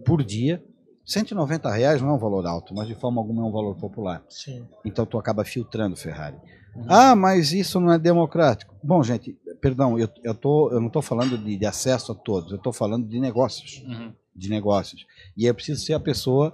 por 0.05 0.23
dia. 0.23 0.63
190 1.05 1.71
reais 1.71 2.01
não 2.01 2.09
é 2.09 2.13
um 2.13 2.19
valor 2.19 2.45
alto, 2.45 2.73
mas 2.73 2.87
de 2.87 2.95
forma 2.95 3.19
alguma 3.19 3.41
é 3.41 3.45
um 3.45 3.51
valor 3.51 3.75
popular. 3.75 4.23
Sim. 4.29 4.65
Então 4.85 5.05
tu 5.05 5.17
acaba 5.17 5.43
filtrando 5.43 5.95
Ferrari. 5.95 6.37
Ah, 6.87 7.15
mas 7.15 7.51
isso 7.51 7.79
não 7.79 7.91
é 7.91 7.99
democrático. 7.99 8.73
Bom, 8.83 9.03
gente, 9.03 9.37
perdão, 9.61 9.97
eu, 9.99 10.07
eu, 10.23 10.33
tô, 10.33 10.71
eu 10.71 10.79
não 10.79 10.87
estou 10.87 11.01
falando 11.01 11.37
de, 11.37 11.57
de 11.57 11.65
acesso 11.65 12.11
a 12.11 12.15
todos, 12.15 12.51
eu 12.51 12.57
estou 12.57 12.71
falando 12.73 13.07
de 13.07 13.19
negócios 13.19 13.83
Uhum. 13.85 14.13
de 14.35 14.49
negócios. 14.49 15.05
E 15.35 15.47
é 15.47 15.53
preciso 15.53 15.83
ser 15.83 15.93
a 15.93 15.99
pessoa 15.99 16.53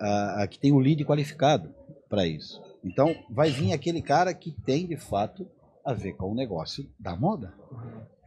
ah, 0.00 0.42
ah, 0.42 0.46
que 0.46 0.58
tem 0.58 0.72
o 0.72 0.78
lead 0.78 1.04
qualificado 1.04 1.70
para 2.08 2.26
isso. 2.26 2.62
Então, 2.84 3.14
vai 3.30 3.50
vir 3.50 3.72
aquele 3.72 4.00
cara 4.00 4.32
que 4.32 4.52
tem, 4.64 4.86
de 4.86 4.96
fato, 4.96 5.46
a 5.84 5.92
ver 5.92 6.12
com 6.12 6.30
o 6.30 6.34
negócio 6.34 6.88
da 6.98 7.16
moda. 7.16 7.52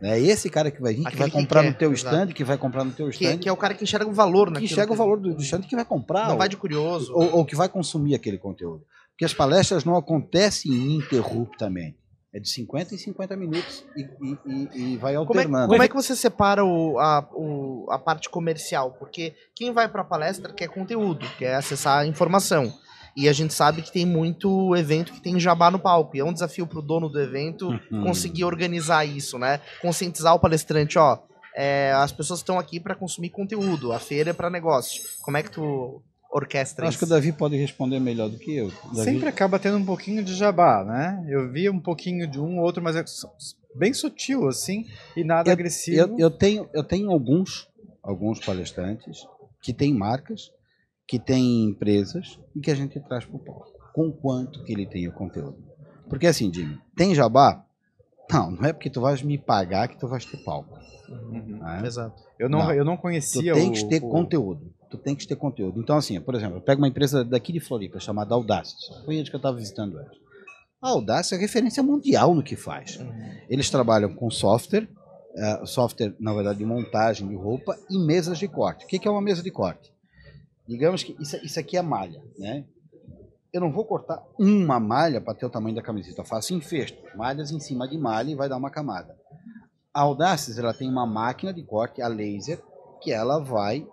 É 0.01 0.17
esse 0.19 0.49
cara 0.49 0.71
que 0.71 0.81
vai 0.81 0.93
vir, 0.93 1.01
que 1.01 1.07
Aquele 1.07 1.19
vai 1.23 1.29
que 1.29 1.35
comprar 1.37 1.61
quer, 1.63 1.69
no 1.71 1.77
teu 1.77 1.91
exato. 1.91 2.15
stand, 2.15 2.27
que 2.33 2.43
vai 2.43 2.57
comprar 2.57 2.83
no 2.85 2.91
teu 2.91 3.09
Que, 3.09 3.25
stand, 3.25 3.37
que 3.39 3.49
é 3.49 3.51
o 3.51 3.57
cara 3.57 3.73
que 3.73 3.83
enxerga 3.83 4.07
o 4.09 4.13
valor 4.13 4.47
que 4.47 4.53
naquilo. 4.53 4.71
enxerga 4.71 4.93
o 4.93 4.95
valor 4.95 5.19
do, 5.19 5.33
do 5.33 5.41
stand 5.41 5.61
que 5.61 5.75
vai 5.75 5.83
comprar. 5.85 6.25
Não 6.25 6.31
ou- 6.33 6.37
vai 6.37 6.47
de 6.49 6.55
curioso. 6.57 7.13
ou, 7.13 7.37
ou 7.37 7.45
que 7.45 7.55
vai 7.55 7.67
consumir 7.69 8.15
aquele 8.15 8.37
conteúdo. 8.37 8.85
Porque 9.19 9.25
as 9.25 9.33
palestras 9.33 9.83
não 9.83 9.97
acontecem 9.97 10.71
ininterruptamente. 10.71 11.97
É 12.33 12.39
de 12.39 12.47
50 12.47 12.95
em 12.95 12.97
50 12.97 13.35
minutos 13.35 13.83
e, 13.97 14.01
e- 14.47 14.93
e- 14.93 14.97
vai 14.97 15.13
Como 15.15 15.33
é, 15.33 15.43
alternando. 15.43 15.67
como 15.67 15.83
é 15.83 15.87
que 15.89 15.93
você 15.95 16.15
separa 16.15 16.63
o- 16.63 16.97
a, 16.97 17.27
o- 17.33 17.85
a 17.89 17.99
parte 17.99 18.29
comercial? 18.29 18.91
Porque 18.97 19.33
quem 19.53 19.73
vai 19.73 19.89
para 19.89 20.03
a 20.03 20.05
palestra 20.05 20.53
quer 20.53 20.69
conteúdo, 20.69 21.25
quer 21.37 21.55
acessar 21.55 21.97
a 21.99 22.05
informação. 22.05 22.71
E 23.13 23.27
a 23.27 23.33
gente 23.33 23.53
sabe 23.53 23.81
que 23.81 23.91
tem 23.91 24.05
muito 24.05 24.73
evento 24.77 25.11
que 25.11 25.19
tem 25.21 25.37
jabá 25.37 25.69
no 25.69 25.79
palco. 25.79 26.15
E 26.15 26.19
é 26.21 26.23
um 26.23 26.31
desafio 26.31 26.65
para 26.65 26.79
o 26.79 26.81
dono 26.81 27.09
do 27.09 27.19
evento 27.19 27.67
Uhum. 27.91 28.03
conseguir 28.05 28.45
organizar 28.45 29.03
isso, 29.03 29.37
né? 29.37 29.59
Conscientizar 29.81 30.33
o 30.33 30.39
palestrante, 30.39 30.97
ó. 30.97 31.17
é, 31.55 31.91
as 31.93 32.11
pessoas 32.13 32.39
estão 32.39 32.57
aqui 32.57 32.79
para 32.79 32.95
consumir 32.95 33.31
conteúdo, 33.31 33.91
a 33.91 33.99
feira 33.99 34.29
é 34.29 34.33
para 34.33 34.49
negócio. 34.49 35.01
Como 35.21 35.35
é 35.35 35.43
que 35.43 35.51
tu 35.51 36.01
orquestra 36.31 36.87
Acho 36.87 36.97
que 36.97 37.03
o? 37.03 37.07
Davi 37.07 37.31
pode 37.31 37.55
responder 37.57 37.99
melhor 37.99 38.29
do 38.29 38.37
que 38.37 38.55
eu. 38.55 38.71
Davi, 38.93 39.03
Sempre 39.03 39.27
acaba 39.29 39.57
tendo 39.59 39.77
um 39.77 39.85
pouquinho 39.85 40.23
de 40.23 40.33
jabá, 40.35 40.83
né? 40.83 41.25
Eu 41.29 41.51
vi 41.51 41.69
um 41.69 41.79
pouquinho 41.79 42.27
de 42.27 42.39
um 42.39 42.57
ou 42.59 42.63
outro, 42.65 42.81
mas 42.83 42.95
é 42.95 43.03
bem 43.75 43.93
sutil, 43.93 44.47
assim, 44.47 44.85
e 45.15 45.23
nada 45.23 45.51
agressivo. 45.51 45.97
eu, 45.97 46.17
eu 46.19 46.31
tenho, 46.31 46.69
eu 46.73 46.83
tenho 46.83 47.11
alguns, 47.11 47.67
alguns 48.03 48.39
palestrantes 48.39 49.25
que 49.61 49.73
têm 49.73 49.93
marcas, 49.93 50.51
que 51.07 51.17
têm 51.19 51.63
empresas 51.65 52.39
e 52.55 52.59
que 52.59 52.69
a 52.71 52.75
gente 52.75 52.99
traz 52.99 53.25
para 53.25 53.35
o 53.35 53.39
palco. 53.39 53.67
Com 53.93 54.11
quanto 54.11 54.63
que 54.63 54.71
ele 54.71 54.85
tem 54.85 55.07
o 55.07 55.11
conteúdo. 55.11 55.57
Porque 56.07 56.27
assim, 56.27 56.53
Jimmy, 56.53 56.79
tem 56.95 57.13
jabá? 57.15 57.65
Não, 58.31 58.51
não 58.51 58.65
é 58.65 58.71
porque 58.71 58.89
tu 58.89 59.01
vais 59.01 59.21
me 59.23 59.37
pagar 59.37 59.87
que 59.87 59.97
tu 59.99 60.07
vais 60.07 60.23
ter 60.23 60.37
palco. 60.43 60.77
Uhum. 61.09 61.57
né? 61.59 61.81
Exato. 61.85 62.21
Eu, 62.37 62.47
não, 62.47 62.59
Não. 62.59 62.73
eu 62.73 62.85
não 62.85 62.95
Tu 62.95 63.01
conhecia 63.01 63.53
tem 63.53 63.69
o... 63.69 63.73
que 63.73 63.85
ter 63.85 64.03
o- 64.03 64.09
conteúdo. 64.09 64.71
Tu 64.89 64.97
tem 64.97 65.15
que 65.15 65.27
ter 65.27 65.35
conteúdo. 65.35 65.79
Então, 65.79 65.97
assim, 65.97 66.19
por 66.19 66.33
exemplo, 66.35 66.57
eu 66.57 66.61
pego 66.61 66.81
uma 66.81 66.87
empresa 66.87 67.23
daqui 67.23 67.53
de 67.53 67.59
Floripa 67.59 67.99
chamada 67.99 68.33
Audacity. 68.33 69.05
Foi 69.05 69.15
eles 69.15 69.29
que 69.29 69.35
eu 69.35 69.39
estava 69.39 69.55
visitando 69.55 69.97
hoje. 69.97 70.19
A 70.81 70.89
Audacity 70.89 71.35
é 71.35 71.37
referência 71.37 71.83
mundial 71.83 72.33
no 72.33 72.41
que 72.41 72.55
faz. 72.55 72.99
Eles 73.49 73.69
trabalham 73.69 74.13
com 74.13 74.29
software, 74.31 74.89
eh, 75.35 75.65
software, 75.65 76.15
na 76.19 76.33
verdade, 76.33 76.59
de 76.59 76.65
montagem 76.65 77.27
de 77.27 77.35
roupa 77.35 77.77
e 77.89 77.99
mesas 77.99 78.39
de 78.39 78.47
corte. 78.47 78.85
O 78.85 78.87
que 78.87 78.97
que 78.97 79.07
é 79.07 79.11
uma 79.11 79.21
mesa 79.21 79.43
de 79.43 79.51
corte? 79.51 79.93
Digamos 80.67 81.03
que 81.03 81.15
isso, 81.19 81.35
isso 81.43 81.59
aqui 81.59 81.77
é 81.77 81.81
malha, 81.81 82.21
né? 82.37 82.65
Eu 83.51 83.61
não 83.61 83.71
vou 83.71 83.83
cortar 83.83 84.23
uma 84.37 84.79
malha 84.79 85.19
para 85.19 85.33
ter 85.33 85.45
o 85.45 85.49
tamanho 85.49 85.75
da 85.75 85.81
camiseta. 85.81 86.21
Eu 86.21 86.25
faço 86.25 86.53
em 86.53 86.61
festo, 86.61 86.97
malhas 87.15 87.51
em 87.51 87.59
cima 87.59 87.87
de 87.87 87.97
malha 87.97 88.31
e 88.31 88.35
vai 88.35 88.47
dar 88.47 88.57
uma 88.57 88.69
camada. 88.69 89.17
A 89.93 90.01
Audaces 90.01 90.57
ela 90.57 90.73
tem 90.73 90.87
uma 90.87 91.05
máquina 91.05 91.51
de 91.51 91.63
corte 91.63 92.01
a 92.01 92.07
laser 92.07 92.61
que 93.01 93.11
ela 93.11 93.39
vai 93.39 93.85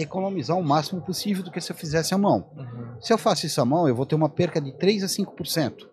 economizar 0.00 0.56
o 0.56 0.62
máximo 0.62 1.00
possível 1.00 1.42
do 1.42 1.50
que 1.50 1.60
se 1.60 1.72
eu 1.72 1.76
fizesse 1.76 2.14
à 2.14 2.18
mão. 2.18 2.50
Uhum. 2.56 3.00
Se 3.00 3.12
eu 3.12 3.18
faço 3.18 3.46
isso 3.46 3.60
à 3.60 3.64
mão, 3.64 3.88
eu 3.88 3.94
vou 3.94 4.06
ter 4.06 4.14
uma 4.14 4.28
perca 4.28 4.60
de 4.60 4.72
3 4.72 5.04
a 5.04 5.06
5%. 5.06 5.86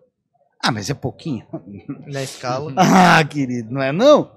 Ah, 0.62 0.72
mas 0.72 0.90
é 0.90 0.94
pouquinho. 0.94 1.46
Na 2.06 2.22
escala. 2.22 2.72
Ah, 2.76 3.22
querido, 3.24 3.72
não 3.72 3.82
é 3.82 3.92
não? 3.92 4.30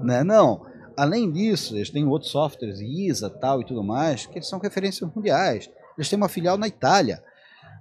Não 0.00 0.14
é 0.14 0.24
não. 0.24 0.66
Além 0.96 1.30
disso, 1.30 1.74
eles 1.76 1.90
têm 1.90 2.06
outros 2.06 2.30
softwares, 2.30 2.80
ISA 2.80 3.28
tal 3.28 3.60
e 3.60 3.64
tudo 3.64 3.82
mais, 3.82 4.26
que 4.26 4.38
eles 4.38 4.48
são 4.48 4.58
referências 4.58 5.10
mundiais. 5.14 5.68
Eles 5.96 6.08
têm 6.08 6.16
uma 6.16 6.28
filial 6.28 6.56
na 6.56 6.68
Itália. 6.68 7.22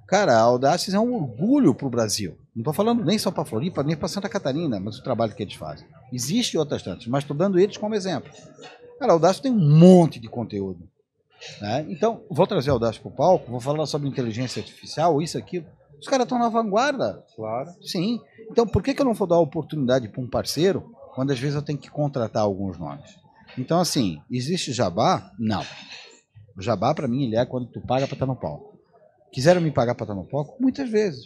Cara, 0.07 0.33
a 0.33 0.41
Audaces 0.41 0.93
é 0.93 0.99
um 0.99 1.13
orgulho 1.13 1.73
para 1.73 1.87
o 1.87 1.89
Brasil. 1.89 2.37
Não 2.55 2.61
estou 2.61 2.73
falando 2.73 3.03
nem 3.03 3.17
só 3.17 3.31
para 3.31 3.45
Floripa, 3.45 3.83
nem 3.83 3.95
para 3.95 4.07
Santa 4.07 4.29
Catarina, 4.29 4.79
mas 4.79 4.97
o 4.97 5.03
trabalho 5.03 5.33
que 5.33 5.43
eles 5.43 5.55
fazem. 5.55 5.87
Existem 6.11 6.59
outras 6.59 6.83
tantas, 6.83 7.07
mas 7.07 7.23
estou 7.23 7.35
dando 7.35 7.59
eles 7.59 7.77
como 7.77 7.95
exemplo. 7.95 8.31
Cara, 8.99 9.11
a 9.11 9.15
Audaces 9.15 9.41
tem 9.41 9.51
um 9.51 9.79
monte 9.79 10.19
de 10.19 10.27
conteúdo. 10.27 10.87
Né? 11.61 11.85
Então, 11.89 12.23
vou 12.29 12.45
trazer 12.47 12.69
a 12.69 12.73
Audaces 12.73 12.97
para 12.99 13.09
o 13.09 13.11
palco, 13.15 13.51
vou 13.51 13.59
falar 13.59 13.85
sobre 13.85 14.07
inteligência 14.07 14.59
artificial, 14.61 15.21
isso, 15.21 15.37
aquilo. 15.37 15.65
Os 15.99 16.07
caras 16.07 16.25
estão 16.25 16.37
na 16.37 16.49
vanguarda. 16.49 17.23
Claro. 17.35 17.69
Sim. 17.81 18.19
Então, 18.51 18.67
por 18.67 18.83
que, 18.83 18.93
que 18.93 19.01
eu 19.01 19.05
não 19.05 19.13
vou 19.13 19.27
dar 19.27 19.39
oportunidade 19.39 20.09
para 20.09 20.21
um 20.21 20.27
parceiro 20.29 20.91
quando 21.15 21.31
às 21.31 21.39
vezes 21.39 21.55
eu 21.55 21.61
tenho 21.61 21.79
que 21.79 21.89
contratar 21.89 22.43
alguns 22.43 22.77
nomes? 22.77 23.09
Então, 23.57 23.79
assim, 23.79 24.19
existe 24.29 24.73
jabá? 24.73 25.31
Não. 25.39 25.63
O 26.57 26.61
jabá, 26.61 26.93
para 26.93 27.07
mim, 27.07 27.23
ele 27.25 27.35
é 27.37 27.45
quando 27.45 27.67
tu 27.67 27.79
paga 27.81 28.05
para 28.05 28.15
estar 28.15 28.25
no 28.25 28.35
palco. 28.35 28.77
Quiseram 29.31 29.61
me 29.61 29.71
pagar 29.71 29.95
para 29.95 30.03
estar 30.03 30.15
no 30.15 30.25
palco? 30.25 30.57
Muitas 30.59 30.89
vezes. 30.89 31.25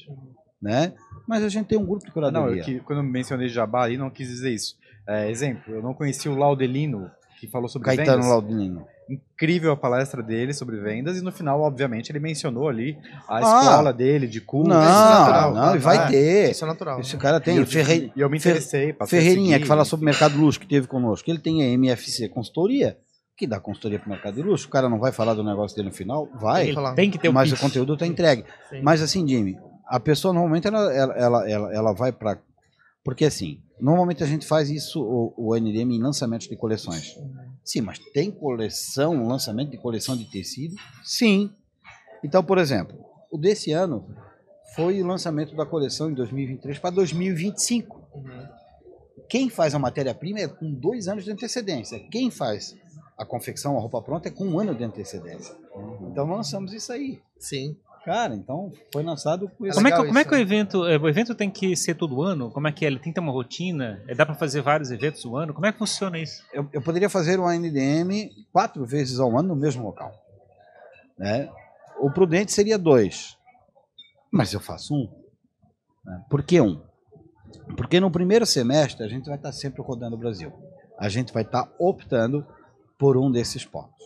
Né? 0.62 0.94
Mas 1.28 1.44
a 1.44 1.50
gente 1.50 1.68
tem 1.68 1.78
um 1.78 1.86
grupo 1.86 2.06
de 2.06 2.12
Ah, 2.12 2.32
Não, 2.32 2.32
curadoria. 2.44 2.62
eu, 2.62 2.66
que, 2.66 2.80
quando 2.82 3.00
eu 3.00 3.04
mencionei 3.04 3.48
jabá 3.50 3.84
ali, 3.84 3.98
não 3.98 4.10
quis 4.10 4.28
dizer 4.28 4.52
isso. 4.54 4.76
É, 5.08 5.30
exemplo, 5.30 5.74
eu 5.74 5.82
não 5.82 5.94
conhecia 5.94 6.32
o 6.32 6.36
Laudelino, 6.36 7.10
que 7.40 7.48
falou 7.48 7.68
sobre 7.68 7.86
Caetano 7.88 8.12
vendas. 8.24 8.28
Laudinino. 8.30 8.86
Incrível 9.10 9.72
a 9.72 9.78
palestra 9.78 10.22
dele 10.22 10.54
sobre 10.54 10.78
vendas, 10.78 11.18
e 11.18 11.22
no 11.22 11.32
final, 11.32 11.62
obviamente, 11.62 12.12
ele 12.12 12.20
mencionou 12.20 12.68
ali 12.68 12.98
a 13.28 13.38
Ah! 13.38 13.40
escola 13.62 13.94
dele, 13.94 14.28
de 14.28 14.42
curso. 14.42 14.70
Não, 14.70 14.82
isso 14.82 14.90
é 14.90 15.10
natural, 15.20 15.54
não, 15.54 15.76
e 15.76 15.80
vai 15.80 15.98
vai. 15.98 16.12
ter. 16.12 16.52
Isso 16.52 16.64
é 16.64 16.68
natural. 16.68 17.00
Esse 17.00 17.18
cara 17.18 17.38
E 17.38 17.42
tem. 17.42 17.58
eu, 17.58 17.66
Ferre... 17.66 18.12
e 18.16 18.20
eu 18.20 18.30
me 18.30 18.38
interessei. 18.38 18.96
Ferreirinha, 19.08 19.54
seguir. 19.54 19.62
que 19.62 19.68
fala 19.68 19.86
sobre 19.86 20.06
mercado 20.06 20.38
luxo, 20.38 20.60
que 20.60 20.68
teve 20.68 20.88
conosco. 20.88 21.30
Ele 21.30 21.40
tem 21.40 21.62
a 21.64 21.66
MFC 21.68 22.28
Consultoria, 22.30 22.98
que 23.38 23.48
dá 23.48 23.60
consultoria 23.60 24.00
para 24.00 24.08
o 24.08 24.10
mercado 24.10 24.36
de 24.36 24.42
luxo. 24.42 24.68
O 24.68 24.70
cara 24.72 24.90
não 24.90 25.00
vai 25.00 25.12
falar 25.12 25.34
do 25.36 25.44
negócio 25.44 25.78
dele 25.78 25.90
no 25.90 25.94
final? 25.96 26.28
Vai. 26.42 26.74
Tem. 26.74 26.96
Tem 26.96 27.12
que 27.12 27.18
ter 27.20 27.30
o 27.30 27.34
mas 27.34 27.50
o 27.50 27.54
pitch. 27.54 27.62
conteúdo 27.62 27.94
está 27.94 28.06
entregue. 28.06 28.44
Sim. 28.70 28.82
Mas 28.82 29.02
assim, 29.02 29.26
Jimmy, 29.28 29.58
a 29.88 30.00
pessoa 30.00 30.34
normalmente 30.34 30.68
ela, 30.68 30.92
ela, 30.94 31.14
ela, 31.16 31.50
ela, 31.50 31.74
ela 31.74 31.94
vai 31.94 32.12
para. 32.12 32.40
Porque 33.06 33.24
assim, 33.26 33.60
normalmente 33.80 34.24
a 34.24 34.28
gente 34.28 34.46
faz 34.46 34.70
isso, 34.70 35.02
o, 35.02 35.34
o 35.38 35.56
NDM, 35.56 35.96
em 35.96 36.02
lançamentos 36.02 36.48
de 36.48 36.56
coleções. 36.56 37.18
Sim, 37.64 37.82
mas 37.82 38.00
tem 38.14 38.32
coleção, 38.32 39.28
lançamento 39.28 39.72
de 39.72 39.78
coleção 39.78 40.16
de 40.16 40.26
tecido? 40.26 40.76
Sim. 41.04 41.52
Então, 42.24 42.44
por 42.44 42.58
exemplo, 42.58 42.98
o 43.32 43.38
desse 43.38 43.72
ano 43.72 44.08
foi 44.76 45.02
o 45.02 45.06
lançamento 45.06 45.56
da 45.56 45.66
coleção 45.66 46.10
em 46.10 46.14
2023 46.14 46.80
para 46.80 46.92
2025. 46.92 48.02
Uhum. 48.14 48.48
Quem 49.30 49.50
faz 49.50 49.76
a 49.76 49.80
matéria-prima 49.80 50.40
é 50.40 50.48
com 50.48 50.72
dois 50.72 51.08
anos 51.08 51.26
de 51.26 51.32
antecedência. 51.32 52.00
Quem 52.12 52.32
faz 52.32 52.76
a 53.18 53.26
confecção, 53.26 53.76
a 53.76 53.82
roupa 53.82 54.02
pronta, 54.02 54.30
é 54.30 54.32
com 54.32 54.46
um 54.46 54.60
ano 54.60 54.76
de 54.76 54.84
antecedência. 54.84 55.56
Então 56.10 56.30
lançamos 56.30 56.74
isso 56.74 56.92
aí. 56.92 57.20
Sim. 57.40 57.76
Cara, 58.08 58.34
então 58.34 58.72
foi 58.94 59.04
lançado 59.04 59.50
com 59.50 59.66
esse 59.66 59.76
Como 59.76 59.86
é, 59.86 59.92
que, 59.92 59.98
como 59.98 60.18
é 60.18 60.24
que 60.24 60.34
o 60.34 60.38
evento. 60.38 60.86
é, 60.86 60.98
O 60.98 61.10
evento 61.10 61.36
tem 61.36 61.52
que 61.52 61.76
ser 61.76 61.94
todo 61.94 62.22
ano? 62.22 62.50
Como 62.50 62.66
é 62.66 62.72
que 62.72 62.86
é? 62.86 62.88
Ele 62.88 63.00
tem 63.00 63.12
que 63.12 63.16
ter 63.16 63.20
uma 63.20 63.34
rotina? 63.34 64.02
É, 64.08 64.16
dá 64.16 64.26
pra 64.26 64.34
fazer 64.34 64.62
vários 64.62 64.92
eventos 64.92 65.26
no 65.26 65.36
ano? 65.36 65.54
Como 65.54 65.66
é 65.66 65.74
que 65.74 65.78
funciona 65.78 66.18
isso? 66.18 66.42
eu, 66.54 66.70
eu 66.72 66.82
poderia 66.82 67.10
fazer 67.10 67.38
um 67.38 67.46
ANDM 67.46 68.30
quatro 68.54 68.86
vezes 68.86 69.20
ao 69.20 69.38
ano 69.38 69.50
no 69.50 69.58
mesmo 69.58 69.84
local. 69.84 70.14
Né? 71.20 71.52
O 72.00 72.10
prudente 72.10 72.54
seria 72.54 72.78
dois. 72.78 73.38
Mas 74.32 74.54
eu 74.54 74.62
faço 74.62 74.96
um. 74.96 75.10
né? 76.06 76.24
Por 76.30 76.44
que 76.44 76.62
um? 76.62 76.82
Porque 77.76 78.00
no 78.00 78.10
primeiro 78.10 78.46
semestre 78.46 79.04
a 79.04 79.10
gente 79.10 79.26
vai 79.26 79.36
estar 79.36 79.52
sempre 79.52 79.82
rodando 79.82 80.16
o 80.16 80.20
Brasil. 80.20 80.54
A 80.98 81.10
gente 81.10 81.34
vai 81.34 81.44
estar 81.44 81.70
optando 81.78 82.48
por 82.98 83.18
um 83.18 83.30
desses 83.30 83.66
pontos. 83.66 83.98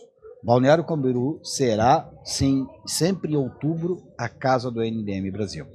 Balneário 0.42 0.84
Camboriú 0.84 1.40
será, 1.44 2.10
sim, 2.24 2.66
sempre 2.84 3.32
em 3.32 3.36
outubro, 3.36 4.02
a 4.18 4.28
casa 4.28 4.70
do 4.70 4.82
NDM 4.82 5.30
Brasil. 5.30 5.66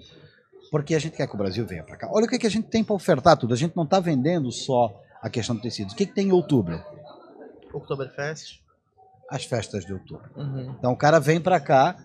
Porque 0.70 0.94
a 0.94 1.00
gente 1.00 1.16
quer 1.16 1.28
que 1.28 1.36
o 1.36 1.38
Brasil 1.38 1.66
venha 1.66 1.84
para 1.84 1.96
cá. 1.96 2.10
Olha 2.12 2.26
o 2.26 2.30
que, 2.30 2.38
que 2.38 2.48
a 2.48 2.52
gente 2.52 2.68
tem 2.68 2.84
para 2.84 2.96
ofertar 2.96 3.38
tudo. 3.38 3.54
A 3.54 3.58
gente 3.58 3.76
não 3.76 3.86
está 3.86 4.00
vendendo 4.00 4.52
só 4.52 4.94
a 5.22 5.30
questão 5.30 5.56
do 5.56 5.62
tecido. 5.62 5.92
O 5.92 5.96
que, 5.96 6.06
que 6.06 6.14
tem 6.14 6.28
em 6.28 6.32
outubro? 6.32 6.84
Oktoberfest. 7.74 8.62
As 9.30 9.46
festas 9.46 9.86
de 9.86 9.94
outubro. 9.94 10.30
Uhum. 10.36 10.76
Então 10.78 10.92
o 10.92 10.98
cara 10.98 11.20
vem 11.20 11.40
para 11.40 11.60
cá. 11.60 11.96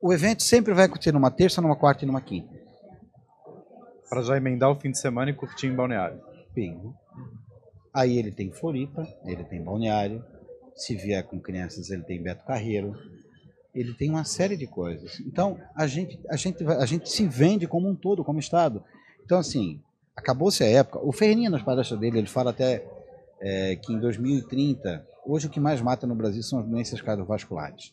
O 0.00 0.12
evento 0.12 0.42
sempre 0.42 0.72
vai 0.72 0.84
acontecer 0.84 1.12
numa 1.12 1.30
terça, 1.30 1.60
numa 1.60 1.76
quarta 1.76 2.04
e 2.04 2.06
numa 2.06 2.20
quinta. 2.20 2.54
Pra 4.08 4.22
já 4.22 4.36
emendar 4.36 4.70
o 4.70 4.78
fim 4.78 4.90
de 4.90 4.98
semana 4.98 5.30
e 5.30 5.34
curtir 5.34 5.66
em 5.66 5.74
Balneário. 5.74 6.20
Bingo. 6.54 6.94
Aí 7.92 8.18
ele 8.18 8.30
tem 8.30 8.52
Floripa, 8.52 9.06
ele 9.24 9.44
tem 9.44 9.62
Balneário. 9.62 10.24
Se 10.76 10.94
vier 10.96 11.22
com 11.24 11.40
crianças, 11.40 11.90
ele 11.90 12.02
tem 12.02 12.22
Beto 12.22 12.44
Carreiro. 12.44 12.96
Ele 13.74 13.92
tem 13.92 14.10
uma 14.10 14.24
série 14.24 14.56
de 14.56 14.66
coisas. 14.66 15.20
Então, 15.20 15.58
a 15.74 15.86
gente, 15.86 16.18
a 16.28 16.36
gente, 16.36 16.64
a 16.64 16.86
gente 16.86 17.10
se 17.10 17.26
vende 17.26 17.66
como 17.66 17.88
um 17.88 17.94
todo, 17.94 18.24
como 18.24 18.38
Estado. 18.38 18.84
Então, 19.24 19.38
assim, 19.38 19.80
acabou-se 20.16 20.62
a 20.62 20.68
época. 20.68 21.00
O 21.04 21.12
Ferreirinha, 21.12 21.50
nas 21.50 21.62
palestras 21.62 21.98
dele, 21.98 22.18
ele 22.18 22.26
fala 22.28 22.50
até 22.50 22.86
é, 23.40 23.76
que 23.76 23.92
em 23.92 23.98
2030, 23.98 25.06
hoje 25.26 25.46
o 25.48 25.50
que 25.50 25.58
mais 25.60 25.80
mata 25.80 26.06
no 26.06 26.14
Brasil 26.14 26.42
são 26.42 26.60
as 26.60 26.66
doenças 26.66 27.00
cardiovasculares. 27.00 27.92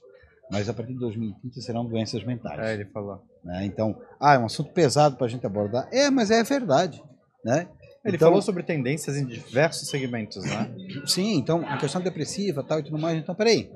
Mas 0.51 0.67
a 0.67 0.73
partir 0.73 0.93
de 0.93 0.99
2030 0.99 1.61
serão 1.61 1.85
doenças 1.85 2.23
mentais 2.25 2.59
É, 2.59 2.73
ele 2.73 2.85
falou. 2.85 3.23
né? 3.43 3.65
Então, 3.65 3.99
ah, 4.19 4.33
é 4.35 4.37
um 4.37 4.45
assunto 4.45 4.71
pesado 4.71 5.15
para 5.15 5.25
a 5.25 5.29
gente 5.29 5.45
abordar. 5.45 5.87
É, 5.91 6.09
mas 6.09 6.29
é 6.29 6.43
verdade, 6.43 7.01
né? 7.43 7.69
Ele 8.03 8.15
Então- 8.15 8.29
falou 8.29 8.41
sobre 8.41 8.63
tendências 8.63 9.15
em 9.15 9.25
diversos 9.25 9.87
segmentos, 9.89 10.43
né? 10.43 10.73
Sim, 11.05 11.35
então, 11.35 11.63
a 11.67 11.77
questão 11.77 12.01
depressiva 12.01 12.63
tal 12.63 12.79
e 12.79 12.83
tudo 12.83 12.97
mais. 12.97 13.17
Então, 13.17 13.35
peraí, 13.35 13.71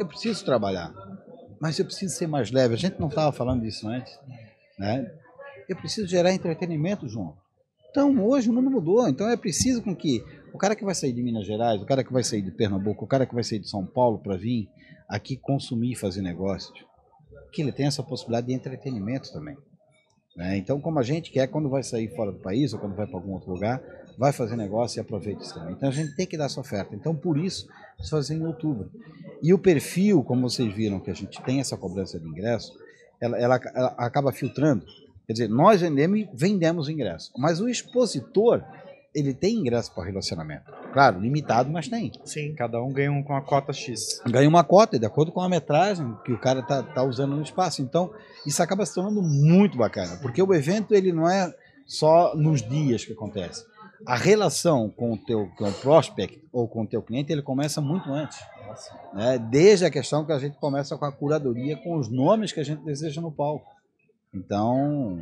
eu 0.00 0.06
preciso 0.06 0.44
trabalhar, 0.44 0.92
mas 1.60 1.78
eu 1.78 1.84
preciso 1.84 2.14
ser 2.14 2.26
mais 2.26 2.50
leve. 2.50 2.74
A 2.74 2.78
gente 2.78 2.98
não 2.98 3.08
estava 3.08 3.30
falando 3.30 3.62
disso 3.62 3.86
antes, 3.88 4.18
né? 4.78 5.10
Eu 5.68 5.76
preciso 5.76 6.06
gerar 6.08 6.32
entretenimento 6.32 7.06
junto. 7.08 7.36
Então, 7.90 8.18
hoje 8.26 8.48
o 8.50 8.52
mundo 8.52 8.70
mudou. 8.70 9.06
Então, 9.08 9.28
é 9.28 9.36
preciso 9.36 9.82
com 9.82 9.94
que 9.94 10.24
o 10.52 10.58
cara 10.58 10.74
que 10.74 10.84
vai 10.84 10.94
sair 10.94 11.12
de 11.12 11.22
Minas 11.22 11.46
Gerais, 11.46 11.80
o 11.80 11.86
cara 11.86 12.02
que 12.02 12.12
vai 12.12 12.24
sair 12.24 12.42
de 12.42 12.50
Pernambuco, 12.50 13.04
o 13.04 13.08
cara 13.08 13.24
que 13.26 13.34
vai 13.34 13.44
sair 13.44 13.58
de 13.60 13.68
São 13.68 13.86
Paulo 13.86 14.18
para 14.18 14.36
vir 14.36 14.68
aqui 15.08 15.36
consumir 15.36 15.92
e 15.92 15.96
fazer 15.96 16.22
negócios, 16.22 16.72
que 17.52 17.62
ele 17.62 17.70
tenha 17.70 17.88
essa 17.88 18.02
possibilidade 18.02 18.46
de 18.48 18.52
entretenimento 18.54 19.32
também. 19.32 19.56
Né? 20.36 20.56
Então, 20.56 20.80
como 20.80 20.98
a 20.98 21.02
gente 21.02 21.30
quer, 21.30 21.46
quando 21.48 21.68
vai 21.68 21.82
sair 21.82 22.08
fora 22.14 22.32
do 22.32 22.38
país 22.38 22.72
ou 22.72 22.78
quando 22.78 22.94
vai 22.94 23.06
para 23.06 23.16
algum 23.16 23.32
outro 23.32 23.50
lugar, 23.52 23.80
vai 24.18 24.32
fazer 24.32 24.56
negócio 24.56 24.98
e 24.98 25.00
aproveita 25.00 25.42
isso 25.42 25.54
também. 25.54 25.72
Então, 25.74 25.88
a 25.88 25.92
gente 25.92 26.14
tem 26.16 26.26
que 26.26 26.36
dar 26.36 26.44
essa 26.46 26.60
oferta. 26.60 26.94
Então, 26.94 27.14
por 27.14 27.36
isso, 27.38 27.66
se 28.00 28.10
fazer 28.10 28.34
em 28.34 28.44
outubro. 28.46 28.90
E 29.42 29.52
o 29.52 29.58
perfil, 29.58 30.22
como 30.22 30.48
vocês 30.48 30.72
viram 30.72 31.00
que 31.00 31.10
a 31.10 31.14
gente 31.14 31.42
tem 31.42 31.60
essa 31.60 31.76
cobrança 31.76 32.18
de 32.18 32.26
ingresso, 32.26 32.72
ela, 33.20 33.38
ela- 33.38 33.60
ela 33.74 33.94
acaba 33.98 34.32
filtrando. 34.32 34.84
Quer 35.26 35.32
dizer, 35.32 35.48
nós 35.48 35.80
vendemos, 35.80 36.26
vendemos 36.34 36.88
ingresso, 36.88 37.32
mas 37.38 37.60
o 37.60 37.68
expositor, 37.68 38.62
ele 39.14 39.32
tem 39.32 39.56
ingresso 39.56 39.94
para 39.94 40.04
relacionamento. 40.04 40.64
Claro, 40.92 41.20
limitado, 41.20 41.70
mas 41.70 41.88
tem. 41.88 42.10
Sim. 42.24 42.54
Cada 42.54 42.82
um 42.82 42.92
ganha 42.92 43.12
um 43.12 43.22
com 43.22 43.36
a 43.36 43.40
cota 43.40 43.72
X. 43.72 44.20
Ganha 44.26 44.48
uma 44.48 44.64
cota, 44.64 44.98
de 44.98 45.06
acordo 45.06 45.30
com 45.30 45.40
a 45.40 45.48
metragem 45.48 46.16
que 46.24 46.32
o 46.32 46.38
cara 46.38 46.62
tá, 46.62 46.82
tá 46.82 47.02
usando 47.02 47.36
no 47.36 47.42
espaço. 47.42 47.80
Então, 47.80 48.12
isso 48.44 48.62
acaba 48.62 48.84
se 48.84 48.94
tornando 48.94 49.22
muito 49.22 49.78
bacana, 49.78 50.18
porque 50.20 50.42
o 50.42 50.52
evento 50.52 50.94
ele 50.94 51.12
não 51.12 51.28
é 51.28 51.54
só 51.86 52.34
nos 52.34 52.62
dias 52.62 53.04
que 53.04 53.12
acontece. 53.12 53.64
A 54.06 54.16
relação 54.16 54.90
com 54.90 55.12
o 55.12 55.16
teu 55.16 55.48
com 55.56 55.68
o 55.68 55.72
prospect 55.72 56.42
ou 56.52 56.68
com 56.68 56.82
o 56.82 56.86
teu 56.86 57.00
cliente, 57.00 57.32
ele 57.32 57.42
começa 57.42 57.80
muito 57.80 58.12
antes. 58.12 58.38
Né? 59.12 59.38
Desde 59.38 59.84
a 59.84 59.90
questão 59.90 60.24
que 60.24 60.32
a 60.32 60.38
gente 60.38 60.58
começa 60.58 60.96
com 60.96 61.04
a 61.04 61.12
curadoria, 61.12 61.76
com 61.76 61.96
os 61.96 62.10
nomes 62.10 62.52
que 62.52 62.60
a 62.60 62.64
gente 62.64 62.84
deseja 62.84 63.20
no 63.20 63.30
palco. 63.30 63.73
Então, 64.34 65.20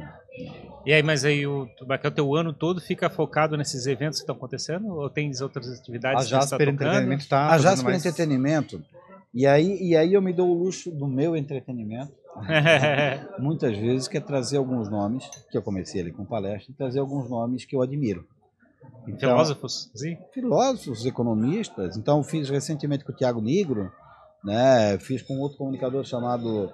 E 0.86 0.92
aí, 0.92 1.02
mas 1.02 1.24
aí 1.24 1.46
o, 1.46 1.64
o 1.64 2.10
teu 2.10 2.34
ano 2.34 2.52
todo 2.52 2.80
fica 2.80 3.10
focado 3.10 3.56
nesses 3.56 3.86
eventos 3.86 4.18
que 4.18 4.22
estão 4.22 4.34
acontecendo? 4.34 4.88
Ou 4.88 5.10
tem 5.10 5.30
outras 5.42 5.68
atividades 5.68 6.22
A 6.22 6.24
que 6.24 6.30
você 6.30 6.34
tá 6.34 6.40
Jasper 6.40 6.72
tocando? 6.72 6.88
Entretenimento 6.88 7.28
tá 7.28 7.50
a 7.50 7.58
Jasper 7.58 7.84
mais... 7.84 8.06
Entretenimento, 8.06 8.82
e 9.34 9.46
aí, 9.46 9.78
e 9.80 9.96
aí 9.96 10.12
eu 10.12 10.20
me 10.20 10.32
dou 10.32 10.50
o 10.50 10.54
luxo 10.54 10.90
do 10.90 11.06
meu 11.06 11.34
entretenimento, 11.34 12.12
muitas 13.38 13.76
vezes, 13.76 14.06
que 14.06 14.18
é 14.18 14.20
trazer 14.20 14.58
alguns 14.58 14.90
nomes, 14.90 15.28
que 15.50 15.56
eu 15.56 15.62
comecei 15.62 16.02
ali 16.02 16.12
com 16.12 16.24
palestra, 16.24 16.70
e 16.70 16.74
trazer 16.74 17.00
alguns 17.00 17.30
nomes 17.30 17.64
que 17.64 17.74
eu 17.74 17.80
admiro. 17.80 18.26
Então, 19.08 19.30
Filósofos, 19.30 19.90
sim? 19.94 20.18
filósofos, 20.34 21.06
economistas. 21.06 21.96
Então, 21.96 22.22
fiz 22.22 22.50
recentemente 22.50 23.04
com 23.04 23.12
o 23.12 23.14
Tiago 23.14 23.40
Negro, 23.40 23.90
né? 24.44 24.98
fiz 24.98 25.22
com 25.22 25.38
outro 25.38 25.58
comunicador 25.58 26.04
chamado, 26.04 26.70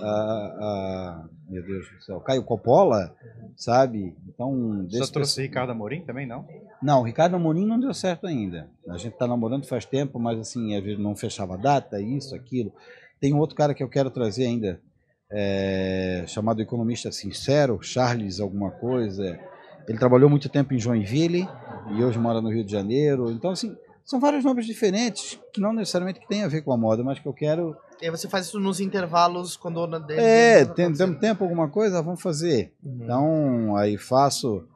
ah, 0.00 0.56
ah, 0.60 1.28
meu 1.48 1.62
Deus 1.62 1.86
do 1.90 2.02
céu, 2.02 2.20
Caio 2.20 2.42
Coppola, 2.44 3.14
sabe? 3.56 4.16
Então, 4.28 4.84
desse 4.84 5.12
trouxe 5.12 5.42
Ricardo 5.42 5.70
Amorim 5.70 6.02
também, 6.02 6.26
não? 6.26 6.46
não, 6.82 7.00
o 7.00 7.04
Ricardo 7.04 7.36
Amorim 7.36 7.66
não 7.66 7.78
deu 7.78 7.92
certo 7.92 8.26
ainda. 8.26 8.70
A 8.88 8.96
gente 8.96 9.12
está 9.12 9.26
namorando 9.26 9.66
faz 9.66 9.84
tempo, 9.84 10.18
mas 10.18 10.38
assim, 10.38 10.74
às 10.74 10.82
vezes 10.82 10.98
não 10.98 11.14
fechava 11.14 11.58
data, 11.58 12.00
isso, 12.00 12.34
aquilo. 12.34 12.72
Tem 13.20 13.34
um 13.34 13.38
outro 13.38 13.54
cara 13.54 13.74
que 13.74 13.82
eu 13.82 13.88
quero 13.88 14.10
trazer 14.10 14.46
ainda, 14.46 14.80
é, 15.30 16.24
chamado 16.26 16.62
Economista 16.62 17.12
Sincero, 17.12 17.82
Charles 17.82 18.40
alguma 18.40 18.70
coisa. 18.70 19.38
Ele 19.86 19.98
trabalhou 19.98 20.30
muito 20.30 20.48
tempo 20.48 20.72
em 20.72 20.78
Joinville 20.78 21.46
e 21.96 22.04
hoje 22.04 22.18
mora 22.18 22.40
no 22.40 22.48
Rio 22.48 22.64
de 22.64 22.72
Janeiro. 22.72 23.30
Então, 23.30 23.50
assim, 23.50 23.76
são 24.10 24.18
vários 24.18 24.44
nomes 24.44 24.66
diferentes, 24.66 25.38
que 25.52 25.60
não 25.60 25.72
necessariamente 25.72 26.18
que 26.18 26.26
tem 26.26 26.42
a 26.42 26.48
ver 26.48 26.62
com 26.62 26.72
a 26.72 26.76
moda, 26.76 27.04
mas 27.04 27.20
que 27.20 27.26
eu 27.28 27.32
quero... 27.32 27.76
E 28.02 28.06
aí 28.06 28.10
você 28.10 28.28
faz 28.28 28.46
isso 28.46 28.58
nos 28.58 28.80
intervalos 28.80 29.56
quando 29.56 29.86
na 29.86 30.00
dele. 30.00 30.20
É, 30.20 30.64
tem, 30.64 30.92
temos 30.92 31.18
tempo 31.20 31.44
alguma 31.44 31.68
coisa? 31.68 32.02
Vamos 32.02 32.20
fazer. 32.20 32.72
Uhum. 32.82 32.98
Então, 33.04 33.76
aí 33.76 33.96
faço, 33.96 34.66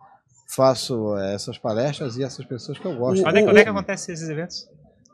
faço 0.46 1.16
essas 1.18 1.58
palestras 1.58 2.16
e 2.16 2.22
essas 2.22 2.44
pessoas 2.44 2.78
que 2.78 2.84
eu 2.86 2.96
gosto. 2.96 3.26
Onde 3.26 3.38
é, 3.38 3.42
que- 3.42 3.48
onde 3.48 3.58
é 3.58 3.64
que 3.64 3.70
acontecem 3.70 4.14
esses 4.14 4.28
eventos? 4.28 4.68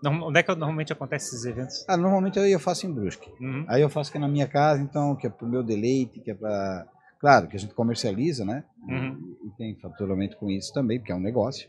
Onde 0.04 0.38
é 0.38 0.42
que 0.42 0.50
normalmente 0.50 0.92
acontecem 0.92 1.28
esses 1.28 1.44
eventos? 1.46 1.84
Ah, 1.88 1.96
normalmente 1.96 2.38
eu, 2.38 2.46
eu 2.46 2.60
faço 2.60 2.86
em 2.86 2.92
Brusque. 2.92 3.30
Uhum. 3.40 3.64
Aí 3.68 3.80
eu 3.80 3.88
faço 3.88 4.10
aqui 4.10 4.18
na 4.18 4.28
minha 4.28 4.46
casa, 4.46 4.82
então, 4.82 5.16
que 5.16 5.26
é 5.26 5.30
pro 5.30 5.46
meu 5.48 5.62
deleite, 5.62 6.20
que 6.20 6.30
é 6.30 6.34
para. 6.34 6.86
Claro, 7.18 7.48
que 7.48 7.56
a 7.56 7.60
gente 7.60 7.74
comercializa, 7.74 8.44
né? 8.44 8.64
Uhum. 8.88 9.36
E 9.46 9.50
tem 9.56 9.74
faturamento 9.76 10.36
com 10.38 10.50
isso 10.50 10.72
também, 10.74 10.98
porque 10.98 11.12
é 11.12 11.14
um 11.14 11.20
negócio. 11.20 11.68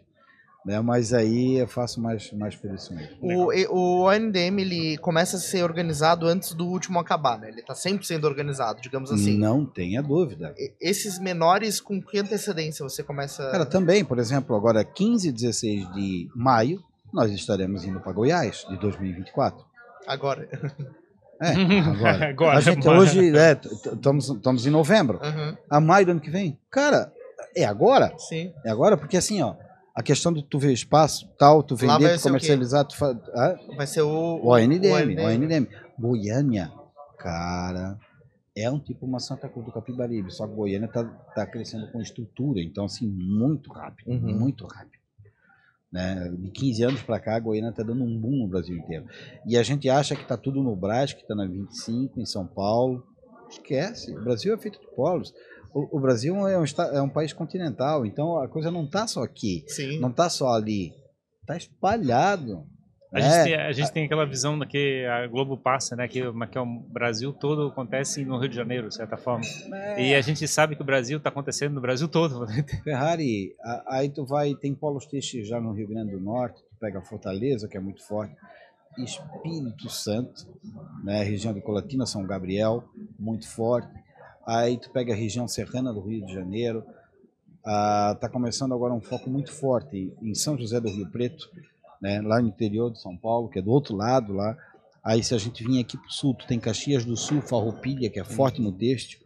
Né? 0.63 0.79
Mas 0.79 1.11
aí 1.11 1.57
eu 1.57 1.67
faço 1.67 1.99
mais, 1.99 2.31
mais 2.33 2.55
por 2.55 2.71
isso 2.71 2.93
mesmo. 2.93 3.17
O, 3.19 3.51
o 3.75 4.01
ONDM 4.07 4.59
ele 4.61 4.97
começa 4.99 5.37
a 5.37 5.39
ser 5.39 5.63
organizado 5.63 6.27
antes 6.27 6.53
do 6.53 6.67
último 6.67 6.99
acabar, 6.99 7.39
né? 7.39 7.49
Ele 7.49 7.63
tá 7.63 7.73
sempre 7.73 8.05
sendo 8.05 8.27
organizado, 8.27 8.79
digamos 8.79 9.11
assim. 9.11 9.37
Não 9.39 9.65
tenha 9.65 10.03
dúvida. 10.03 10.53
E- 10.57 10.71
Esses 10.79 11.17
menores, 11.17 11.81
com 11.81 11.99
que 11.99 12.19
antecedência 12.19 12.83
você 12.83 13.01
começa. 13.01 13.49
Cara, 13.49 13.65
também, 13.65 14.05
por 14.05 14.19
exemplo, 14.19 14.55
agora 14.55 14.83
15 14.83 15.29
e 15.29 15.31
16 15.31 15.91
de 15.93 16.29
maio, 16.35 16.79
nós 17.11 17.31
estaremos 17.31 17.83
indo 17.83 17.99
para 17.99 18.11
Goiás, 18.11 18.63
de 18.69 18.77
2024. 18.79 19.65
Agora. 20.07 20.47
É, 21.41 21.53
agora. 21.79 22.29
Agora, 22.29 22.57
a 22.59 22.61
gente 22.61 22.87
hoje, 22.87 23.35
é, 23.35 23.55
t- 23.55 23.67
t- 23.67 23.89
estamos 23.95 24.29
estamos 24.29 24.67
em 24.67 24.69
novembro. 24.69 25.19
Aham, 25.23 25.57
A 25.67 25.79
maio 25.79 26.05
do 26.05 26.11
ano 26.11 26.21
que 26.21 26.29
vem. 26.29 26.55
Cara, 26.69 27.11
é 27.55 27.65
agora? 27.65 28.13
Sim. 28.19 28.53
É 28.63 28.69
agora? 28.69 28.95
Porque 28.95 29.17
assim, 29.17 29.41
ó, 29.41 29.55
a 29.93 30.01
questão 30.01 30.31
de 30.31 30.43
tu 30.43 30.57
ver 30.59 30.71
espaço, 30.73 31.27
tal, 31.37 31.61
tu 31.63 31.75
vender, 31.75 32.17
tu 32.17 32.23
comercializar, 32.23 32.85
tu 32.85 32.95
fa... 32.95 33.13
Vai 33.75 33.87
ser 33.87 34.01
o. 34.01 34.09
o 34.09 34.47
ONDM, 34.53 35.17
ONDM. 35.17 35.19
o 35.19 35.25
ONDM. 35.25 35.67
Goiânia, 35.99 36.71
cara, 37.17 37.97
é 38.55 38.69
um 38.69 38.79
tipo 38.79 39.05
uma 39.05 39.19
Santa 39.19 39.47
Cruz 39.49 39.65
do 39.65 39.71
Capibaribe, 39.71 40.31
só 40.33 40.47
que 40.47 40.53
Goiânia 40.55 40.87
tá, 40.87 41.03
tá 41.35 41.45
crescendo 41.45 41.91
com 41.91 42.01
estrutura, 42.01 42.61
então 42.61 42.85
assim, 42.85 43.07
muito 43.07 43.71
rápido, 43.71 44.09
Uhum. 44.09 44.39
muito 44.39 44.65
rápido. 44.65 45.01
Né? 45.91 46.31
De 46.39 46.49
15 46.51 46.83
anos 46.83 47.01
para 47.03 47.19
cá, 47.19 47.35
a 47.35 47.39
Goiânia 47.39 47.73
tá 47.73 47.83
dando 47.83 48.03
um 48.03 48.17
boom 48.17 48.37
no 48.43 48.47
Brasil 48.47 48.77
inteiro. 48.77 49.05
E 49.45 49.57
a 49.57 49.63
gente 49.63 49.89
acha 49.89 50.15
que 50.15 50.25
tá 50.25 50.37
tudo 50.37 50.63
no 50.63 50.73
Brás, 50.73 51.11
que 51.11 51.27
tá 51.27 51.35
na 51.35 51.45
25, 51.45 52.19
em 52.19 52.25
São 52.25 52.47
Paulo, 52.47 53.05
Esquece. 53.51 54.15
O 54.15 54.23
Brasil 54.23 54.53
é 54.53 54.57
feito 54.57 54.79
de 54.79 54.87
polos. 54.95 55.33
O, 55.73 55.97
o 55.97 55.99
Brasil 55.99 56.35
é 56.47 56.57
um, 56.59 56.63
é 56.93 57.01
um 57.01 57.09
país 57.09 57.33
continental, 57.33 58.05
então 58.05 58.39
a 58.39 58.47
coisa 58.47 58.69
não 58.71 58.83
está 58.85 59.07
só 59.07 59.23
aqui, 59.23 59.63
Sim. 59.67 59.99
não 59.99 60.09
está 60.09 60.29
só 60.29 60.53
ali. 60.53 60.91
Está 61.41 61.57
espalhado. 61.57 62.65
A, 63.13 63.19
É, 63.19 63.21
gente 63.21 63.43
tem, 63.43 63.55
a 63.55 63.71
gente 63.73 63.91
tem 63.91 64.05
aquela 64.05 64.25
visão 64.25 64.57
que 64.59 65.05
a 65.05 65.27
Globo 65.27 65.57
passa, 65.57 65.97
né? 65.97 66.07
Que, 66.07 66.21
que 66.21 66.57
é 66.57 66.61
o 66.61 66.65
Brasil 66.65 67.33
todo 67.33 67.67
acontece 67.67 68.23
no 68.23 68.37
Rio 68.39 68.47
de 68.47 68.55
Janeiro, 68.55 68.87
de 68.87 68.95
certa 68.95 69.17
forma. 69.17 69.43
é, 69.73 70.09
E 70.09 70.15
a 70.15 70.21
gente 70.21 70.47
sabe 70.47 70.77
que 70.77 70.81
o 70.81 70.85
Brasil 70.85 71.17
está 71.17 71.29
acontecendo 71.29 71.73
no 71.73 71.81
Brasil 71.81 72.07
todo. 72.07 72.45
Ferrari, 72.83 73.53
aí 73.87 74.09
tu 74.09 74.25
vai, 74.25 74.55
tem 74.55 74.73
polos 74.73 75.05
textos 75.05 75.45
já 75.45 75.59
no 75.59 75.73
Rio 75.73 75.89
Grande 75.89 76.11
do 76.11 76.21
Norte, 76.21 76.61
tu 76.61 76.77
pega 76.79 77.01
Fortaleza, 77.01 77.67
que 77.67 77.75
é 77.75 77.81
muito 77.81 78.01
forte, 78.07 78.33
Espírito 78.97 79.89
Santo, 79.89 80.47
né, 81.03 81.23
região 81.23 81.53
de 81.53 81.61
Colatina, 81.61 82.05
São 82.05 82.25
Gabriel, 82.25 82.83
muito 83.19 83.47
forte. 83.47 83.91
Aí 84.45 84.77
tu 84.77 84.89
pega 84.91 85.13
a 85.13 85.15
região 85.15 85.47
serrana 85.47 85.93
do 85.93 86.01
Rio 86.01 86.25
de 86.25 86.33
Janeiro, 86.33 86.83
ah, 87.63 88.17
tá 88.19 88.27
começando 88.27 88.73
agora 88.73 88.93
um 88.93 89.01
foco 89.01 89.29
muito 89.29 89.51
forte 89.51 90.11
em 90.21 90.33
São 90.33 90.57
José 90.57 90.79
do 90.79 90.89
Rio 90.89 91.09
Preto, 91.11 91.49
né, 92.01 92.19
lá 92.21 92.41
no 92.41 92.47
interior 92.47 92.91
de 92.91 92.99
São 92.99 93.15
Paulo, 93.15 93.49
que 93.49 93.59
é 93.59 93.61
do 93.61 93.71
outro 93.71 93.95
lado 93.95 94.33
lá. 94.33 94.57
Aí 95.03 95.23
se 95.23 95.35
a 95.35 95.37
gente 95.37 95.63
vir 95.63 95.79
aqui 95.79 95.95
para 95.97 96.07
o 96.07 96.11
sul, 96.11 96.33
tu 96.33 96.47
tem 96.47 96.59
Caxias 96.59 97.05
do 97.05 97.15
Sul, 97.15 97.41
Farroupilha, 97.41 98.09
que 98.09 98.19
é 98.19 98.23
forte 98.23 98.61
no 98.61 98.71
têxtil. 98.71 99.19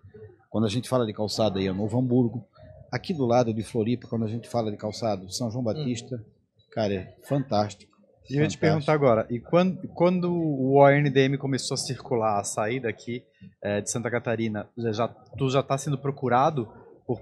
Quando 0.50 0.66
a 0.66 0.70
gente 0.70 0.90
fala 0.90 1.06
de 1.06 1.14
calçado 1.14 1.60
aí 1.60 1.68
é 1.68 1.74
Novo 1.74 1.98
Hamburgo. 1.98 2.46
Aqui 2.92 3.14
do 3.14 3.26
lado 3.26 3.54
de 3.54 3.64
Floripa, 3.64 4.08
quando 4.08 4.26
a 4.26 4.28
gente 4.28 4.48
fala 4.48 4.72
de 4.72 4.78
calçado, 4.78 5.32
São 5.32 5.50
João 5.50 5.64
Batista, 5.64 6.24
cara, 6.72 6.94
é 6.94 7.16
fantástico. 7.24 7.95
E 8.30 8.38
eu 8.38 8.42
ia 8.42 8.48
te 8.48 8.58
perguntar 8.58 8.94
agora, 8.94 9.28
e 9.30 9.40
quando, 9.40 9.88
quando 9.90 10.34
o 10.34 10.78
ONDM 10.80 11.38
começou 11.38 11.76
a 11.76 11.78
circular, 11.78 12.40
a 12.40 12.44
sair 12.44 12.80
daqui 12.80 13.24
eh, 13.62 13.82
de 13.82 13.92
Santa 13.92 14.10
Catarina, 14.10 14.68
já, 14.78 15.08
tu 15.08 15.50
já 15.50 15.60
está 15.60 15.78
sendo 15.78 15.98
procurado 15.98 16.68
por, 17.06 17.22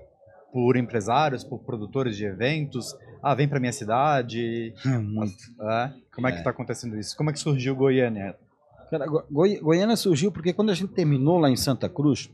por 0.51 0.77
empresários, 0.77 1.43
por 1.43 1.59
produtores 1.59 2.15
de 2.15 2.25
eventos? 2.25 2.95
Ah, 3.21 3.35
vem 3.35 3.47
para 3.49 3.59
minha 3.59 3.73
cidade. 3.73 4.73
Muito. 4.85 5.34
É? 5.61 5.93
Como 6.15 6.27
é, 6.27 6.31
que 6.31 6.38
está 6.38 6.51
acontecendo 6.51 6.97
isso? 6.97 7.17
Como 7.17 7.30
é 7.30 7.34
que 7.34 7.39
surgiu 7.39 7.75
Goiânia? 7.75 8.35
Cara, 8.89 9.05
Go- 9.07 9.23
Goi- 9.30 9.59
Goiânia 9.59 9.95
surgiu 9.97 10.31
porque 10.31 10.53
quando 10.53 10.69
a 10.69 10.75
gente 10.75 10.93
terminou 10.93 11.38
lá 11.39 11.49
em 11.49 11.55
Santa 11.57 11.89
Cruz, 11.89 12.30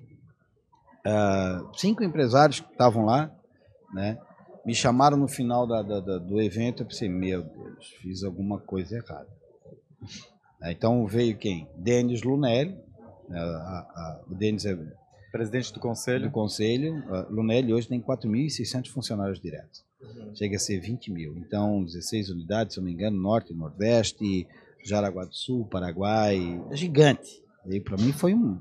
ah, 1.05 1.63
cinco 1.75 2.03
empresários 2.03 2.59
que 2.59 2.71
estavam 2.71 3.05
lá, 3.05 3.31
né, 3.93 4.17
me 4.69 4.75
chamaram 4.75 5.17
no 5.17 5.27
final 5.27 5.65
da- 5.65 5.81
da- 5.81 5.99
da- 5.99 6.17
do 6.19 6.39
evento. 6.39 6.83
Eu 6.83 6.87
pensei, 6.87 7.09
meu 7.09 7.41
Deus, 7.41 7.87
fiz 8.01 8.23
alguma 8.23 8.59
coisa 8.59 8.97
errada. 8.97 9.27
Né, 10.61 10.73
Então 10.73 11.07
veio 11.07 11.37
quem? 11.37 11.67
Denis 11.77 12.21
Lunelli. 12.21 12.75
né, 13.29 13.39
a- 13.39 13.43
a- 13.43 14.21
o 14.29 14.35
Denis 14.35 14.65
é 14.65 14.77
Presidente 15.31 15.71
do 15.71 15.75
do 15.75 15.79
conselho. 15.79 16.29
conselho. 16.31 17.03
A 17.13 17.21
Lunelli 17.29 17.71
hoje 17.73 17.87
tem 17.87 18.01
4.600 18.01 18.89
funcionários 18.91 19.39
diretos. 19.39 19.83
Chega 20.35 20.55
a 20.57 20.59
ser 20.59 20.79
20 20.79 21.11
mil. 21.11 21.35
Então, 21.37 21.83
16 21.83 22.29
unidades, 22.29 22.73
se 22.73 22.79
não 22.79 22.85
me 22.87 22.93
engano, 22.93 23.15
Norte, 23.21 23.53
Nordeste, 23.53 24.47
Jaraguá 24.83 25.25
do 25.25 25.33
Sul, 25.35 25.65
Paraguai. 25.67 26.39
É 26.71 26.75
gigante. 26.75 27.29
E 27.67 27.79
para 27.79 27.95
mim 27.97 28.11
foi 28.11 28.33
um, 28.33 28.59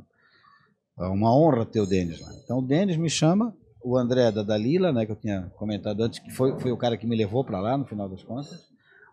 uma 0.98 1.34
honra 1.36 1.64
ter 1.66 1.80
o 1.80 1.86
Denis 1.86 2.20
lá. 2.20 2.30
Então, 2.44 2.58
o 2.58 2.62
Denis 2.66 2.96
me 2.98 3.08
chama, 3.10 3.56
o 3.82 3.96
André 3.96 4.30
da 4.30 4.42
Dalila, 4.42 4.92
né, 4.92 5.06
que 5.06 5.12
eu 5.12 5.16
tinha 5.16 5.50
comentado 5.56 6.02
antes, 6.02 6.18
que 6.18 6.30
foi, 6.30 6.58
foi 6.58 6.72
o 6.72 6.76
cara 6.76 6.96
que 6.96 7.06
me 7.06 7.16
levou 7.16 7.44
para 7.44 7.60
lá, 7.60 7.76
no 7.76 7.84
final 7.84 8.08
das 8.08 8.22
contas. 8.22 8.66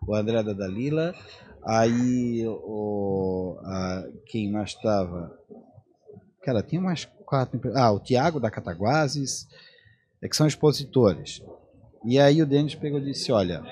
O 0.06 0.14
André 0.14 0.42
da 0.42 0.52
Dalila. 0.52 1.14
Aí, 1.64 2.46
o, 2.46 3.58
a- 3.64 4.04
quem 4.26 4.50
mais 4.50 4.70
estava? 4.70 5.36
Cara, 6.42 6.62
tinha 6.62 6.80
mais 6.80 7.04
quatro. 7.24 7.60
Ah, 7.74 7.90
o 7.90 7.98
Tiago 7.98 8.38
da 8.38 8.50
Cataguases, 8.50 9.48
é 10.22 10.28
que 10.28 10.36
são 10.36 10.46
expositores. 10.46 11.42
E 12.04 12.18
aí 12.20 12.40
o 12.40 12.46
Denis 12.46 12.74
pegou 12.74 13.00
e 13.00 13.04
disse: 13.04 13.32
Olha, 13.32 13.62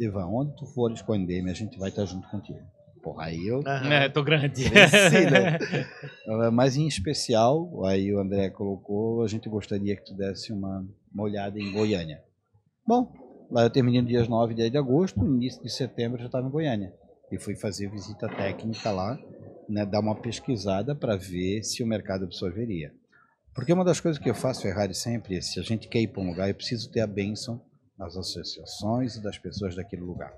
Ivan, 0.00 0.26
onde 0.26 0.56
tu 0.56 0.64
o 1.12 1.14
NDM, 1.14 1.50
a 1.50 1.54
gente 1.54 1.78
vai 1.78 1.90
estar 1.90 2.04
junto 2.06 2.28
contigo. 2.28 2.60
Porra, 3.02 3.24
aí 3.24 3.46
eu. 3.46 3.62
Aham. 3.66 3.92
É, 3.92 4.08
tô 4.08 4.22
grande. 4.22 4.62
Venci, 4.62 5.30
né? 5.30 5.58
Mas 6.52 6.76
em 6.76 6.86
especial, 6.86 7.84
aí 7.84 8.14
o 8.14 8.20
André 8.20 8.48
colocou, 8.50 9.22
a 9.22 9.28
gente 9.28 9.48
gostaria 9.48 9.96
que 9.96 10.04
tu 10.04 10.14
desse 10.14 10.52
uma, 10.52 10.86
uma 11.12 11.24
olhada 11.24 11.58
em 11.58 11.72
Goiânia. 11.72 12.22
Bom, 12.86 13.12
lá 13.50 13.64
eu 13.64 13.70
terminei 13.70 14.00
no 14.00 14.06
dias 14.06 14.28
9 14.28 14.52
e 14.52 14.56
10 14.56 14.70
de 14.70 14.78
agosto, 14.78 15.24
início 15.24 15.60
de 15.62 15.70
setembro 15.70 16.18
eu 16.18 16.22
já 16.22 16.26
estava 16.26 16.46
em 16.46 16.50
Goiânia. 16.50 16.94
E 17.30 17.38
fui 17.38 17.56
fazer 17.56 17.90
visita 17.90 18.28
técnica 18.28 18.92
lá, 18.92 19.18
né, 19.68 19.84
dar 19.84 20.00
uma 20.00 20.14
pesquisada 20.14 20.94
para 20.94 21.16
ver 21.16 21.64
se 21.64 21.82
o 21.82 21.86
mercado 21.86 22.24
absorveria. 22.24 22.92
Porque 23.54 23.72
uma 23.72 23.84
das 23.84 24.00
coisas 24.00 24.22
que 24.22 24.30
eu 24.30 24.34
faço, 24.34 24.62
Ferrari, 24.62 24.94
sempre 24.94 25.36
é, 25.36 25.40
se 25.40 25.58
a 25.58 25.62
gente 25.62 25.88
quer 25.88 26.00
ir 26.00 26.08
para 26.08 26.22
um 26.22 26.28
lugar, 26.28 26.48
eu 26.48 26.54
preciso 26.54 26.90
ter 26.90 27.00
a 27.00 27.06
bênção 27.06 27.60
das 27.98 28.16
associações 28.16 29.16
e 29.16 29.22
das 29.22 29.38
pessoas 29.38 29.74
daquele 29.74 30.02
lugar. 30.02 30.32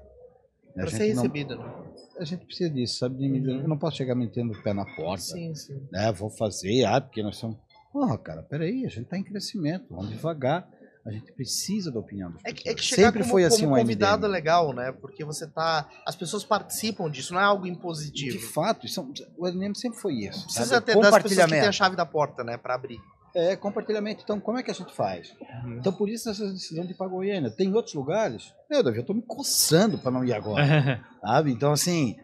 Né, 0.76 0.82
Pra 0.82 0.86
a 0.86 0.90
ser 0.90 1.06
gente 1.06 1.14
não- 1.16 1.22
recebido, 1.22 1.56
né? 1.56 1.72
a 2.18 2.24
gente 2.24 2.46
precisa 2.46 2.70
disso, 2.70 2.98
sabe? 2.98 3.16
De- 3.16 3.48
Eu 3.50 3.68
não 3.68 3.78
posso 3.78 3.96
chegar 3.96 4.14
metendo 4.14 4.52
o 4.52 4.62
pé 4.62 4.72
na 4.72 4.84
porta, 4.84 5.22
Sim, 5.22 5.54
sim. 5.54 5.80
né? 5.92 6.10
Vou 6.12 6.30
fazer, 6.30 6.84
ah, 6.84 7.00
porque 7.00 7.22
nós 7.22 7.36
somos. 7.36 7.56
Porra, 7.92 8.18
cara, 8.18 8.42
peraí, 8.42 8.84
a 8.84 8.88
gente 8.88 9.02
está 9.02 9.16
em 9.16 9.22
crescimento, 9.22 9.86
vamos 9.90 10.08
devagar. 10.10 10.68
A 11.06 11.12
gente 11.12 11.30
precisa 11.32 11.92
da 11.92 12.00
opinião 12.00 12.32
das 12.32 12.40
É 12.44 12.52
que, 12.52 12.66
é 12.68 12.74
que 12.74 12.82
chegar 12.82 13.08
Sempre 13.08 13.20
como, 13.20 13.30
foi 13.30 13.44
assim 13.44 13.64
como 13.64 13.76
um 13.76 13.78
convidado 13.78 14.24
é 14.24 14.28
NDM. 14.28 14.32
legal, 14.32 14.72
né? 14.72 14.90
Porque 14.90 15.22
você 15.22 15.46
tá. 15.46 15.86
As 16.06 16.16
pessoas 16.16 16.42
participam 16.44 17.10
disso, 17.10 17.34
não 17.34 17.40
é 17.40 17.44
algo 17.44 17.64
De 17.64 17.70
impositivo. 17.70 18.40
fato, 18.52 18.86
isso, 18.86 19.06
o 19.36 19.46
NDM 19.46 19.74
sempre 19.74 19.98
foi 19.98 20.14
isso. 20.14 20.44
Precisa 20.44 20.64
sabe? 20.64 20.86
ter 20.86 20.94
das 20.98 21.22
pessoas 21.22 21.44
que 21.44 21.50
têm 21.50 21.60
a 21.60 21.72
chave 21.72 21.94
da 21.94 22.06
porta, 22.06 22.42
né? 22.42 22.56
Pra 22.56 22.74
abrir. 22.74 22.98
É, 23.34 23.56
compartilhamento. 23.56 24.22
Então, 24.22 24.38
como 24.40 24.58
é 24.58 24.62
que 24.62 24.70
a 24.70 24.74
gente 24.74 24.92
faz? 24.94 25.34
Então, 25.78 25.92
por 25.92 26.08
isso 26.08 26.30
essa 26.30 26.46
decisão 26.52 26.84
de 26.84 26.92
ir 26.92 26.94
para 26.94 27.08
Goiânia. 27.08 27.50
Tem 27.50 27.72
outros 27.74 27.94
lugares? 27.94 28.54
Meu, 28.70 28.82
Davi, 28.82 28.98
eu 28.98 29.00
estou 29.00 29.16
me 29.16 29.22
coçando 29.22 29.98
para 29.98 30.12
não 30.12 30.24
ir 30.24 30.32
agora. 30.32 31.04
sabe? 31.20 31.50
Então, 31.52 31.72
assim. 31.72 32.16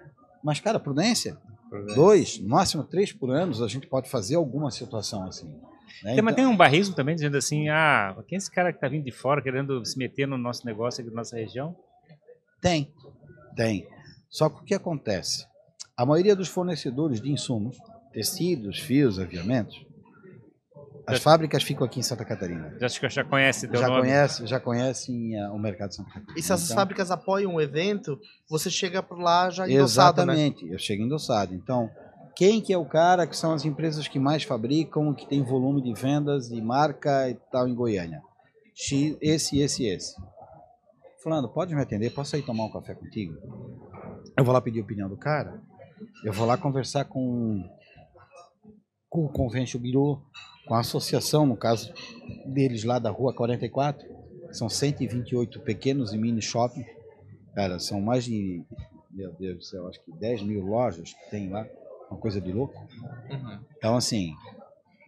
Mas, 0.43 0.61
cara, 0.61 0.79
prudência. 0.79 1.37
Dois, 1.95 2.39
no 2.41 2.49
máximo 2.49 2.83
três 2.85 3.13
por 3.13 3.31
ano, 3.31 3.65
a 3.65 3.69
gente 3.69 3.87
pode 3.87 4.09
fazer 4.11 4.35
alguma 4.37 4.71
situação 4.71 5.25
assim. 5.27 5.49
né? 5.49 6.15
Tem, 6.15 6.23
mas 6.23 6.33
Então- 6.33 6.35
tem 6.35 6.47
um 6.47 6.57
barrismo 6.57 6.95
também 6.95 7.15
dizendo 7.15 7.37
assim, 7.37 7.69
ah, 7.69 8.17
quem 8.27 8.37
é 8.37 8.39
esse 8.39 8.51
cara 8.51 8.73
que 8.73 8.81
tá 8.81 8.89
vindo 8.89 9.05
de 9.05 9.13
fora 9.13 9.43
querendo 9.43 9.85
se 9.85 9.99
meter 9.99 10.27
no 10.27 10.39
nosso 10.39 10.65
negócio 10.67 11.01
aqui 11.01 11.11
da 11.11 11.17
nossa 11.17 11.37
região? 11.37 11.77
Tem, 12.61 12.93
tem. 13.57 13.87
Só 14.29 14.49
que 14.49 14.61
o 14.61 14.65
que 14.65 14.75
acontece? 14.75 15.47
A 15.97 16.07
maioria 16.07 16.35
dos 16.37 16.49
fornecedores 16.49 17.21
de 17.21 17.31
insumos, 17.31 17.77
tecidos, 18.13 18.79
fios, 18.79 19.19
aviamentos, 19.19 19.85
as 21.11 21.19
Já- 21.19 21.23
fábricas 21.23 21.63
ficam 21.63 21.87
aqui 21.87 22.01
em 22.01 22.03
Santa 22.03 22.25
Catarina. 22.25 22.75
Já, 22.81 22.89
já 23.09 23.25
conhece 23.25 23.69
teu 23.69 23.81
Já 23.81 23.89
nome. 23.89 24.01
conhece, 24.03 24.47
já 24.47 24.61
conhecem 24.61 25.37
eh, 25.37 25.49
o 25.51 25.59
mercado 25.59 25.91
de 25.91 25.97
Santa 25.97 26.09
Catarina. 26.11 26.35
E 26.39 26.43
se 26.43 26.53
essas 26.53 26.65
Então, 26.67 26.77
fábricas 26.77 27.11
apoiam 27.11 27.55
o 27.55 27.61
evento, 27.61 28.19
você 28.49 28.71
chega 28.71 29.03
por 29.03 29.19
lá 29.19 29.51
já 29.51 29.69
endossado, 29.69 30.25
né? 30.25 30.33
Exatamente, 30.35 30.69
eu 30.71 30.79
chego 30.79 31.03
endossado. 31.03 31.55
Então, 31.55 31.91
quem 32.37 32.61
que 32.61 32.73
é 32.73 32.79
o 32.79 32.85
cara 32.87 33.27
que 33.27 33.37
são 33.37 33.53
as 33.53 33.65
empresas 33.65 34.09
que 34.09 34.19
mais 34.19 34.43
fabricam, 34.45 35.13
que 35.15 35.27
tem 35.29 35.43
volume 35.43 35.83
de 35.83 35.93
vendas 35.93 36.49
de 36.49 36.61
marca 36.61 37.29
e 37.29 37.35
tal 37.51 37.69
em 37.69 37.75
Goiânia? 37.75 38.23
X, 38.75 39.17
esse, 39.21 39.59
esse, 39.61 39.85
esse. 39.87 40.15
Fulano, 41.23 41.49
pode 41.51 41.75
me 41.75 41.83
atender? 41.83 42.11
Posso 42.15 42.35
ir 42.37 42.43
tomar 42.43 42.65
um 42.65 42.71
café 42.73 42.95
contigo? 42.95 43.35
Eu 44.37 44.43
vou 44.45 44.55
lá 44.55 44.61
pedir 44.61 44.81
a 44.81 44.83
opinião 44.83 45.07
do 45.09 45.19
cara. 45.19 45.61
Eu 46.25 46.33
vou 46.33 46.47
lá 46.47 46.57
conversar 46.57 47.05
com, 47.05 47.63
com 49.07 49.27
o 49.27 49.29
Convention 49.29 49.79
Bureau, 49.81 50.23
com 50.71 50.77
a 50.77 50.81
associação, 50.81 51.45
no 51.45 51.57
caso 51.57 51.93
deles 52.47 52.85
lá 52.85 53.01
da 53.01 53.11
Rua 53.11 53.35
44. 53.35 54.07
São 54.53 54.69
128 54.69 55.59
pequenos 55.63 56.13
e 56.13 56.17
mini 56.17 56.41
shoppings. 56.41 56.87
Cara, 57.57 57.81
são 57.81 58.01
mais 58.01 58.23
de, 58.25 58.63
meu 59.11 59.33
Deus 59.33 59.57
do 59.57 59.65
céu, 59.65 59.89
acho 59.89 60.01
que 60.05 60.13
10 60.13 60.43
mil 60.45 60.65
lojas 60.65 61.13
que 61.13 61.29
tem 61.29 61.49
lá. 61.49 61.67
Uma 62.09 62.21
coisa 62.21 62.41
de 62.41 62.53
louco. 62.53 62.79
Uhum. 63.31 63.59
Então, 63.77 63.97
assim, 63.97 64.33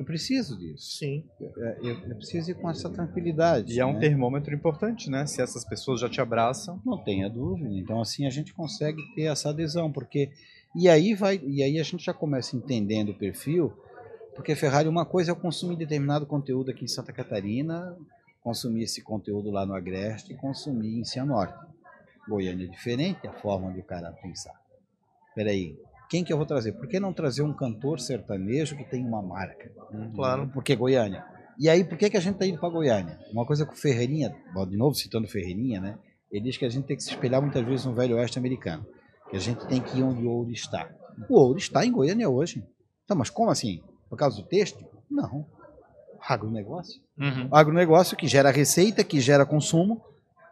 eu 0.01 0.05
preciso 0.05 0.59
disso. 0.59 0.99
Sim. 0.99 1.25
É, 1.41 1.79
Eu, 1.81 1.97
eu 2.09 2.17
preciso 2.17 2.51
ir 2.51 2.55
com 2.55 2.69
essa 2.69 2.91
tranquilidade. 2.91 3.73
E 3.73 3.79
é 3.79 3.87
um 3.87 3.93
né? 3.93 4.01
termômetro 4.01 4.53
importante, 4.53 5.09
né? 5.09 5.27
Se 5.27 5.41
essas 5.41 5.65
pessoas 5.65 6.01
já 6.01 6.09
te 6.09 6.21
abraçam. 6.21 6.83
Não 6.85 6.99
tenha 6.99 7.31
dúvida. 7.31 7.71
Então, 7.73 8.01
assim, 8.01 8.27
a 8.27 8.31
gente 8.31 8.53
consegue 8.53 9.01
ter 9.15 9.23
essa 9.23 9.51
adesão, 9.51 9.93
porque. 9.93 10.33
E 10.75 10.89
aí 10.89 11.15
vai. 11.15 11.41
E 11.45 11.63
aí 11.63 11.79
a 11.79 11.85
gente 11.85 12.05
já 12.05 12.13
começa 12.13 12.57
entendendo 12.57 13.11
o 13.11 13.19
perfil, 13.19 13.73
porque 14.35 14.55
Ferrari, 14.55 14.89
uma 14.89 15.05
coisa 15.05 15.31
é 15.31 15.33
eu 15.33 15.37
consumir 15.37 15.77
determinado 15.77 16.27
conteúdo 16.27 16.71
aqui 16.71 16.85
em 16.85 16.89
Santa 16.89 17.13
Catarina, 17.13 17.97
consumir 18.43 18.85
esse 18.85 19.03
conteúdo 19.03 19.51
lá 19.51 19.65
no 19.65 19.75
Agreste 19.75 20.33
e 20.33 20.37
consumir 20.37 20.99
em 20.99 21.05
Cianorte. 21.05 21.59
Goiânia 22.29 22.67
é 22.67 22.69
diferente 22.69 23.27
a 23.27 23.33
forma 23.33 23.73
de 23.73 23.81
o 23.81 23.85
cara 23.85 24.13
pensar. 24.13 24.55
Peraí, 25.35 25.77
quem 26.09 26.25
que 26.25 26.33
eu 26.33 26.37
vou 26.37 26.47
trazer? 26.47 26.73
Por 26.73 26.87
que 26.89 27.01
não 27.01 27.13
trazer 27.13 27.43
um 27.43 27.53
cantor 27.53 28.01
sertanejo 28.01 28.77
que 28.77 28.85
tem 28.85 29.05
uma 29.05 29.23
marca? 29.23 29.71
Claro. 30.15 30.49
Por 30.49 30.63
que 30.63 30.77
Goiânia? 30.77 31.25
E 31.59 31.69
aí, 31.69 31.85
por 31.85 31.99
que, 31.99 32.11
que 32.11 32.17
a 32.17 32.21
gente 32.21 32.35
está 32.35 32.47
indo 32.47 32.59
para 32.59 32.69
Goiânia? 32.69 33.19
Uma 33.33 33.45
coisa 33.45 33.67
que 33.67 33.73
o 33.73 33.77
Ferreirinha, 33.77 34.35
de 34.69 34.77
novo 34.77 34.95
citando 34.95 35.27
o 35.27 35.31
Ferreirinha, 35.31 35.81
né? 35.81 35.99
Ele 36.31 36.45
diz 36.45 36.57
que 36.57 36.65
a 36.65 36.69
gente 36.69 36.87
tem 36.87 36.97
que 36.97 37.03
se 37.03 37.11
espelhar 37.11 37.43
muitas 37.43 37.65
vezes 37.65 37.85
no 37.85 37.95
velho 37.95 38.17
oeste 38.17 38.39
americano. 38.39 38.87
Que 39.31 39.37
a 39.37 39.41
gente 39.41 39.67
tem 39.67 39.81
que 39.81 39.99
ir 39.99 40.03
onde 40.03 40.25
o 40.25 40.31
ouro 40.31 40.51
está. 40.51 40.91
O 41.29 41.39
ouro 41.39 41.59
está 41.59 41.85
em 41.85 41.93
Goiânia 41.93 42.29
hoje. 42.29 42.65
Então, 43.05 43.17
mas 43.17 43.29
como 43.29 43.51
assim? 43.51 43.83
Por 44.13 44.19
causa 44.19 44.37
do 44.37 44.43
texto? 44.47 44.85
Não. 45.11 45.47
Agronegócio. 46.29 47.01
Uhum. 47.19 47.49
Agronegócio 47.51 48.15
que 48.15 48.29
gera 48.29 48.51
receita, 48.51 49.03
que 49.03 49.19
gera 49.23 49.47
consumo 49.47 50.05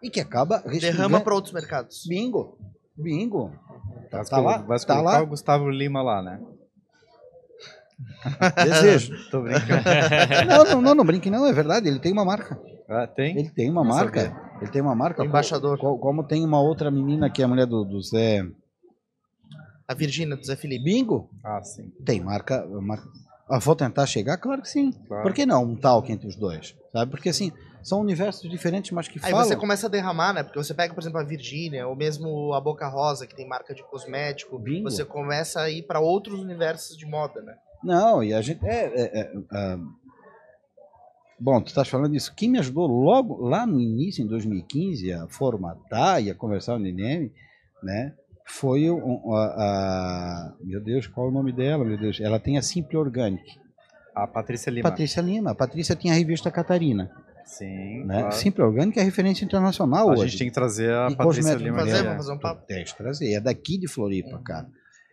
e 0.02 0.08
que 0.08 0.18
acaba 0.18 0.60
Derrama 0.60 1.20
para 1.20 1.34
outros 1.34 1.52
mercados. 1.52 2.06
Bingo. 2.08 2.56
Bingo. 2.96 3.52
Tá, 4.10 4.16
Vai, 4.22 4.24
tá 4.26 4.38
lá, 4.40 4.56
vai 4.62 4.78
tá 4.78 5.00
lá. 5.02 5.20
o 5.22 5.26
Gustavo 5.26 5.68
Lima 5.68 6.00
lá, 6.00 6.22
né? 6.22 6.40
Desejo. 8.64 9.12
Tô 9.30 9.42
brincando. 9.42 9.84
Não, 10.48 10.64
não, 10.64 10.80
não, 10.80 10.94
não 10.94 11.04
brinque 11.04 11.28
não, 11.28 11.44
é 11.46 11.52
verdade, 11.52 11.86
ele 11.86 11.98
tem 12.00 12.12
uma 12.12 12.24
marca. 12.24 12.58
Ah, 12.88 13.06
tem? 13.06 13.38
Ele 13.38 13.50
tem 13.50 13.68
uma 13.70 13.84
Não 13.84 13.90
marca. 13.90 14.34
Ele 14.62 14.70
tem 14.70 14.80
uma 14.80 14.94
marca. 14.94 15.22
Embaixador. 15.22 15.78
Co- 15.78 15.98
Como, 15.98 16.24
tem 16.24 16.42
uma 16.46 16.62
outra 16.62 16.90
menina 16.90 17.28
que 17.28 17.42
é 17.42 17.44
a 17.44 17.48
mulher 17.48 17.66
do, 17.66 17.84
do 17.84 18.00
Zé 18.00 18.42
A 19.86 19.92
Virgínia 19.92 20.34
do 20.34 20.44
Zé 20.46 20.56
Felipe. 20.56 20.82
Bingo, 20.84 21.28
Ah, 21.44 21.62
sim. 21.62 21.90
tem 22.06 22.20
marca. 22.22 22.66
marca. 22.80 23.06
Ah, 23.50 23.58
vou 23.58 23.74
tentar 23.74 24.06
chegar? 24.06 24.36
Claro 24.36 24.62
que 24.62 24.68
sim. 24.68 24.92
Claro. 25.08 25.22
Por 25.24 25.34
que 25.34 25.44
não 25.44 25.64
um 25.64 25.76
talk 25.76 26.10
entre 26.10 26.28
os 26.28 26.36
dois? 26.36 26.76
Sabe? 26.92 27.10
Porque 27.10 27.30
assim, 27.30 27.52
são 27.82 28.00
universos 28.00 28.48
diferentes, 28.48 28.90
mas 28.92 29.08
que 29.08 29.18
Aí 29.22 29.32
falam. 29.32 29.46
você 29.46 29.56
começa 29.56 29.86
a 29.86 29.90
derramar, 29.90 30.32
né? 30.32 30.42
Porque 30.42 30.58
você 30.58 30.72
pega, 30.72 30.94
por 30.94 31.00
exemplo, 31.00 31.18
a 31.18 31.24
Virgínia, 31.24 31.86
ou 31.88 31.96
mesmo 31.96 32.52
a 32.54 32.60
Boca 32.60 32.86
Rosa, 32.88 33.26
que 33.26 33.34
tem 33.34 33.48
marca 33.48 33.74
de 33.74 33.82
cosmético. 33.82 34.58
Bingo. 34.58 34.90
Você 34.90 35.04
começa 35.04 35.60
a 35.60 35.70
ir 35.70 35.82
para 35.82 35.98
outros 35.98 36.40
universos 36.40 36.96
de 36.96 37.06
moda, 37.06 37.40
né? 37.42 37.54
Não, 37.82 38.22
e 38.22 38.32
a 38.32 38.40
gente. 38.40 38.64
É, 38.64 38.84
é, 38.84 39.20
é, 39.20 39.32
ah, 39.50 39.78
Bom, 41.42 41.58
tu 41.62 41.68
estás 41.68 41.88
falando 41.88 42.12
disso. 42.12 42.34
Quem 42.36 42.50
me 42.50 42.58
ajudou 42.58 42.86
logo 42.86 43.38
lá 43.38 43.66
no 43.66 43.80
início, 43.80 44.22
em 44.22 44.26
2015, 44.26 45.10
a 45.10 45.26
formatar 45.26 46.22
e 46.22 46.30
a 46.30 46.34
conversar 46.34 46.78
no 46.78 46.86
INEM, 46.86 47.32
né? 47.82 48.14
Foi 48.58 48.90
um, 48.90 49.34
a, 49.34 49.44
a- 49.46 50.52
Meu 50.60 50.80
Deus, 50.82 51.06
qual 51.06 51.26
é 51.26 51.30
o 51.30 51.32
nome 51.32 51.52
dela? 51.52 51.84
Meu 51.84 51.98
Deus, 51.98 52.20
ela 52.20 52.38
tem 52.38 52.58
a 52.58 52.62
Simple 52.62 52.96
Organic. 52.96 53.44
A 54.14 54.26
Patrícia 54.26 54.70
Lima. 54.70 54.88
Patrícia 54.90 55.20
Lima. 55.22 55.50
A 55.52 55.54
Patrícia 55.54 55.94
tinha 55.96 56.12
a 56.12 56.16
revista 56.16 56.50
Catarina. 56.50 57.10
Sim, 57.44 58.04
Né? 58.04 58.18
claro. 58.20 58.34
Simple 58.34 58.62
Organic 58.62 58.98
é 58.98 59.02
referência 59.02 59.44
internacional 59.44 60.08
A 60.08 60.12
hoje. 60.12 60.28
gente 60.28 60.38
tem 60.38 60.48
que 60.48 60.54
trazer 60.54 60.92
a 60.92 61.08
E 61.10 61.16
Patrícia. 61.16 61.54
Lima. 61.54 61.78
Fazer, 61.78 62.02
vamos 62.02 62.16
fazer 62.18 62.32
um 62.32 62.38
papo. 62.38 62.66
Tem 62.66 62.84
que 62.84 62.96
trazer. 62.96 63.32
É 63.32 63.40
daqui 63.40 63.78
de 63.78 63.88
Floripa, 63.88 64.40
cara. 64.44 64.66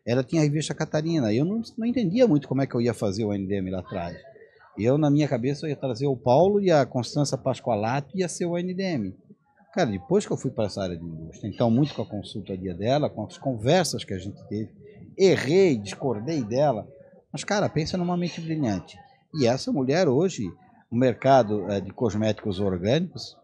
Ela 0.06 0.24
tinha 0.24 0.42
a 0.42 0.46
revista 0.46 0.74
Catarina. 0.74 1.34
Eu 1.34 1.46
não, 1.46 1.62
não 1.78 1.86
entendia 1.86 2.28
muito 2.28 2.48
como 2.48 2.62
é 2.62 2.68
que 2.68 2.76
eu 2.76 2.82
ia 2.82 2.94
fazer 2.94 3.24
o 3.24 3.34
NDM 3.34 3.70
lá 3.72 3.80
atrás. 3.80 4.18
Eu, 4.78 4.98
na 4.98 5.10
minha 5.10 5.28
cabeça, 5.28 5.66
eu 5.66 5.70
ia 5.70 5.76
trazer 5.76 6.06
o 6.08 6.16
Paulo 6.16 6.62
e 6.62 6.70
a 6.72 6.86
Constança 6.86 7.38
Pascoalato 7.38 8.16
ia 8.18 8.28
ser 8.28 8.46
o 8.46 8.56
NDM. 8.58 9.14
Cara, 9.78 9.92
depois 9.92 10.26
que 10.26 10.34
eu 10.34 10.38
fui 10.38 10.50
para 10.50 10.66
essa 10.66 10.82
área 10.82 10.98
de 10.98 11.06
indústria, 11.06 11.48
então, 11.48 11.70
muito 11.70 11.94
com 11.94 12.02
a 12.02 12.06
consultoria 12.08 12.74
dela, 12.74 13.12
com 13.12 13.24
as 13.24 13.38
conversas 13.38 14.04
que 14.04 14.12
a 14.12 14.18
gente 14.18 14.44
teve, 14.48 14.72
errei, 15.16 15.78
discordei 15.78 16.44
dela. 16.44 16.88
Mas, 17.32 17.44
cara, 17.44 17.70
pensa 17.70 17.96
numa 17.96 18.18
mente 18.18 18.42
brilhante. 18.42 18.98
E 19.36 19.46
essa 19.46 19.72
mulher, 19.72 20.08
hoje, 20.08 20.52
o 20.90 20.96
mercado 20.96 21.70
eh, 21.70 21.80
de 21.80 21.92
cosméticos 21.92 22.60
orgânicos 22.60 23.38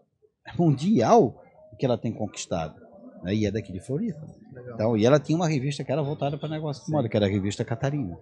é 0.43 0.57
mundial 0.57 1.39
o 1.71 1.75
que 1.75 1.85
ela 1.85 1.99
tem 1.99 2.11
conquistado. 2.11 2.81
Né? 3.21 3.35
E 3.35 3.45
é 3.45 3.51
daqui 3.51 3.71
de 3.71 3.79
Floripa. 3.79 4.25
Legal. 4.51 4.73
Então, 4.73 4.97
e 4.97 5.05
ela 5.05 5.19
tinha 5.19 5.35
uma 5.35 5.47
revista 5.47 5.83
que 5.83 5.91
era 5.91 6.01
voltada 6.01 6.35
para 6.35 6.49
negócio 6.49 6.83
de 6.83 6.91
moda, 6.91 7.07
que 7.07 7.15
era 7.15 7.27
a 7.27 7.29
revista 7.29 7.63
Catarina. 7.63 8.17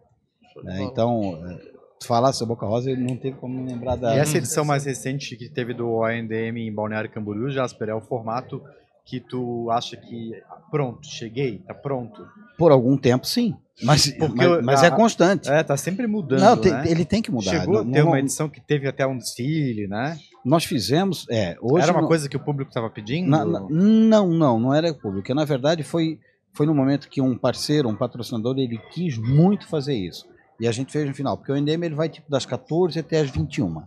Né? 0.66 0.84
Então, 0.84 1.42
é, 1.48 1.62
falar 2.06 2.34
sobre 2.34 2.54
Boca 2.56 2.66
Rosa, 2.66 2.92
ele 2.92 3.04
não 3.04 3.16
teve 3.18 3.38
como 3.38 3.62
me 3.62 3.72
lembrar 3.72 3.96
da. 3.96 4.16
E 4.16 4.20
essa 4.20 4.38
edição 4.38 4.64
mais 4.66 4.86
recente 4.86 5.36
que 5.36 5.50
teve 5.50 5.74
do 5.74 5.90
ONDM 5.90 6.58
em 6.58 6.74
Balneário 6.74 7.10
Camboriú, 7.10 7.50
Jasper, 7.50 7.90
é 7.90 7.94
o 7.96 8.02
formato 8.02 8.62
que 9.06 9.20
tu 9.20 9.70
acha 9.72 9.98
que 9.98 10.32
pronto, 10.70 11.06
cheguei, 11.08 11.58
tá 11.60 11.74
pronto. 11.74 12.26
Por 12.58 12.72
algum 12.72 12.96
tempo, 12.98 13.26
sim. 13.26 13.56
Mas, 13.84 14.12
Porque 14.12 14.36
mas, 14.48 14.64
mas 14.64 14.84
a- 14.84 14.88
é 14.88 14.92
constante. 14.92 15.50
É, 15.50 15.64
tá 15.64 15.76
sempre 15.76 16.06
mudando, 16.06 16.40
não, 16.40 16.56
tem- 16.56 16.72
né? 16.72 16.84
ele 16.88 17.04
tem 17.04 17.22
que 17.22 17.32
mudar. 17.32 17.50
Chegou 17.52 17.80
a 17.80 17.84
Não- 17.84 17.92
ter 17.92 18.00
não- 18.04 18.08
uma 18.10 18.20
edição 18.20 18.48
que 18.48 18.62
teve 18.62 18.88
até 18.88 19.06
um 19.08 19.18
desfile, 19.18 19.88
né? 19.88 20.18
Nós 20.46 20.64
fizemos. 20.66 21.26
É, 21.30 21.58
hoje 21.62 21.84
Era 21.84 21.92
uma 21.92 22.02
não- 22.02 22.08
coisa 22.08 22.30
que 22.30 22.38
o 22.38 22.40
público 22.40 22.70
estava 22.70 22.90
pedindo? 22.92 23.28
na- 23.30 23.44
na- 23.44 23.60
não, 23.70 24.30
não, 24.30 24.60
não 24.60 24.74
era 24.74 24.94
público. 24.94 25.34
Na 25.34 25.46
verdade, 25.46 25.82
foi, 25.84 26.20
foi 26.54 26.66
no 26.68 26.76
momento 26.76 27.10
que 27.10 27.20
um 27.22 27.36
parceiro, 27.36 27.90
um 27.90 27.96
patrocinador, 27.96 28.58
ele 28.60 28.78
quis 28.92 29.18
muito 29.18 29.68
fazer 29.68 29.96
isso. 29.96 30.28
E 30.62 30.68
a 30.68 30.72
gente 30.72 30.92
fez 30.92 31.08
no 31.08 31.14
final, 31.16 31.36
porque 31.38 31.52
o 31.52 31.56
NDM 31.56 31.84
ele 31.86 31.96
vai 31.96 32.08
tipo 32.08 32.30
das 32.30 32.46
14 32.46 33.00
até 33.00 33.20
as 33.20 33.32
21, 33.32 33.82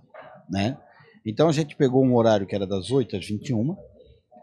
né? 0.50 0.76
Então 1.24 1.48
a 1.48 1.52
gente 1.52 1.76
pegou 1.76 2.04
um 2.04 2.14
horário 2.16 2.46
que 2.46 2.54
era 2.54 2.66
das 2.66 2.90
8 2.90 3.16
às 3.16 3.24
21 3.26 3.76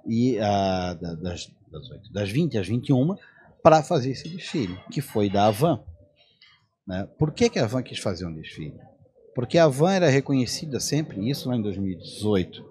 e 0.07 0.39
ah, 0.39 0.93
da- 0.93 1.13
das, 1.15 1.51
das, 1.69 1.89
8, 1.91 2.13
das 2.13 2.29
20 2.31 2.57
às 2.57 2.67
21 2.67 3.15
para 3.61 3.83
fazer 3.83 4.11
esse 4.11 4.27
desfile, 4.29 4.79
que 4.89 5.01
foi 5.01 5.29
da 5.29 5.47
Avan. 5.47 5.83
Né? 6.87 7.07
Por 7.19 7.31
que, 7.33 7.49
que 7.49 7.59
a 7.59 7.65
Avan 7.65 7.83
quis 7.83 7.99
fazer 7.99 8.25
um 8.25 8.33
desfile? 8.33 8.79
Porque 9.35 9.57
a 9.57 9.65
Avan 9.65 9.91
era 9.93 10.09
reconhecida 10.09 10.79
sempre, 10.79 11.29
isso 11.29 11.49
lá 11.49 11.55
em 11.55 11.61
2018, 11.61 12.63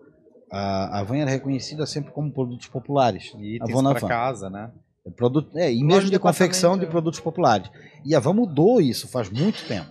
a 0.50 0.96
a 0.96 1.00
Avan 1.00 1.18
era 1.18 1.30
reconhecida 1.30 1.86
sempre 1.86 2.12
como 2.12 2.32
produtos 2.32 2.66
populares. 2.66 3.32
E 3.38 3.52
a 3.52 3.56
itens 3.56 3.72
Van. 4.00 4.08
casa, 4.08 4.50
né? 4.50 4.72
É 5.06 5.10
Produto, 5.10 5.56
é, 5.56 5.72
e 5.72 5.82
mesmo 5.82 6.06
de 6.06 6.10
de 6.10 6.18
confecção 6.18 6.76
de 6.78 6.84
é. 6.84 6.88
produtos 6.88 7.20
populares. 7.20 7.70
E 8.04 8.14
a 8.14 8.20
Van 8.20 8.34
mudou 8.34 8.80
isso 8.80 9.08
faz 9.08 9.30
muito 9.30 9.66
tempo. 9.66 9.90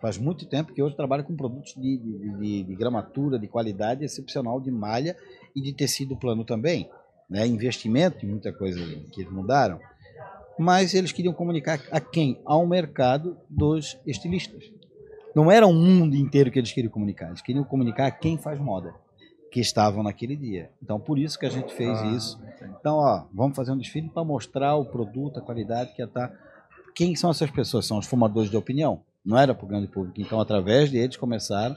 Faz 0.00 0.18
muito 0.18 0.46
tempo 0.46 0.72
que 0.72 0.82
hoje 0.82 0.94
trabalha 0.94 1.22
com 1.24 1.34
produtos 1.34 1.74
de, 1.74 1.96
de, 1.98 2.38
de- 2.38 2.62
de 2.64 2.74
gramatura, 2.76 3.38
de 3.38 3.48
qualidade 3.48 4.04
excepcional, 4.04 4.60
de 4.60 4.70
malha 4.70 5.16
e 5.54 5.60
de 5.60 5.72
tecido 5.72 6.16
plano 6.16 6.44
também. 6.44 6.88
Né? 7.28 7.46
Investimento 7.46 8.24
em 8.24 8.28
muita 8.28 8.52
coisa 8.52 8.78
que 9.12 9.22
eles 9.22 9.32
mudaram. 9.32 9.80
Mas 10.58 10.94
eles 10.94 11.12
queriam 11.12 11.34
comunicar 11.34 11.80
a 11.90 12.00
quem? 12.00 12.40
Ao 12.44 12.64
mercado 12.66 13.36
dos 13.50 13.98
estilistas. 14.06 14.64
Não 15.34 15.50
era 15.50 15.66
o 15.66 15.72
mundo 15.72 16.14
inteiro 16.14 16.50
que 16.50 16.58
eles 16.58 16.72
queriam 16.72 16.90
comunicar. 16.90 17.28
Eles 17.28 17.42
queriam 17.42 17.64
comunicar 17.64 18.06
a 18.06 18.10
quem 18.10 18.38
faz 18.38 18.58
moda, 18.60 18.94
que 19.56 19.60
estavam 19.60 20.02
naquele 20.02 20.36
dia. 20.36 20.68
Então, 20.82 21.00
por 21.00 21.18
isso 21.18 21.38
que 21.38 21.46
a 21.46 21.48
gente 21.48 21.72
fez 21.72 21.98
Ah, 21.98 22.06
isso. 22.08 22.38
Então, 22.78 22.96
ó, 22.96 23.24
vamos 23.32 23.56
fazer 23.56 23.72
um 23.72 23.78
desfile 23.78 24.06
para 24.10 24.22
mostrar 24.22 24.76
o 24.76 24.84
produto, 24.84 25.38
a 25.38 25.42
qualidade 25.42 25.94
que 25.94 26.02
está. 26.02 26.30
Quem 26.94 27.16
são 27.16 27.30
essas 27.30 27.50
pessoas? 27.50 27.86
São 27.86 27.96
os 27.96 28.06
formadores 28.06 28.50
de 28.50 28.56
opinião. 28.58 29.00
Não 29.24 29.38
era 29.38 29.54
para 29.54 29.64
o 29.64 29.66
grande 29.66 29.86
público. 29.86 30.20
Então, 30.20 30.38
através 30.42 30.90
deles 30.90 31.16
começaram, 31.16 31.74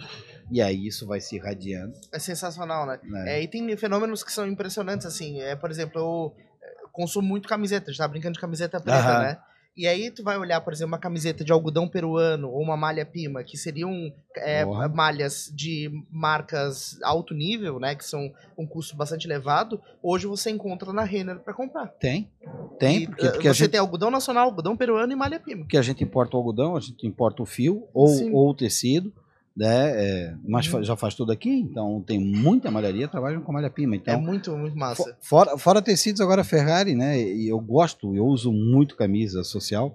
e 0.52 0.62
aí 0.62 0.88
isso 0.88 1.08
vai 1.08 1.22
se 1.22 1.38
irradiando. 1.38 1.94
É 2.12 2.20
sensacional, 2.20 2.86
né? 2.86 3.00
né? 3.02 3.38
É, 3.38 3.44
e 3.44 3.48
tem 3.48 3.78
fenômenos 3.78 4.26
que 4.26 4.34
são 4.34 4.46
impressionantes, 4.46 5.06
assim. 5.08 5.40
É, 5.40 5.56
por 5.56 5.72
exemplo, 5.72 6.02
eu 6.02 6.36
eh, 6.62 6.84
consumo 6.92 7.30
muito 7.30 7.48
camiseta, 7.48 7.86
a 7.86 7.94
gente 7.94 8.00
tá 8.00 8.10
brincando 8.10 8.34
de 8.34 8.42
camiseta 8.42 8.82
preta, 8.82 9.00
Aham. 9.00 9.20
né? 9.20 9.40
E 9.80 9.88
aí 9.88 10.12
tu 10.12 10.22
vai 10.24 10.38
olhar, 10.38 10.60
por 10.60 10.74
exemplo, 10.74 10.92
uma 10.92 10.98
camiseta 11.00 11.42
de 11.42 11.54
algodão 11.54 11.88
peruano 11.88 12.50
ou 12.50 12.62
uma 12.62 12.76
malha 12.76 13.06
pima, 13.06 13.46
que 13.46 13.56
seriam 13.56 14.12
é, 14.36 14.66
malhas 14.94 15.50
de 15.56 15.90
marcas 16.12 17.00
alto 17.02 17.34
nível, 17.34 17.80
né? 17.80 17.96
Que 17.96 18.04
são 18.04 18.30
um 18.58 18.68
custo 18.68 18.98
bastante 18.98 19.26
elevado. 19.26 19.80
Hoje 20.04 20.28
você 20.28 20.50
encontra 20.50 20.92
na 20.92 21.04
Renner 21.06 21.40
para 21.40 21.54
comprar. 21.54 21.88
Tem, 21.98 22.30
tem, 22.78 23.04
E, 23.04 23.08
porque, 23.08 23.26
eh, 23.26 23.32
porque 23.32 23.48
a 23.48 23.54
você 23.54 23.60
gente 23.60 23.72
tem 23.72 23.80
algodão 23.80 24.12
nacional, 24.12 24.48
algodão 24.50 24.76
peruano 24.76 25.14
e 25.14 25.16
malha 25.16 25.40
pima. 25.40 25.62
porque 25.62 25.78
a 25.78 25.82
gente 25.82 26.04
importa 26.04 26.36
o 26.36 26.40
algodão, 26.40 26.76
a 26.76 26.82
gente 26.82 27.08
importa 27.08 27.42
o 27.42 27.46
fio 27.46 27.88
ou, 27.94 28.08
Sim. 28.10 28.34
ou 28.34 28.50
o 28.50 28.54
tecido, 28.54 29.14
né? 29.60 29.92
é, 30.30 30.36
mas 30.48 30.72
Uhum. 30.74 30.84
já 30.84 30.96
faz 30.96 31.14
tudo 31.14 31.32
aqui, 31.32 31.50
então 31.50 32.02
tem 32.06 32.20
muita 32.20 32.72
malharia, 32.72 33.08
trabalham 33.08 33.42
com 33.42 33.52
malha 33.52 33.70
pima. 33.70 33.96
é 33.96 33.98
Então, 33.98 34.22
muito, 34.22 34.56
muito 34.58 34.78
massa. 34.78 35.04
fo- 35.04 35.16
fora, 35.22 35.58
fora 35.58 35.82
tecidos, 35.82 36.22
agora 36.22 36.44
Ferrari, 36.44 36.96
né? 36.96 37.20
E 37.20 37.48
eu 37.50 37.60
gosto, 37.60 38.16
eu 38.16 38.26
uso 38.26 38.52
muito 38.54 38.96
camisa 38.96 39.44
social 39.44 39.94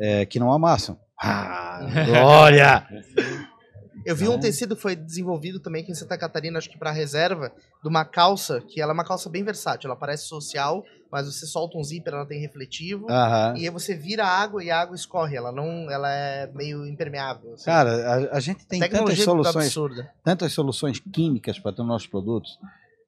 é, 0.00 0.24
que 0.24 0.38
não 0.38 0.50
amassam. 0.52 0.98
Ah, 1.20 1.80
glória! 2.06 2.86
Eu 4.04 4.14
vi 4.14 4.24
um 4.24 4.28
Então- 4.32 4.40
tecido 4.40 4.76
que 4.76 4.82
foi 4.82 4.94
desenvolvido 4.94 5.58
também 5.58 5.82
aqui 5.82 5.90
em 5.90 5.94
Santa 5.94 6.16
Catarina, 6.16 6.58
acho 6.58 6.70
que 6.70 6.78
para 6.78 6.92
reserva, 6.92 7.52
de 7.82 7.88
uma 7.88 8.04
calça, 8.04 8.60
que 8.60 8.80
ela 8.80 8.92
é 8.92 8.94
uma 8.94 9.04
calça 9.04 9.28
bem 9.28 9.42
versátil. 9.42 9.88
Ela 9.88 9.96
parece 9.98 10.24
social, 10.28 10.84
mas 11.10 11.26
você 11.26 11.46
solta 11.46 11.78
um 11.78 11.82
zíper, 11.84 12.14
ela 12.14 12.26
tem 12.26 12.40
refletivo. 12.40 13.06
E 13.56 13.64
aí 13.64 13.70
você 13.70 13.94
vira 13.94 14.24
a 14.24 14.28
água 14.28 14.62
e 14.62 14.70
a 14.70 14.80
água 14.80 14.94
escorre. 14.94 15.36
Ela 15.36 15.52
não, 15.52 15.90
ela 15.90 16.12
é 16.12 16.46
meio 16.54 16.86
impermeável. 16.86 17.54
assim. 17.54 17.64
Cara, 17.64 17.90
a, 18.30 18.36
a 18.36 18.40
gente 18.40 18.66
tem 18.66 18.80
tantas 18.80 18.92
Tecnologia 18.92 19.24
soluções, 19.24 19.66
absurda. 19.66 20.10
tantas 20.22 20.52
soluções 20.52 21.00
químicas 21.00 21.58
para 21.58 21.72
ter 21.72 21.82
nossos 21.82 22.08
produtos. 22.08 22.58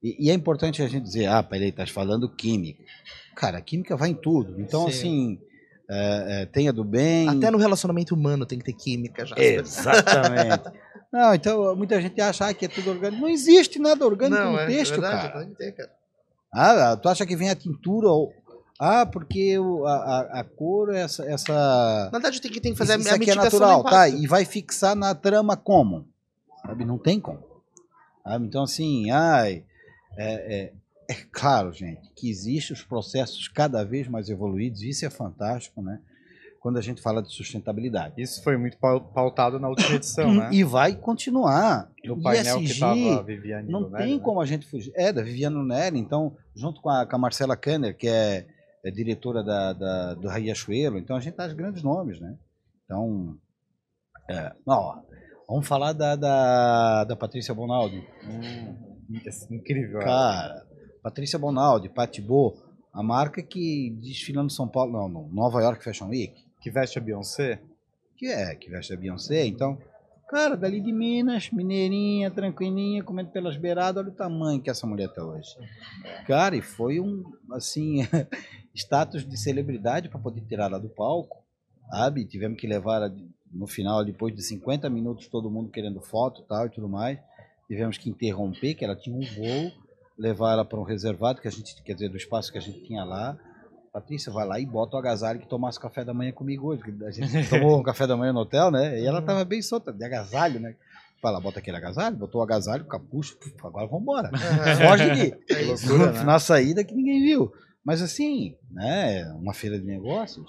E, 0.02 0.26
e 0.26 0.30
é 0.30 0.34
importante 0.34 0.82
a 0.82 0.88
gente 0.88 1.02
dizer, 1.02 1.26
ah, 1.26 1.42
peraí, 1.42 1.68
estás 1.68 1.90
falando 1.90 2.28
química. 2.28 2.82
Cara, 3.34 3.58
a 3.58 3.60
química 3.60 3.96
vai 3.96 4.10
em 4.10 4.14
tudo. 4.14 4.60
Então, 4.60 4.82
Sim. 4.84 4.88
assim, 4.88 5.38
é, 5.90 6.42
é, 6.42 6.46
tenha 6.46 6.72
do 6.72 6.84
bem. 6.84 7.28
Até 7.28 7.50
no 7.50 7.58
relacionamento 7.58 8.14
humano 8.14 8.44
tem 8.44 8.58
que 8.58 8.64
ter 8.64 8.74
química 8.74 9.24
já. 9.24 9.36
Exatamente. 9.38 10.70
Não, 11.10 11.34
então 11.34 11.74
muita 11.74 12.00
gente 12.02 12.20
acha 12.20 12.46
ah, 12.46 12.52
que 12.52 12.66
é 12.66 12.68
tudo 12.68 12.90
orgânico. 12.90 13.22
Não 13.22 13.28
existe 13.30 13.78
nada 13.78 14.04
orgânico 14.04 14.42
Não, 14.42 14.52
no 14.52 14.58
é, 14.58 14.66
texto, 14.66 14.92
é 14.92 15.00
verdade, 15.00 15.28
cara. 15.28 15.40
tem 15.40 15.48
que 15.50 15.56
ter, 15.56 15.72
cara. 15.72 15.90
Ah, 16.60 16.96
tu 16.96 17.08
acha 17.08 17.24
que 17.26 17.36
vem 17.36 17.50
a 17.50 17.54
tintura 17.56 18.08
ou. 18.08 18.32
Ah, 18.80 19.04
porque 19.06 19.58
o- 19.58 19.84
a, 19.86 20.20
a, 20.40 20.44
cor, 20.44 20.94
essa. 20.94 21.24
essa... 21.24 21.52
Na 22.12 22.18
verdade, 22.18 22.40
tem 22.40 22.50
que, 22.50 22.60
tem 22.60 22.72
que 22.72 22.78
fazer 22.78 22.98
isso 22.98 23.08
a, 23.08 23.12
a 23.12 23.14
aqui 23.16 23.30
é 23.30 23.34
natural, 23.34 23.82
tá? 23.84 24.08
E 24.08 24.26
vai 24.26 24.44
fixar 24.44 24.94
na 24.96 25.14
trama 25.14 25.56
como? 25.56 26.06
Sabe? 26.64 26.84
Não 26.84 26.96
tem 26.98 27.20
como. 27.20 27.42
Sabe? 28.24 28.46
Então, 28.46 28.62
assim, 28.64 29.10
ai. 29.10 29.64
É, 30.16 30.60
é- 30.64 30.72
é 31.10 31.14
claro, 31.32 31.72
gente, 31.72 32.10
que 32.14 32.28
existem 32.28 32.76
os 32.76 32.82
processos 32.82 33.48
cada 33.48 33.82
vez 33.82 34.06
mais 34.08 34.28
evoluídos, 34.28 34.82
isso 34.82 35.06
é 35.06 35.10
fantástico, 35.10 35.80
né? 35.80 36.00
Quando 36.60 36.76
a 36.78 36.80
gente 36.82 37.00
fala 37.00 37.22
de 37.22 37.32
sustentabilidade. 37.32 38.20
Isso 38.20 38.42
foi 38.42 38.56
muito 38.56 38.76
pau- 38.78 39.00
pautado 39.12 39.58
na 39.60 39.68
última 39.68 39.94
edição, 39.94 40.32
né? 40.34 40.50
E 40.52 40.64
vai 40.64 40.94
continuar. 40.96 41.90
No 42.04 42.20
painel 42.20 42.58
que 42.58 42.64
ESG, 42.64 42.72
estava 42.74 43.18
a 43.20 43.22
Viviane 43.22 43.70
não 43.70 43.80
Lunelli, 43.80 44.04
tem 44.04 44.16
né? 44.18 44.22
como 44.24 44.40
a 44.40 44.46
gente 44.46 44.66
fugir. 44.66 44.92
É, 44.96 45.12
da 45.12 45.22
Viviane 45.22 45.54
Lunelli, 45.56 45.98
então, 45.98 46.36
junto 46.54 46.80
com 46.80 46.90
a, 46.90 47.06
com 47.06 47.14
a 47.16 47.18
Marcela 47.18 47.56
Kanner, 47.56 47.96
que 47.96 48.08
é, 48.08 48.46
é 48.84 48.90
diretora 48.90 49.42
da, 49.44 49.72
da- 49.72 50.14
do 50.14 50.28
Riachuelo, 50.28 50.98
então 50.98 51.16
a 51.16 51.20
gente 51.20 51.34
tá 51.34 51.46
os 51.46 51.52
grandes 51.52 51.82
nomes, 51.82 52.20
né? 52.20 52.36
Então, 52.84 53.36
é, 54.30 54.52
ó, 54.66 54.96
vamos 55.48 55.66
falar 55.68 55.92
da, 55.92 56.16
da, 56.16 57.04
da 57.04 57.16
Patrícia 57.16 57.54
Bonaldi. 57.54 58.02
Hum, 58.24 58.74
é 59.24 59.54
incrível. 59.54 60.00
Cara, 60.00 60.66
Patrícia 61.02 61.38
Bonaldi, 61.38 61.88
Patibô, 61.88 62.56
a 62.92 63.02
marca 63.02 63.42
que 63.42 63.96
desfila 64.02 64.42
no 64.42 64.50
São 64.50 64.66
Paulo, 64.66 64.92
não, 64.92 65.08
no 65.08 65.28
Nova 65.32 65.62
York 65.62 65.84
Fashion 65.84 66.08
Week, 66.08 66.34
Que 66.60 66.70
veste 66.70 66.98
a 66.98 67.02
Beyoncé? 67.02 67.60
que 68.18 68.26
é, 68.26 68.54
que 68.56 68.68
veste 68.68 68.92
a 68.92 68.96
Beyoncé, 68.96 69.46
então, 69.46 69.78
cara, 70.28 70.56
dali 70.56 70.80
de 70.80 70.92
Minas, 70.92 71.50
mineirinha, 71.52 72.30
tranquilinha, 72.32 73.02
comendo 73.02 73.30
pelas 73.30 73.56
beiradas, 73.56 74.02
olha 74.02 74.12
o 74.12 74.16
tamanho 74.16 74.60
que 74.60 74.68
essa 74.68 74.88
mulher 74.88 75.08
tá 75.08 75.24
hoje. 75.24 75.56
Cara, 76.26 76.56
e 76.56 76.60
foi 76.60 76.98
um, 76.98 77.22
assim, 77.52 78.00
status 78.74 79.24
de 79.24 79.38
celebridade 79.38 80.08
para 80.08 80.18
poder 80.18 80.40
tirar 80.40 80.64
ela 80.64 80.80
do 80.80 80.88
palco, 80.88 81.44
sabe? 81.90 82.26
Tivemos 82.26 82.60
que 82.60 82.66
levar 82.66 82.96
ela 82.96 83.16
no 83.52 83.68
final, 83.68 84.04
depois 84.04 84.34
de 84.34 84.42
50 84.42 84.90
minutos, 84.90 85.28
todo 85.28 85.50
mundo 85.50 85.70
querendo 85.70 86.02
foto 86.02 86.42
tal 86.42 86.66
e 86.66 86.70
tudo 86.70 86.88
mais, 86.88 87.20
tivemos 87.68 87.96
que 87.96 88.10
interromper, 88.10 88.74
que 88.74 88.84
ela 88.84 88.96
tinha 88.96 89.16
um 89.16 89.20
voo, 89.20 89.72
levar 90.18 90.54
ela 90.54 90.64
para 90.64 90.80
um 90.80 90.82
reservado, 90.82 91.40
que 91.40 91.46
a 91.46 91.52
gente, 91.52 91.80
quer 91.84 91.94
dizer, 91.94 92.08
do 92.08 92.16
espaço 92.16 92.50
que 92.50 92.58
a 92.58 92.60
gente 92.60 92.82
tinha 92.82 93.04
lá, 93.04 93.38
Patrícia, 94.00 94.32
vai 94.32 94.46
lá 94.46 94.60
e 94.60 94.66
bota 94.66 94.96
o 94.96 94.98
agasalho 94.98 95.40
que 95.40 95.48
tomasse 95.48 95.80
café 95.80 96.04
da 96.04 96.14
manhã 96.14 96.30
comigo 96.32 96.68
hoje. 96.68 96.82
porque 96.82 97.04
A 97.04 97.10
gente 97.10 97.50
tomou 97.50 97.78
um 97.78 97.82
café 97.82 98.06
da 98.06 98.16
manhã 98.16 98.32
no 98.32 98.40
hotel, 98.40 98.70
né? 98.70 99.00
E 99.00 99.04
ela 99.04 99.20
tava 99.20 99.44
bem 99.44 99.60
solta, 99.60 99.92
de 99.92 100.04
agasalho, 100.04 100.60
né? 100.60 100.76
Fala, 101.20 101.40
bota 101.40 101.58
aquele 101.58 101.76
agasalho, 101.76 102.16
botou 102.16 102.40
o 102.40 102.44
agasalho, 102.44 102.84
capucho, 102.84 103.36
agora 103.64 103.88
vambora. 103.88 104.30
Foge 104.30 105.06
daqui. 105.08 105.34
É 105.52 105.62
isso. 105.62 105.88
loucura, 105.88 106.12
né? 106.12 106.22
Na 106.22 106.38
saída 106.38 106.84
que 106.84 106.94
ninguém 106.94 107.20
viu. 107.22 107.52
Mas 107.84 108.00
assim, 108.00 108.56
né? 108.70 109.24
Uma 109.32 109.52
feira 109.52 109.78
de 109.78 109.84
negócios. 109.84 110.46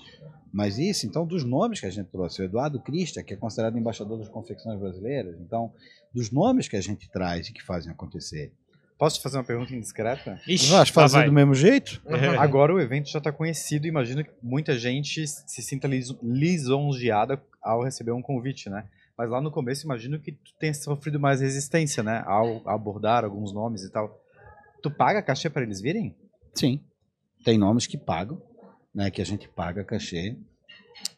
Mas 0.51 0.77
isso, 0.77 1.05
então, 1.07 1.25
dos 1.25 1.43
nomes 1.43 1.79
que 1.79 1.85
a 1.85 1.91
gente 1.91 2.07
trouxe, 2.07 2.41
o 2.41 2.45
Eduardo 2.45 2.79
Crista, 2.79 3.23
que 3.23 3.33
é 3.33 3.37
considerado 3.37 3.77
embaixador 3.77 4.17
das 4.17 4.29
confecções 4.29 4.79
brasileiras, 4.79 5.39
então, 5.39 5.71
dos 6.13 6.31
nomes 6.31 6.67
que 6.67 6.75
a 6.75 6.81
gente 6.81 7.09
traz 7.09 7.47
e 7.47 7.53
que 7.53 7.63
fazem 7.63 7.91
acontecer. 7.91 8.51
Posso 8.99 9.15
te 9.17 9.23
fazer 9.23 9.37
uma 9.37 9.43
pergunta 9.45 9.73
indiscreta? 9.73 10.39
Ixi, 10.45 10.69
Vais 10.71 10.89
fazer 10.89 11.17
vai. 11.19 11.25
do 11.27 11.31
mesmo 11.31 11.55
jeito? 11.55 12.01
Agora 12.37 12.73
o 12.75 12.79
evento 12.81 13.09
já 13.09 13.17
está 13.19 13.31
conhecido, 13.31 13.87
imagino 13.87 14.25
que 14.25 14.29
muita 14.43 14.77
gente 14.77 15.25
se 15.25 15.61
sinta 15.61 15.87
lis- 15.87 16.13
lisonjeada 16.21 17.41
ao 17.63 17.81
receber 17.81 18.11
um 18.11 18.21
convite, 18.21 18.69
né? 18.69 18.83
Mas 19.17 19.29
lá 19.29 19.39
no 19.39 19.51
começo 19.51 19.85
imagino 19.85 20.19
que 20.19 20.33
tu 20.33 20.53
tenha 20.59 20.73
sofrido 20.73 21.17
mais 21.19 21.39
resistência, 21.39 22.03
né? 22.03 22.23
Ao 22.25 22.61
abordar 22.67 23.23
alguns 23.23 23.53
nomes 23.53 23.83
e 23.83 23.89
tal. 23.89 24.21
Tu 24.83 24.91
paga 24.91 25.21
cachê 25.21 25.49
para 25.49 25.63
eles 25.63 25.79
virem? 25.79 26.13
Sim. 26.53 26.81
Tem 27.45 27.57
nomes 27.57 27.87
que 27.87 27.97
pagam, 27.97 28.41
né, 28.93 29.09
que 29.09 29.21
a 29.21 29.25
gente 29.25 29.47
paga 29.47 29.81
cachê, 29.83 30.35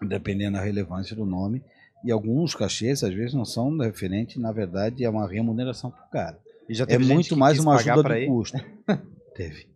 dependendo 0.03 0.57
da 0.57 0.63
relevância 0.63 1.15
do 1.15 1.25
nome. 1.25 1.63
E 2.03 2.11
alguns 2.11 2.53
cachês, 2.55 3.03
às 3.03 3.13
vezes, 3.13 3.33
não 3.33 3.45
são 3.45 3.75
referentes, 3.77 4.37
na 4.37 4.51
verdade, 4.51 5.03
é 5.03 5.09
uma 5.09 5.27
remuneração 5.27 5.89
para 5.91 6.03
o 6.05 6.09
cara. 6.09 6.39
É 6.87 6.97
muito 6.97 7.35
mais 7.37 7.59
uma 7.59 7.75
ajuda 7.75 8.03
do 8.03 8.13
ir? 8.15 8.27
custo. 8.27 8.57
Teve. 9.35 9.67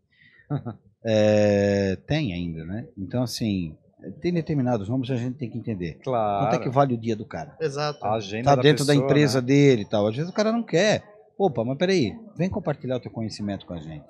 É, 1.08 1.98
tem 2.08 2.34
ainda, 2.34 2.66
né? 2.66 2.88
Então, 2.98 3.22
assim, 3.22 3.78
tem 4.24 4.34
determinados 4.34 4.90
nomes 4.90 5.08
que 5.08 5.14
a 5.14 5.18
gente 5.18 5.38
tem 5.38 5.52
que 5.52 5.58
entender. 5.60 6.00
Claro. 6.04 6.46
Quanto 6.48 6.56
é 6.56 6.64
que 6.64 6.70
vale 6.70 6.96
o 6.96 6.98
dia 6.98 7.16
do 7.16 7.24
cara? 7.28 7.56
Exato. 7.62 8.04
A 8.04 8.16
agenda 8.16 8.46
Tá 8.46 8.56
da 8.56 8.62
dentro 8.64 8.84
da 8.84 8.92
pessoa, 8.94 9.06
empresa 9.06 9.40
né? 9.40 9.46
dele 9.46 9.82
e 9.84 9.86
tal. 9.86 10.08
Às 10.08 10.16
vezes 10.16 10.32
o 10.32 10.34
cara 10.34 10.52
não 10.52 10.64
quer. 10.64 11.04
Opa, 11.38 11.64
mas 11.64 11.78
peraí, 11.78 12.18
vem 12.36 12.50
compartilhar 12.50 12.96
o 12.96 13.00
teu 13.00 13.12
conhecimento 13.12 13.68
com 13.68 13.76
a 13.76 13.80
gente. 13.80 14.04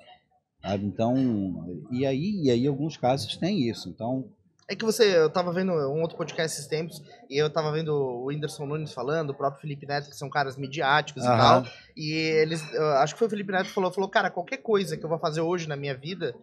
Sabe? 0.62 0.86
Então, 0.86 1.14
e 1.90 2.06
aí, 2.06 2.40
e 2.44 2.50
aí 2.50 2.66
alguns 2.66 2.96
casos 2.96 3.36
tem 3.36 3.68
isso. 3.68 3.90
Então, 3.90 4.24
É 4.68 4.74
que 4.74 4.84
você, 4.84 5.16
eu 5.16 5.30
tava 5.30 5.52
vendo 5.52 5.70
um 5.72 6.00
outro 6.02 6.16
podcast 6.16 6.56
esses 6.56 6.66
tempos, 6.66 7.00
e 7.30 7.36
eu 7.40 7.48
tava 7.48 7.70
vendo 7.70 7.90
o 7.94 8.24
Whindersson 8.26 8.66
Nunes 8.66 8.92
falando, 8.92 9.30
o 9.30 9.34
próprio 9.34 9.60
Felipe 9.60 9.86
Neto, 9.86 10.10
que 10.10 10.16
são 10.16 10.28
caras 10.28 10.56
midiáticos 10.56 11.22
e 11.24 11.28
Aham. 11.28 11.62
tal. 11.62 11.72
E 11.96 12.10
eles, 12.12 12.60
acho 12.98 13.14
que 13.14 13.18
foi 13.20 13.28
o 13.28 13.30
Felipe 13.30 13.52
Neto 13.52 13.66
que 13.66 13.72
falou, 13.74 13.92
falou, 13.92 14.10
cara, 14.10 14.28
qualquer 14.28 14.56
coisa 14.56 14.96
que 14.96 15.04
eu 15.04 15.08
vou 15.08 15.20
fazer 15.20 15.40
hoje 15.40 15.68
na 15.68 15.76
minha 15.76 15.94
vida, 15.94 16.34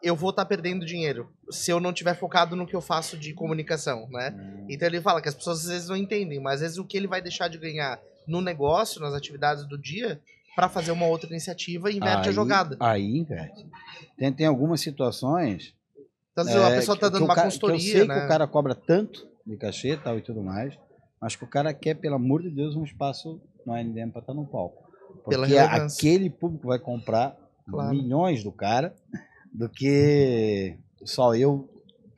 eu 0.00 0.14
vou 0.14 0.30
estar 0.30 0.44
perdendo 0.44 0.86
dinheiro, 0.86 1.28
se 1.50 1.72
eu 1.72 1.80
não 1.80 1.92
tiver 1.92 2.14
focado 2.14 2.54
no 2.54 2.66
que 2.66 2.74
eu 2.74 2.80
faço 2.80 3.16
de 3.16 3.34
comunicação, 3.34 4.08
né? 4.10 4.32
Hum. 4.36 4.66
Então 4.70 4.86
ele 4.86 5.00
fala 5.00 5.20
que 5.20 5.28
as 5.28 5.34
pessoas 5.34 5.60
às 5.64 5.68
vezes 5.68 5.88
não 5.88 5.96
entendem, 5.96 6.40
mas 6.40 6.54
às 6.54 6.60
vezes 6.60 6.78
o 6.78 6.84
que 6.84 6.96
ele 6.96 7.08
vai 7.08 7.20
deixar 7.20 7.48
de 7.48 7.58
ganhar 7.58 8.00
no 8.28 8.40
negócio, 8.40 9.00
nas 9.00 9.12
atividades 9.14 9.66
do 9.66 9.76
dia, 9.76 10.20
pra 10.54 10.68
fazer 10.68 10.92
uma 10.92 11.06
outra 11.06 11.28
iniciativa, 11.28 11.90
inverte 11.90 12.26
a 12.26 12.30
aí- 12.30 12.32
jogada. 12.32 12.76
Aí 12.78 13.16
inverte. 13.18 13.66
Tem, 14.16 14.32
tem 14.32 14.46
algumas 14.46 14.80
situações. 14.80 15.74
Então, 16.32 16.44
vezes 16.44 16.60
a 16.60 16.70
é, 16.70 16.74
pessoa 16.76 16.98
tá 16.98 17.06
que- 17.06 17.12
dando 17.12 17.24
uma 17.24 17.34
ca- 17.34 17.44
consultoria, 17.44 17.76
eu 17.94 17.98
sei 17.98 18.06
né? 18.08 18.18
que 18.20 18.24
o 18.24 18.28
cara 18.28 18.46
cobra 18.46 18.74
tanto 18.74 19.28
de 19.46 19.56
cachê 19.56 19.96
tal 19.96 20.18
e 20.18 20.22
tudo 20.22 20.42
mais, 20.42 20.74
mas 21.20 21.36
que 21.36 21.44
o 21.44 21.46
cara 21.48 21.72
quer, 21.74 21.94
pelo 21.94 22.14
amor 22.16 22.42
de 22.42 22.50
Deus, 22.50 22.74
um 22.74 22.84
espaço 22.84 23.40
no 23.66 23.72
ANDM 23.74 24.10
para 24.10 24.20
estar 24.20 24.34
no 24.34 24.46
palco. 24.46 24.82
Porque 25.24 25.56
aquele 25.58 26.30
público 26.30 26.68
vai 26.68 26.78
comprar 26.78 27.36
Claro. 27.68 27.90
milhões 27.90 28.42
do 28.42 28.50
cara 28.50 28.94
do 29.52 29.68
que 29.68 30.76
só 31.04 31.34
eu. 31.34 31.68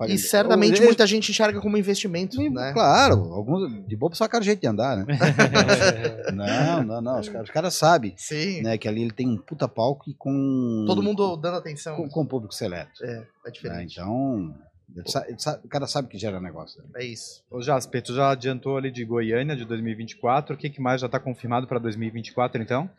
E 0.09 0.19
certamente 0.19 0.79
Ele- 0.79 0.87
muita 0.87 1.07
gente 1.07 1.31
enxerga 1.31 1.61
como 1.61 1.77
investimento, 1.77 2.37
né? 2.51 2.73
Claro, 2.73 3.33
alguns 3.33 3.87
de 3.87 3.97
bobo 3.97 4.15
só 4.16 4.27
cara 4.27 4.43
jeito 4.43 4.61
de 4.61 4.66
andar, 4.66 4.97
né? 4.97 5.07
não, 6.35 6.83
não, 6.85 7.01
não. 7.01 7.21
Os 7.21 7.29
caras, 7.29 7.49
os 7.49 7.55
caras 7.55 7.75
sabem 7.75 8.12
Sim. 8.16 8.62
né, 8.62 8.77
que 8.77 8.89
ali 8.89 9.03
ele 9.03 9.12
tem 9.12 9.29
um 9.29 9.37
puta 9.39 9.69
palco 9.69 10.09
e 10.11 10.15
com. 10.15 10.85
Todo 10.87 11.03
mundo 11.03 11.37
dando 11.37 11.57
atenção. 11.59 11.97
com, 11.97 12.09
com 12.09 12.27
público 12.27 12.55
seleto. 12.55 13.05
É, 13.05 13.07
é 13.12 13.19
né? 13.19 13.51
diferente. 13.53 13.93
Então, 14.01 14.55
ele 14.97 15.09
sa- 15.11 15.25
ele 15.29 15.39
sa- 15.39 15.61
o 15.65 15.69
cara 15.69 15.87
sabe 15.87 16.09
que 16.09 16.19
gera 16.19 16.41
negócio. 16.41 16.83
É 16.97 17.05
isso. 17.05 17.43
Ô 17.51 17.62
Jasper, 17.62 18.03
tu 18.03 18.15
já 18.15 18.31
adiantou 18.31 18.77
ali 18.77 18.91
de 18.91 19.05
Goiânia 19.05 19.57
de 19.57 19.65
2024. 19.65 20.55
O 20.55 20.59
que, 20.59 20.71
que 20.71 20.81
mais 20.81 21.01
já 21.01 21.07
está 21.07 21.19
confirmado 21.21 21.66
para 21.66 21.79
2024, 21.79 22.61
então? 22.62 22.91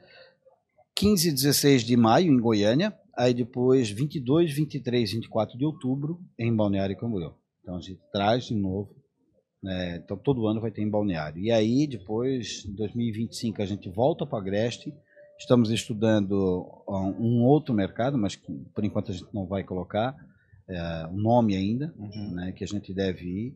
15 0.95 1.27
e 1.29 1.31
16 1.33 1.83
de 1.83 1.97
maio 1.97 2.31
em 2.31 2.39
Goiânia, 2.39 2.93
aí 3.15 3.33
depois 3.33 3.89
22, 3.89 4.53
23, 4.53 5.11
24 5.13 5.57
de 5.57 5.65
outubro 5.65 6.19
em 6.37 6.55
Balneário 6.55 6.97
Camboriú. 6.97 7.33
Então 7.61 7.77
a 7.77 7.81
gente 7.81 7.99
traz 8.11 8.45
de 8.45 8.55
novo, 8.55 8.95
né, 9.61 9.97
então 9.97 10.17
todo 10.17 10.47
ano 10.47 10.61
vai 10.61 10.71
ter 10.71 10.81
em 10.81 10.89
Balneário. 10.89 11.41
E 11.41 11.51
aí 11.51 11.87
depois, 11.87 12.65
em 12.65 12.75
2025, 12.75 13.61
a 13.61 13.65
gente 13.65 13.89
volta 13.89 14.25
para 14.25 14.39
Agreste, 14.39 14.93
estamos 15.39 15.71
estudando 15.71 16.83
um 17.19 17.43
outro 17.43 17.73
mercado, 17.73 18.17
mas 18.17 18.35
por 18.35 18.83
enquanto 18.83 19.11
a 19.11 19.13
gente 19.13 19.33
não 19.33 19.45
vai 19.45 19.63
colocar 19.63 20.15
é, 20.67 21.07
o 21.07 21.17
nome 21.17 21.55
ainda, 21.55 21.93
né, 22.33 22.51
que 22.51 22.63
a 22.63 22.67
gente 22.67 22.93
deve 22.93 23.25
ir. 23.25 23.55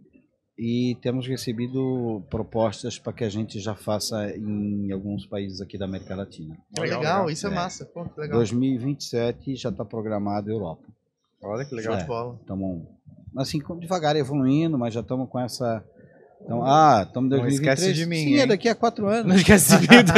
E 0.62 0.98
temos 1.02 1.26
recebido 1.26 2.22
propostas 2.30 3.00
para 3.00 3.14
que 3.14 3.24
a 3.24 3.30
gente 3.30 3.62
já 3.62 3.74
faça 3.76 4.30
em 4.36 4.92
alguns 4.92 5.26
países 5.26 5.62
aqui 5.62 5.78
da 5.78 5.86
América 5.86 6.14
Latina. 6.18 6.58
Que 6.76 6.82
Legal, 6.82 7.00
legal, 7.00 7.30
isso 7.30 7.48
é, 7.48 7.50
É. 7.50 7.54
massa. 7.56 7.86
Pô, 7.86 8.04
que 8.04 8.20
legal. 8.20 8.38
2027 8.40 9.56
já 9.56 9.70
está 9.70 9.86
programado 9.86 10.50
a 10.50 10.54
Europa. 10.54 10.84
Olha 11.42 11.64
que 11.64 11.74
legal. 11.74 11.94
É. 11.96 12.02
de 12.02 12.06
bola. 12.08 12.38
Estamos 12.42 12.84
assim 13.38 13.62
com- 13.62 13.80
devagar 13.80 14.18
evoluindo, 14.18 14.78
mas 14.78 14.94
já 14.94 15.00
estamos 15.00 15.30
com 15.30 15.40
essa. 15.40 15.82
Então, 16.42 16.62
ah, 16.66 17.04
estamos 17.08 17.28
em 17.28 17.36
Não 17.36 17.40
2023. 17.42 17.80
esquece 17.80 17.94
de 17.94 18.06
mim, 18.06 18.16
Sim, 18.18 18.36
é 18.36 18.42
hein? 18.42 18.48
daqui 18.48 18.68
a 18.68 18.76
quatro 18.76 19.06
Não 19.06 19.12
anos. 19.14 19.36
esquece 19.38 19.78
de 19.78 19.88
vida. 19.88 20.14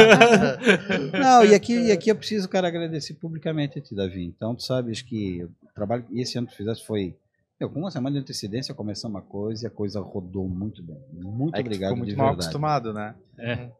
Não, 1.20 1.44
e 1.44 1.54
aqui, 1.54 1.74
e 1.74 1.92
aqui 1.92 2.10
eu 2.10 2.16
preciso, 2.16 2.48
cara, 2.48 2.66
agradecer 2.68 3.14
publicamente 3.14 3.78
a 3.78 3.82
ti, 3.82 3.94
Davi. 3.94 4.24
Então, 4.24 4.54
tu 4.56 4.62
sabes 4.64 5.02
que 5.02 5.42
o 5.44 5.50
trabalho 5.74 6.02
que 6.04 6.20
esse 6.20 6.36
ano 6.38 6.46
tu 6.48 6.56
fizeste 6.56 6.84
foi. 6.86 7.14
Meu, 7.62 7.70
com 7.70 7.78
uma 7.78 7.90
semana 7.92 8.14
de 8.16 8.22
antecedência 8.22 8.74
começamos 8.74 9.14
uma 9.14 9.22
coisa 9.22 9.64
e 9.64 9.68
a 9.68 9.70
coisa 9.70 10.00
rodou 10.00 10.48
muito 10.48 10.82
bem. 10.82 11.00
Muito 11.12 11.54
É 11.56 11.60
obrigado. 11.60 11.90
ficou 11.90 11.96
muito 11.96 12.10
de 12.10 12.16
mal 12.16 12.28
verdade. 12.28 12.44
acostumado, 12.46 12.92
né? 12.92 13.14
É. 13.38 13.70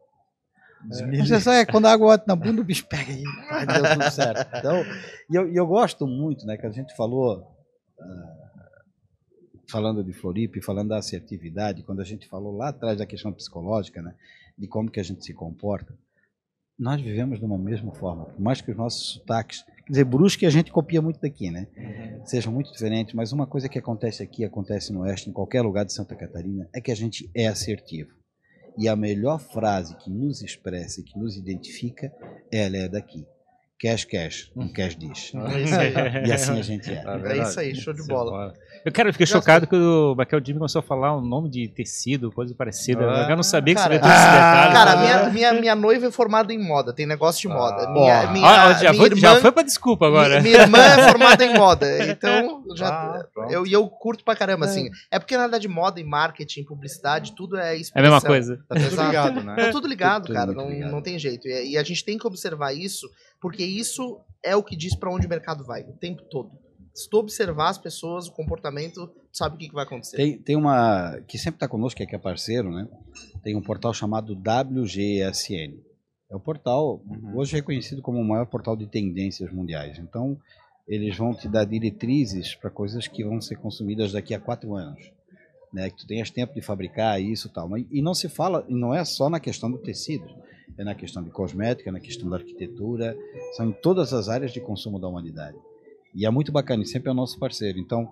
Mas 0.85 1.27
Você 1.27 1.39
sabe, 1.41 1.69
quando 1.71 1.85
a 1.85 1.91
água 1.91 2.07
bate 2.09 2.27
na 2.27 2.35
bunda, 2.35 2.61
o 2.61 2.63
bicho 2.63 2.87
pega 2.87 3.11
aí. 3.11 3.23
Ai, 3.51 3.65
deu 3.65 3.83
tudo 3.93 4.11
certo. 4.11 4.57
Então, 4.57 4.83
e 5.29 5.35
eu, 5.35 5.53
eu 5.53 5.67
gosto 5.67 6.07
muito, 6.07 6.45
né, 6.45 6.57
que 6.57 6.65
a 6.65 6.69
gente 6.71 6.95
falou, 6.95 7.45
ah, 7.99 8.35
falando 9.69 10.03
de 10.03 10.13
Floripa 10.13 10.57
e 10.59 10.61
falando 10.63 10.89
da 10.89 10.97
assertividade, 10.97 11.83
quando 11.83 12.01
a 12.01 12.05
gente 12.05 12.27
falou 12.27 12.55
lá 12.55 12.69
atrás 12.69 12.97
da 12.97 13.05
questão 13.05 13.31
psicológica, 13.33 14.01
né, 14.01 14.13
de 14.57 14.67
como 14.67 14.89
que 14.91 14.99
a 14.99 15.03
gente 15.03 15.23
se 15.25 15.33
comporta, 15.33 15.93
nós 16.79 17.01
vivemos 17.01 17.39
de 17.39 17.45
uma 17.45 17.57
mesma 17.57 17.93
forma, 17.93 18.25
por 18.25 18.39
mais 18.41 18.59
que 18.61 18.71
os 18.71 18.77
nossos 18.77 19.13
sotaques, 19.13 19.63
quer 19.85 19.91
dizer, 19.91 20.03
Brusque 20.05 20.45
a 20.45 20.49
gente 20.49 20.71
copia 20.71 21.01
muito 21.01 21.19
daqui, 21.19 21.51
né, 21.51 21.67
sejam 22.25 22.51
muito 22.51 22.71
diferentes, 22.71 23.13
mas 23.13 23.31
uma 23.31 23.45
coisa 23.45 23.69
que 23.69 23.77
acontece 23.77 24.23
aqui, 24.23 24.43
acontece 24.43 24.91
no 24.91 25.01
Oeste, 25.01 25.29
em 25.29 25.33
qualquer 25.33 25.61
lugar 25.61 25.85
de 25.85 25.93
Santa 25.93 26.15
Catarina, 26.15 26.69
é 26.73 26.81
que 26.81 26.91
a 26.91 26.95
gente 26.95 27.29
é 27.35 27.47
assertivo. 27.47 28.11
E 28.77 28.87
a 28.87 28.95
melhor 28.95 29.39
frase 29.39 29.95
que 29.97 30.09
nos 30.09 30.41
expressa 30.41 30.99
e 30.99 31.03
que 31.03 31.17
nos 31.17 31.37
identifica, 31.37 32.11
ela 32.51 32.77
é 32.77 32.87
daqui. 32.89 33.25
Cash, 33.83 34.05
cash, 34.05 34.49
um 34.55 34.67
cash 34.71 34.95
dish. 34.95 35.33
É 35.53 35.61
isso 35.61 35.75
aí. 35.75 35.93
E 36.27 36.31
assim 36.31 36.57
a 36.59 36.63
gente 36.63 36.89
é. 36.89 37.03
É 37.25 37.37
isso 37.43 37.59
aí, 37.59 37.75
show 37.75 37.93
de 37.93 38.05
bola. 38.07 38.53
Eu, 38.85 38.91
cara, 38.91 39.09
eu 39.09 39.13
fiquei 39.13 39.25
chocado 39.27 39.65
que 39.65 39.75
o 39.75 40.13
Michael 40.17 40.41
Jimmy 40.45 40.59
começou 40.59 40.79
a 40.79 40.83
falar 40.83 41.15
o 41.15 41.21
nome 41.21 41.49
de 41.49 41.69
tecido, 41.69 42.29
coisa 42.31 42.53
parecida. 42.53 42.99
Ah. 43.09 43.27
eu 43.29 43.35
não 43.37 43.43
sabia 43.43 43.73
que 43.75 43.81
Cara, 43.81 43.93
você 43.93 43.95
ia 43.95 44.01
ter 44.01 44.09
esse 44.09 44.25
detalhe. 44.25 44.73
Cara, 44.73 44.95
minha, 44.97 45.29
minha, 45.29 45.53
minha 45.53 45.75
noiva 45.75 46.07
é 46.07 46.11
formada 46.11 46.51
em 46.53 46.57
moda, 46.61 46.91
tem 46.93 47.05
negócio 47.05 47.41
de 47.41 47.47
moda. 47.47 47.83
Ah. 47.87 47.91
minha, 47.91 48.27
minha, 48.31 48.45
ó, 48.45 48.73
já, 48.73 48.91
minha 48.91 48.93
foi, 49.09 49.15
já 49.17 49.35
foi 49.39 49.51
pra 49.53 49.63
desculpa 49.63 50.07
agora. 50.07 50.41
Minha, 50.41 50.41
minha 50.41 50.61
irmã 50.63 50.79
é 50.79 51.09
formada 51.09 51.45
em 51.45 51.53
moda, 51.57 52.05
então 52.11 52.63
já, 52.75 52.89
Ah, 52.89 53.25
eu, 53.49 53.65
eu 53.65 53.87
curto 53.87 54.23
pra 54.25 54.35
caramba, 54.35 54.65
assim. 54.65 54.89
É 55.09 55.17
porque 55.17 55.35
na 55.37 55.43
verdade 55.43 55.67
moda 55.69 55.99
e 55.99 56.03
marketing, 56.03 56.63
publicidade, 56.65 57.33
tudo 57.35 57.57
é 57.57 57.67
É 57.67 57.69
a 57.69 57.75
expressão. 57.75 58.11
mesma 58.11 58.27
coisa. 58.27 58.59
Tá 58.67 58.75
tudo 58.75 59.05
ligado, 59.05 59.43
né? 59.43 59.55
Tá 59.55 59.71
tudo 59.71 59.87
ligado, 59.87 60.21
Tudo 60.25 60.33
cara, 60.35 60.47
muito 60.47 60.57
não, 60.61 60.69
ligado. 60.69 60.91
não 60.91 61.01
tem 61.01 61.17
jeito. 61.17 61.47
E, 61.47 61.71
e 61.71 61.77
a 61.77 61.83
gente 61.83 62.03
tem 62.03 62.17
que 62.17 62.27
observar 62.27 62.73
isso, 62.73 63.07
porque 63.43 63.65
isso 63.65 64.21
é 64.41 64.55
o 64.55 64.63
que 64.63 64.73
diz 64.73 64.95
pra 64.95 65.13
onde 65.13 65.27
o 65.27 65.29
mercado 65.29 65.65
vai, 65.65 65.83
o 65.83 65.91
tempo 65.91 66.21
todo. 66.31 66.49
Se 66.93 67.09
tu 67.09 67.17
observar 67.17 67.71
as 67.71 67.77
pessoas, 67.77 68.25
o 68.27 68.31
comportamento, 68.31 69.05
tu 69.07 69.37
sabe 69.37 69.55
o 69.55 69.57
que, 69.57 69.67
que 69.67 69.73
vai 69.73 69.83
acontecer. 69.83 70.15
Tem, 70.15 70.37
tem 70.37 70.55
uma 70.55 71.19
que 71.27 71.37
sempre 71.37 71.57
está 71.57 71.67
conosco, 71.67 71.97
que 71.97 72.03
é, 72.03 72.05
que 72.05 72.15
é 72.15 72.19
parceiro, 72.19 72.71
né? 72.71 72.87
Tem 73.43 73.53
um 73.53 73.61
portal 73.61 73.93
chamado 73.93 74.33
WGSN. 74.33 75.77
É 76.31 76.35
o 76.35 76.39
portal, 76.39 77.01
Uhum. 77.05 77.37
hoje 77.37 77.57
reconhecido 77.57 78.01
como 78.01 78.17
o 78.17 78.23
maior 78.23 78.45
portal 78.45 78.77
de 78.77 78.87
tendências 78.87 79.51
mundiais. 79.51 79.99
Então, 79.99 80.39
eles 80.87 81.17
vão 81.17 81.33
te 81.33 81.49
dar 81.49 81.65
diretrizes 81.65 82.55
para 82.55 82.69
coisas 82.69 83.09
que 83.09 83.25
vão 83.25 83.41
ser 83.41 83.57
consumidas 83.57 84.13
daqui 84.13 84.33
a 84.33 84.39
quatro 84.39 84.73
anos. 84.73 85.11
Né? 85.73 85.89
Que 85.89 85.97
tu 85.97 86.07
tenhas 86.07 86.29
tempo 86.29 86.53
de 86.53 86.61
fabricar 86.61 87.21
isso 87.21 87.49
e 87.49 87.51
tal. 87.51 87.67
Mas, 87.67 87.85
e 87.91 88.01
não 88.01 88.13
se 88.13 88.29
fala, 88.29 88.65
e 88.69 88.73
não 88.73 88.93
é 88.93 89.03
só 89.03 89.29
na 89.29 89.41
questão 89.41 89.69
do 89.69 89.79
tecido. 89.79 90.25
É 90.77 90.83
na 90.83 90.95
questão 90.95 91.23
de 91.23 91.29
cosmética, 91.29 91.89
é 91.89 91.93
na 91.93 91.99
questão 91.99 92.29
da 92.29 92.37
arquitetura, 92.37 93.15
são 93.55 93.67
em 93.67 93.71
todas 93.71 94.13
as 94.13 94.29
áreas 94.29 94.51
de 94.51 94.59
consumo 94.59 94.99
da 94.99 95.07
humanidade. 95.07 95.57
E 96.15 96.25
é 96.25 96.29
muito 96.29 96.51
bacana, 96.51 96.83
e 96.83 96.85
sempre 96.85 97.09
é 97.09 97.11
o 97.11 97.15
nosso 97.15 97.39
parceiro. 97.39 97.79
Então, 97.79 98.11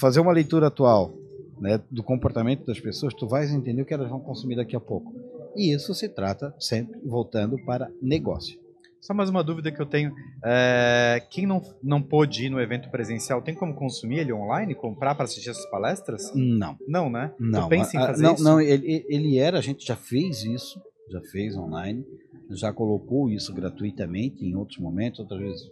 fazer 0.00 0.20
uma 0.20 0.32
leitura 0.32 0.66
atual 0.66 1.14
né, 1.60 1.80
do 1.90 2.02
comportamento 2.02 2.64
das 2.64 2.80
pessoas, 2.80 3.14
tu 3.14 3.26
vais 3.26 3.52
entender 3.52 3.82
o 3.82 3.84
que 3.84 3.94
elas 3.94 4.08
vão 4.08 4.20
consumir 4.20 4.56
daqui 4.56 4.76
a 4.76 4.80
pouco. 4.80 5.14
E 5.56 5.74
isso 5.74 5.94
se 5.94 6.08
trata 6.08 6.54
sempre 6.58 7.00
voltando 7.04 7.58
para 7.64 7.90
negócio. 8.00 8.58
Só 9.00 9.14
mais 9.14 9.30
uma 9.30 9.44
dúvida 9.44 9.70
que 9.70 9.80
eu 9.80 9.86
tenho. 9.86 10.12
É, 10.44 11.22
quem 11.30 11.46
não, 11.46 11.62
não 11.82 12.02
pôde 12.02 12.46
ir 12.46 12.50
no 12.50 12.60
evento 12.60 12.90
presencial, 12.90 13.40
tem 13.40 13.54
como 13.54 13.74
consumir 13.74 14.18
ele 14.18 14.32
online, 14.32 14.74
comprar 14.74 15.14
para 15.14 15.24
assistir 15.24 15.50
essas 15.50 15.68
palestras? 15.70 16.32
Não, 16.34 16.76
Não, 16.86 17.08
né? 17.08 17.32
não. 17.38 17.62
Tu 17.62 17.68
pensa 17.68 17.96
em 17.96 18.00
fazer 18.00 18.22
não, 18.22 18.34
isso? 18.34 18.44
não, 18.44 18.60
ele, 18.60 19.06
ele 19.08 19.38
era, 19.38 19.58
a 19.58 19.62
gente 19.62 19.86
já 19.86 19.94
fez 19.94 20.42
isso, 20.42 20.80
já 21.10 21.20
fez 21.22 21.56
online, 21.56 22.04
já 22.50 22.72
colocou 22.72 23.30
isso 23.30 23.52
gratuitamente 23.52 24.44
em 24.44 24.54
outros 24.54 24.78
momentos, 24.78 25.20
outras 25.20 25.40
vezes 25.40 25.70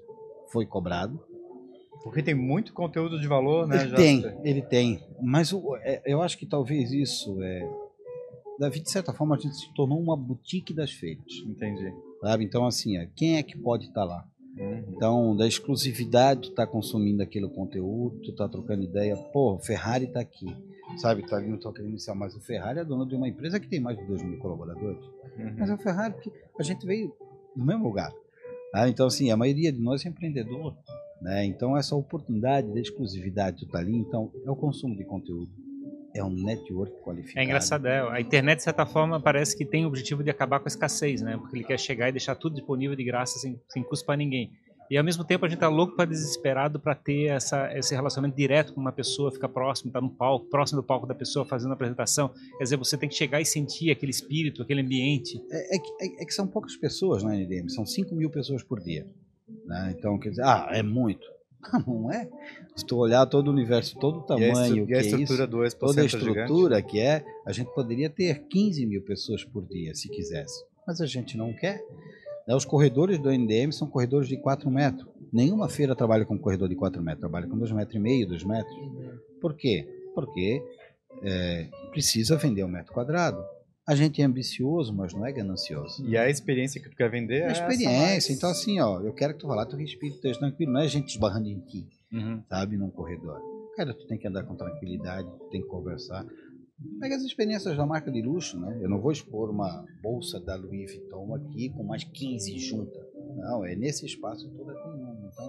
foi 0.52 0.66
cobrado. 0.66 1.18
Porque 2.02 2.22
tem 2.22 2.34
muito 2.34 2.72
conteúdo 2.72 3.18
de 3.18 3.26
valor, 3.26 3.66
né? 3.66 3.80
Ele 3.80 3.88
já- 3.88 3.96
tem, 3.96 4.22
ele 4.44 4.62
tem. 4.62 5.00
Mas 5.20 5.52
o- 5.52 5.76
é, 5.78 6.02
eu 6.06 6.22
acho 6.22 6.38
que 6.38 6.46
talvez 6.46 6.92
isso 6.92 7.42
é. 7.42 7.68
Davi, 8.58 8.80
de 8.80 8.90
certa 8.90 9.12
forma, 9.12 9.34
a 9.34 9.38
gente 9.38 9.56
se 9.56 9.74
tornou 9.74 10.00
uma 10.00 10.16
boutique 10.16 10.72
das 10.72 10.90
feiras. 10.92 11.24
Entendi. 11.46 11.92
Sabe? 12.20 12.44
Então, 12.44 12.64
assim, 12.66 12.96
é, 12.96 13.06
quem 13.14 13.36
é 13.36 13.42
que 13.42 13.58
pode 13.58 13.86
estar 13.86 14.04
lá? 14.04 14.24
Uhum. 14.56 14.84
Então, 14.88 15.36
da 15.36 15.46
exclusividade, 15.46 16.48
tu 16.48 16.54
tá 16.54 16.66
consumindo 16.66 17.22
aquele 17.22 17.48
conteúdo, 17.48 18.18
tu 18.20 18.32
tá 18.34 18.48
trocando 18.48 18.82
ideia, 18.82 19.16
pô, 19.16 19.54
o 19.54 19.58
Ferrari 19.58 20.06
tá 20.06 20.20
aqui, 20.20 20.46
sabe? 20.96 21.26
Tá 21.26 21.36
ali 21.36 21.48
no 21.48 21.58
toque 21.58 21.82
inicial, 21.82 22.16
mas 22.16 22.34
o 22.34 22.40
Ferrari 22.40 22.78
é 22.78 22.84
dono 22.84 23.06
de 23.06 23.14
uma 23.14 23.28
empresa 23.28 23.60
que 23.60 23.68
tem 23.68 23.80
mais 23.80 23.98
de 23.98 24.04
2 24.06 24.22
mil 24.22 24.38
colaboradores. 24.38 25.04
Uhum. 25.38 25.54
Mas 25.58 25.68
é 25.68 25.74
o 25.74 25.78
Ferrari 25.78 26.14
porque 26.14 26.32
a 26.58 26.62
gente 26.62 26.86
veio 26.86 27.14
do 27.54 27.64
mesmo 27.64 27.84
lugar. 27.84 28.12
Ah, 28.74 28.88
então, 28.88 29.06
assim, 29.06 29.30
a 29.30 29.36
maioria 29.36 29.72
de 29.72 29.80
nós 29.80 30.04
é 30.04 30.08
empreendedor, 30.08 30.74
né? 31.20 31.44
Então, 31.44 31.76
essa 31.76 31.94
oportunidade 31.94 32.72
da 32.72 32.80
exclusividade, 32.80 33.58
tu 33.58 33.68
tá 33.68 33.78
ali, 33.78 33.94
então, 33.94 34.30
é 34.44 34.50
o 34.50 34.56
consumo 34.56 34.96
de 34.96 35.04
conteúdo. 35.04 35.50
É 36.16 36.24
um 36.24 36.30
network 36.30 36.92
qualificado. 37.02 37.40
É 37.40 37.44
engraçado, 37.44 37.86
é. 37.86 38.00
A 38.10 38.20
internet, 38.20 38.58
de 38.58 38.64
certa 38.64 38.86
forma, 38.86 39.20
parece 39.20 39.56
que 39.56 39.64
tem 39.64 39.84
o 39.84 39.88
objetivo 39.88 40.22
de 40.24 40.30
acabar 40.30 40.58
com 40.60 40.66
a 40.66 40.68
escassez, 40.68 41.20
né? 41.22 41.36
Porque 41.36 41.56
ele 41.56 41.64
quer 41.64 41.78
chegar 41.78 42.08
e 42.08 42.12
deixar 42.12 42.34
tudo 42.34 42.54
disponível 42.56 42.96
de 42.96 43.04
graça, 43.04 43.38
sem, 43.38 43.60
sem 43.68 43.82
custo 43.82 44.06
para 44.06 44.16
ninguém. 44.16 44.50
E 44.88 44.96
ao 44.96 45.02
mesmo 45.02 45.24
tempo 45.24 45.44
a 45.44 45.48
gente 45.48 45.58
tá 45.58 45.68
louco 45.68 45.96
para 45.96 46.04
desesperado 46.04 46.78
para 46.78 46.94
ter 46.94 47.24
essa, 47.24 47.76
esse 47.76 47.92
relacionamento 47.92 48.36
direto 48.36 48.72
com 48.72 48.80
uma 48.80 48.92
pessoa, 48.92 49.32
ficar 49.32 49.48
próximo, 49.48 49.88
estar 49.88 50.00
no 50.00 50.10
palco, 50.10 50.48
próximo 50.48 50.80
do 50.80 50.86
palco 50.86 51.08
da 51.08 51.14
pessoa 51.14 51.44
fazendo 51.44 51.72
a 51.72 51.74
apresentação. 51.74 52.28
Quer 52.56 52.62
dizer, 52.62 52.76
você 52.76 52.96
tem 52.96 53.08
que 53.08 53.16
chegar 53.16 53.40
e 53.40 53.44
sentir 53.44 53.90
aquele 53.90 54.10
espírito, 54.12 54.62
aquele 54.62 54.82
ambiente. 54.82 55.42
É, 55.50 55.76
é 55.76 55.78
que, 55.80 55.88
é- 56.04 56.22
é 56.22 56.24
que 56.24 56.32
são 56.32 56.46
poucas 56.46 56.76
pessoas 56.76 57.24
na 57.24 57.34
NDM, 57.34 57.68
são 57.68 57.84
5 57.84 58.14
mil 58.14 58.30
pessoas 58.30 58.62
por 58.62 58.78
dia. 58.80 59.04
né? 59.64 59.92
Então, 59.98 60.16
quer 60.20 60.30
dizer, 60.30 60.42
ah, 60.44 60.68
é 60.70 60.84
muito. 60.84 61.26
Não, 61.72 62.02
não 62.02 62.12
é. 62.12 62.28
Se 62.74 62.84
tu 62.84 62.96
olhar 62.96 63.24
todo 63.26 63.48
o 63.48 63.50
universo, 63.50 63.98
todo 63.98 64.18
o 64.18 64.20
E 64.38 64.44
a, 64.44 64.52
tamanho, 64.52 64.88
e 64.88 64.94
a 64.94 64.98
é 64.98 65.00
estrutura 65.00 65.42
isso, 65.44 65.46
do 65.46 65.64
Expo 65.64 65.86
toda 65.86 66.00
a 66.00 66.08
Center 66.08 66.20
gigante? 66.20 66.40
estrutura 66.40 66.82
que 66.82 67.00
é, 67.00 67.24
a 67.44 67.52
gente 67.52 67.72
poderia 67.74 68.10
ter 68.10 68.42
15 68.48 68.86
mil 68.86 69.02
pessoas 69.02 69.44
por 69.44 69.64
dia, 69.66 69.94
se 69.94 70.08
quisesse. 70.08 70.64
Mas 70.86 71.00
a 71.00 71.06
gente 71.06 71.36
não 71.36 71.52
quer. 71.52 71.82
Né, 72.46 72.54
Os 72.54 72.64
corredores 72.64 73.18
do 73.18 73.30
NDM 73.30 73.72
são 73.72 73.88
corredores 73.88 74.28
de 74.28 74.36
4 74.36 74.70
metros. 74.70 75.08
Nenhuma 75.32 75.68
feira 75.68 75.96
trabalha 75.96 76.24
com 76.24 76.38
corredor 76.38 76.68
de 76.68 76.76
4 76.76 77.02
metros, 77.02 77.20
trabalha 77.20 77.46
com 77.46 77.58
2 77.58 77.72
metros 77.72 77.96
e 77.96 77.98
meio, 77.98 78.28
2 78.28 78.44
metros. 78.44 78.76
Por 79.40 79.54
quê? 79.54 79.86
Porque 80.14 80.62
é, 81.22 81.68
precisa 81.90 82.36
vender 82.36 82.64
um 82.64 82.68
metro 82.68 82.92
quadrado. 82.92 83.42
A 83.86 83.94
gente 83.94 84.20
é 84.20 84.24
ambicioso, 84.24 84.92
mas 84.92 85.14
não 85.14 85.24
é 85.24 85.32
ganancioso. 85.32 86.04
E 86.08 86.16
a 86.16 86.28
experiência 86.28 86.80
que 86.82 86.88
tu 86.88 86.96
quer 86.96 87.08
vender 87.10 87.36
é 87.36 87.38
É 87.42 87.46
essa 87.50 87.60
experiência. 87.70 88.32
Então, 88.32 88.50
assim, 88.50 88.80
ó, 88.80 89.00
eu 89.00 89.12
quero 89.12 89.34
que 89.34 89.40
tu 89.40 89.46
vá 89.46 89.54
lá, 89.54 89.64
tu 89.66 89.76
respire, 89.76 90.12
tu 90.12 90.16
esteja 90.16 90.38
tranquilo. 90.40 90.72
Não 90.72 90.80
é 90.80 90.88
gente 90.88 91.08
esbarrando 91.10 91.48
em 91.48 91.60
ti, 91.60 91.86
Uhum. 92.12 92.42
sabe, 92.48 92.76
num 92.76 92.90
corredor. 92.90 93.40
Cara, 93.76 93.94
tu 93.94 94.06
tem 94.06 94.18
que 94.18 94.26
andar 94.26 94.42
com 94.44 94.56
tranquilidade, 94.56 95.28
tu 95.38 95.44
tem 95.50 95.60
que 95.62 95.68
conversar. 95.68 96.26
Pega 97.00 97.14
as 97.16 97.22
experiências 97.22 97.76
da 97.76 97.86
marca 97.86 98.10
de 98.10 98.20
luxo, 98.22 98.58
né? 98.58 98.78
Eu 98.82 98.88
não 98.88 99.00
vou 99.00 99.12
expor 99.12 99.50
uma 99.50 99.84
bolsa 100.02 100.40
da 100.40 100.56
Louis 100.56 100.92
Vuitton 100.92 101.34
aqui 101.36 101.70
com 101.70 101.82
mais 101.84 102.02
15 102.04 102.58
juntas. 102.58 103.02
Não, 103.36 103.64
é 103.64 103.74
nesse 103.76 104.04
espaço 104.04 104.48
toda 104.50 104.74
tem 104.74 104.92
uma. 104.92 105.14
Então, 105.32 105.48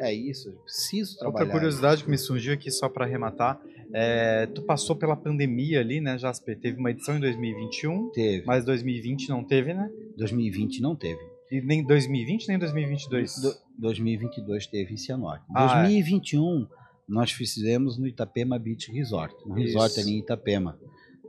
é 0.00 0.12
isso. 0.12 0.48
Eu 0.48 0.54
preciso 0.62 1.18
trabalhar. 1.18 1.44
Outra 1.44 1.52
curiosidade 1.52 2.02
que 2.04 2.10
me 2.10 2.18
surgiu 2.18 2.54
aqui, 2.54 2.70
só 2.70 2.88
para 2.88 3.04
arrematar, 3.04 3.60
é, 3.94 4.46
tu 4.46 4.62
passou 4.62 4.96
pela 4.96 5.14
pandemia 5.16 5.80
ali, 5.80 6.00
né, 6.00 6.18
Jasper? 6.18 6.58
Teve 6.58 6.78
uma 6.78 6.90
edição 6.90 7.16
em 7.16 7.20
2021, 7.20 8.10
Teve. 8.10 8.44
mas 8.44 8.64
2020 8.64 9.28
não 9.28 9.44
teve, 9.44 9.72
né? 9.72 9.88
2020 10.16 10.80
não 10.82 10.96
teve. 10.96 11.20
E 11.52 11.60
nem 11.60 11.84
2020, 11.84 12.48
nem 12.48 12.58
2022. 12.58 13.36
Do- 13.40 13.54
2022 13.78 14.66
teve 14.66 14.94
em 14.94 14.96
Cianorte. 14.96 15.44
Ah, 15.54 15.78
é. 15.78 15.82
2021 15.82 16.66
nós 17.08 17.30
fizemos 17.30 17.98
no 17.98 18.06
Itapema 18.06 18.58
Beach 18.58 18.90
Resort, 18.90 19.34
um 19.46 19.52
resort 19.52 19.98
ali 20.00 20.12
em 20.14 20.18
Itapema, 20.20 20.78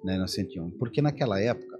né, 0.03 0.17
na 0.17 0.27
101. 0.27 0.71
Porque 0.71 1.01
naquela 1.01 1.39
época 1.39 1.75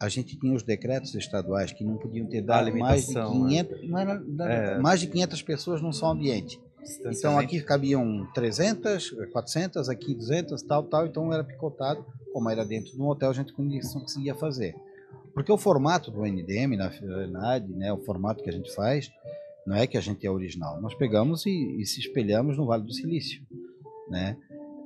a 0.00 0.08
gente 0.08 0.36
tinha 0.36 0.52
os 0.52 0.64
decretos 0.64 1.14
estaduais 1.14 1.72
que 1.72 1.84
não 1.84 1.96
podiam 1.96 2.26
ter 2.26 2.42
dado 2.42 2.64
mais 2.76 3.06
de 3.06 3.12
limitação, 3.12 3.44
né? 3.44 3.48
500, 3.64 3.88
não 3.88 3.98
era- 3.98 4.52
É. 4.52 4.78
mais 4.80 5.00
de 5.00 5.06
500 5.06 5.40
pessoas 5.42 5.80
num 5.80 5.92
só 5.92 6.10
ambiente. 6.10 6.60
Então 7.06 7.38
aqui 7.38 7.60
cabiam 7.60 8.26
300, 8.34 9.10
400, 9.32 9.88
aqui 9.88 10.14
200, 10.14 10.62
tal, 10.62 10.82
tal, 10.84 11.06
então 11.06 11.32
era 11.32 11.44
picotado, 11.44 12.04
como 12.32 12.50
era 12.50 12.64
dentro 12.64 12.92
de 12.92 13.00
um 13.00 13.08
hotel, 13.08 13.30
a 13.30 13.34
gente 13.34 13.52
conseguia 13.52 14.34
fazer. 14.34 14.74
Porque 15.34 15.50
o 15.50 15.58
formato 15.58 16.10
do 16.10 16.22
NDM, 16.22 16.76
na 16.76 16.88
verdade, 16.88 17.72
né, 17.72 17.92
o 17.92 17.98
formato 17.98 18.42
que 18.42 18.50
a 18.50 18.52
gente 18.52 18.74
faz, 18.74 19.10
não 19.66 19.76
é 19.76 19.86
que 19.86 19.96
a 19.96 20.00
gente 20.00 20.26
é 20.26 20.30
original. 20.30 20.80
Nós 20.80 20.94
pegamos 20.94 21.46
e, 21.46 21.80
e 21.80 21.86
se 21.86 22.00
espelhamos 22.00 22.56
no 22.56 22.66
Vale 22.66 22.82
do 22.82 22.92
Silício, 22.92 23.42
né? 24.08 24.36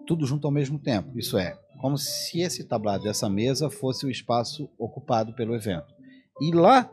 Tudo 0.06 0.26
junto 0.26 0.46
ao 0.46 0.52
mesmo 0.52 0.78
tempo. 0.78 1.18
Isso 1.18 1.36
é, 1.36 1.58
como 1.80 1.98
se 1.98 2.40
esse 2.40 2.62
tablado, 2.62 3.08
essa 3.08 3.28
mesa, 3.28 3.70
fosse 3.70 4.06
o 4.06 4.10
espaço 4.10 4.68
ocupado 4.78 5.32
pelo 5.32 5.54
evento. 5.54 5.94
E 6.40 6.52
lá 6.52 6.90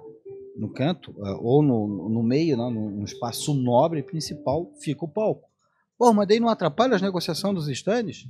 no 0.56 0.70
canto, 0.70 1.14
ah, 1.24 1.38
ou 1.42 1.62
no, 1.64 2.10
no 2.10 2.24
meio, 2.24 2.56
né, 2.58 2.64
no, 2.70 2.90
no 2.92 3.04
espaço 3.06 3.54
nobre 3.54 4.04
principal, 4.04 4.72
fica 4.80 5.04
o 5.06 5.08
palco. 5.08 5.50
Pô, 5.98 6.12
mas 6.14 6.28
daí 6.28 6.40
não 6.40 6.50
atrapalha 6.50 6.96
as 6.96 7.02
negociações 7.02 7.56
dos 7.56 7.68
estandes? 7.68 8.28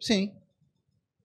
Sim. 0.00 0.32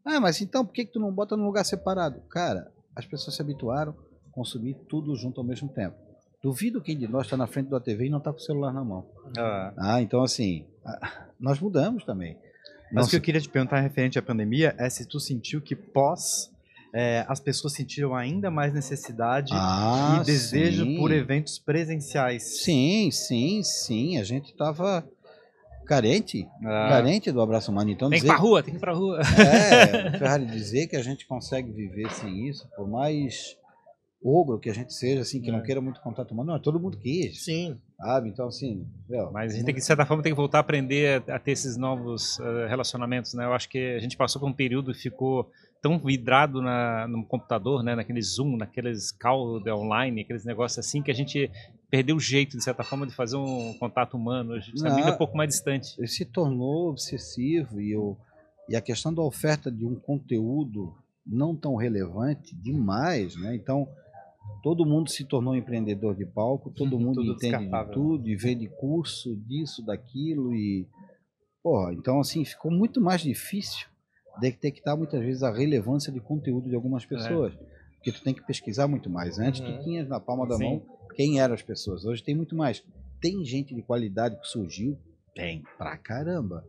Ah, 0.05 0.19
mas 0.19 0.41
então 0.41 0.65
por 0.65 0.73
que, 0.73 0.85
que 0.85 0.93
tu 0.93 0.99
não 0.99 1.11
bota 1.13 1.35
num 1.37 1.45
lugar 1.45 1.63
separado? 1.63 2.21
Cara, 2.29 2.71
as 2.95 3.05
pessoas 3.05 3.35
se 3.35 3.41
habituaram 3.41 3.95
a 4.27 4.31
consumir 4.31 4.75
tudo 4.89 5.15
junto 5.15 5.39
ao 5.39 5.45
mesmo 5.47 5.69
tempo. 5.69 5.95
Duvido 6.41 6.81
quem 6.81 6.97
de 6.97 7.07
nós 7.07 7.25
está 7.25 7.37
na 7.37 7.47
frente 7.47 7.69
da 7.69 7.79
TV 7.79 8.07
e 8.07 8.09
não 8.09 8.17
está 8.17 8.31
com 8.31 8.37
o 8.37 8.41
celular 8.41 8.73
na 8.73 8.83
mão. 8.83 9.05
Ah, 9.37 9.73
Ah, 9.77 10.01
então 10.01 10.21
assim, 10.21 10.65
ah, 10.85 11.27
nós 11.39 11.59
mudamos 11.59 12.03
também. 12.03 12.35
mas 12.35 13.07
o 13.07 13.09
que 13.09 13.15
Nossa, 13.15 13.15
eu 13.15 13.21
queria 13.21 13.39
te 13.41 13.47
perguntar 13.49 13.79
referente 13.79 14.19
à 14.19 14.21
pandemia 14.21 14.75
é 14.77 14.89
se 14.89 15.05
tu 15.07 15.19
sentiu 15.19 15.61
que 15.61 15.75
pós 15.75 16.51
é, 16.93 17.25
as 17.27 17.39
pessoas 17.39 17.73
sentiram 17.73 18.13
ainda 18.15 18.51
mais 18.51 18.73
necessidade 18.73 19.51
ah, 19.53 20.19
e 20.21 20.25
desejo 20.25 20.85
sim. 20.85 20.95
por 20.95 21.11
eventos 21.11 21.57
presenciais. 21.57 22.61
Sim, 22.61 23.09
sim, 23.11 23.63
sim. 23.63 24.17
A 24.19 24.23
gente 24.23 24.51
estava 24.51 25.03
carente, 25.87 26.47
Ah, 26.63 26.89
carente 26.89 27.31
do 27.31 27.41
abraço 27.41 27.71
humano. 27.71 27.89
Então 27.89 28.09
Tem 28.09 28.19
que 28.19 28.25
ir 28.25 28.29
pra 28.29 28.37
rua, 28.37 28.63
tem 28.63 28.73
que 28.73 28.77
ir 28.77 28.79
pra 28.79 28.93
rua. 28.93 29.19
É, 29.21 30.11
Ferrari 30.19 30.45
dizer 30.45 30.87
que 30.87 30.95
a 30.95 31.01
gente 31.01 31.25
consegue 31.25 31.71
viver 31.71 32.11
sem 32.11 32.47
isso, 32.47 32.69
por 32.75 32.87
mais 32.87 33.57
ogro 34.23 34.57
que 34.59 34.69
a 34.69 34.73
gente 34.73 34.93
seja, 34.93 35.21
assim, 35.21 35.41
que 35.41 35.51
não 35.51 35.59
É. 35.59 35.61
queira 35.63 35.81
muito 35.81 35.99
contato 35.99 36.31
humano, 36.31 36.53
não, 36.53 36.59
todo 36.59 36.79
mundo 36.79 36.97
quis, 36.97 37.43
Sim. 37.43 37.77
sabe? 37.99 38.29
Então, 38.29 38.47
assim, 38.47 38.87
meu, 39.09 39.31
Mas 39.31 39.51
a 39.51 39.55
gente 39.55 39.65
tem 39.65 39.73
que, 39.73 39.81
de 39.81 39.85
certa 39.85 40.05
forma, 40.05 40.23
tem 40.23 40.31
que 40.31 40.37
voltar 40.37 40.59
a 40.59 40.61
aprender 40.61 41.21
a, 41.27 41.35
a 41.35 41.39
ter 41.39 41.51
esses 41.51 41.75
novos 41.75 42.39
eh, 42.39 42.67
relacionamentos, 42.69 43.33
né? 43.33 43.43
Eu 43.43 43.51
acho 43.53 43.67
que 43.67 43.95
a 43.95 43.99
gente 43.99 44.15
passou 44.15 44.39
por 44.39 44.47
um 44.47 44.53
período 44.53 44.91
e 44.91 44.93
ficou 44.93 45.51
tão 45.83 45.99
vidrado 45.99 46.61
na, 46.61 47.05
no 47.09 47.25
computador, 47.25 47.83
né? 47.83 47.93
Naquele 47.93 48.21
Zoom, 48.21 48.55
naqueles 48.55 49.11
call 49.11 49.59
de 49.59 49.69
online, 49.69 50.21
aqueles 50.21 50.45
negócios 50.45 50.79
assim, 50.79 51.03
que 51.03 51.11
a 51.11 51.13
gente 51.13 51.51
perdeu 51.91 52.15
o 52.15 52.21
jeito, 52.21 52.57
de 52.57 52.63
certa 52.63 52.83
forma, 52.83 53.05
de 53.05 53.13
fazer 53.13 53.35
um 53.35 53.73
contato 53.77 54.15
humano. 54.15 54.53
A 54.53 54.61
gente 54.61 54.81
vida 54.81 55.09
é 55.09 55.11
um 55.11 55.17
pouco 55.17 55.35
mais 55.35 55.49
distante. 55.49 55.93
ele 55.97 56.07
se 56.07 56.23
tornou 56.23 56.89
obsessivo 56.89 57.81
e, 57.81 57.97
o, 57.97 58.15
e 58.69 58.77
a 58.77 58.81
questão 58.81 59.13
da 59.13 59.21
oferta 59.21 59.69
de 59.69 59.85
um 59.85 59.93
conteúdo 59.93 60.95
não 61.27 61.53
tão 61.53 61.75
relevante 61.75 62.55
demais, 62.55 63.35
né? 63.35 63.53
Então, 63.53 63.85
todo 64.63 64.85
mundo 64.85 65.09
se 65.09 65.25
tornou 65.25 65.53
empreendedor 65.53 66.15
de 66.15 66.25
palco, 66.25 66.71
todo 66.71 66.95
mundo 66.97 67.15
Tudo 67.15 67.33
entende 67.33 67.57
de 67.57 67.63
descartável. 67.63 67.93
tudo 67.93 68.29
e 68.29 68.37
vende 68.37 68.69
curso 68.69 69.35
disso, 69.35 69.85
daquilo 69.85 70.55
e 70.55 70.87
porra, 71.61 71.93
então 71.93 72.19
assim, 72.19 72.43
ficou 72.43 72.71
muito 72.71 73.01
mais 73.01 73.21
difícil 73.21 73.87
detectar 74.39 74.97
muitas 74.97 75.21
vezes 75.21 75.43
a 75.43 75.51
relevância 75.51 76.11
de 76.11 76.19
conteúdo 76.19 76.69
de 76.69 76.75
algumas 76.75 77.05
pessoas, 77.05 77.53
porque 77.95 78.11
tu 78.11 78.21
tem 78.23 78.33
que 78.33 78.45
pesquisar 78.45 78.87
muito 78.87 79.09
mais. 79.09 79.39
Antes 79.39 79.61
Uhum. 79.61 79.77
tu 79.77 79.83
tinha 79.83 80.03
na 80.05 80.19
palma 80.19 80.47
da 80.47 80.55
Sim. 80.57 80.63
mão 80.63 80.85
quem 81.15 81.39
eram 81.39 81.53
as 81.53 81.61
pessoas. 81.61 82.03
Hoje 82.05 82.23
tem 82.23 82.35
muito 82.35 82.55
mais. 82.55 82.83
Tem 83.21 83.43
gente 83.45 83.73
de 83.73 83.81
qualidade 83.81 84.39
que 84.39 84.47
surgiu? 84.47 84.97
Tem, 85.35 85.63
pra 85.77 85.97
caramba. 85.97 86.63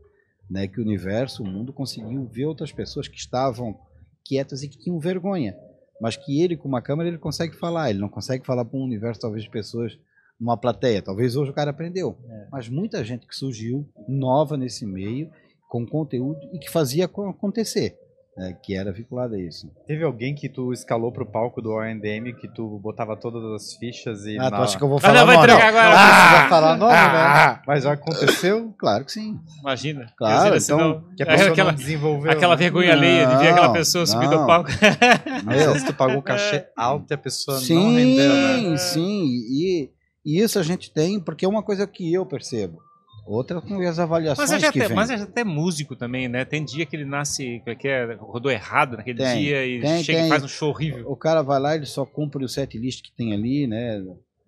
Né, 0.51 0.69
que 0.69 0.79
o 0.79 0.85
universo, 0.85 1.43
o 1.43 1.47
mundo 1.47 1.73
conseguiu 1.73 2.27
ver 2.27 2.45
outras 2.45 2.71
pessoas 2.71 3.09
que 3.09 3.17
estavam 3.17 3.75
quietas 4.23 4.63
e 4.63 4.69
que 4.69 4.79
tinham 4.79 4.99
vergonha. 4.99 5.57
Mas 5.99 6.17
que 6.17 6.43
ele, 6.43 6.55
com 6.55 6.69
uma 6.69 6.83
câmera, 6.83 7.09
ele 7.09 7.17
consegue 7.19 7.57
falar. 7.57 7.89
Ele 7.89 7.99
não 7.99 8.11
consegue 8.11 8.45
falar 8.45 8.63
para 8.65 8.79
um 8.79 8.83
universo, 8.83 9.23
talvez, 9.23 9.43
de 9.45 9.51
pessoas 9.51 9.99
numa 10.39 10.57
plateia. 10.59 11.01
Talvez 11.01 11.35
hoje 11.35 11.51
o 11.51 11.55
cara 11.55 11.71
aprendeu. 11.71 12.19
É. 12.29 12.49
Mas 12.53 12.69
muita 12.69 13.03
gente 13.03 13.27
que 13.27 13.35
surgiu, 13.35 13.89
nova 14.07 14.55
nesse 14.59 14.85
meio, 14.85 15.31
com 15.69 15.87
conteúdo 15.87 16.39
e 16.53 16.59
que 16.59 16.71
fazia 16.71 17.09
co- 17.09 17.29
acontecer. 17.29 17.97
né, 18.37 18.53
que 18.65 18.75
era 18.77 18.91
vinculado 18.93 19.37
a 19.37 19.39
isso. 19.39 19.71
Teve 19.87 20.03
alguém 20.03 20.35
que 20.35 20.49
tu 20.49 20.73
escalou 20.73 21.13
pro 21.13 21.25
palco 21.25 21.63
do 21.63 21.71
ONDM 21.71 22.33
que 22.41 22.49
tu 22.49 22.81
botava 22.81 23.17
todas 23.17 23.45
as 23.53 23.75
fichas 23.77 24.27
e. 24.27 24.37
Ah, 24.41 24.47
tu 24.51 24.51
na- 24.51 24.63
acha 24.65 24.77
que 24.77 24.83
eu 24.83 24.89
vou 24.89 24.99
Ah, 24.99 25.01
falar 25.01 25.21
não, 25.21 25.27
vai 25.27 25.37
nome? 25.37 25.47
entregar 25.53 25.69
agora. 25.69 25.85
Não 25.91 25.97
precisa 26.09 26.45
Ah! 26.45 26.49
falar 26.49 26.77
nome, 26.77 26.93
né? 26.93 27.63
Mas 27.65 27.85
já 27.85 27.93
aconteceu? 27.93 28.75
Claro 28.77 29.05
que 29.05 29.13
sim. 29.13 29.39
Imagina. 29.61 30.13
Claro, 30.19 30.57
então, 30.57 30.79
não- 30.79 31.15
Que 31.15 31.23
a 31.23 31.27
pessoa 31.27 31.51
aquela, 31.53 31.71
não 31.71 31.79
desenvolveu. 31.79 32.33
aquela 32.33 32.55
né? 32.57 32.59
vergonha 32.59 32.93
alheia 32.93 33.27
de 33.29 33.37
ver 33.37 33.49
aquela 33.51 33.73
pessoa 33.73 34.05
Não, 34.05 34.21
ao 34.21 34.31
não. 34.31 34.47
palco. 34.49 34.71
Às 35.47 35.65
vezes 35.67 35.85
tu 35.85 35.95
pagou 35.95 36.17
o 36.19 36.23
cachê 36.23 36.67
alto 36.77 37.07
e 37.09 37.15
a 37.15 37.19
pessoa 37.19 37.57
não 37.59 37.65
Sim, 37.65 37.95
rendeu, 37.95 38.35
né? 38.73 38.77
sim. 38.79 39.27
E, 39.49 39.91
e 40.27 40.41
isso 40.41 40.59
a 40.59 40.63
gente 40.65 40.93
tem, 40.93 41.21
porque 41.21 41.45
é 41.45 41.49
uma 41.49 41.63
coisa 41.63 41.87
que 41.87 42.13
eu 42.13 42.27
percebo. 42.27 42.79
Outra 43.27 43.61
com 43.61 43.81
as 43.81 43.99
avaliações 43.99 44.51
Mas 44.51 44.63
é, 44.63 44.71
que 44.71 44.79
até, 44.79 44.89
vem. 44.89 44.97
mas 44.97 45.11
é 45.11 45.15
até 45.15 45.45
músico 45.45 45.97
também, 45.97 46.29
né? 46.29 46.45
Tem 46.45 46.63
dia 46.63 46.85
que 46.85 46.95
ele 46.95 47.07
nasce, 47.07 47.63
é 47.65 47.75
que 47.75 47.89
é, 47.89 48.15
rodou 48.15 48.53
errado 48.53 48.97
naquele 48.99 49.19
Tem, 49.19 49.41
dia 49.41 49.67
e 49.67 49.81
tem, 49.81 50.05
chega 50.05 50.19
tem. 50.19 50.27
e 50.27 50.29
faz 50.29 50.45
um 50.45 50.49
show 50.49 50.69
horrível. 50.69 51.11
O 51.11 51.17
cara 51.17 51.41
vai 51.41 51.59
lá, 51.59 51.75
ele 51.75 51.87
só 51.87 52.05
cumpre 52.05 52.45
o 52.45 52.49
set 52.49 52.77
list 52.79 53.03
que 53.03 53.13
tem 53.13 53.33
ali, 53.33 53.67
né? 53.67 54.03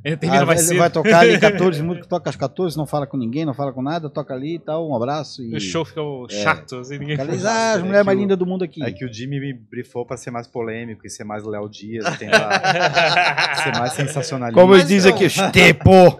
Ele 0.07 0.17
termina 0.17 0.43
Ah, 0.45 0.47
mais 0.47 0.61
ele 0.61 0.69
cedo. 0.69 0.79
vai 0.79 0.89
tocar 0.91 1.19
ali 1.19 1.37
14 1.41 1.83
músicas, 1.83 2.07
toca 2.09 2.31
as 2.31 2.37
14, 2.37 2.77
não 2.77 2.87
fala 2.87 3.09
com 3.09 3.17
ninguém, 3.17 3.45
não 3.45 3.53
fala 3.53 3.73
com 3.73 3.83
nada, 3.83 4.09
toca 4.09 4.33
ali 4.33 4.55
e 4.55 4.59
tal, 4.61 4.89
um 4.89 4.95
abraço 4.95 5.43
e... 5.43 5.53
O 5.57 5.61
show 5.61 5.85
fica 5.85 6.01
É. 6.31 6.43
chato, 6.45 6.77
assim, 6.77 6.97
ninguém 6.99 7.17
diz, 7.17 7.45
ah, 7.45 7.73
as 7.73 7.79
É 7.79 7.83
mulheres 7.83 8.01
que 8.03 8.07
mais 8.07 8.19
lindas 8.19 8.39
do 8.39 8.47
mundo 8.47 8.63
aqui. 8.63 8.85
É 8.85 8.93
que 8.93 9.05
o 9.05 9.13
Jimmy 9.13 9.41
me 9.41 9.53
brifou 9.53 10.07
pra 10.07 10.17
ser 10.17 10.31
mais 10.31 10.47
polêmico 10.47 11.05
e 11.05 11.11
ser 11.11 11.25
mais 11.25 11.43
Léo 11.45 11.69
Dias, 11.69 12.05
tentar 12.19 13.57
ser 13.65 13.77
mais 13.81 13.93
sensacionalista. 13.95 14.61
Como 14.61 14.75
eles 14.77 14.87
dizem 14.87 15.13
aqui, 15.13 15.25
estepo! 15.25 15.91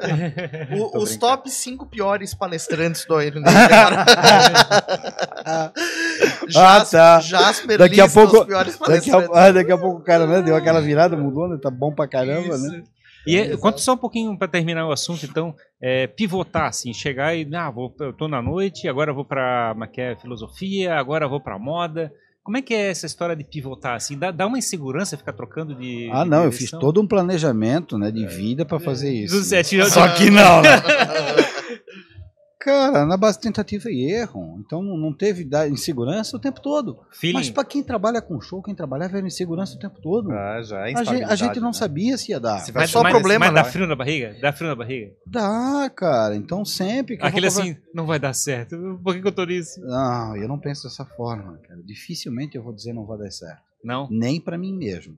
O- 0.77 0.99
os 0.99 1.17
top 1.17 1.49
5 1.49 1.87
piores 1.87 2.35
palestrantes 2.35 3.05
do 3.07 3.21
Iron 3.23 3.43
Ah, 6.57 6.85
tá. 6.91 7.21
Jasper 7.21 7.79
Daqui 7.79 8.01
a 8.01 8.09
pouco- 8.09 8.39
Daqui 8.45 8.53
a, 8.53 8.57
palestrantes. 8.57 9.31
ah, 9.33 9.53
daqui 9.53 9.73
a 9.73 9.79
pouco 9.79 10.01
o 10.01 10.05
cara 10.05 10.27
né, 10.27 10.43
deu 10.43 10.57
aquela 10.57 10.81
virada, 10.81 11.17
mudou, 11.17 11.49
né? 11.49 11.59
Tá 11.63 11.71
bom 11.71 11.93
pra 11.95 12.09
caramba, 12.09 12.57
né? 12.59 12.83
E 13.27 13.37
é, 13.37 13.57
conta 13.57 13.79
só 13.79 13.95
um 13.95 13.97
pouquinho 13.99 14.39
para 14.39 14.47
terminar 14.49 14.87
o 14.87 14.93
assunto, 14.93 15.27
então, 15.27 15.55
é, 15.81 16.07
pivotar, 16.07 16.67
assim, 16.69 16.93
chegar 16.95 17.35
e, 17.37 17.49
ah, 17.55 17.71
vou, 17.71 17.95
eu 18.01 18.13
tô 18.13 18.29
na 18.29 18.41
noite, 18.41 18.89
agora 18.89 19.11
eu 19.11 19.15
vou 19.15 19.25
para 19.25 19.75
é, 19.97 20.15
filosofia, 20.17 20.95
agora 20.95 21.25
eu 21.25 21.29
vou 21.31 21.41
para 21.41 21.59
moda. 21.59 22.13
Como 22.45 22.57
é 22.57 22.63
que 22.63 22.73
é 22.73 22.91
essa 22.91 23.07
história 23.07 23.35
de 23.35 23.43
pivotar, 23.43 23.97
assim? 23.97 24.17
Dá, 24.17 24.31
dá 24.31 24.47
uma 24.47 24.57
insegurança 24.59 25.17
ficar 25.17 25.33
trocando 25.33 25.75
de 25.75 26.09
Ah, 26.13 26.23
de 26.23 26.31
não, 26.31 26.45
eu 26.45 26.53
fiz 26.53 26.59
direção? 26.61 26.79
todo 26.79 27.01
um 27.01 27.07
planejamento 27.07 27.99
né, 27.99 28.13
de 28.13 28.25
vida 28.25 28.65
pra 28.65 28.79
fazer 28.79 29.13
isso. 29.13 29.35
Do 29.35 29.43
Zé, 29.43 29.65
tirou- 29.65 29.89
Só 29.91 30.07
que 30.15 30.31
não, 30.31 30.63
né? 30.63 30.71
Cara, 32.67 33.07
na 33.07 33.17
base 33.17 33.39
de 33.39 33.43
tentativa 33.45 33.89
e 33.93 34.11
erro. 34.11 34.57
Então 34.59 34.83
não 34.83 35.13
teve 35.13 35.49
insegurança 35.71 36.37
o 36.37 36.41
tempo 36.41 36.61
todo. 36.61 36.99
Feeling. 37.13 37.35
Mas 37.35 37.49
pra 37.49 37.65
quem 37.65 37.81
trabalha 37.81 38.21
com 38.21 38.41
show, 38.41 38.61
quem 38.61 38.75
trabalhava 38.75 39.19
era 39.19 39.27
insegurança 39.27 39.77
o 39.77 39.79
tempo 39.79 40.01
todo. 40.01 40.33
Ah, 40.33 40.61
já 40.63 40.79
é 40.89 40.95
A 40.97 41.05
gente, 41.05 41.23
a 41.25 41.37
gente 41.37 41.61
não 41.61 41.69
né? 41.69 41.73
sabia 41.75 42.19
se 42.19 42.33
ia 42.33 42.41
dar. 42.41 42.59
Se 42.59 42.73
vai 42.73 42.83
Mas, 42.83 42.91
só 42.91 43.05
mas- 43.05 43.13
problema, 43.13 43.47
mas 43.47 43.55
dá 43.55 43.63
né? 43.63 43.71
frio 43.71 43.87
na 43.87 43.95
barriga? 43.95 44.37
Dá 44.41 44.53
frio 44.53 44.69
na 44.69 44.75
barriga? 44.75 45.13
Dá, 45.25 45.89
cara. 45.95 46.35
Então 46.35 46.65
sempre 46.65 47.17
que 47.17 47.23
eu 47.23 47.27
Aquele 47.29 47.47
assim, 47.47 47.77
não 47.95 48.05
vai 48.05 48.19
dar 48.19 48.33
certo. 48.33 48.99
Por 49.05 49.15
que, 49.15 49.23
que 49.23 49.29
eu 49.29 49.33
tô 49.33 49.45
nisso? 49.45 49.81
Não, 49.83 50.37
eu 50.37 50.49
não 50.49 50.59
penso 50.59 50.89
dessa 50.89 51.05
forma, 51.05 51.59
cara. 51.69 51.81
Dificilmente 51.85 52.57
eu 52.57 52.65
vou 52.65 52.73
dizer 52.73 52.93
não 52.93 53.07
vai 53.07 53.17
dar 53.19 53.31
certo. 53.31 53.63
Não? 53.85 54.09
Nem 54.11 54.41
pra 54.41 54.59
mim 54.59 54.73
mesmo. 54.77 55.17